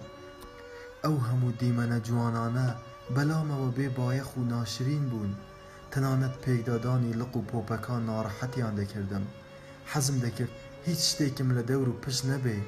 [1.04, 2.68] ئەو هەموو دیمەنە جوانانە
[3.14, 5.32] بەلامەوە بێ بایەخ و ناشرین بوون
[5.92, 9.24] تەنانەت پێکدادانی لق و پۆپەکان ناڕەحەتیان دەکردم
[9.92, 10.52] حەزم دەکرد
[10.88, 12.58] هیچ شتێکم لە دەور و پشت نەبێ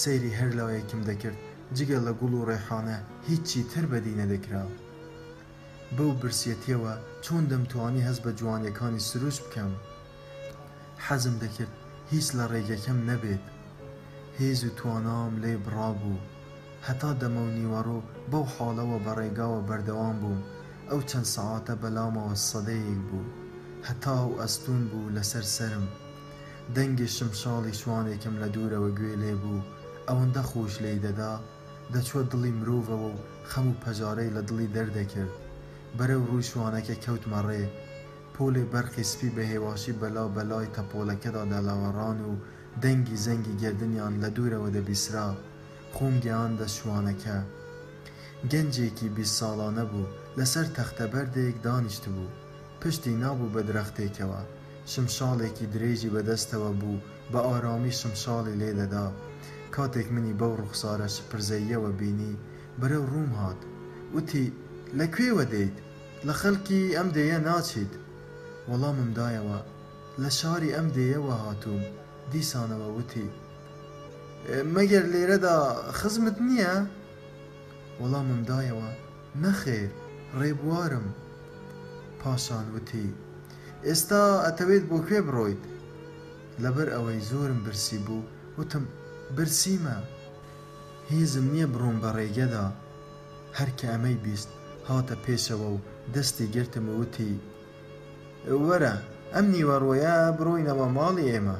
[0.00, 1.38] سەیری هەر لەوەیەکم دەکرد
[1.76, 2.98] جگە لە گوڵ و ڕێحانە
[3.28, 4.64] هیچی تر بەدی نەدەکرا
[5.96, 6.94] بەو برسەتیەوە
[7.24, 9.72] چۆن دەمتوانی هەست بە جوانیەکانی سروش بکەم
[11.06, 11.74] حەزم دەکرد
[12.12, 13.44] هیچ لە ڕێگەکەم نەبێت
[14.40, 16.24] هێز و توانام لێ بڕابوو
[16.86, 17.98] هەتا دەمە و نیوەڕۆ
[18.30, 20.40] بەو حاڵەوە بە ڕێگاوە بەردەوام بووم
[20.90, 23.30] ئەو چەند سەعاتە بەلامەوە سەدەیەک بوو
[23.88, 25.86] هەتا و ئەستون بوو لەسەر سرم
[26.76, 29.60] دەنگی شمشاڵی شوانێکم لە دوورەوە گوێ لێ بوو
[30.10, 31.32] ئەوەندە خۆش لی دەدا
[31.94, 33.20] دەچوە دڵی مرۆڤەوە و
[33.50, 35.32] خەم و پەژارەی لە دڵی دەردەکرد
[35.98, 37.64] بەرەو ڕووی شوانەکە کەوتمە ڕێ
[38.34, 42.32] پۆلێ بەرخی سپی بە هێواشی بەلا بەلای تەپۆلەکەدا دەلاوەڕان و
[42.82, 45.28] دەنگی زەنگی گردنیان لە دوورەوە دەبیسرا
[45.96, 47.38] خۆنگیان دە شوانەکە
[48.52, 52.34] گەنجێکی بی ساڵانە بوو لەسەر تەختەبەردەیەک دانیشت بوو
[52.80, 54.40] پشتی نابوو بە درەختێکەوە
[54.92, 57.02] شمشاڵێکی درێژی بەدەستەوە بوو
[57.32, 59.06] بە ئارامی شمشاڵی لێدەدا
[59.76, 62.34] کاتێک منی بەو ڕوخسارە سپرزەیەوە بینی
[62.80, 63.60] بەرەو ڕووم هات
[64.14, 64.46] وتی
[64.98, 65.76] لەکوێوە دەیت
[66.26, 67.92] لە خەڵکی ئەم دەیە ناچیت
[68.70, 69.58] وەڵاممدایەوە
[70.22, 71.82] لە شاری ئەم دەیەوە هاتووم
[72.32, 73.28] دیسانەوە وتی
[74.74, 75.56] مەگەر لێرەدا
[75.98, 76.74] خزمت نییە؟
[78.00, 78.88] وەڵاممدایەوە
[79.44, 79.88] نەخێر
[80.40, 81.06] ڕێبوارم
[82.22, 83.08] پاشان وتی
[83.86, 85.62] ئێستا ئەتەوێت بۆ کوێ بڕۆیت
[86.62, 88.22] لەبەر ئەوەی زۆرم برسی بوو
[88.58, 88.84] وتم
[89.36, 89.98] برسیمە
[91.12, 92.66] هێزم نییە بڕۆم بە ڕێگەدا
[93.58, 94.50] هەرکە ئەمەی بیست
[94.88, 95.76] هاتە پێشەوە و
[96.14, 97.34] دەستی گرتم وتی
[98.66, 98.94] وەرە
[99.34, 101.58] ئەم نیوەڕۆیە بڕۆینەوە ماڵی ئێمە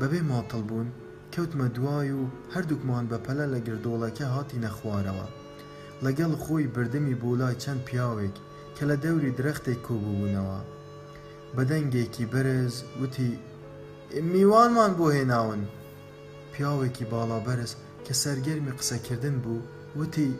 [0.00, 0.88] بەبێ ماتڵ بوون
[1.34, 2.22] کەوتمە دوای و
[2.54, 5.26] هەردووکمان بەپەلە لە گردۆڵەکە هاتی نەخوارەوە
[6.04, 8.34] لەگەڵ خۆی بردمی بۆلای چەند پیاوێک
[8.76, 10.58] کە لە دەوری درەختێک کۆبوونەوە
[11.56, 13.30] بەدەنگێکی بەرز وتی
[14.32, 15.62] میوانمان بۆ هێناون
[16.62, 17.72] پیاوێکی باڵابەرز
[18.06, 19.62] کە سەرگەرمی قسەکردن بوو
[20.00, 20.30] وتی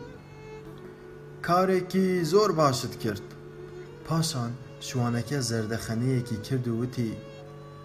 [1.47, 3.25] کارێکی زۆر باشت کرد
[4.07, 4.51] پاشان
[4.87, 7.11] شوانەکە زەردەخەنەیەکی کرد و وتی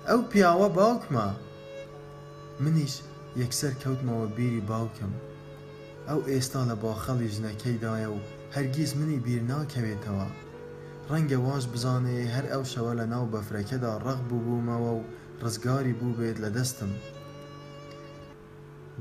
[0.08, 1.26] ئەو پیاوە باوکمە
[2.62, 2.94] منیش
[3.42, 5.12] یەکسەر کەوتمەوە بیری باوکم
[6.08, 8.18] ئەو ئێستا لە باخەڵی ژنەکەیدایە و
[8.54, 10.28] هەرگیز منی بیر ناکەوێتەوە
[11.10, 15.04] ڕەنگە واش بزانێ هەر ئەو شەوە لە ناو بەفرەکەدا ڕەق بوو بوومەوە و
[15.42, 16.92] ڕزگاری بوو بێت لە دەستم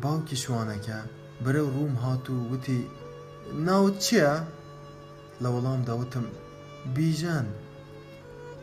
[0.04, 0.98] باوکی شوانەکە
[1.44, 2.80] برە ڕووم هات و وتی
[3.68, 4.34] ناوت چییە؟
[5.44, 6.26] لە وەڵام داوتم
[6.96, 7.48] بیژەن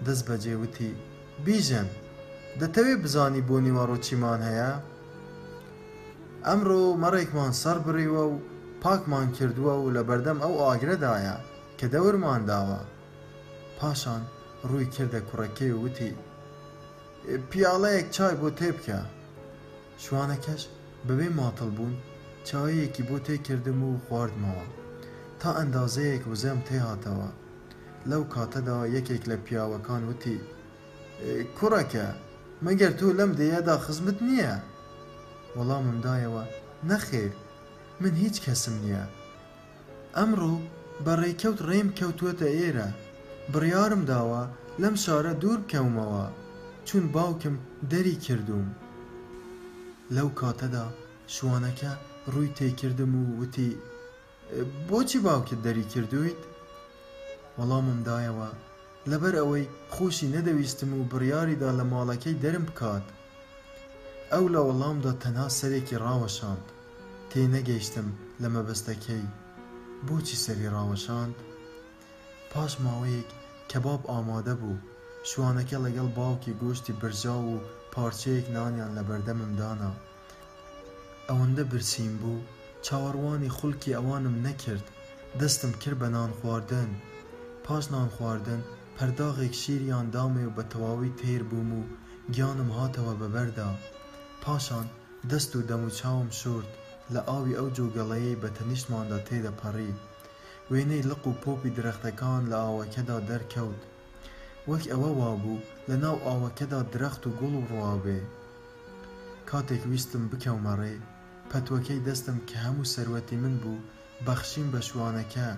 [0.07, 0.91] دەست بەجێوتی
[1.47, 1.89] بیژەن
[2.61, 4.73] دەتەوێت بزانی بۆ نیوەڕۆچیمان هەیە؟
[6.47, 8.35] ئەمڕۆ مەڕێکمان سەر بڕیوە و
[8.83, 11.37] پاکمان کردووە و لە بەردەم ئەو ئاگرەدایە
[11.79, 12.81] کە دەورمان داوە
[13.79, 14.23] پاشان
[14.69, 16.11] ڕووی کردە کوڕەکەی وتی
[17.51, 19.01] پیاڵەیەک چای بۆ تێ بکە
[20.05, 20.63] شوانەکەش
[21.09, 21.95] بەبێ ماتڵ بوون
[22.49, 24.67] چاوەیەکی بۆ تێکردم و خواردمەوە
[25.41, 27.29] تا ئەندازەیەک وزەم تێهاتەوە
[28.11, 30.39] لەو کاتەدا یەکێک لە پیاوەکان وتی
[31.57, 32.07] کوڕەکە
[32.65, 34.55] مەگەر تۆ لەم دەیەدا خزمت نییە
[35.57, 36.45] وەڵاممدایەوە
[36.91, 37.31] نەخێر
[38.03, 39.05] من هیچ کەسم نییە
[40.17, 40.55] ئەمڕۆ
[41.05, 42.89] بەڕێکەوت ڕێم کەوتووەتە ئێرە
[43.53, 44.43] بڕیارم داوە
[44.83, 46.27] لەم شارە دوور کەومەوە
[46.89, 47.55] چون باوکم
[47.91, 48.69] دەری کردووم
[50.17, 50.87] لەو کاتەدا
[51.37, 51.93] شوانەکە
[52.33, 53.71] ڕووی تێکردم و وتی
[54.89, 56.41] بۆچی باوکت دەری کردویت
[57.59, 58.51] وەڵاممدایەوە
[59.11, 63.07] لەبەر ئەوەی خۆشی نەدەویستم و بڕیاریدا لە ماڵەکەی دەرم بکات
[64.33, 66.67] ئەو لە وەڵامدا تەنها سەرێکی ڕاوەشاند
[67.31, 68.09] تێ نەگەیشتم
[68.43, 69.25] لە مەبەستەکەی
[70.07, 71.37] بۆچی سەری ڕاوەشاند
[72.53, 73.29] پاش ماوەیەک
[73.71, 74.83] کەباب ئامادە بوو
[75.31, 77.49] شوانەکە لەگەڵ باوکی گۆشتی برجا و
[77.97, 79.93] پارچەیەک نانیان لە بەردەمم دانا
[81.29, 82.39] ئەوەندە برسیم بوو
[82.87, 84.85] چاوەڕوانی خولکی ئەوانم نەکرد
[85.41, 86.91] دەستم کرد بە نان خواردن
[87.65, 88.61] پاش نان خواردن
[88.97, 91.83] پەرداغێک شیریان دامێ و بە تەواوی تێر بووم و
[92.35, 93.71] گیانم هاتەوە بەبەردا
[94.45, 94.87] پاشان
[95.31, 96.71] دەست و دەم و چاوم شورد
[97.15, 99.93] لە ئاوی ئەو جوگەڵەیەی بە تەنیشتماندا تێدە پەڕی
[100.71, 103.81] وێنەی لق و پۆپی درەختەکان لە ئاوەکەدا دەرکەوت
[104.71, 108.21] وەک ئەوە وابوو لە ناو ئاوەکەدا درەخت و گوڵ و ڕواابێ
[109.51, 110.95] کاتێک ویستم بکەومەڕێ
[111.51, 113.85] پەتوەکەی دەستم کە هەموو سەروەتی من بوو
[114.27, 115.49] بەخشیم بە شوانەکە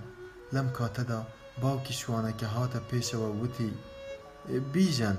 [0.55, 1.21] لەم کاتەدا
[1.63, 3.71] باوکی شوانەکە هاتە پێشەوە وتی
[4.73, 5.17] بیژەن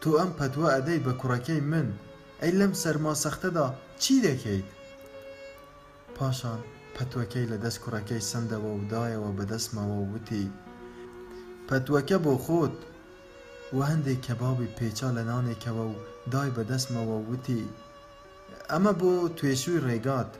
[0.00, 1.88] تۆ ئەم پەتوە ئەدەی بە کوڕەکەی من
[2.40, 3.66] ئەی لەم سەرماسەختەدا
[4.02, 4.68] چی دەکەیت
[6.16, 6.60] پاشان
[6.96, 10.46] پەتوەکەی لە دەست کوڕەکەی سندەوە ودایەوە بەدەستمەوە وتی
[11.68, 12.76] پەتوەکە بۆ خۆت
[13.76, 15.96] و هەندێک کەبابی پێچا لە نانێکەوە و
[16.32, 17.64] دای بەدەستمەوە وتی
[18.70, 20.30] ئەمە بۆ توێشووی ڕێگات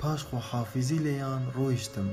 [0.00, 2.08] پاش خۆحافیزی لێیان ڕۆیشتم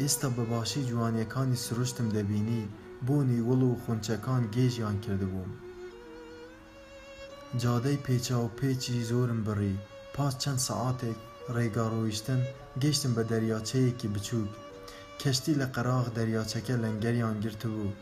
[0.00, 2.64] ئێستا بەباشی جوانیەکانی سروشتم دەبینی
[3.06, 5.50] بۆنی وڵ و خونچەکان گێژیان کردبووم
[7.62, 9.74] جادەی پێچا و پێچی زۆرم بڕی
[10.14, 11.18] پاس چەند سەعاتێک
[11.54, 12.40] ڕێگاڕۆیشتن
[12.82, 14.50] گەشتم بە دەریاچەیەکی بچووک
[15.20, 17.92] کەشتی لە قەراغ دەریاچەکە لەنگەریان گرتبوو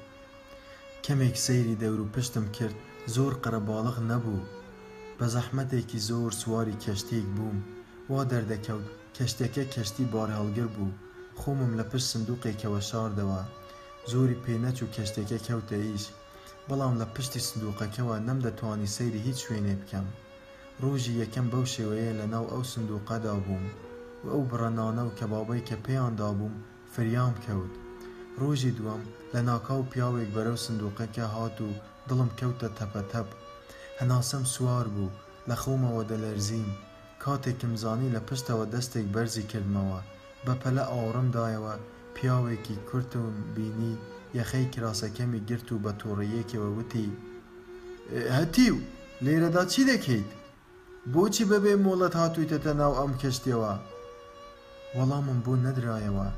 [1.06, 2.76] کەمێک سەیری دەور و پشتم کرد
[3.14, 4.46] زۆر قەرەباڵغ نەبوو
[5.18, 7.58] بە زەحمەتێکی زۆر سواری کەشتێک بووم
[8.12, 10.96] وا دەردەکەوت کەشتەکە کەشتی بارهێڵگر بوو
[11.40, 13.40] خۆمم لە پشت سندوقێکەوە شاردەوە
[14.12, 16.04] زۆری پێنەچوو کەشتێکە کەوتە ئیش
[16.68, 20.06] بەڵام لە پشتی سندوقەکەەوە نەمدەتوانی سەیری هیچ شوێنێ بکەم
[20.82, 23.64] ڕۆژی یەکەم بەو شێوەیە لەناو ئەو سندوقەدا بووم
[24.22, 26.54] و ئەو بڕەنانە و کەبابەی کە پێیاندا بووم
[26.94, 27.74] فریام کەوت
[28.40, 29.02] ڕۆژی دووەم
[29.38, 31.68] لە ناکاو پیاوێک بەرەو سندوقەکە هات و
[32.08, 33.28] دڵم کەوتە تەپەتەپ
[34.00, 35.16] هەناسەم سوار بوو
[35.48, 36.68] لە خۆمەوە دەلەرزیم
[37.24, 40.00] کاتێکم زانی لە پشتەوە دەستێک بەرزی کردمەوە
[40.46, 41.74] بەپەلە ئاوڕمدایەوە
[42.16, 43.26] پیاوێکی کورتم
[43.56, 43.94] بینی
[44.38, 47.08] یەخەی کراسەکەمی گرت و بە تووڕەیەکەوە وتی
[48.36, 48.78] هەتی و
[49.24, 50.28] لێرەدا چی دەکەیت؟
[51.12, 53.72] بۆچی بەبێ مۆڵەت هاتوویتەتە ناو ئەم کەشتەوە
[54.96, 56.28] وەڵامم بۆ نەدرایەوە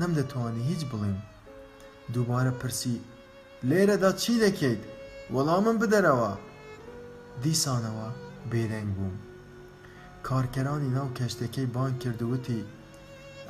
[0.00, 1.18] نەم دەتوانی هیچ بڵێم
[2.14, 2.96] دووبارە پرسی
[3.68, 4.82] لێرەدا چی دەکەیت
[5.34, 6.32] وەڵامم بدەرەوە
[7.42, 8.08] دیسانەوە
[8.50, 9.16] بێدەنگ بووم
[10.28, 12.66] کارکەرانی ناو کەشتەکەی بان کردووتی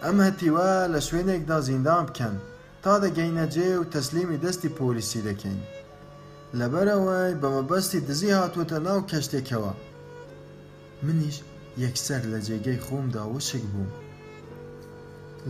[0.02, 2.34] ئەم هەتیوە لە شوێنێکدا زیندان بکەن
[2.82, 5.60] تا دەگەینە جێ و تەسلیمی دەستی پۆلیسی دەکەین
[6.58, 9.72] لەبەرەوەی بەمەبەستی دزی هاتوتە ناو کەشتێکەوە
[11.06, 11.36] منیش
[11.84, 13.90] یەکسەر لە جێگەی خۆمدا وشک بووم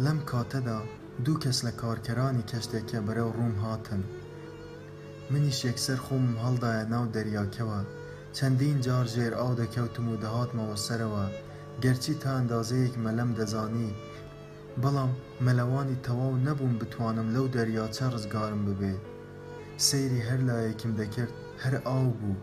[0.04, 0.80] لەم کاتەدا
[1.24, 4.02] دوو کەس لە کارکەرانی کەشتێکە بەرەو ڕووم هاتن
[5.32, 7.78] منیش یەکسەر خۆم هەڵدایە ناو دەریاکەوە
[8.36, 11.24] چەندین جار ژێر ئاو دەکەوتم و دەهاتمەوە سەرەوە
[11.84, 13.90] گەرچی تا ئەندازەیەک مەلەم دەزانی
[14.82, 15.12] بەڵام
[15.46, 18.94] مەلەوانی تەواو نەبووم بتوانم لەو دەریاچە ڕزگارم ببێ
[19.88, 21.32] سەیری هەر لایەکم دەکرد
[21.62, 22.42] هەر ئاو بوو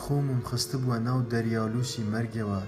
[0.00, 2.60] خۆمم خستە بووە ناو دەریالوشی مەرگەوە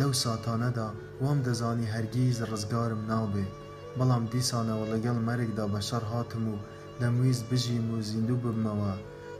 [0.00, 0.88] لەو ساتانەدا
[1.22, 3.54] وام دەزانی هەرگیز ڕزگارم ناوبێت
[3.98, 6.54] بەڵام دیسانەوە لەگەڵ مەرێکدا بەشەر هاتم و
[7.00, 8.94] دەمویست بژیم و زیندوو ببمەوە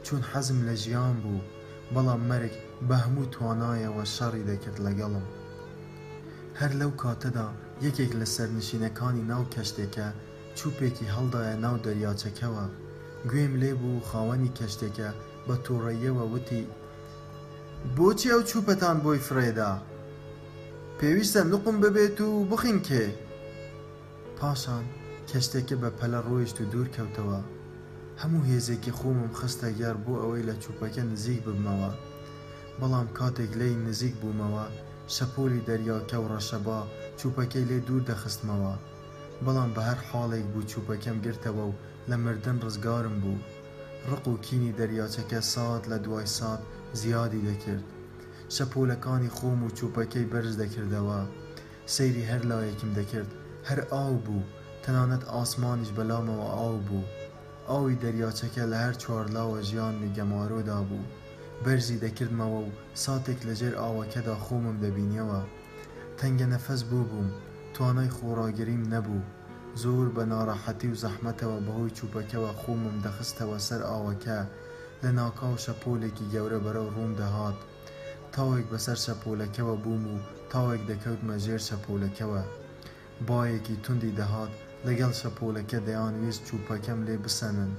[0.05, 1.45] چون حەزم لە ژیان بوو
[1.93, 2.55] بەڵام مەرێک
[2.87, 5.25] بە هەموو توانایەوە شەڕی دەکرد لەگەڵم
[6.59, 7.47] هەر لەو کاتەدا
[7.85, 10.07] یەکێک لە سەرنشینەکانی ناو کەشتێکە
[10.57, 12.65] چوپێکی هەڵدایە ناو دەریاچەکەەوە
[13.29, 15.09] گوێم لێ بوو خاوەنی کەشتێکە
[15.47, 16.63] بە تووڕەیەوە وتی
[17.95, 19.71] بۆچی ئەو چوپەتان بۆی فرێدا
[20.99, 23.05] پێویستە نقم ببێت و بخینکێ
[24.41, 24.83] پاسان
[25.31, 27.39] کەشتێکە بە پەلە ڕۆیشت و دوور کەوتەوە
[28.21, 31.91] هەموو هێزێکی خۆمم خستە یار بۆ ئەوەی لە چوپەکە نزیک ببمەوە
[32.79, 34.65] بەڵام کاتێک لی نزیک بوومەوە
[35.15, 36.79] شەپۆلی دەریاکە و ڕەشەبا
[37.19, 38.73] چوپەکەی لێ دوور دەخستمەوە
[39.45, 41.75] بەڵام بە هەر حاڵێک بوو چوپەکەم گرتەوە و
[42.09, 43.43] لە مردن ڕزگارم بوو
[44.09, 46.61] ڕق و کینی دەریاچەکە سات لە دوای سات
[47.01, 47.83] زیادی دەکرد
[48.55, 51.19] شەپۆلەکانی خۆم و چوپەکەی بەرز دەکردەوە
[51.95, 53.31] سەیری هەر لایەکیم دەکرد
[53.69, 54.43] هەر ئاو بوو
[54.85, 57.05] تەنانەت ئاسمانیش بەلامەوە ئاو بوو
[57.69, 61.09] ئاوی دەریاچەکە لە هەر چوارلاوە ژیانمی گەمارۆدا بوو
[61.65, 62.73] بەرزی دەکردمەوە و
[63.05, 65.41] ساتێک لەژێر ئاوەکەدا خۆمم دەبینیەوە
[66.19, 67.29] تەنگە نەفەس بوو بووم
[67.75, 69.27] توانای خۆڕاگریم نەبوو
[69.83, 74.37] زۆر بە ناڕەحەتی و زەحمەتەوە بەهۆی چوپەکەوە خۆمم دەخستەوە سەر ئاوەکە
[75.03, 77.57] لە ناکاو شەپۆلێکی گەورە بەرەو ڕوون دەهات
[78.33, 80.17] تاوێک بەسەر شەپۆلەکەوە بووم و
[80.51, 82.41] تاوێک دەکەوت مەژێر شەپۆلەکەوە
[83.29, 84.53] باەکی توندی دەهات
[84.87, 87.71] لەگەڵ شەپۆلەکە دەیانویست چوپەکەم لێ بسەنن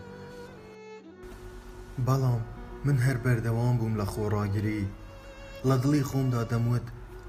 [2.06, 2.42] بەڵام
[2.86, 4.82] من هەر بەردەوام بووم لە خۆڕاگیری
[5.68, 6.84] لە دڵی خۆمدا دەموت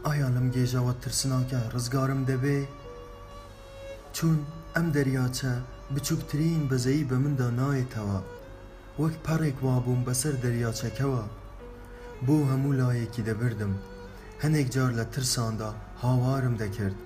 [0.06, 2.60] ئایا لەم گێژەوە ترسناکە ڕزگارم دەبێ
[4.16, 4.38] چون
[4.76, 5.54] ئەم دەریاچە
[5.94, 8.20] بچووکترین بەزەیی بە مندا نایێتەوە
[9.02, 11.24] وەک پەڕێک وابووم بەسەر دەریاچەکەەوە
[12.26, 13.74] بۆ هەموو لایەکی دەبردم
[14.44, 15.72] هەندێک جار لە ترساندا
[16.02, 16.98] هاوارم دەکرد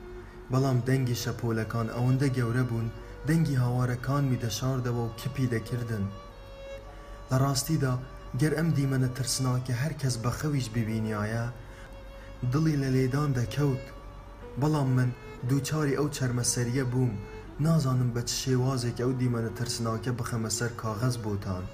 [0.51, 2.87] بەڵام دەنگی شەپۆلەکان ئەوەندە گەورە بوون
[3.27, 6.05] دەنگی هاوارەکانمی دەشاردەوە و کپی دەکردن
[7.29, 7.93] لە ڕاستیدا
[8.41, 11.45] گەر ئەم دیمەنە ترسناکە هەر کەس بە خەویش ببینایە
[12.51, 13.83] دڵی لە لێدان دەکەوت
[14.61, 15.09] بەڵام من
[15.49, 17.13] دووچاری ئەو چەرمەسەریە بووم
[17.65, 21.65] نازانم بە چ شێوازێک ئەو دیمەنە ترسناکە بخەمە سەر کاغەز بۆتان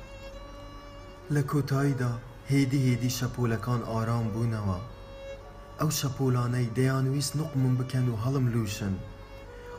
[1.34, 2.12] لە کۆتاییدا
[2.52, 4.80] هێدی هێدی شەپۆلەکان ئارام بوونەوە
[5.84, 8.94] ئەو شەپۆلانەی دەیانویست نقمم بکەن و هەڵم لووشن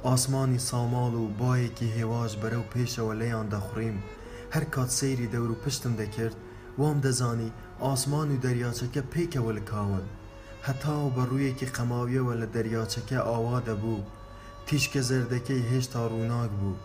[0.08, 3.96] ئاسمانی ساماڵ و باەکی هێواش بەرەو پێشەوە لەیان دەخڕیم
[4.54, 6.36] هەر کات سەیری دەور و پشتم دەکرد
[6.80, 7.50] وام دەزانی
[7.86, 10.04] ئاسمان و دەریاچەکە پێکەوە لکاون
[10.66, 14.02] هەتا و بە ڕوویەکی قەماویەوە لە دەریاچەکە ئاوا دەبوو
[14.66, 16.76] تیشکە زەردەکەی هێشتا ڕووناک بوو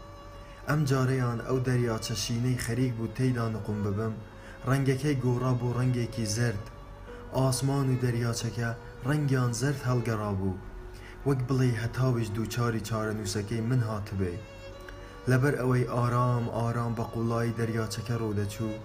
[0.69, 4.13] ئەم جارەیان ئەو دەریاچە شینەی خەریک بوو تێیدا نقم ببم
[4.69, 6.63] ڕەنگەکەی گۆڕا بۆ ڕەنگێکی زرد
[7.37, 8.69] ئاسمان و دەریاچەکە
[9.07, 10.53] ڕەنگیان زرد هەڵگەڕابوو
[11.27, 14.33] وەک بڵێ هەتاویش دووچاری چارە نووسەکەی من هاتبێ
[15.31, 18.75] لەبەر ئەوەی ئارام ئارام بە قوڵایی دەریاچەکە ڕوودەچوو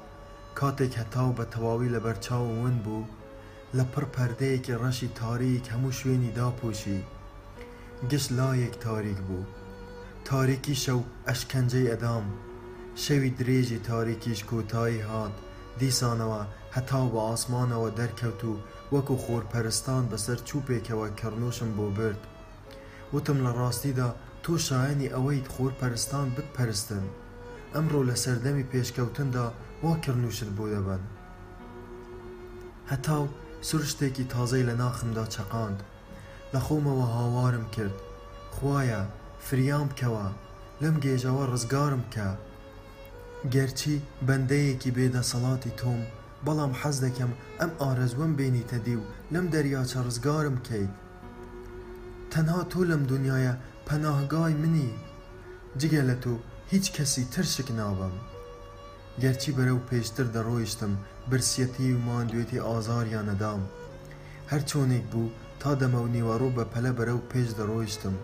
[0.59, 3.11] کاتێک هەتاو بە تەواوی لەبەر چاو ون بوو
[3.77, 7.01] لە پڕ پەردەیەکی ڕەشی تاریک هەموو شوێنی داپۆشی
[8.11, 9.45] گشت لایەک تاریک بوو
[10.29, 12.27] تاریکی شەو ئەشکەنجەی ئەدام
[13.05, 15.35] شەوی درێژی تاریکیش کۆتایی هات
[15.81, 16.43] دیسانەوە
[16.77, 18.55] هەتاو بە ئاسمانەوە دەرکەوت و
[18.93, 22.21] وەکو خۆرپەرستان بەسەر چوپێکەوە کەڕنۆشم بۆ برد
[23.15, 24.09] وتم لە ڕاستیدا
[24.45, 27.05] تۆ شایانی ئەوەیت خۆرپەرستان بتپەرستن
[27.75, 29.47] ئەمڕۆ لە سەردەمی پێشکەوتندا
[29.83, 31.03] بۆ کڕنووشت بۆ دەبن
[32.91, 33.25] هەتاو
[33.69, 35.79] سور شتێکی تازەی لە ناخمدا چەقاند
[36.53, 37.97] لە خۆمەوە هاوارم کرد
[38.57, 39.03] خویە
[39.47, 40.27] فریام بکەوە
[40.83, 42.29] لەم گێژەوە ڕزگارم کە
[43.55, 43.97] گەرچی
[44.27, 46.03] بەندەیەکی بێدەسەڵاتی تۆم
[46.47, 47.31] بەڵام حەز دەکەم
[47.61, 50.93] ئەم ئارەزوەم بینیتە دی و لەم دەریاچە ڕزگارم کەیت
[52.33, 53.55] تەنها تۆ لەم دنیاە
[53.89, 54.91] پەناهگای منی
[55.81, 56.35] جگە لە تۆ
[56.73, 58.15] هیچ کەسی ترشک نابم
[59.23, 60.93] گەرچی بەرەو پێشتر دەڕۆیشتم
[61.31, 63.63] برسیەتی و ماندوێتی ئازاریان نەدام
[64.51, 65.29] هەر چۆنێک بوو
[65.61, 68.15] تا دەمە و نیوەڕۆ بە پەلە بەرەو پێش دەڕۆیشتم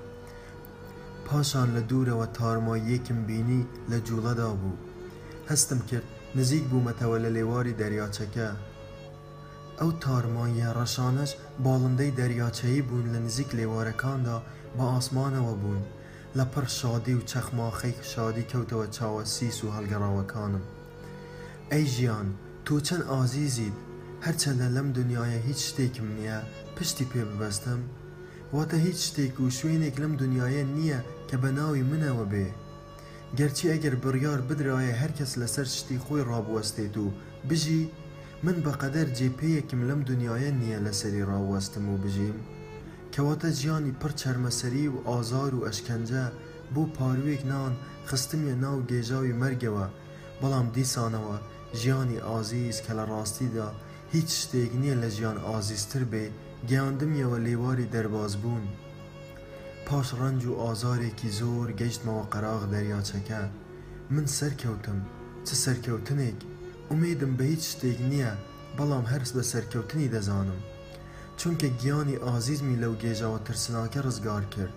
[1.27, 4.79] پاشان لە دوورەوە تارماییەکم بینی لە جوڵەدا بوو
[5.51, 8.48] هەستم کرد نزیک بوومەتەوە لە لێواری دەریاچەکە
[9.81, 11.31] ئەو تارمانیە ڕەشانش
[11.65, 14.36] باڵندەی دەریاچەیی بوون لە نزیک لێوارەکاندا
[14.77, 15.82] بە ئاسمانەوە بوون
[16.39, 20.65] لە پڕ شادی و چەخماخەی شادی کەوتەوە چاوە سیس و هەلگەڕاوەکانم
[21.73, 22.28] ئەی ژیان
[22.66, 23.77] تۆ چەند ئازیزیت
[24.27, 26.39] هەرچەندە لەم دنیاە هیچ شتێکم نییە
[26.77, 27.81] پشتی پێ ببەستم
[28.55, 32.48] واتە هیچ شتێک و شوێنێک لەم دنیاە نییە کە بە ناوی منەوە بێ
[33.39, 37.07] گەرچی ئەگەر بڕیار بدرایە هەرکەس لەسەر شتی خۆی ڕابوەستێت و
[37.48, 37.82] بژی
[38.44, 42.36] من بەقەدەر جێپەیەکم لەم دنیاە نییە لەسەری ڕاوەستم و بژیم
[43.15, 46.24] کەواتە ژیانی پڕ چەرمەسەری و ئازار و ئەشکەنجە
[46.74, 47.73] بۆ پاروێک نان
[48.09, 49.86] خستمیە ناو گێژاوی مەرگەوە
[50.40, 51.36] بەڵام دیسانەوە
[51.81, 53.69] ژیانی ئازیز کە لە ڕاستیدا
[54.15, 56.24] هیچ شتێک نییە لە ژیان ئازیزتر بێ
[56.69, 58.66] گەیاندمیەوە لێواری دەرباز بوون.
[59.97, 63.41] پاش ڕنج و ئازارێکی زۆر گەشتمەوە قەراغ دەریاچەکە
[64.15, 64.99] من سەرکەوتم
[65.47, 66.39] چ سەرکەوتنێک
[66.91, 68.33] ئومێدم بە هیچ شتێک نییە
[68.79, 70.61] بەڵام هەرس بە سەرکەوتنی دەزانم
[71.41, 74.75] چونکە گیانی ئازیزمی لەو گێژەوە ترسناکە ڕزگار کرد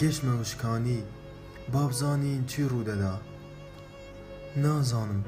[0.00, 1.00] گەشتمە وشکانی
[1.74, 3.14] بابزانین چی ڕوودەدا
[4.64, 5.22] نازانم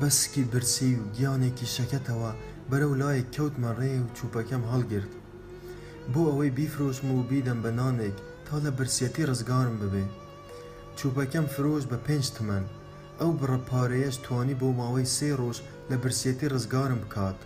[0.00, 2.30] بەسکی برسی و گیانێکی شەکەتەوە
[2.70, 5.12] بەرەو لایەک کەوتمە ڕێ و چوپەکەم هەڵگرت
[6.12, 10.04] بۆ ئەوەی بیفرۆشم و بیدەم بە نانێک تا لە برسیەتی ڕزگارم ببێ
[10.98, 12.64] چوپەکەم فرۆش بە پێنج تمەن
[13.20, 15.58] ئەو بڕە پارەیەش توانی بۆ ماوەی سێ ڕۆژ
[15.90, 17.38] لە برسیەتی ڕزگارم بکات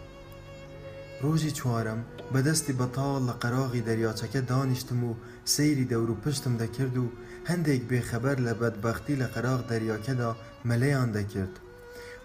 [1.23, 2.01] ڕۆژی چوارم
[2.33, 5.11] بەدەستی بەتاڵ لە قەراغی دەریاچەکە دانیشتم و
[5.55, 7.07] سەیری دەور و پشتم دەکرد و
[7.51, 10.31] هەندێک بێخەبەر لە بەدبختی لە قەراغ دەریاکەدا
[10.69, 11.55] مەلەیان دەکرد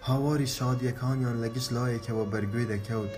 [0.08, 3.14] هاواری شادیەکانیان لە گشت لایەکەوە بەرگوێ دەکەوت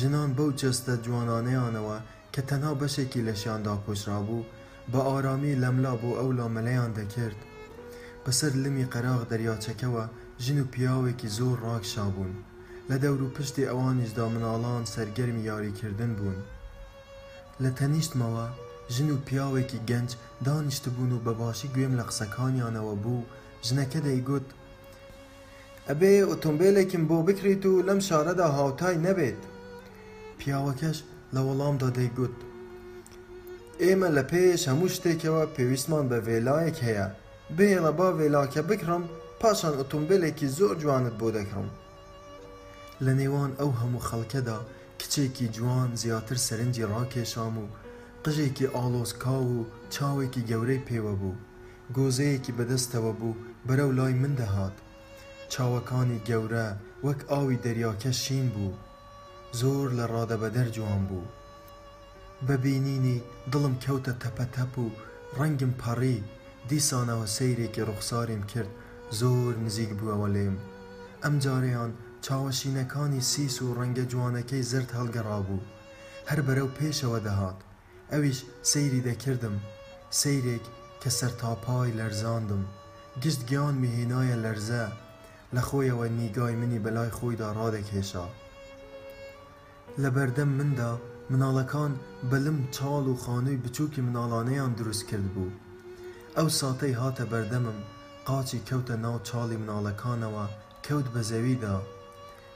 [0.00, 1.98] ژنان بەو جستە جوانانەیانەوە
[2.34, 4.44] کە تەنها بەشێکی لەشیاندا کۆشرا بوو
[4.92, 7.38] بە ئارامی لەملا بۆ ئەو لامەلەیان دەکرد
[8.24, 10.04] بەسەر لمی قەراغ دەریاچەکەەوە
[10.44, 12.32] ژن و پیاوێکی زۆر ڕاکشا بوون
[12.90, 16.38] لە دەور و پشتی ئەوانیشدا مناڵان سەرگەرمی یاریکردن بوون
[17.62, 18.46] لە تەنیشتمەوە
[18.94, 20.10] ژن و پیاوێکی گەنج
[20.46, 23.22] دانیشت بوون و بەباشی گوێم لە قسەکانیانەوە بوو
[23.68, 24.46] ژنەکە دەیگوت
[25.88, 29.40] ئەبێ ئۆتۆمبیلێکم بۆ بکریت و لەم شارەدا هاوتای نەبێت
[30.40, 30.98] پیاوەکەش
[31.34, 32.36] لە وەڵامدا دەیگوت
[33.82, 37.06] ئێمە لە پێش هەموو شتێکەوە پێویستمان بە وێلایەک هەیە
[37.56, 39.02] بێڵە با وێلاکە بکڕم
[39.40, 41.68] پاشان ئۆتۆمبیلێکی زۆر جوانت بۆ دەکڕم
[43.04, 44.58] لە نێوان ئەو هەموو خەڵکەدا
[45.00, 47.66] کچێکی جوان زیاتر سەرنجی ڕاکێشام و
[48.24, 49.54] قژێکی ئالۆسکا و
[49.94, 51.40] چاوێکی گەورەی پێوە بوو
[51.96, 54.76] گۆزەیەکی بەدەستەوە بوو بەرەو لای من دەهات
[55.52, 56.68] چاوەکانی گەورە
[57.06, 58.72] وەک ئاوی دەریاکە شین بوو
[59.60, 61.30] زۆر لە ڕادەبە دەرجوان بوو
[62.46, 63.18] بەبینینی
[63.52, 64.86] دڵم کەوتە تەپەتەپ و
[65.38, 66.18] ڕەنگم پەڕی
[66.68, 68.72] دیسانەوە سەیرێکی ڕوخساریم کرد
[69.20, 70.56] زۆر نزیک بووەوە لێم
[71.24, 71.90] ئەم جاریان
[72.26, 75.66] چاوەشینەکانی سیس و ڕەنگە جوانەکەی زرد هەڵگەڕا بوو
[76.30, 77.58] هەر بەرەو پێشەوە دەهات
[78.12, 78.38] ئەویش
[78.70, 79.56] سەیری دەکردم
[80.20, 80.64] سەیرێک
[81.02, 82.62] کە سەرتاپای لەرزاندم
[83.22, 84.84] گشت گیان مهێنایە لەرزە
[85.54, 88.26] لە خۆیەوە نیگای منی بەلای خۆیدا ڕادەکێشا
[90.02, 90.90] لە بەردەم مندا
[91.30, 91.92] مناڵەکان
[92.30, 95.58] بەلم چاڵ و خانووی بچووکی مناڵانەیان دروست کرد بوو
[96.36, 97.78] ئەو ساتەی هاتە بەردەمم
[98.28, 100.44] قاچی کەوتە ناو چاڵی مناڵەکانەوە
[100.86, 101.76] کەوت بە زەویدا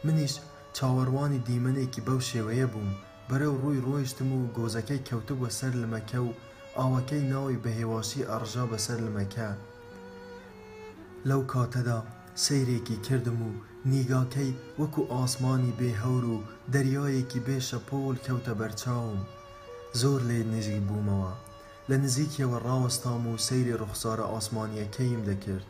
[0.05, 0.35] منیش
[0.77, 2.91] چاوەڕوانی دیمەنێکی بەو شێوەیە بووم
[3.29, 6.37] بەرەو ڕووی ڕۆیشتم و گۆزەکەی کەوتبووە سەر لمەکە و
[6.79, 9.49] ئاوەکەی ناوی بەهێواشی ئەڕژا بەسەر لمەکە
[11.29, 11.99] لەو کاتەدا
[12.45, 13.51] سیرێکی کردم و
[13.87, 16.43] نیگاکەی وەکو ئاسمانی بێهەور و
[16.75, 19.21] دەریایەکی بێشە پۆل کەوتە بەرچاوم
[20.01, 21.33] زۆر لێ نزیک بوومەوە
[21.91, 25.67] لە نزیکیەوە ڕاوەستام و سەیری ڕوخسارە ئاسمانیەکەیم دەکرد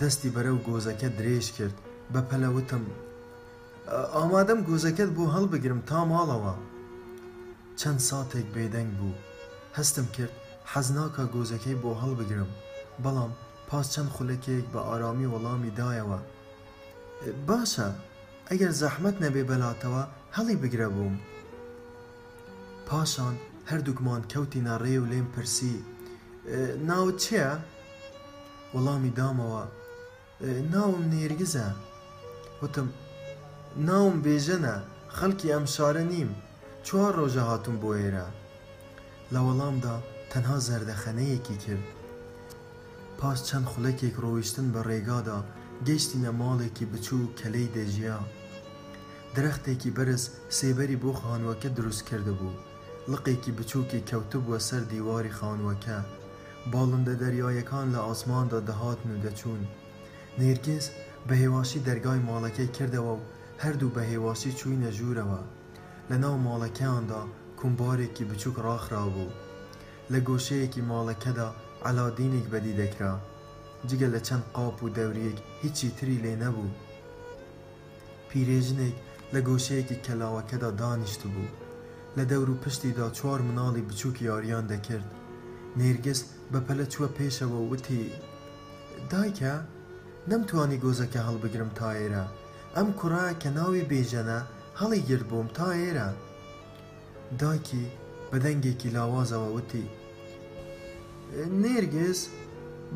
[0.00, 1.76] دەستی بەرەو گۆزەکە درێژ کرد
[2.12, 2.84] بە پەلەوتم
[4.16, 6.54] ئامادەم گۆزەکەت بۆ هەڵبگرم تا ماڵەوە
[7.80, 9.20] چەند ساتێک بێدەنگ بوو
[9.78, 10.34] هەستم کرد
[10.72, 12.50] حەزناکە گۆزەکەی بۆ هەڵبگرم
[13.04, 13.32] بەڵام
[13.68, 16.20] پاس چەند خولەکێک بە ئارامی وەڵامی دایەوە
[17.48, 17.88] باشە
[18.50, 20.02] ئەگەر زەحمت نەبێ بەلاتەوە
[20.36, 21.16] هەڵی بگرە بووم
[22.88, 23.34] پاشان
[23.70, 25.76] هەردووکمان کەوتی ناڕێ و لێم پرسی
[26.88, 27.52] ناوت چییە؟
[28.74, 29.64] وەڵامی دامەوە
[30.74, 31.68] ناوم نێرگزە
[32.62, 32.88] وتم
[33.88, 34.76] ناوم بێژەنە
[35.16, 36.30] خەڵکی ئەم شارە نیم
[36.86, 38.26] چوار ڕۆژە هاتم بۆ ئێرە
[39.32, 39.96] لە وەڵامدا
[40.32, 41.86] تەنها زەردەخەنەیەکی کرد
[43.18, 45.38] پاس چەند خولەکێک ڕۆیشتن بە ڕێگادا
[45.86, 48.18] گەیشتینە ماڵێکی بچوو کەلەی دەژیا
[49.36, 50.22] درەختێکی بەرز
[50.58, 52.60] سێبەری بۆ خانوەکە دروست کرده بوو
[53.12, 55.98] لقێکی بچووکی کەوتبووە سەر دیواری خانوەکە
[56.72, 59.62] باڵندە دەریایەکان لە ئاسماندا دەهاتن و دەچوون
[60.40, 60.86] نێرگیز
[61.26, 63.24] بە هێواشی دەرگای ماڵەکەی کردەوە و
[63.62, 65.40] هەردوو بە هێواشی چووینە ژوورەوە
[66.10, 67.22] لە ناو ماڵەکەیاندا
[67.60, 69.34] کومبارێکی بچووک ڕاخرا بوو
[70.12, 71.48] لە گۆشەیەکی ماڵەکەدا
[71.88, 73.14] علادینێک بەدی دەکرا
[73.88, 76.70] جگە لە چەند قاپ و دەورەیەک هیچی تری لێ نەبوو
[78.30, 78.94] پیرێژنێک
[79.34, 81.50] لە گۆشەیەکی کەلاوەکەدا دانیشت بوو
[82.16, 85.08] لە دەور و پشتیدا چوار مناڵی بچووکی یاریان دەکرد
[85.78, 86.20] نێرگس
[86.52, 88.04] بەپەلە چووە پێشەوە وتی
[89.10, 89.54] دایکە
[90.30, 92.24] نەمتوانی گۆزەکە هەڵبگرم تا ئێرە
[92.76, 94.38] ئەم کوڕە کە ناوی بێژەنە
[94.80, 96.08] هەڵی گر بووم تا ئێرە
[97.40, 97.84] داکی
[98.30, 99.86] بەدەنگێکی لاوازەوە وتی
[101.62, 102.20] نێرگس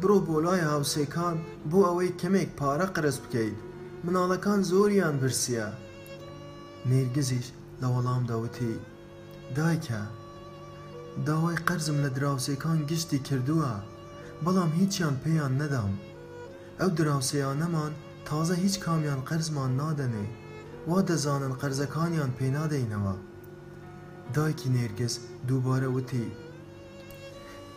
[0.00, 1.36] برۆ بۆ لای هاوسێکان
[1.70, 3.56] بۆ ئەوەی کەمێک پارە قرس بکەیت
[4.04, 5.68] مناڵەکان زۆریان برسیە
[6.90, 7.46] نێرگزیش
[7.80, 8.74] لە وەڵام داوتی
[9.56, 10.02] دایکە
[11.26, 13.72] داوای قەرزم لە دراوسەکان گشتی کردووە
[14.44, 15.92] بەڵام هیچیان پێیان نەدام
[16.80, 17.92] ئەو دراوسەیانەمان
[18.28, 20.26] تازە هیچ کامیان قەرزمان نادەنێ
[20.88, 23.14] وا دەزانن قەرزەکانیان پێنادەینەوە
[24.34, 25.14] دایکی نێرگز
[25.48, 26.28] دووبارە وتی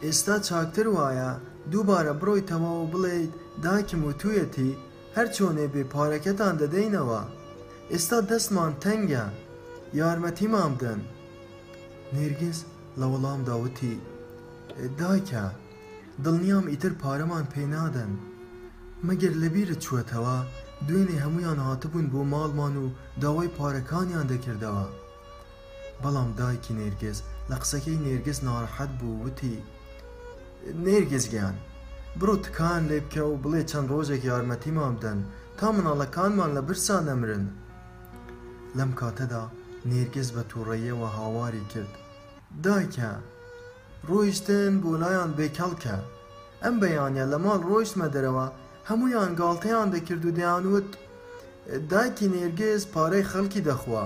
[0.03, 1.31] ئێستا چاکتر وایە
[1.71, 3.31] دووبارە بڕۆی تەماوە بڵێیت
[3.65, 4.71] داکم و تویەتی
[5.15, 7.21] هەر چۆنێ بێ پارەکەتان دەدەینەوە
[7.91, 9.25] ئێستا دەستمان تەنگە
[9.99, 10.99] یارمەتیمان بدەن
[12.15, 12.57] نێرگیز
[12.99, 13.95] لە وەڵام داوتی
[14.99, 15.45] دایکە
[16.23, 18.11] دڵنیام ئیتر پارەمان پێی نادەن
[19.07, 20.37] مەگەر لەبیرە چوەتەوە
[20.87, 22.85] دوێنێ هەمویان هاتبوون بۆ ماڵمان و
[23.21, 24.85] داوای پارەکانیان دەکردەوە
[26.03, 27.17] بەڵام دایکی نێرگز
[27.49, 29.55] لە قسەکەی نێرگز ناڕەحەت بوو وتی
[30.85, 31.55] نێرگێز گیان
[32.19, 35.19] برو تکان لێ بکە و بڵێ چەند ڕۆژێک یارمەتیمان بدەن
[35.57, 37.45] تا مناڵەکانمان لە برسان نەمرن
[38.77, 39.43] لەم کاتەدا
[39.89, 41.93] نێرگز بە تووڕێیەوە هاواری کرد
[42.65, 43.11] دایکە
[44.09, 45.97] ڕۆیشتن بۆ لایەن بێکەڵکە
[46.63, 48.45] ئەم بەیانە لە ماڵ ڕۆیشتمە دەرەوە
[48.89, 50.89] هەمویان گاڵتەیان دەکرد و دەیانوت
[51.91, 54.05] دایکی نێرگێز پارەی خەڵکی دەخوا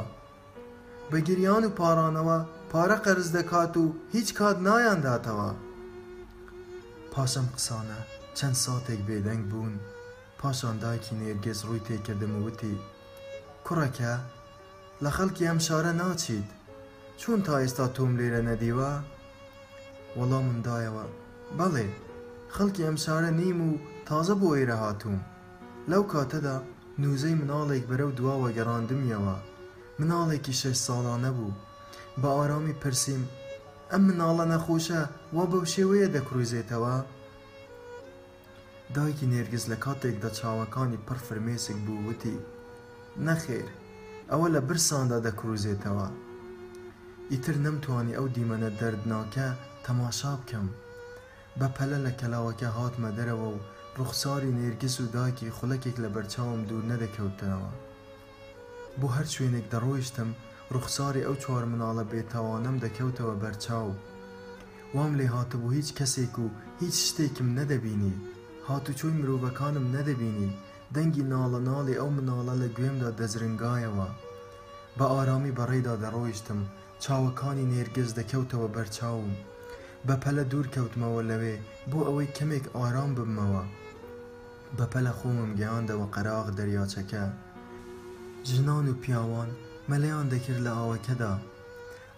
[1.10, 2.40] بە گریان و پارانەوە
[2.72, 5.50] پارە قەرز دەکات و هیچ کات نایانداتەوە.
[7.16, 8.00] پاشەم قسانە
[8.38, 9.76] چەند ساتێک بێدەنگ بوون
[10.42, 12.76] پاشان دایکی نێرگێز ڕووی تێکردم وتی
[13.66, 14.14] کوڕەکە
[15.04, 16.48] لە خەڵکی ئەم شارە ناچیت
[17.22, 18.92] چون تا ئێستا تۆم لێرە نەدیوە
[20.18, 21.06] وەڵام مندایەوە
[21.60, 21.88] بەڵێ
[22.56, 23.72] خەڵکی ئەم شارە نیم و
[24.08, 25.22] تازە بۆ ئێرە هاتووم
[25.92, 26.56] لەو کاتەدا
[27.02, 29.36] نووزەی مناڵێک بەرەو دواوە گەڕاندمیەوە
[30.00, 31.54] مناڵێکی شەش ساڵانە بوو
[32.22, 33.24] بە ئارامی پرسییم
[33.94, 35.02] ئەم مناڵە نەخۆشە
[35.36, 36.96] وا بەو شێوەیە دەکرۆزێتەوە
[38.96, 42.38] دایکی نێرگز لە کاتێکدا چاوەکانی پڕ فرمێسک بوو وتی
[43.26, 43.68] نەخێر
[44.32, 46.08] ئەوە لە برساندا دەکرۆزێتەوە
[47.32, 49.48] ئیتر نەمتوانی ئەو دیمەنە دەردناکە
[49.86, 50.68] تەماشا بکەم
[51.60, 53.60] بە پەلە لە کەلاوەکە هاتمە دەرەوە و
[53.98, 57.72] ڕوخساری نێرگس و داکی خولەکێک لە بەرچاوم دوور نەدەکەوتنەوە
[59.00, 60.30] بۆ هەر شوێنێک دەڕۆیشتم
[60.76, 63.90] ڕوخساری ئەو چوار مناڵە بێتاوانەم دەکەوتەوە بەرچاو
[64.96, 66.48] وام لێ هاتبوو هیچ کەسێک و
[66.82, 68.14] هیچ شتێکم نەدەبینی
[68.70, 70.50] هاتوچۆی مرۆڤەکانم نەدەبینی
[70.96, 74.08] دەنگی ناڵە ناڵی ئەو مناڵە لە گوێمدا دەزرنگایەوە
[74.98, 76.60] بە ئارامی بەڕێدا دەڕۆیشتم
[77.04, 79.32] چاوەکانی نێرگز دەکەوتەوە بەرچاوم
[80.08, 81.56] بەپەلە دوور کەوتمەوە لەوێ
[81.92, 83.64] بۆ ئەوەی کەمێک ئارام بمەوە
[84.78, 87.24] بەپەلە خۆمم گەیاندەوە قەراغ دەریاچەکە
[88.50, 89.50] ژنان و پیاوان
[89.90, 91.34] مەلەیان دەکرد لە ئاوەکەدا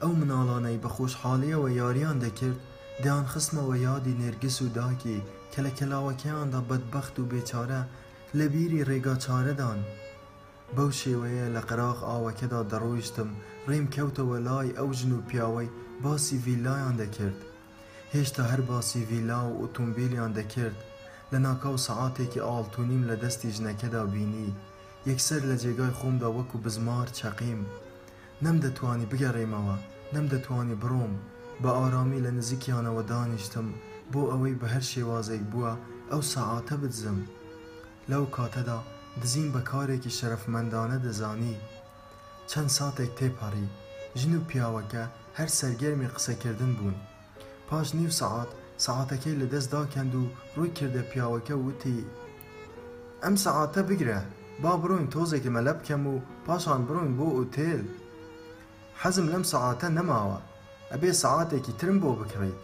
[0.02, 2.58] ئەو مناڵانەی بە خۆشحاڵیەوە یاریان دەکرد
[3.04, 5.20] دیان خسمەوە یادی نێرگس و داکی
[5.52, 7.82] کە لە کەلاوەکەیاندا بەدبەخت و بێچارە
[8.38, 9.80] لە بیری ڕێگاچارەدان
[10.76, 13.30] بەو شێوەیە لە قەراغ ئاوەکەدا دەڕۆیشتم
[13.70, 15.70] ڕێم کەوتەوە لای ئەو ژن و پیاوەی
[16.04, 17.40] باسی ڤیلایان دەکرد
[18.14, 20.78] هێشتا هەر باسی ڤیلا و ئۆتۆمبیلیان دەکرد
[21.32, 24.50] لە ناکاو سەعاتێکی ئاڵتونیم لە دەستی ژنەکەدا بینی
[25.12, 27.62] یەکسەر لە جێگای خۆمدا وەکو بزمار چەقیم
[28.46, 29.78] نەم دەتوانی بگەڕێمەوە
[30.16, 31.14] نەم دەتوانی بڕۆم
[31.64, 33.68] بە ئارامی لە نزیکیانەوە دانیشتم
[34.12, 35.74] بۆ ئەوەی بە هەر شێوازێک بووە
[36.12, 37.20] ئەو سەعاتە بدزم
[38.12, 38.80] لەو کاتەدا
[39.24, 41.58] دزیم بە کارێکی شەرفمەندانە دەزانی
[42.52, 43.68] چەند ساتێک تێپەڕی
[44.20, 45.04] ژن و پیاوەکە
[45.38, 46.98] هەر سەرگەرمی قسەکردن بوون
[47.70, 48.50] پاش نیو سەعات
[48.86, 50.24] سەعاتەکەی لەدەست داکەند و
[50.56, 52.00] ڕووی کردە پیاوەکە وتی
[53.24, 54.22] ئەم سەعاتە بگرە
[54.62, 56.14] با بڕۆین تۆزێکی مەلە بکەم و
[56.48, 57.84] پاشان بڕۆین بۆ ئوتێل
[59.02, 60.40] حەزم لەم سەعاتە نەماوە
[60.92, 62.62] ئەبێ سەعاتێکی ترم بۆ بکڕیت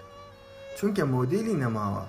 [0.78, 2.06] چونکە مۆدیلی نەماوە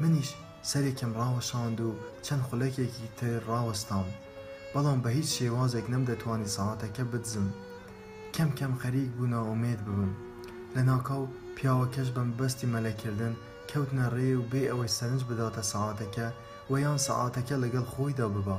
[0.00, 0.30] منیش
[0.70, 1.90] سەرێکم ڕاوەشاند و
[2.26, 4.06] چەند خولەکێکی تر ڕاوەستام
[4.72, 7.48] بەڵام بە هیچ شێوازێک نەم دەتوانانی سەعاتەکە بدزم
[8.34, 10.12] کەم کەم خەریک بوو ناومێد ببم
[10.74, 11.24] لە ناکاو
[11.56, 13.34] پیاوەکەش بەم بەستی مەلەکردن
[13.70, 16.28] کەوتنە ڕێ و بێ ئەوەی سەرنج بداتە سەعاتەکە
[16.70, 18.58] و یان سەعاتەکە لەگەڵ خۆیدا ببا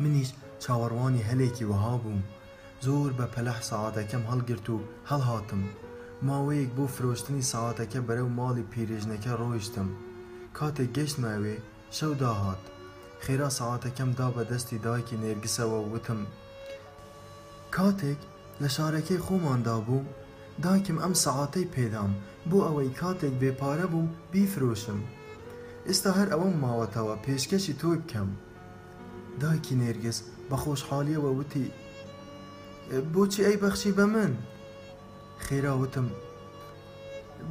[0.00, 0.30] منیش
[0.64, 2.22] چاوەڕوانی هەلێکی وەها بووم
[2.86, 4.76] زۆر بە پەلەح سەعاتەکەم هەڵگرت و
[5.10, 5.62] هەڵهاتم
[6.28, 9.88] ماوەیەک بۆ فرۆشتنی سەعاتەکە بەرەو ماڵی پیرێژنەکە ڕۆیشتم
[10.58, 11.56] کاتێک گەشتماوێ
[11.98, 12.62] شەو داهات
[13.24, 16.20] خێرا سەعاتەکەم دا بە دەستی دایکی نێرگسەوە وتم
[17.76, 18.20] کاتێک
[18.62, 20.04] لە شارەکەی خۆماندا بوو
[20.64, 22.12] داکم ئەم سەعاتەی پێدام
[22.50, 25.00] بۆ ئەوەی کاتێک بێپارە بووم بیفرۆشم.
[25.88, 28.30] ئێستا هەر ئەوەم ماوەتەوە پێشکەشی تۆی بکەم
[29.40, 30.18] دایکی نێرگس
[30.48, 31.66] بە خۆشحالیەوە وتی
[33.12, 34.32] بۆچی ئەی بەخشی بە من
[35.44, 36.08] خێراوتم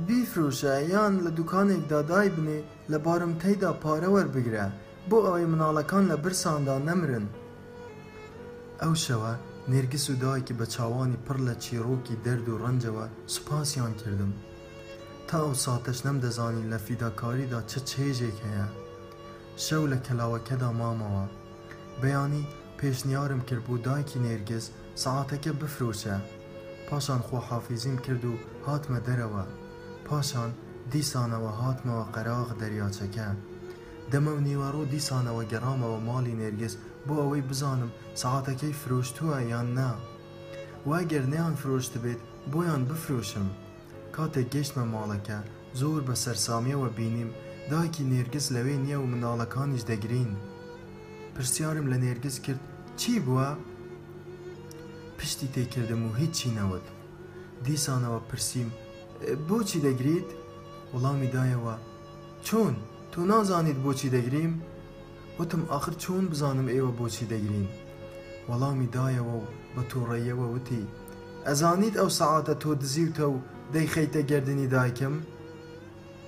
[0.08, 2.60] بیفرۆشە یان لە دوکانێکدا دای بنێ
[2.92, 4.68] لە بارمتەیدا پارەوە بگرە
[5.10, 7.26] بۆ ئەوەی مناڵەکان لە برساندا نەمرن
[8.82, 9.34] ئەو شەوە
[9.72, 14.32] نێرگس و دایکی بە چاوانی پڕ لە چیرۆکی دەرد و ڕەنجەوە سوپاسیان کردم
[15.30, 18.68] تا ئەو ساتەش نەمدەزانین لە فیداکاریدا چه چێژێک هەیە
[19.66, 21.26] شەو لە کەلاوەکەدا مامەوە
[22.02, 22.46] بەیانی
[22.80, 24.66] پێشنیارم کرد بوو دایکی نێرگز
[25.04, 26.18] سەعاتەکە بفرۆشە
[26.88, 28.34] پاشان خۆحافیزیم کرد و
[28.68, 29.44] هاتمە دەرەوە
[30.08, 30.52] پاشان
[30.94, 33.28] دیسانەوە هاتمەوە قەراغ دەریاچەکە
[34.12, 36.74] دەمە و نیوەڕۆ دیسانەوە گەڕامەوە ماڵی نێرگز
[37.08, 37.92] بۆ ئەوەی بزانم
[38.22, 39.90] سەعاتەکەی فرۆشتووە یان نا
[40.90, 43.48] واگەر نەیان فرۆشت بێت بۆیان بفرۆشم
[44.20, 45.38] کاتێک گەشتمە ماڵەکە
[45.80, 47.30] زۆر بە سەررسامیەوە بینیم
[47.72, 50.32] دایکی نێرگس لەوێ نییە و مناڵەکانیش دەگرین
[51.36, 52.62] پرسیارم لە نێرگس کرد
[53.00, 53.50] چی بووە؟
[55.18, 56.86] پشتی تێکردم و هیچ چینەوت
[57.66, 58.70] دیسانەوە پرسییم
[59.50, 60.28] بۆچی دەگریت؟
[60.94, 61.76] وەڵامی دایەوە
[62.48, 62.74] چۆن
[63.12, 64.54] تۆ نازانیت بۆچی دەگریم؟
[65.40, 67.68] وتم آخر چۆن بزانم ئێوە بۆچی دەگرین
[68.50, 70.84] وەڵامی دایەوە و بە تووڕێیەوە وتی
[71.48, 73.38] ئەزانیت ئەو سەعاتە تۆ دزیوتە و
[73.76, 75.16] دەیخەیتە گردردنی دایکم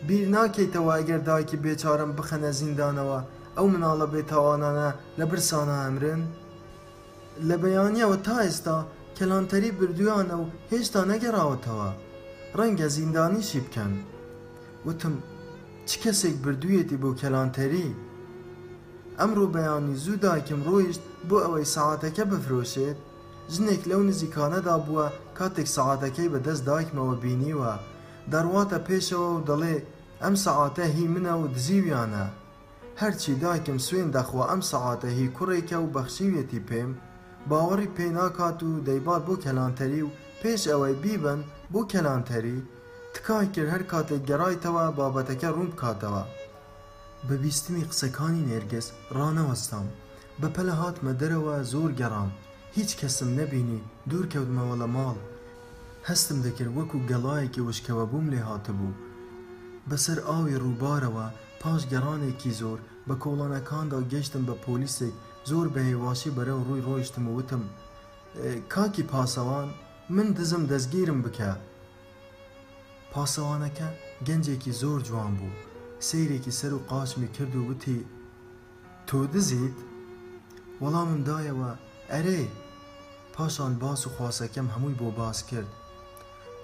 [0.07, 3.19] بیر ناکەیتەوە ئەگەر دایکی بێچارم بخەنە زیندانەوە
[3.57, 4.89] ئەو مناڵە بێتاوانانە
[5.19, 6.21] لە برسانە ئەمرن
[7.47, 8.77] لە بەیانیەوە تا ئێستا
[9.17, 11.89] کەلانتەری بردویانە و هێشتا نەگەڕاوەتەوە
[12.57, 13.93] ڕەنگە زیندانیشی بکەن
[14.87, 15.15] وتم
[15.87, 17.89] چ کەسێک بردوویەتی بۆ کەلانتەری
[19.19, 22.97] ئەمڕۆ بەیانی زوو دایکم ڕۆیشت بۆ ئەوەی ساعاتەکە بفرۆشێت
[23.55, 25.07] ژنێک لەو نزیکانەدا بووە
[25.38, 27.73] کاتێک سەعاتەکەی بەدەست دایکمەوە بینیوە
[28.31, 29.75] دەڕواتە پێشەوە و دەڵێ
[30.23, 32.25] ئەم سەعاتە هی منە و دزیویانە
[33.01, 36.91] هەرچی دایکم سوێن دەخوا ئەم سەعاتە هی کوڕێکە و بەخشیوێتی پێم
[37.49, 41.39] باوەڕی پێناکات و دەیبات بۆ کەلانتەری و پێش ئەوەی بیبن
[41.73, 42.57] بۆ کەلانتەری
[43.15, 46.23] تکای کرد هەر کاتێک گەڕایتەوە بابەتەکە ڕوون بکاتەوە
[47.27, 49.88] بە بیستمی قسەکانی نێرگس ڕانەوەستام
[50.41, 52.31] بە پەلە هاتمە دەرەوە زۆر گەڕام
[52.77, 55.17] هیچ کەسم نەبینی دوور کەوتمەوە لە ماڵ
[56.09, 58.98] هەستم دەکرد وەکو گەڵایەکی وشکەوە بووم لێ هاتبوو
[59.90, 61.25] بەسەر ئاوی ڕووبارەوە
[61.61, 62.77] پاش گەڕانێکی زۆر
[63.08, 65.16] بە کۆڵانەکاندا گەشتم بە پۆلیسێک
[65.50, 67.64] زۆر بە هێواشی بەرەو ڕووی ڕۆیشتم و وتم
[68.74, 69.67] کاکی پاسەوان
[70.16, 71.51] من دزم دەستگیرم بکە
[73.14, 73.88] پاسەوانەکە
[74.27, 75.53] گەنجێکی زۆر جوان بوو
[76.08, 78.00] سیرێکی سەر و قاچمی کرد و وتی
[79.08, 79.77] تۆ دزیت
[80.82, 81.72] وەڵامم دایەوە
[82.14, 82.48] ئەرەی
[83.41, 85.69] پاشان باس و خواسەکەم هەمووی بۆ باس کرد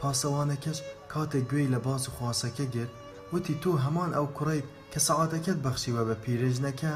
[0.02, 0.78] پاسەوانەکەش
[1.14, 2.92] کاتێک گوێی لە باس و خواسەکە گرت
[3.34, 6.96] وتی تۆ هەمان ئەو کوڕیت کە سەعاتەکەت بەخشیوە بە پیرژنەکە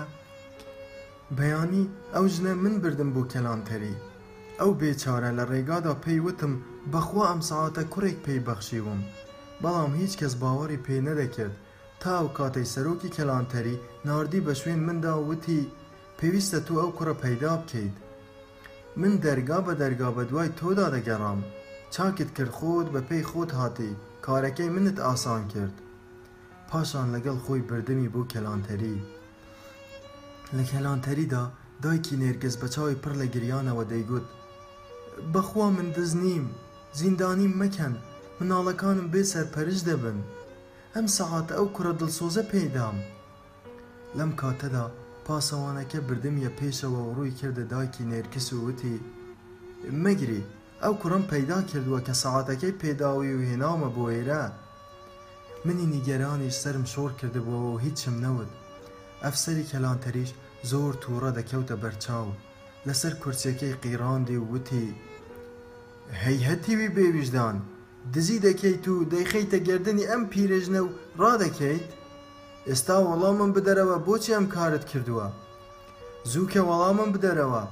[1.37, 1.85] بەیانی
[2.15, 3.95] ئەو ژنە من بردم بۆ کەلانتەری
[4.59, 6.53] ئەو بێچارە لە ڕێگادا پێی وتم
[6.93, 8.99] بەخوا ئەم ساعتە کوڕێک پێی بەخشیوم
[9.61, 11.55] بەڵام هیچ کەس باوەڕی پێ نەدەکرد
[12.01, 13.77] تا ئەو کاتەی سەرۆکی کەلانتەری
[14.07, 15.61] ناردی بە شوێن مندا وتی
[16.19, 17.95] پێویستە تو ئەو کوڕە پەیدا بکەیت
[18.97, 21.39] من دەرگا بە دەرگا بە دوای تۆدا دەگەڕام
[21.93, 23.95] چاکت کرد خۆت بە پێی خۆت هاتی
[24.25, 25.73] کارەکەی منت ئاسان کرد
[26.69, 28.97] پاشان لەگەڵ خۆی بردمی بۆ کەلانتەری
[30.57, 31.43] لە کەلانتەریدا
[31.83, 34.25] دایکی نێرگز بە چاوی پڕ لە گریانەوە دەیگوت
[35.33, 36.45] بەخوا من دز نیم
[36.97, 37.93] زیندانیم مەکەن
[38.39, 40.17] مناڵەکانم بێ سەرپەرش دەبن
[40.95, 42.97] ئەم سەعاتە ئەو کوڕە دڵسۆزە پێدام
[44.17, 44.85] لەم کاتەدا
[45.27, 48.95] پاسەوانەکە بردمیە پێشەوە ڕووی کردە داکی نێرکس و وتی
[50.03, 50.43] مەگری
[50.83, 54.43] ئەو کوڕم پەیدا کردووە کە سەعاتەکەی پێداوی و هێناومە بۆ ئێرە
[55.65, 58.51] منی نیگەرانیش سرم شۆر کردبووەوە و هیچم نەوت
[59.23, 60.31] ئەفسری کەلانتەریش
[60.71, 62.27] زۆر تووڕە دەکەوتە بەرچاو
[62.87, 64.87] لەسەر کورسەکەی قیراندی و وتی
[66.23, 67.57] هەیهەتیوی بێویژدان
[68.13, 70.89] دزی دەکەیت و دەیخەیتە گردردنی ئەم پیرژنە و
[71.21, 71.85] ڕادەکەیت
[72.69, 75.27] ئێستا وەڵامم بدەرەوە بۆچی ئەم کارت کردووە
[76.31, 77.63] زووکە وەڵامم بدەرەوە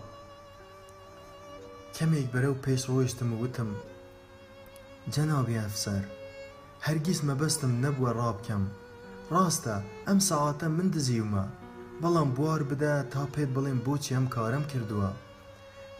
[1.95, 3.69] کەمێک بەرەو پێش ڕۆیشتم وتم
[5.14, 6.03] جەناوی ئەفسەر
[6.85, 8.64] هەرگیز مەبەستم نەبووە ڕابکەم
[9.34, 9.76] ڕاستە
[10.08, 11.45] ئەم ساعاتە من دزیومە
[12.01, 15.09] بەڵام بوار بدە تا پێت بڵێم بۆچی ئەم کارم کردووە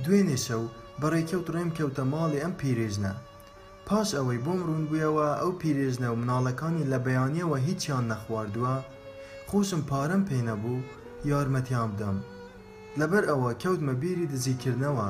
[0.04, 0.64] دوێنێ شەو
[1.02, 3.14] بەڕێکەوت ڕێم کەوتە ماڵی ئەم پیرێژنە
[3.94, 8.76] پاش ئەوەی بۆم ڕوونبوویەوە ئەو پیرێژنە و مناڵەکانی لە بەیانیەوە هیچیان نەخواردووە
[9.50, 10.80] خۆشم پارەم پێی نەبوو
[11.32, 12.18] یارمەتیان بدەم
[13.00, 15.08] لەبەر ئەوە کەوتمە بیری دزیکردنەوە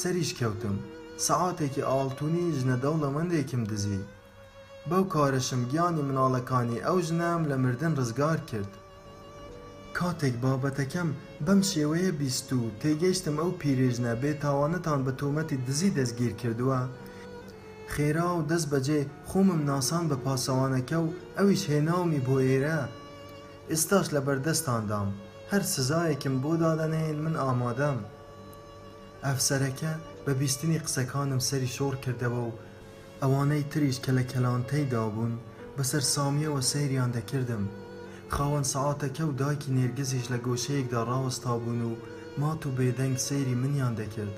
[0.00, 0.76] سەریش کەوتم
[1.26, 4.00] سەعاتێکی ئاڵتونی ژنە دەوڵەمەندێکم دزی
[4.90, 8.72] بەو کارەشم گیانی مناڵەکانی ئەو ژنەم لە مردن ڕزگار کرد
[9.98, 11.08] کاتێک بابەتەکەم
[11.46, 16.80] بەم شێوەیە بیست و تێگەیشتم ئەو پیرێژنە بێتاوانەتان بە تۆمەتی دزی دەستگیر کردووە
[17.94, 22.78] خێرا و دەست بەجێ خۆمم ناسان بە پاسەوانەکە و ئەویش هێناومی بۆ ئێرە
[23.70, 25.08] ئێستاش لە بەردەستاندام
[25.50, 27.98] هەر سزایەکم بۆ دادەنێن من ئامادەم
[29.26, 29.92] ئەفسەرەکە
[30.24, 32.56] بە بیستنی قسەکانم سەری شۆڕ کردەوە و
[33.22, 35.32] ئەوانەی تریش کە لە کەلانتەیدا بوون
[35.76, 37.64] بەسەر سامیەوە سەیریان دەکردم
[38.34, 41.92] خاوەن سەعاتەکە و دایکی نێرگزیش لە گۆشەیەکدا ڕاوەستا بوون و
[42.40, 44.34] مات و بێدەنگ سەیری منیان دەکرد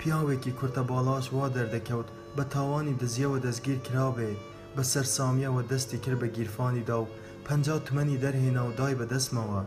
[0.00, 4.32] پیاوێکی کورتە باڵاش وا دەردەکەوت بە تاوانی دزیەوە دەستگیر کراوێ
[4.76, 7.06] بە سەررسامیەوە دەستی کرد بە گیرفانیدا و
[7.46, 9.60] پنج تومەنی دەرهێنا و دای بە دەستمەوە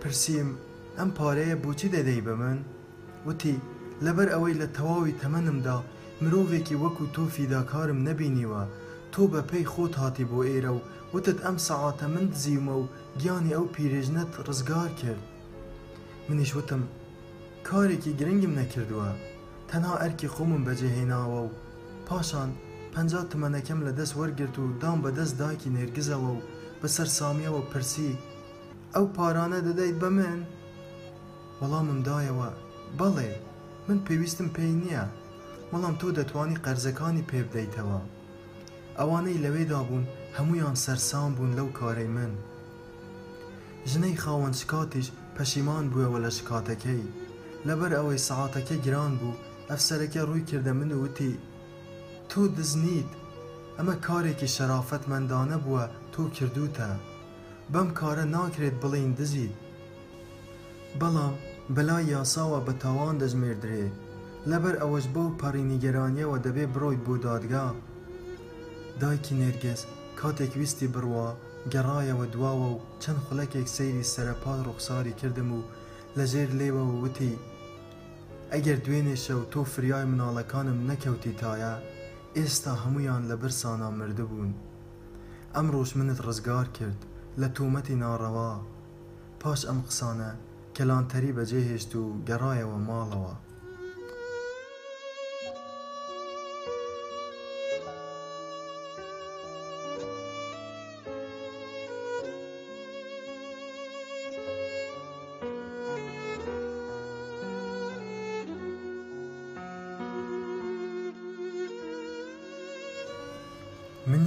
[0.00, 0.50] پرسییم
[0.98, 2.58] ئەم پارەیە بۆچی دەدەی بە من
[3.26, 3.56] وتی
[4.04, 5.76] لەبەر ئەوەی لە تەواوی تەمەنمدا
[6.22, 8.62] مرۆڤێکی وەکو تۆ فیداکارم نەبینیوە
[9.12, 10.80] تۆ بە پێی خۆت هاتی بۆ ئێرە و
[11.14, 12.86] وتت ئەم سەعاتە من دزیمە و
[13.20, 15.24] گیانی ئەو پیرێژنەت ڕزگار کرد
[16.28, 16.82] منیش وتم
[17.68, 19.10] کارێکی گرنگم نەکردووە
[19.70, 21.48] تەنها ئەرکی خۆمم بەجێهێناوە و
[22.08, 22.50] پاشان
[22.94, 26.42] پەنج تمەنەکەم لە دەست وەرگرت و دام بەدەست دایکی نێرگزەوە و
[26.80, 28.18] بەسەر سامیەوە پرسی
[28.94, 30.40] ئەو پارانە دەدەیت بە من
[31.58, 32.50] وەڵامم دایەوە
[33.00, 33.32] بەڵێ
[33.86, 35.04] من پێویستم پێی نییە
[35.72, 38.00] وەڵام تۆ دەتوانی قەرزەکانی پێ بدەیتەوە
[38.98, 40.04] ئەوانەی لەوێدا بوون
[40.36, 42.32] هەمویان سەرسام بوون لەو کارەی من
[43.90, 47.02] ژنەی خاوەن شکاتیش پەشیمان بووەوە لە شکاتەکەی
[47.68, 49.38] لەبەر ئەوەی سەعاتەکە گران بوو
[49.70, 51.32] ئەفسەرەکە ڕووی کردە من وتی
[52.32, 53.10] تۆ دزنیت
[53.78, 56.90] ئەمە کارێکی شەرافەتمەندانە بووە تۆ کردوتە
[57.72, 59.54] بەم کارە ناکرێت بڵین دزیت
[61.00, 61.34] بەڵام
[61.76, 63.84] بەلای یاساوە بە تاوان دەژمێردرێ
[64.50, 67.66] لەبەر ئەوەش بەو پەڕینیگەرانیەوە دەبێ بڕۆیت بۆ دادگا
[69.00, 69.80] دایکی نێرگەز
[70.20, 71.28] کاتێک ویستی بڕوە
[71.72, 75.60] گەڕایەوە دواوە و چەند خولەکێک سەیری سەرپات ڕوخساری کردم و
[76.18, 77.34] لەژێر لێوە وتی
[78.52, 81.74] ئەگەر دوێنێ شەو تۆ فریای مناڵەکانم نەکەوتی تایە
[82.40, 84.52] ئێستا هەمویان لە برسانە مردبوون
[85.54, 87.00] ئەم ڕۆژ منت ڕزگار کرد
[87.40, 88.52] لە توومەتی ناڕەوا
[89.40, 90.30] پاش ئەم قسانە
[90.76, 93.34] کەلانتەری بەجێهێشت و گەڕایەوە ماڵەوە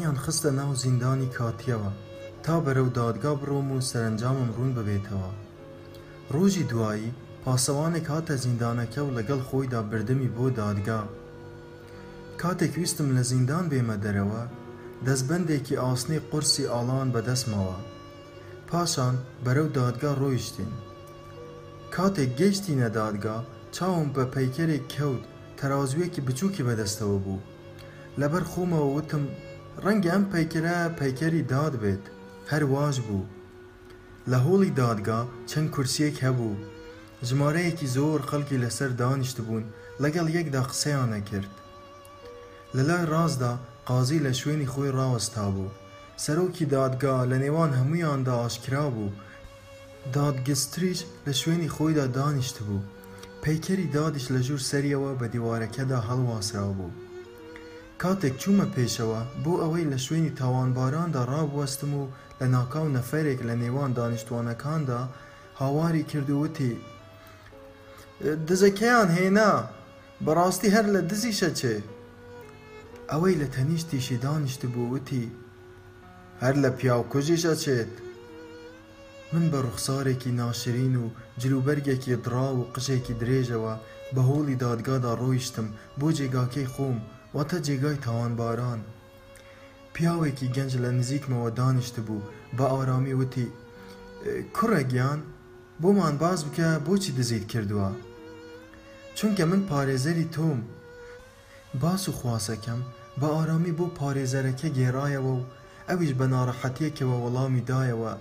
[0.08, 1.92] ئەوانیان خستە ناو زیندانی کاتیەوە
[2.46, 5.32] تا بەرەو دادگا بڕۆم و سەرنجامم ڕوون ببێتەوە
[6.34, 11.02] ڕۆژی دوایی پاسەوانێک هاتە زیندانەکە و لەگەڵ خۆیدا بردمی بۆ دادگا
[12.42, 14.44] کاتێک ویستم لە زیندان بێمە دەرەوە
[15.06, 17.78] دەستبندێکی ئاسنی قرسی ئالان بەدەستمەوە
[18.70, 20.72] پاشان بەرەو دادگا ڕۆیشتین
[21.96, 23.38] کاتێک گەیشتینە دادگا
[23.76, 25.24] چاوم بە پەیکەرێک کەوت
[25.60, 27.40] تەازویەکی بچووکی بەدەستەوە بوو
[28.22, 29.26] لەبەر خۆمەوە وتم
[29.86, 32.04] ڕەنگە ئەم پەیکرە پەیکەری داد بێت
[32.52, 33.26] هەر واز بوو
[34.32, 36.56] لە هۆڵی دادگا چەند کورسیەک هەبوو
[37.28, 39.66] ژمارەیەکی زۆر خەڵکی لەسەر دانیشت بوون
[40.04, 41.52] لەگەڵ یەکدا قسەیان نەکرد
[42.76, 43.54] لە لای ڕازدا
[43.90, 45.74] قازی لە شوێنی خۆی ڕاوەستا بوو
[46.24, 49.12] سەرۆکی دادگا لە نێوان هەمویاندا ئاشکرا بوو
[50.18, 52.88] دادگستریش لە شوێنی خۆیدا دانیشت بوو
[53.44, 56.92] پەیکەری دادیش لە ژوور سەریەوە بە دیوارەکەدا هەڵواسرا بوو
[58.04, 62.04] کاتێک چوومە پێشەوە بۆ ئەوەی لە شوێنی تاوانباراندا ڕابوەستم و
[62.40, 65.02] لە ناکاو نەفەرێک لە نێوان دانیشتوانەکاندا
[65.62, 66.74] هاواری کردووتی
[68.48, 69.52] دزەکەیان هێنا
[70.26, 71.76] بەڕاستی هەر لە دزیشە چێ
[73.12, 75.26] ئەوەی لە تەنیشتیشی دانیشت بووتی
[76.44, 77.92] هەر لە پیاوکوژیشە چێت
[79.34, 81.06] من بە ڕوخسارێکی ناشرین و
[81.42, 83.74] جلوبەرگێکی درا و قژێکی درێژەوە
[84.16, 85.68] بە هۆڵی دادگادا ڕۆیشتم
[86.00, 86.98] بۆ جێگاکەی خۆم
[87.38, 88.82] واتە جێگای تاوانباران
[89.94, 92.22] پیاوێکی گەنج لە نزیکمەوە دانیشت بوو
[92.58, 93.46] بە ئارامی وتی
[94.58, 95.20] کوڕەگیان
[95.82, 97.90] بۆمان باز بکە بۆچی دزیت کردووە
[99.18, 100.60] چونکە من پارێزەری تۆم
[101.82, 102.82] باس و خواسەکەم
[103.20, 105.46] بە ئارامی بۆ پارێزەرەکە گێڕایەوە و
[105.90, 108.14] ئەویش بە ناڕەحەتیەکەوە وەڵامی دایەوە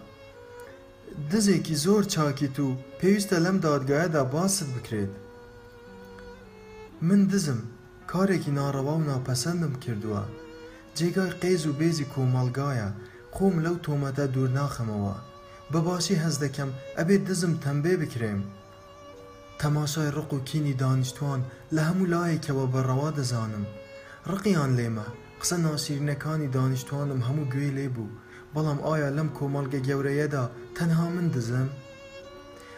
[1.30, 2.68] دزێکی زۆر چاکیت و
[3.00, 5.12] پێویستە لەم دادگایەدا باست بکرێت
[7.08, 7.60] من دزم
[8.16, 10.24] کارێکی ناڕەوا و ناپەسەندم کردووە
[10.96, 12.88] جێگای قێز و بێزی کۆمەلگایە
[13.34, 15.16] خۆم لەو تۆمەتە دوور ناخەمەوە
[15.72, 18.40] بەباسی هەز دەکەم ئەبێت دزم تەمبێ بکرێم
[19.60, 21.40] تەماشای ڕق و کینی دانیشتوان
[21.74, 23.64] لە هەموو لایەکەوە بەڕەوا دەزانم
[24.30, 25.06] ڕقیان لێمە
[25.40, 28.14] قسە ناسیرنەکانی دانیشتوانم هەموو گوێ لێ بوو
[28.54, 30.44] بەڵام ئایا لەم کۆمەڵگە گەورەیەدا
[30.76, 31.68] تەنها من دزم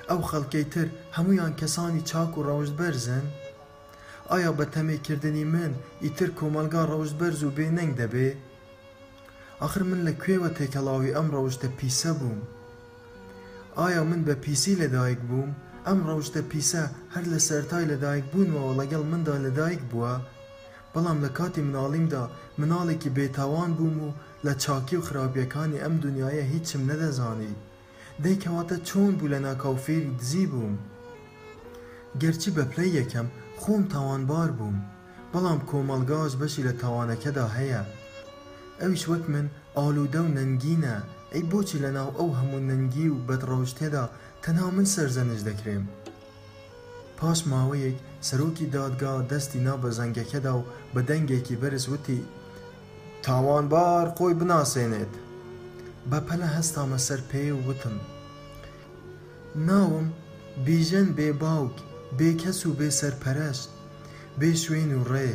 [0.08, 0.86] ئەو خەڵکەی تر
[1.16, 3.26] هەمویان کەسانی چاک و ڕەوشت بەرزن
[4.34, 5.72] ئایا بە تەمێکردنی من
[6.04, 8.28] ئیتر کۆمەلگا ڕەوش بەرز و بێنەنگ دەبێ؟
[9.62, 12.40] ئەخر من لەکوێوە تێکەڵاوی ئەم ڕەوشتە پیسە بووم.
[13.78, 15.50] ئایا من بە پیسی لەدایک بووم،
[15.86, 16.84] ئەم ڕەوشتە پیسە
[17.14, 20.14] هەر لە سەرای لەدایک بوونەوە لەگەڵ مندا لەدایک بووە،
[20.92, 22.24] بەڵام لە کاتی مناڵیمدا
[22.60, 24.08] مناڵێکی بێتاوان بووم و
[24.46, 27.54] لە چاکی و خراپیەکانی ئەم دنیاە هیچم نەدەزانی.
[28.24, 30.74] دەیکەواتە چۆن بوو لە ناکاوفێری دزی بووم.
[32.22, 33.28] گەرچی بە پلەی یەکەم
[33.62, 34.76] خۆم تاوانبار بووم
[35.32, 37.82] بەڵام کۆمەلگاش بەشی لە تاوانەکەدا هەیە
[38.80, 39.46] ئەویش وەک من
[39.76, 40.96] ئالوودە و نەنگینە
[41.32, 44.04] ئەی بۆچی لەناو ئەو هەموو نەنگی و بەدڕۆژتێدا
[44.42, 45.84] تەنها من سەرزەنش دەکرێم
[47.18, 47.96] پاش ماوەیەک
[48.28, 50.64] سەرۆکی دادگا دەستی نا بە زەنگەکەدا و
[50.94, 52.20] بە دەنگێکی بەرز وتی
[53.24, 55.12] تاوانبار خۆی بناسێنێت
[56.10, 57.96] بەپەلە هەستامە سەر پێی وتم
[59.68, 60.06] ناوم
[60.66, 61.76] بیژن بێباوک
[62.16, 63.70] بێکەس و بێسەرپەرست
[64.40, 65.30] بێ شوێن و ڕێ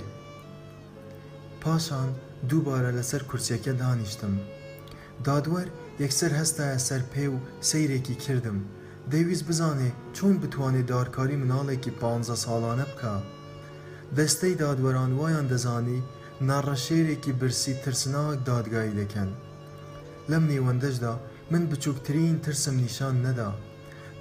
[1.62, 2.10] پاشان
[2.50, 4.34] دووبارە لەسەر کورسەکە دانیشتم
[5.26, 5.68] دادوەر
[6.04, 7.36] یەکسەر هەستایە سەر پێ و
[7.70, 8.58] سەیرێکی کردم
[9.12, 12.02] دەویست بزانێ چۆن بتوانێت دارکاری مناڵێکی پ
[12.46, 13.14] ساڵانە بکە
[14.18, 16.00] دەستەی دادوەران وایان دەزانی
[16.50, 19.30] ناڕەشێرێکی برسی ترسناک دادگایی دەکەن
[20.32, 21.14] لەم نێوەندەشدا
[21.52, 23.52] من بچووکترین ترسم نیشان نەدا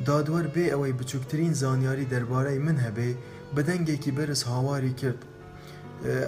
[0.09, 3.11] دادوەر بێ ئەوەی بچووکترین زانیاری دەربارەی من هەبێ
[3.55, 5.21] بەدەنگێکی بەرز هاواری کرد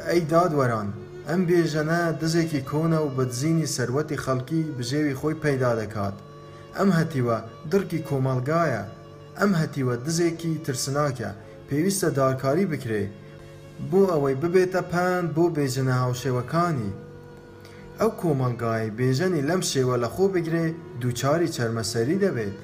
[0.09, 0.89] ئەی دادوەران
[1.29, 6.17] ئەم بێژەنە دزێکی کۆنە و بەدزینی سەروەتی خەڵکی بژێوی خۆی پەیدا دەکات
[6.77, 7.39] ئەم هەتیوە
[7.71, 8.83] دڕکی کۆمەلگایە
[9.39, 11.31] ئەم هەتیوە دزێکی ترسناکە
[11.69, 13.05] پێویستە دارکاری بکرێ
[13.91, 16.93] بۆ ئەوەی ببێتە پند بۆ بێژنە هاوشێوەکانی
[18.01, 20.67] ئەو کۆمەلگای بێژەنی لەم شێوە لە خۆ بگرێ
[21.01, 22.59] دووچاری چەرمەسەری دەبێت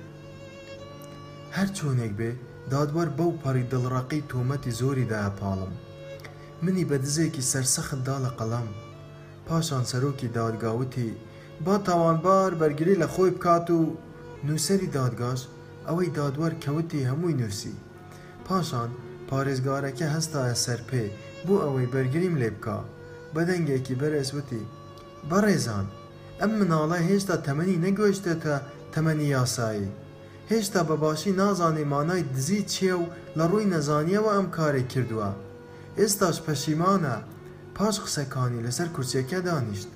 [1.57, 2.31] هەر چۆنێک بێ
[2.73, 5.73] دادوەر بەو پەڕی دڵڕقی تۆمەتی زۆری داپاڵم
[6.65, 8.69] منی بە دزێکی سەرسەخدا لە قەڵام
[9.47, 11.11] پاشان سەرۆکی دادگاوتی
[11.65, 13.81] با تاوانبار بەرگری لە خۆی بکات و
[14.47, 15.41] نووسری دادگاش
[15.89, 17.75] ئەوەی دادوەر کەوتی هەمووی نووسی
[18.49, 18.91] پاشان
[19.31, 21.05] پارێزگارەکە هەستایە سەر پێ
[21.47, 22.79] بۆ ئەوەی بەرگریم لێ بکە
[23.35, 24.65] بەدەنگێکی بەرەزوتی
[25.31, 25.87] بەڕێزان
[26.41, 28.57] ئەم مناڵە هێشتا تەمەنی نەگۆشتێتە
[28.95, 29.89] تەمەنی یاسایی
[30.55, 33.05] هێشتا بەباشی نازانێ مانای دزی چێ و
[33.39, 35.31] لە ڕووی نەزانیەوە ئەم کارێک کردووە
[35.99, 37.17] ئێستاش پەشیمانە
[37.77, 39.91] پاش قسەکانی لەسەر کورسەکە دانیشت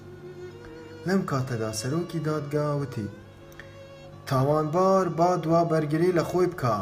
[1.06, 3.08] لەم کاتەدا سەرۆکی دادگاوتی
[4.28, 6.76] تاوانبار با دوا بەرگری لە خۆی بکە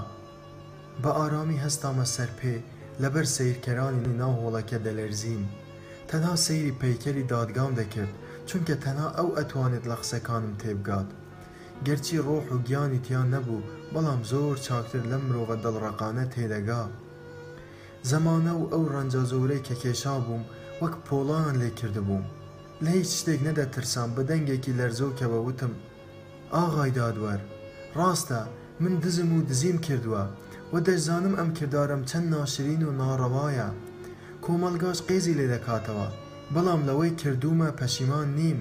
[1.03, 2.55] بە ئارامی هەستامە سەر پێ
[3.03, 5.45] لەبەر سیرکەرانی ناو هۆڵەکە دەلەرزین
[6.11, 8.13] تەنها سەیری پەیکەری دادگام دەکرد
[8.49, 11.09] چونکە تەنها ئەو ئەتوانێت لە قسەکانم تێبگات
[11.87, 16.83] گەرچی ڕۆح و گیانی تیان نەبوو بەڵام زۆر چاکتر لەم مرۆڤە دڵڕقانە تێدەگا
[18.11, 20.43] زەمانە و ئەو ڕەنجە زۆرەی کە کێشا بووم
[20.83, 22.25] وەک پۆڵان لێ کردبووم
[22.85, 25.73] لە هیچ شتێک نەدەترسان بەدەنگێکی لەرزۆکەوە وتم
[26.55, 27.41] ئاغای دادوەر
[27.99, 28.41] ڕاستە
[28.83, 30.25] من دزم و دزیم کردووە
[30.73, 33.69] و دەزانم ئەم کردارم چەند ناشرین و ناڕەوایە
[34.45, 36.09] کۆمەلگاش قێزی لێ دەکاتەوە
[36.55, 38.61] بەڵام لەوەی کردوومە پەشیمان نیم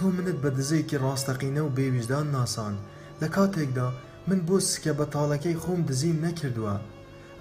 [0.00, 2.74] تۆ منت بە دزێکی ڕاستەقینە و بێویژدان ناسان
[3.20, 3.88] لە کاتێکدا
[4.28, 6.74] من بۆ سکە بەتاڵەکەی خۆم دزیم نەکردووە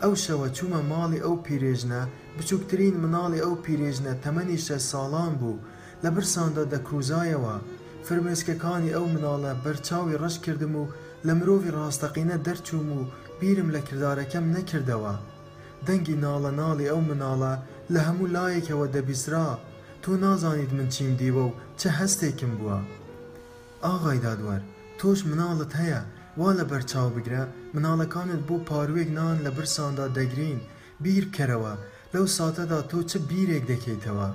[0.02, 2.02] ئەو شەوە چوومە ماڵی ئەو پیرێژنە
[2.38, 5.64] بچووکترین مناڵی ئەو پیرێژنە تەمەنی شە ساڵان بوو
[6.04, 7.56] لە برساندا دەکروزایەوە
[8.08, 10.84] فرمێسکەکانی ئەو مناڵە بەرچاوی ڕەش کردم و
[11.28, 13.02] لە مرۆڤی ڕاستەقینە دەرچووم و
[13.40, 15.14] بیرم لە کردارەکەم نەکردەوە
[15.88, 17.54] دەنگی ناڵە ناڵی ئەو مناڵە
[17.94, 19.48] لە هەموو لایەکەوە دەبیسرا
[20.04, 22.78] تۆ نازانیت من چیم دیوە و چه هەستێکم بووە
[23.86, 24.62] ئاغای دادوەر
[25.00, 26.02] تۆش مناڵت هەیە
[26.40, 27.44] وا لە بەرچاو بگرە
[27.76, 30.60] مناڵەکانت بۆ پاروێک نان لە برساندا دەگرین
[31.04, 31.74] بیر کەرەوە
[32.14, 34.30] لەو ساتەدا تۆ چه بیرێک دەکەیتەوە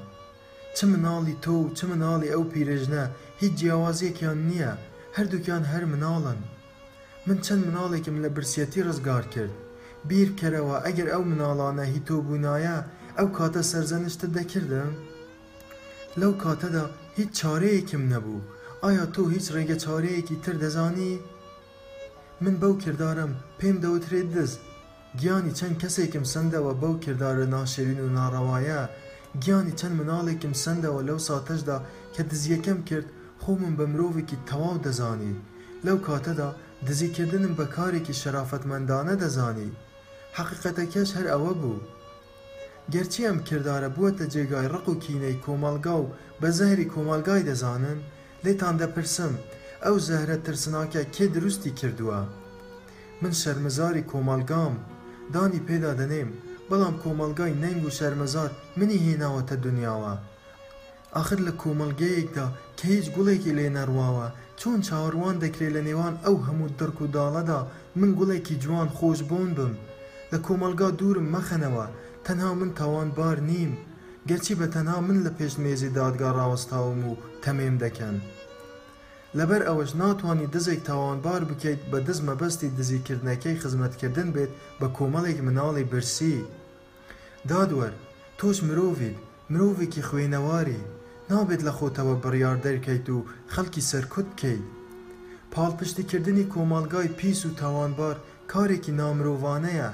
[0.76, 3.04] چ مناڵی تۆ و چ مناڵی ئەو پیرژنە
[3.40, 4.70] هیچ جیاوازیەکیان نییە
[5.16, 6.38] هەردووکیان هەر مناڵن
[7.26, 9.54] من چەند مناڵێکم لە برسەتی ڕزگار کرد
[10.08, 12.76] بیر کەرەوە ئەگەر ئەو مناڵانە هی تۆ بوونایە
[13.18, 14.92] ئەو کاتە سەرزەنشتە دەکردم؟
[16.22, 16.84] لەو کاتەدا
[17.18, 18.44] هیچ چارەیەکم نەبوو
[18.84, 21.12] ئایا تۆ هیچ ڕێگە چارەیەکی تر دەزانی؟
[22.44, 24.60] من بەو کردارم پێم دەوترێت دەست
[25.20, 28.80] گیانی چەند کەسێکم سندەوە بەو کردارە ناشەوین و ناڕەوایە
[29.42, 31.78] گیانی چەند مناڵێکم سندەوە لەو ساتەشدا
[32.14, 33.08] کە دزیەکەم کرد
[33.42, 35.34] خۆمم بە مرۆڤێکی تەواو دەزانی
[35.86, 36.48] لەو کاتەدا
[36.86, 39.70] دزیکردنم بە کارێکی شەرافەتمەندانە دەزانی
[40.36, 41.78] حقیقەتەکەش هەر ئەوە بوو
[42.92, 47.98] گەرچی ئەم کردارە بووەتە جێگای ڕق و کینەی کۆمەلگا و بە زەهری کۆمەلگای دەزانن
[48.44, 49.32] لێتان دەپرسم
[49.84, 52.20] ئەو زەهرە ترسناکە کێ دروستی کردووە
[53.22, 54.74] من شەرمەزاری کۆمەلگام
[55.34, 56.30] دانی پێدا دەنێم
[56.68, 60.14] بەڵام کۆمەلگای نەنگ و شەرمەزار منی هێناوەتە دنیاوە
[61.20, 62.46] آخر لە کۆمەلگەیەکدا
[62.78, 64.28] کە هیچ گوڵێکی لێ نەڕواوە
[64.60, 67.60] چۆن چاوەڕوان دەکرێت لە نێوان ئەو هەموو دەرک و داڵەدا
[68.00, 69.72] من گوڵێکی جوان خۆش بۆن بم
[70.32, 71.86] لە کۆمەلگا دوورم مەخەنەوە
[72.26, 73.72] تەنها من تاوانبار نیم
[74.28, 78.16] گەچی بە تەنها من لە پێشمێزی دادگا ڕاوەستاوم و تەمێم دەکەن
[79.38, 85.88] لەبەر ئەوەش ناتوانانی دزێک تاوانبار بکەیت بە دز مەبەستی دزیکردنەکەی خزمەتکردن بێت بە کۆمەڵێک مناڵی
[85.92, 86.36] برسی
[87.50, 87.92] دادوەر
[88.38, 89.16] تۆش مرۆڤیت
[89.52, 90.84] مرۆڤێکی خوێنەواری
[91.30, 94.64] نابێت لە خۆتەوە بڕیار دەرکەیت و خەڵکی سەرکوت بکەیت
[95.54, 98.16] پاڵپشتیکردنی کۆمەلگای پیس و تاوانبار
[98.52, 99.90] کارێکی نامرۆڤانەیە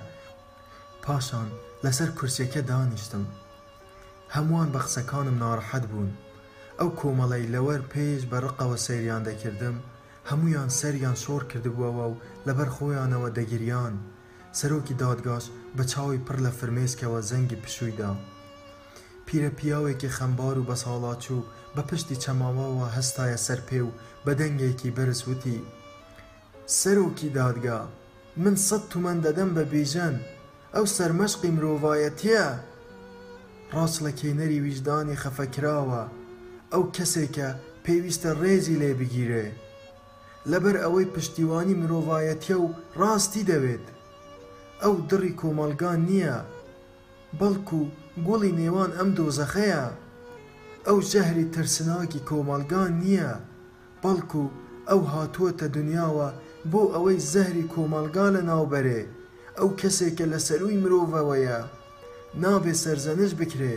[1.04, 1.50] پاشان
[1.84, 3.24] لەسەر کورسەکە دانیشتم
[4.34, 6.10] هەمووان بە قسەکانم ناڕەحەت بوون
[6.78, 9.76] ئەو کۆمەڵی لەوەر پێش بەڕقەوە سەیریان دەکردم
[10.30, 13.94] هەمویان سەریان شۆڕ کردبووەوە و لەبەر خۆیانەوە دەگیریان
[14.58, 15.44] سەرۆکی دادگاش
[15.76, 18.12] بە چاوی پڕ لە فرمێسکەوە زەنگی پشوویدا
[19.26, 23.90] پیرە پیاوێکی خەمبار و بە ساڵاچوو بە پشتی چەماوەوە هەستایە سەر پێ و
[24.24, 25.58] بە دەنگێکی بەرزوتی
[26.80, 27.80] سەرۆکی دادگا
[28.42, 30.16] من سەد تومەن دەدەم بە بیژەن
[30.76, 32.42] ئەو سەرمەشقی مرۆڤایەتە
[33.74, 36.02] ڕاست لە کێنەری ویژدانی خەفەکراوە
[36.72, 37.48] ئەو کەسێکە
[37.84, 39.46] پێویستە ڕێزی لێ بگیرێ
[40.50, 42.66] لەبەر ئەوەی پشتیوانی مرۆڤایەتە و
[43.00, 43.86] ڕاستی دەوێت
[44.82, 46.38] ئەو دڕی کۆمەلگان نییە
[47.38, 47.80] بەڵکو
[48.26, 49.84] گوڵی نێوان ئەم دۆزەخەیە
[50.86, 53.30] ئەو ژەهری ترسناکی کۆمەلگان نییە
[54.02, 54.44] بەڵکو
[54.88, 56.28] ئەو هاتووەتە دنیاوە
[56.70, 59.02] بۆ ئەوەی زەهری کۆمەلگا لە ناوبەرێ
[59.58, 61.58] ئەو کەسێکە لە سەروی مرۆڤەوەیە
[62.42, 63.76] نابێ سەرزەنش بکرێ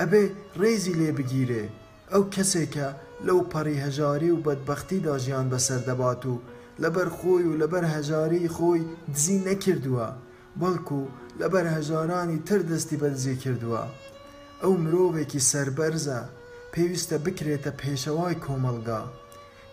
[0.00, 0.22] ئەبێ
[0.60, 1.64] ڕێزی لێ بگیرێ
[2.12, 2.88] ئەو کەسێکە
[3.26, 6.34] لەو پەڕی هەژاری و بەدبەختیدا ژیان بەسەردەبات و
[6.82, 8.80] لەبەر خۆی و لەبەر هەژاری خۆی
[9.14, 10.08] دزی نەکردووە
[10.60, 11.02] بەڵکو
[11.40, 13.82] لەبەر هەژارانی تر دەستی بەدزی کردووە
[14.62, 16.20] ئەو مرۆڤێکی سربەرزە
[16.74, 19.02] پێویستە بکرێتە پێشەوای کۆمەلگا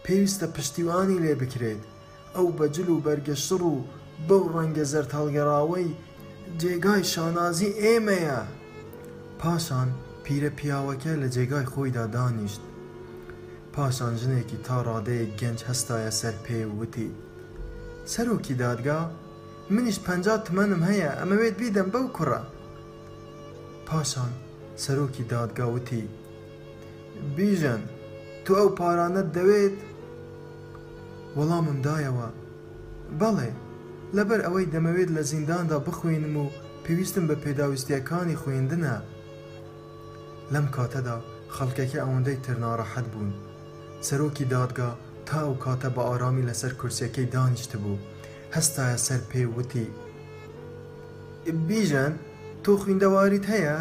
[0.06, 1.82] پێویستە پشتیوانی لێ بکرێت
[2.36, 3.76] ئەو بەجل و بەرگەشتڕ و
[4.28, 5.88] بەو ڕەنگە زەرد هەڵگەڕاوەی
[6.62, 8.40] جێگای شانازی ئێمەیە
[9.42, 9.90] پاشان
[10.24, 12.62] پیرە پیاوەکە لە جێگای خۆیدا دانیشت
[13.74, 17.10] پاشان ژنێکی تا ڕادەیەک گەنج هەستایە سەر پێوتی
[18.14, 19.00] سەرۆکی دادگا
[19.74, 22.42] منیش پنج تمەنم هەیە ئەمەوێت بیدەم بەو کوڕە
[23.88, 24.32] پاشان
[24.84, 26.06] سەرۆکی دادگاوتی
[27.36, 27.82] بیژن
[28.46, 29.78] تو ئەو پارانەت دەوێت
[31.38, 32.30] وەڵامم دایەوە
[33.22, 33.52] بەڵێ
[34.16, 36.46] لەبەر ئەوەی دەمەوێت لە زینداندا بخوێنم و
[36.84, 38.96] پێویستم بە پێداویستیەکانی خوێندنە
[40.54, 41.18] لەم کاتەدا
[41.56, 43.32] خەڵکەکە ئەوەندەی ترناڕەحەت بوون
[44.08, 44.90] سەرۆکی دادگا
[45.28, 48.04] تا و کاتە بە ئارامی لەسەر کورسەکەی دانیشت بوو
[48.56, 49.86] هەستایە سەر پێ وتی
[51.68, 52.14] بیژەن
[52.64, 53.78] تۆ خوێندەواریت هەیە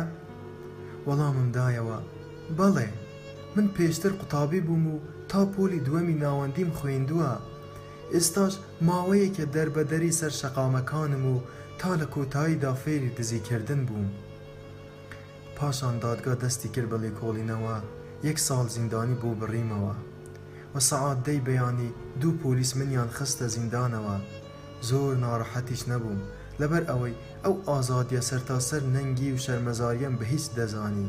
[1.06, 1.98] وەڵاممدایەوە
[2.58, 2.88] بەڵێ
[3.54, 4.96] من پێشتر قوتابی بووم و
[5.30, 7.30] تا پۆلی دووەمی ناوەندیم خوێندووە
[8.14, 8.54] ئێستاش
[8.88, 11.36] ماوەیەکە دەربەدەری سەر شەقامەکانم و
[11.80, 14.08] تا لە کۆتاییدا فێری دزیکردن بووم
[15.56, 17.76] پاشان دادگا دەستی کرد بەڵێ کۆڵینەوە
[18.28, 19.94] یەک ساڵ زیندانی بۆ بڕیمەوە
[20.74, 24.16] وە سەعات دەی بەیانی دوو پۆلیس منیان خستە زیندانەوە
[24.88, 26.20] زۆر ناڕەحەتیش نەبووم
[26.60, 31.08] لەبەر ئەوەی ئەو ئازادیە سەرتاسەر نەنگی و شەرمەزاریم بە هیچ دەزانی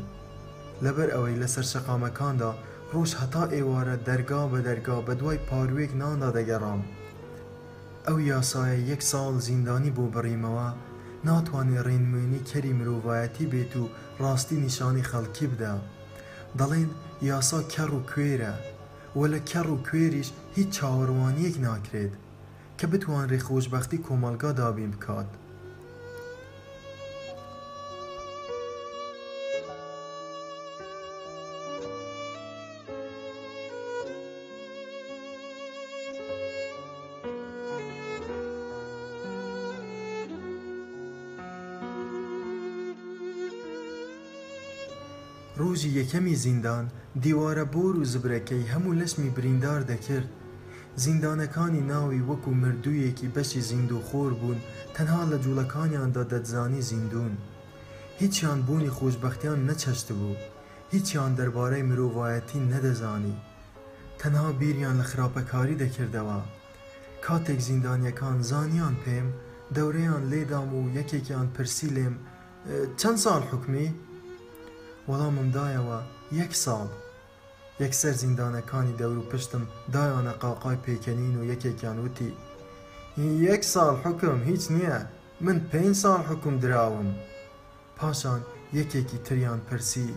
[0.84, 2.50] لەبەر ئەوەی لەسەر شەقامەکاندا
[2.94, 6.80] ڕۆژ هەتا ئێوارە دەرگا بە دەرگا بە دوای پاروێک ناندا دەگەڕام
[8.06, 10.68] ئەو یاسایە یەک ساڵ زیندانی بۆ بڕیمەوە
[11.28, 13.90] ناتوانێت ڕێنمێنی کەری مرۆڤایەتی بێت و
[14.22, 15.74] ڕاستی نیشانی خەڵکی بدە
[16.58, 16.90] دەڵێن
[17.30, 18.54] یاسا کەڕ و کوێرە
[19.18, 22.14] وە لە کەڕ و کوێریش هیچ چاوەڕوانیەک ناکرێت
[22.78, 25.30] کە بتوان ڕێخۆشببختی کۆمەلگا دابین بکات.
[45.78, 46.90] ڕۆژی یەکەمی زیندان
[47.22, 50.28] دیوارە بۆر و زبرەکەی هەموو لەسمی بریندار دەکرد
[51.04, 54.58] زیندانەکانی ناوی وەکو مردوویەکی بەشی زیندوخۆر بوون
[54.94, 57.32] تەنها لە جوولەکانیاندا دەتزانی زیندون
[58.20, 60.34] هیچیان بوونی خۆشببختیان نەچەشت بوو
[60.92, 63.36] هیچیان دەربارەی مرۆڤایەتی نەدەزانی
[64.20, 66.40] تەنها بیریان لە خراپەکاری دەکردەوە
[67.26, 69.28] کاتێک زیندانیەکان زانیان پێم
[69.76, 72.14] دەورەیان لێدام و یەکێکیان پرسی لێم
[73.00, 73.88] چەند ساڵ حکمی؟
[75.08, 75.98] وەڵامم دایەوە
[76.40, 76.86] یەک ساڵ
[77.82, 79.64] یەکسەر زیندانەکانی دەور و پشتم
[79.94, 82.30] دایانە قاقای پێکەنین و یەکێکیان وتی
[83.50, 84.98] یەک ساڵ حکم هیچ نییە
[85.46, 87.10] من پێ ساڵ حکم دراوم
[87.98, 88.40] پاشان
[88.78, 90.08] یەکێکی تریان پرسی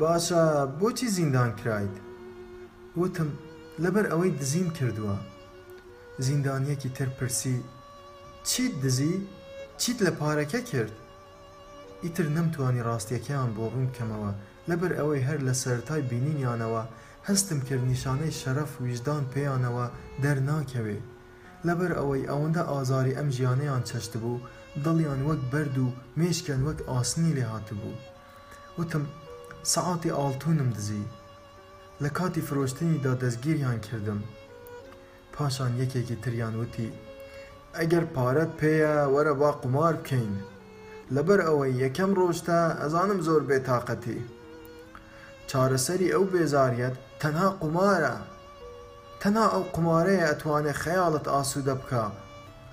[0.00, 0.42] باشە
[0.80, 1.94] بۆچی زیندان کرایت
[3.00, 3.30] وتم
[3.82, 5.16] لەبەر ئەوەی دزیم کردووە
[6.26, 7.56] زیندانیەکی تر پرسی
[8.48, 9.12] چیت دزی
[9.80, 10.94] چیت لە پارەکە کرد
[12.04, 14.30] ئیتر نەمتوانی ڕاستیەکەیان بۆ ڕوون کەمەوە
[14.68, 16.82] لەبەر ئەوەی هەر لە سەرای بینینیانەوە
[17.28, 19.84] هەستم کرد نیشانەی شەرەف ویژدان پێیانەوە
[20.22, 20.98] دەرناکەوێ
[21.66, 24.44] لەبەر ئەوەی ئەوەندە ئازاری ئەم ژیانەیان چەشت بوو
[24.84, 25.86] دڵیان وەک بەرد و
[26.20, 27.96] مێشکەن وەک ئاسنی لێ هاتبوو
[28.78, 29.04] وتم
[29.72, 31.04] سەعاتی ئاڵتونم دزی
[32.02, 34.20] لە کاتی فرۆشتنیدا دەستگیریان کردم
[35.36, 36.88] پاشان یەکێکی تریان وتی
[37.78, 40.34] ئەگەر پارەت پێیە وەرە با قمار بکەین
[41.14, 44.20] لەبەر ئەوەی یەکەم ڕۆژتە ئەزانم زۆر بێتاقەتی
[45.50, 48.16] چارەسەری ئەو بێزاریەت تەنها قمارە
[49.22, 52.04] تەنها ئەو قمارەیە ئەتوانێت خەیاڵت ئاسوودە بکە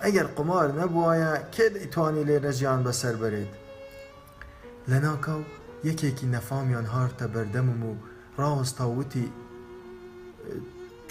[0.04, 3.52] ئەگەر قمار نەبووایە کێ ئیتوانی لێرە ژیان بەسەر بێت
[4.90, 5.42] لە ناکەو
[5.88, 7.94] یەکێکی نەفامیان هارتە بەردەمم و
[8.40, 9.28] ڕاوەستاوتی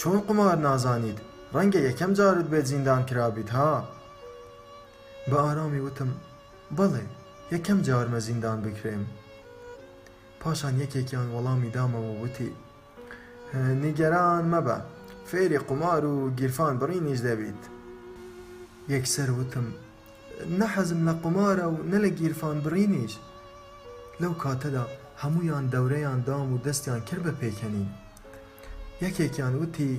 [0.01, 1.19] چۆن قمار نازانیت
[1.55, 3.73] ڕەنگە یەکەم جارت بێت زیندان کرابیت ها
[5.31, 6.11] بە ئارامی وتم
[6.79, 7.03] بەڵێ
[7.55, 9.03] یەکەم جارمە زیندان بکرێم
[10.41, 12.51] پاشان یەکێکیان وەڵامی دامەوە وتی
[13.85, 14.79] نیگەران مەبە
[15.31, 17.63] فێری قمار و گیرفان بڕینیش دەبیت
[18.95, 19.67] یەکسەر وتم
[20.61, 23.15] نەحەزم لە قمارە و نە لە گیرفان بڕینیش
[24.23, 24.85] لەو کاتەدا
[25.23, 27.89] هەمویان دەورەیان دام و دەستیان کرد بە پێکەنین
[29.05, 29.93] یەکێکیان وتی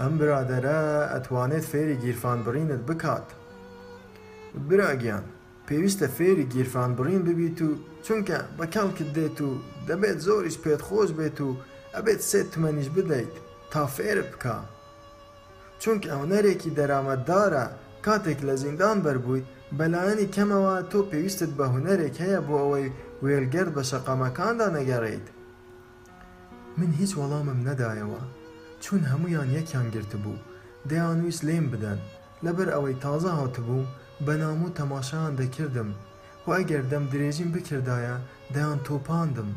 [0.00, 0.80] ئەم برادەرە
[1.12, 3.26] ئەتوانێت فێری گیرفان بڕینت بکات
[4.68, 5.24] براگیان
[5.68, 7.70] پێویستە فێری گیرفانبڕین ببیت و
[8.04, 9.50] چونکە بەکەڵکت دێت و
[9.88, 11.50] دەبێت زۆریش پێت خۆش بێت و
[11.96, 13.34] ئەبێت سێ تمەنیش بدەیت
[13.72, 14.56] تا فێر بکە
[15.82, 17.64] چونکە ئەونەرێکی دەرامەتدارە
[18.06, 19.46] کاتێک لە زیندان بەربوویت
[19.78, 22.88] بەلایەنی کەمەوە تۆ پێویستت بە هوەرێک هەیە بۆ ئەوەی
[23.22, 25.26] وێرگرد بە شەقامەکاندا نەگەڕیت
[26.78, 28.22] من هیچ وەڵامم نەدایەوە
[28.84, 30.38] چون هەمویان یەکیان گرت بوو
[30.90, 31.98] دەیانویست لێم بدەن
[32.44, 33.84] لەبەر ئەوەی تازە هاتبوو
[34.26, 35.88] بەنامۆ تەماشایان دەکردم
[36.46, 38.16] و ئەگەر دەم درێژین بکردایە
[38.54, 39.50] دەیان تۆپاندم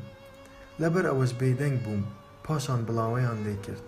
[0.82, 2.04] لەبەر ئەوەش بێدەنگ بووم
[2.46, 3.88] پاشان بڵاوەیان لێ کرد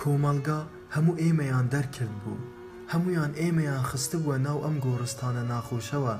[0.00, 0.60] کۆمەلگا
[0.94, 2.44] هەموو ئێمەیان دەرکرد بوو
[2.92, 6.16] هەمویان ئێمەیان خستە بووە ناو ئەم گۆڕستانە ناخۆشەوە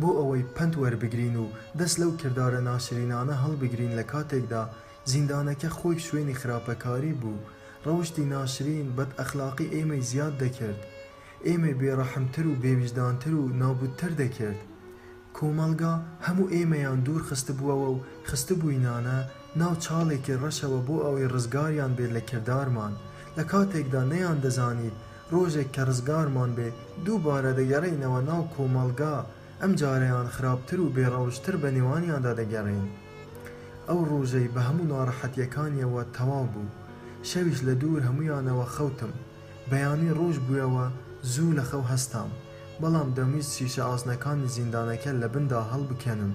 [0.00, 1.46] بۆ ئەوەی پند وەربگرین و
[1.78, 4.62] دەست لەو کردارە ناشرینانە هەڵبگرین لە کاتێکدا
[5.12, 7.44] زیندانەکە خۆی شوێنی خراپەکاری بوو
[7.86, 10.80] ڕەوشی ناشرین بەد ئەخلاقی ئێمەی زیاد دەکرد
[11.44, 14.60] ئێمە بێڕەحمتر و بێویزدانتر و نابودتر دەکرد
[15.36, 15.94] کۆمەلگا
[16.26, 17.98] هەموو ئێمەیان دوور خستە بووەوە و
[18.28, 19.18] خستە بووینانە
[19.60, 22.92] ناو چاڵێکی ڕەشەوە بۆ ئەوەی ڕزگاریان بێت لە کردارمان
[23.36, 24.96] لە کاتێکدا نەیان دەزانیت
[25.32, 26.68] ڕۆژێک کە ڕزگارمان بێ
[27.04, 29.16] دووبارە دەگەڕینەوە ناو کۆمەلگا
[29.60, 32.86] ئەم جارەیان خراپتر و بێڕەوشتر بە نێوانیاندا دەگەڕین
[33.88, 36.74] ئەو ڕۆژەی بە هەموو ناڕەحەتیەکانیەوە تەواو بوو
[37.30, 39.12] شەویش لە دوور هەمویانەوە خەوتم
[39.70, 40.86] بەیانی ڕۆژ بوویەوە
[41.34, 42.30] زوو لە خەو هەستام
[42.82, 46.32] بەڵام دەمویست شیشە ئاسنەکانی زیندانەکە لە بندا هەڵ بکەنم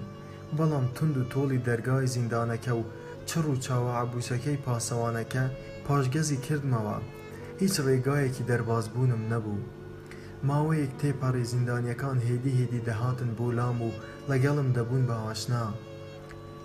[0.58, 2.82] بەڵام تند و تۆڵی دەرگای زیندانەکە و
[3.28, 5.44] چڕ و چاوە عبوسەکەی پاسەوانەکە
[5.86, 6.98] پاشگەزی کردمەوە
[7.62, 9.66] هیچ ڕێگایەکی دەربازبوونم نەبوو
[10.48, 13.90] ماوەیەک تێپەڕی زیندانیەکان هێدی هێدی دەهاتن بۆ لام و
[14.30, 15.64] لەگەڵم دەبوون بە ئاشنا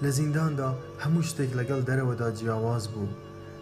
[0.03, 0.69] لە زینداندا
[1.03, 3.09] هەموو شتێک لەگەڵ دەرەوەدا جیاواز بوو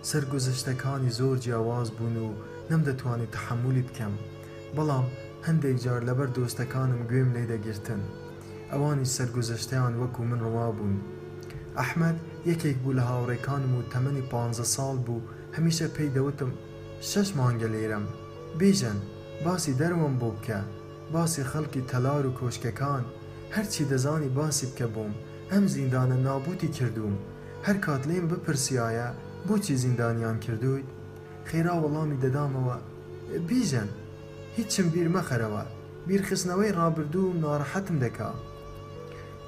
[0.09, 2.29] سەرگوزشتەکانی زۆر جیاواز بوون و
[2.69, 4.15] نەمدەتوانێت تحملی بکەم
[4.77, 5.05] بەڵام
[5.47, 8.01] هەندێک جار لەبەر دۆستەکانم گوێم لێ دەگرتن
[8.71, 10.95] ئەوانی سەرگوزەشتیان وەکو من ڕوا بوون
[11.81, 12.17] ئەحمد
[12.49, 14.33] یەکێک بوو لە هاوڕێکانم و تەمەنی پ
[14.75, 16.51] ساڵ بوو هەمیشە پێی دەوتم
[17.09, 18.05] شەش مانگە لێرم
[18.59, 18.99] بێژەن
[19.45, 20.59] باسی دەروم بۆ بکە
[21.13, 23.03] باسی خەڵکی تەلار و کۆشکەکان
[23.55, 25.13] هەرچی دەزانی باسی بکە بووم
[25.51, 27.15] ئەم زیندانە نابوتی کردووم
[27.65, 29.07] هەر کات لێم بپرسیایە
[29.47, 30.87] بۆچی زیندانیان کردویت
[31.49, 32.77] خێرا وەڵامی دەدامەوە
[33.49, 33.89] بیژەن
[34.57, 35.63] هیچم بیر مەخەرەوە
[36.09, 38.31] بیرخستنەوەی ڕابردوو و ناڕەحەتم دەکا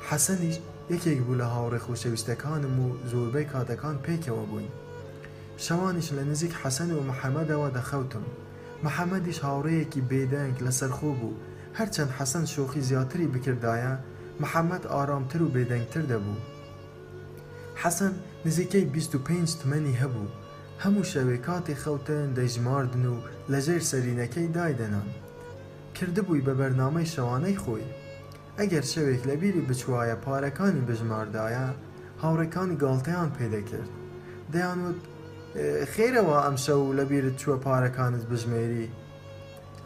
[0.10, 0.56] حەسەنیش
[0.94, 4.69] یەکێک بوو لە هاوڕێ خۆشەویستەکانم و زۆربەی کاتەکان پێکەوە بووین
[5.66, 8.26] شەوانش لە نزیک حەسەن و محەممەدەوە دەخەوتم
[8.86, 11.40] محەممەدیش هاوڕەیەکی بێدەنگ لەسەرخۆ بوو
[11.77, 13.94] هەرچەند حەسەن شۆخی زیاتری بکردایە
[14.42, 16.42] محەممەد ئارامتر و بێدەنگتر دەبوو
[17.82, 18.14] حەسەن
[18.48, 20.27] نزیکەی 25 تمەنی هەبوو
[20.84, 23.16] هەموو شەوێ کاتی خەوتن دەیژماردن و
[23.54, 25.10] لەژێر سەرینەکەی دایدەنان
[25.98, 27.94] کردبووی بە بەرنامەی شەوانەی خۆی
[28.60, 31.68] ئەگەر شەوێک لە بیری بچوایە پارەکانی بژماردایە
[32.24, 33.92] هاوڕەکانی گاڵتەیان پێدەکرد
[34.54, 35.00] دەیانوت
[35.94, 38.88] خێرەوە ئەمشەو لە بیرت چووە پارەکانت بژمێری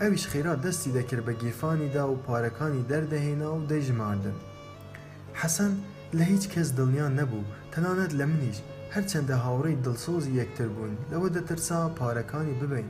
[0.02, 4.38] ئەویش خێرا دەستی دەکرد بە گیرفانیدا و پارەکانی دەردەهێنا و دەیژماردن
[5.42, 5.74] حەسەن
[6.18, 8.60] لە هیچ کەس دڵنیان نەبوو تەنانەت لە منیش
[8.96, 12.90] هەرچەندە هاوڕێی دڵسۆزی یەکتر بوون لەوە دەترسا پارەکانی ببین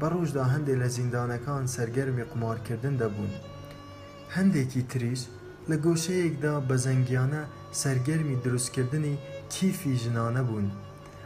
[0.00, 3.32] بەڕۆژدا هەندێک لە زیندانەکان سەرگەرمی قمارکردن دەبوون
[4.36, 5.22] هەندێکی تریش
[5.70, 7.42] لە گۆشەیەکدا بە زەنگیانە
[7.82, 9.16] سەرگەرمی دروستکردنی
[9.54, 10.68] کیفی ژنانە بوون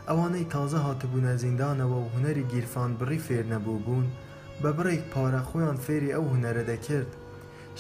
[0.08, 4.06] ئەوانەی تازە هاتبوونە زیندانەوە و هوەری گیرفان بڕی فێر نەبوو بوون
[4.62, 7.10] بە بڕێک پارە خۆیان فێری ئەو هوەرە دەکرد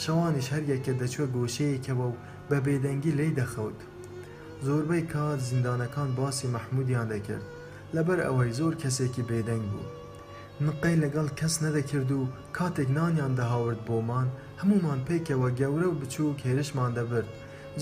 [0.02, 2.16] شەوانش هەریەکە دەچوە گۆشەیەکەوە و
[2.48, 3.78] بە بێدەنگی لی دەخەوت
[4.66, 7.44] زۆربەی کات زیندانەکان باسی مەحمودیان دەکرد
[7.96, 9.90] لەبەر ئەوەی زۆر کەسێکی بێدەنگ بوو
[10.66, 12.22] نقەی لەگەڵ کەس نەدەکرد و
[12.58, 14.28] کاتێک نانیان دەهاورد بۆمان
[14.60, 17.30] هەمومان پێکەوە گەورە و بچوو کێرشمان دەبرد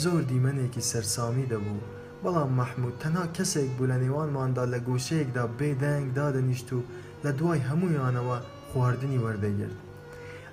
[0.02, 1.84] زۆر دیمەنێکی سەرسامی دەبوو
[2.22, 6.80] بەڵام مەحموود تەنها کەسێک بوو لە نێوانماندا لە گۆشەیەکدا بێدەنگ دادەنیشت و
[7.24, 8.38] لە دوای هەمویانەوە
[8.68, 9.78] خواردنی وەردەگرت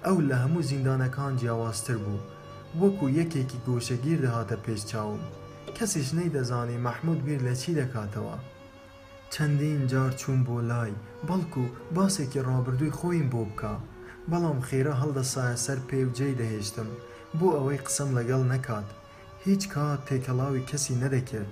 [0.06, 2.26] ئەو لە هەموو زیندانەکان جیاوازتر بوو
[2.82, 5.24] وەکو یەکێکی گۆشەگیر دەهاتە پێش چاوم
[5.78, 8.38] کەسیش نەیدەزانی مەحمود بیر لە چی دەکاتەوە
[9.34, 10.92] چەندین جار چوون بۆ لای
[11.28, 13.74] بەڵکو باسێکی ڕابردووی خۆیم بۆ بکە
[14.30, 16.90] بەڵام خێرە هەڵدەسایە سەر پێوجێی دەهێشتم
[17.40, 18.88] بۆ ئەوەی قسم لەگەڵ نەکات
[19.46, 21.52] هیچ کات تێکەڵاوی کەسی نەدەکرد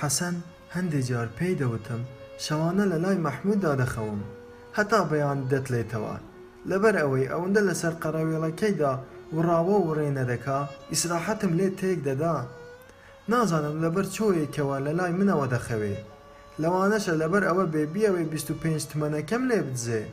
[0.00, 0.36] حەسەن
[0.74, 2.02] هەندێک جار پێی دەوتم
[2.46, 4.20] شەوانە لە لای مەحمووددا دەخەوم
[4.76, 6.14] هەتا بەیان دەتلێتەوە
[6.70, 8.92] لەبەر ئەوەی ئەوەندە لەسەر قەراوێڵەکەیدا
[9.34, 10.60] وڕاوە و ڕێنە دەکا
[10.92, 12.36] ئیسراحەتم لێ تێک دەدا
[13.28, 15.94] نازانم لەبەر چۆیەکەوە لە لای منەوە دەخەوێ
[16.62, 20.04] لەوانەشە لەبەر ئەوە بێبیەوەی 25 تمەنەکەم لێ بدزێ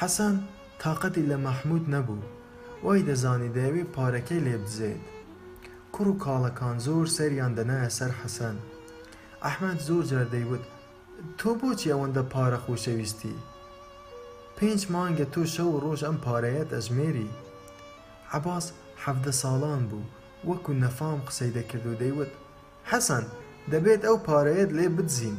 [0.00, 0.36] حەسەن
[0.80, 2.22] تااقەتی لە مەحموود نەبوو
[2.84, 5.02] وای دەزانی دەیەوێ پارەکەی لێ بزێت
[5.94, 8.56] کوڕ و کاڵەکان زۆر سەریان دەنایە سەر حەسەن
[9.44, 10.64] ئەحمد زۆر جار دەیوت
[11.38, 13.36] تۆ بۆچی ئەوەندە پارە خۆشەویستی
[14.56, 17.28] پێنج مانگە تۆ شەو ڕۆژ ئەم پارەیەت ئەژمێری
[18.36, 18.66] عباس
[19.04, 20.06] حەفدە ساڵان بوو
[20.50, 22.30] وەکو نەفام قسەی دەکرد و دەیوت
[22.90, 23.24] حەسەن
[23.72, 25.36] دەبێت ئەو پارەیەت لێ بتزین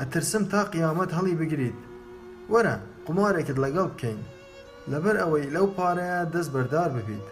[0.00, 1.78] ئەترسم تا قیامەت هەڵی بگریت
[2.52, 2.74] وەرە
[3.06, 4.20] قمارێکت لەگەڵ بکەین
[4.92, 7.26] لەبەر ئەوەی لەو پارەیە دەست بەردار ببیت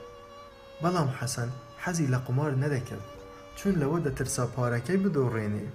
[0.83, 1.51] بەڵام حەسەن
[1.85, 3.07] حەزی لە قمار نەدەکرد
[3.59, 5.67] چون لەوە دەترسا پارەکەی بدۆڕێنێ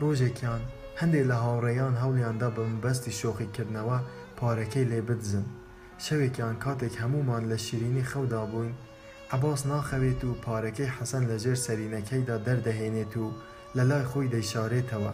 [0.00, 0.62] ڕۆژێکیان
[1.00, 3.98] هەندێک لە هاوڕێیان هەوڵیاندا بەمبەستی شۆخیکردنەوە
[4.38, 5.46] پارەکەی لێ بدزن
[6.04, 8.74] شەوێکیان کاتێک هەمومان لە شیرینی خەودا بووین
[9.36, 13.26] عباس ناخەوێت و پارەکەی حەسەن لەژێر سەرینەکەیدا دەردەهێنێت و
[13.76, 15.12] لە لای خۆی دەیشارێتەوە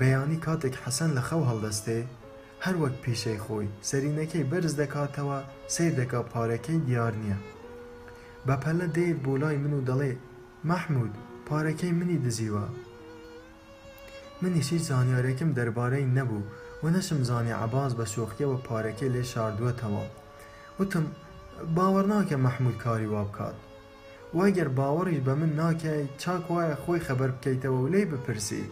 [0.00, 2.00] بەیانی کاتێک حەسەن لە خەو هەڵدەستێ
[2.64, 5.38] هەر وەک پیشەی خۆی سەرینەکەی بەرز دەکاتەوە
[5.74, 7.38] سیر دەکا پارەکەی دیار نییە
[8.46, 10.12] بەپەلە دێت بۆ لای من و دەڵێ
[10.70, 11.12] مەحمود
[11.48, 12.66] پارەکەی منی دزیوە
[14.42, 16.44] منیشی زانیارێکم دەربارەی نەبوو
[16.82, 20.04] و نەشم زانی عباز بە شوخیەوە پارەکەی لێ شاردووەتەوە
[20.80, 21.06] وتم
[21.74, 23.56] باوەڕ ناکە مەحمود کاری وا بکات
[24.38, 28.64] واگەر باوەڕیش بە من ناکەی چاک وایە خۆی خەبەر بکەیتەوە و لێی بپرسی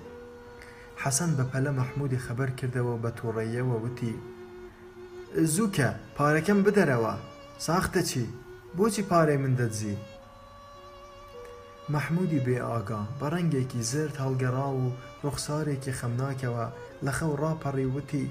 [1.03, 4.15] حەسەن بە پەلە مەحمودی خەبەر کردەوە بە تووڕێیەوە وتی
[5.55, 7.15] زووکە پارەکەم بدەرەوە
[7.67, 8.25] ساختە چی
[8.77, 9.97] بۆچی پارەی من دەدزی
[11.95, 14.85] مەحمودی بێ ئاگا بە ڕەنگێکی زرد هەڵگەڕا و
[15.23, 16.67] ڕوخسارێکی خەمناکەوە
[17.05, 18.27] لە خەو ڕاپەڕی وتی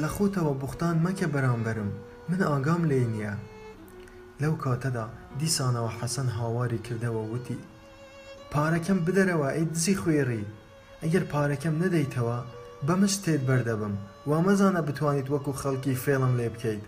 [0.00, 1.90] لە خۆتەوە بوختان مەکە بەرامبەرم
[2.30, 3.34] من ئاگام لێ نییە
[4.42, 5.06] لەو کاتەدا
[5.40, 7.58] دیسانەوە حەسەن هاواری کردەوە وتی
[8.52, 10.44] پارەکەم بدەرەوە ئەی دزی خوێڕی
[11.02, 12.38] ئەگەر پارەکەم نەدەیتەوە
[12.86, 13.94] بەمش تێت بەردەبم
[14.30, 16.84] وامەزانە بتوانیت وەکو خەڵکی فێڵم لێ بکەیت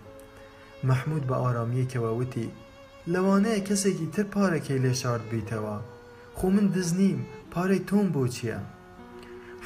[0.89, 2.47] مەحمود بە ئارامیەکەوە وتی
[3.13, 5.77] لەوانەیە کەسێکی تر پارەکەی لێ شارد بیتەوە
[6.37, 7.19] خۆ من دز نیم
[7.53, 8.59] پارەی تۆم بۆ چییە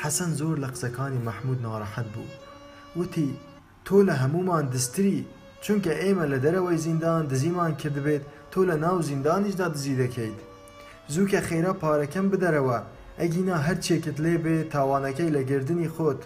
[0.01, 2.31] حەسەن زۆر لە قسەکانی مەحمود ناڕەحەت بوو
[2.99, 3.29] وتی
[3.85, 5.19] تۆ لە هەمومان دستری
[5.65, 10.37] چونکە ئێمە لە دەرەوەی زیندان دزیمان کردبێت تۆ لە ناو زیندانیشدا دزی دەکەیت
[11.13, 12.79] زووکە خێرا پارەکەم بدەرەوە
[13.19, 16.21] ئەگینا هەرچێکت لێ بێ تاوانەکەی لە گردردنی خۆت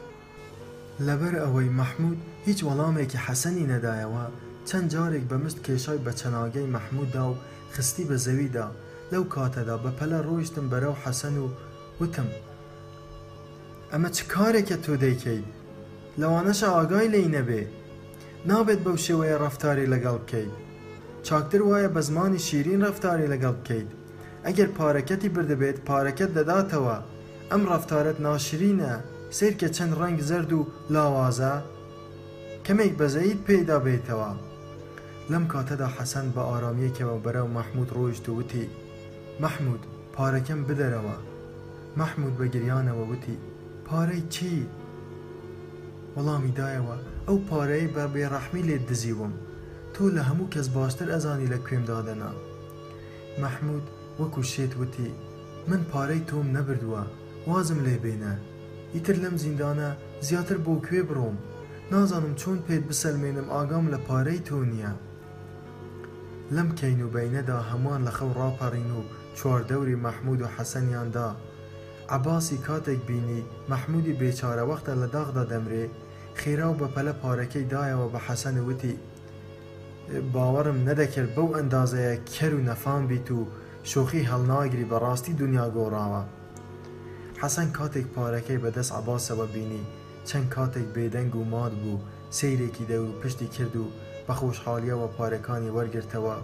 [1.07, 4.25] لەبەر ئەوەی مححمود هیچ وەڵامێکی حەسەنی نەدایەوە
[4.69, 7.35] چەند جارێک بەمست کێشای بە چەناگەی مححموددا و
[7.73, 8.67] خستی بە زەویدا
[9.11, 11.47] لەو کاتەدا بەپەلە ڕۆیشتم بەرەو حەسەن و
[12.01, 12.29] وتم
[13.91, 15.47] ئەمە چ کارێکە تۆ دەیکەیت
[16.21, 17.71] لەوانەش ئاگای لی نەبێت
[18.47, 20.51] نابێت بەو شێوەیە ڕفتاری لەگەڵ بکەیت
[21.27, 23.89] چاکتر وایە بە زمانی شیرین ڕفتاری لەگەڵ بکەیت
[24.45, 26.97] ئەگەر پارەکەتی بردەبێت پارەکەت دەداتەوە
[27.51, 28.93] ئەم ڕفتارت ناشرینە
[29.37, 30.61] سیرکە چەند ڕنگ زرد و
[30.93, 31.53] لاوازە
[32.65, 34.31] کەمێک بەزەیت پێدا بێتەوە
[35.31, 38.65] لەم کاتەدا حەسەن بە ئارامەکەوە بەرەو مەحمود ڕۆیشت و وتی
[39.43, 39.81] مەحمود
[40.15, 41.17] پارەکەم بدەرەوە
[41.99, 43.37] مەحمود بە گریانەوە وتی
[43.87, 44.53] پارەی چی؟
[46.15, 46.97] وەڵامی دایەوە
[47.29, 49.33] ئەو پارەی بە بێڕەحمی لێت دزیوم
[49.93, 52.31] تۆ لە هەموو کەس باشتر ئەزانی لە کوێمدادەنا
[53.43, 53.85] مەحمود
[54.19, 55.09] وەکو شێت وتی
[55.69, 57.03] من پارەی تۆم نەبردووە
[57.49, 58.33] وازم لێ بێنە
[58.95, 59.89] ئیتر لەم زیندانە
[60.27, 61.37] زیاتر بۆ کوێ بڕۆم
[61.91, 64.93] نازانم چۆن پێت بسەلمێنم ئاگام لە پارەی تۆ نییە
[66.55, 69.01] لەم کەین و بینەدا هەمان لە خەو ڕاپەڕین و
[69.37, 71.27] چواردەوری مەحمود و حەسەنیاندا
[72.15, 73.41] عباسی کاتێک بینی
[73.71, 75.85] مەحمودی بێچارەوەختە لە داغدا دەمرێ
[76.41, 78.93] خێراو بەپەلە پارەکەی دایەوە بە حەسەن وتی
[80.33, 83.41] باوەڕم نەدەکرد بەو ئەندازەیە کەر و نەفان بیت و
[83.91, 86.23] شۆخی هەڵناگری بەڕاستی دنیا گۆڕاوە
[87.41, 89.83] حەسەن کاتێک پارەکەی بەدەست عباسەوە بینی
[90.29, 91.99] چەند کاتێک بێدەنگ و ماد بوو
[92.37, 93.85] سیرێکی دەور و پشتی کرد و
[94.27, 96.35] بە خۆشحالیەوە پارەکانی وەرگرتەوە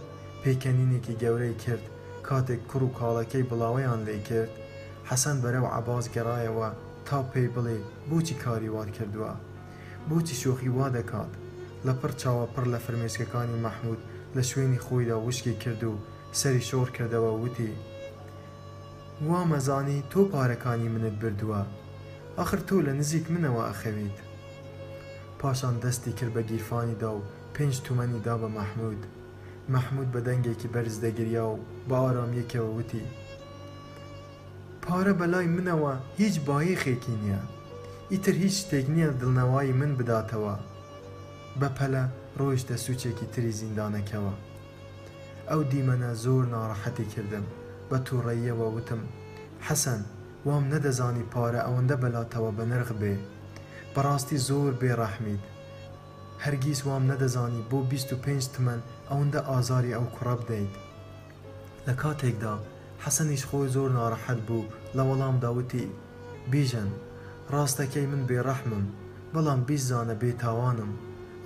[0.41, 1.83] پێکەنینێکی گەورەی کرد
[2.27, 4.51] کاتێک کوڕ و کاڵەکەی بڵاوەیان لێ کرد
[5.09, 6.69] حەسەن بەرەو عباز گەڕایەوە
[7.07, 7.77] تا پێی بڵێ
[8.09, 9.33] بۆچی کاری وار کردووە
[10.09, 11.31] بۆچی شۆخی وا دەکات
[11.85, 13.99] لە پڕ چاوە پڕ لە فرمێسکەکانی مەحمود
[14.35, 15.95] لە شوێنی خۆیدا وشکی کرد و
[16.39, 17.71] سەری شۆڕ کردەوە وتی
[19.27, 21.61] وا مەزانی تۆ پارەکانی منت بردووە
[22.39, 24.17] ئەخر تۆ لە نزیک منەوە ئەخەویت
[25.39, 27.21] پاشان دەستی کرد بە گیرفانیدا و
[27.55, 29.01] پێنج تومەنیدا بە مەحمود
[29.73, 31.57] مەحمود بە دەنگێکی بەرز دەگریا و
[31.89, 33.03] بە ئارامەکەوە وتی
[34.83, 37.43] پارە بەلای منەوە هیچ بایەخێکی نییە
[38.13, 40.53] ئیتر هیچ شتێک نییە دڵنەوایی من بداتەوە
[41.59, 42.03] بەپەلە
[42.39, 44.33] ڕۆیشتە سوچێکی تری زیندانەکەەوە
[45.49, 47.45] ئەو دیمەنە زۆر ناڕەحەتی کردم
[47.89, 49.01] بە تووڕێیەوە وتم
[49.67, 50.01] حەسەن
[50.47, 53.15] وام نەدەزانی پارە ئەوەندە بەلاتەوە بە نرخ بێ
[53.93, 55.43] بەڕاستی زۆر بێڕەحمید
[56.43, 60.73] هەرگیز وام نەدەزانی بۆ 25 تمەن ئەوەندە ئازاری ئەو کوڕە بدەیت
[61.87, 62.53] لە کاتێکدا
[63.03, 65.87] حەسەنیش خۆی زۆر ناڕەحەت بوو لە وەڵام داوتی
[66.51, 66.89] بیژن
[67.53, 68.85] ڕاستەکەی من بێڕەحمم
[69.33, 70.91] بەڵام بیزانە بێتاوانم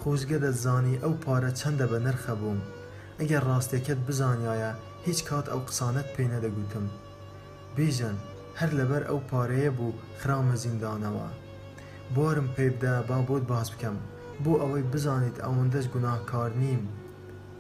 [0.02, 2.60] خۆزگە دەزانی ئەو پارە چەندە بە نرخە بووم
[3.20, 4.72] ئەگەر ڕاستەکەت بزانایە
[5.06, 6.86] هیچ کات ئەو قسانت پێ نەدەگوتم
[7.76, 8.18] بیژەن
[8.60, 11.28] هەر لەبەر ئەو پارەیە بوو خرامە زیندانەوە
[12.16, 13.98] بوارم پێبدا با بۆت باس بکەم
[14.44, 16.82] بۆ ئەوەی بزانیت ئەوەندەش گوناهکار نیم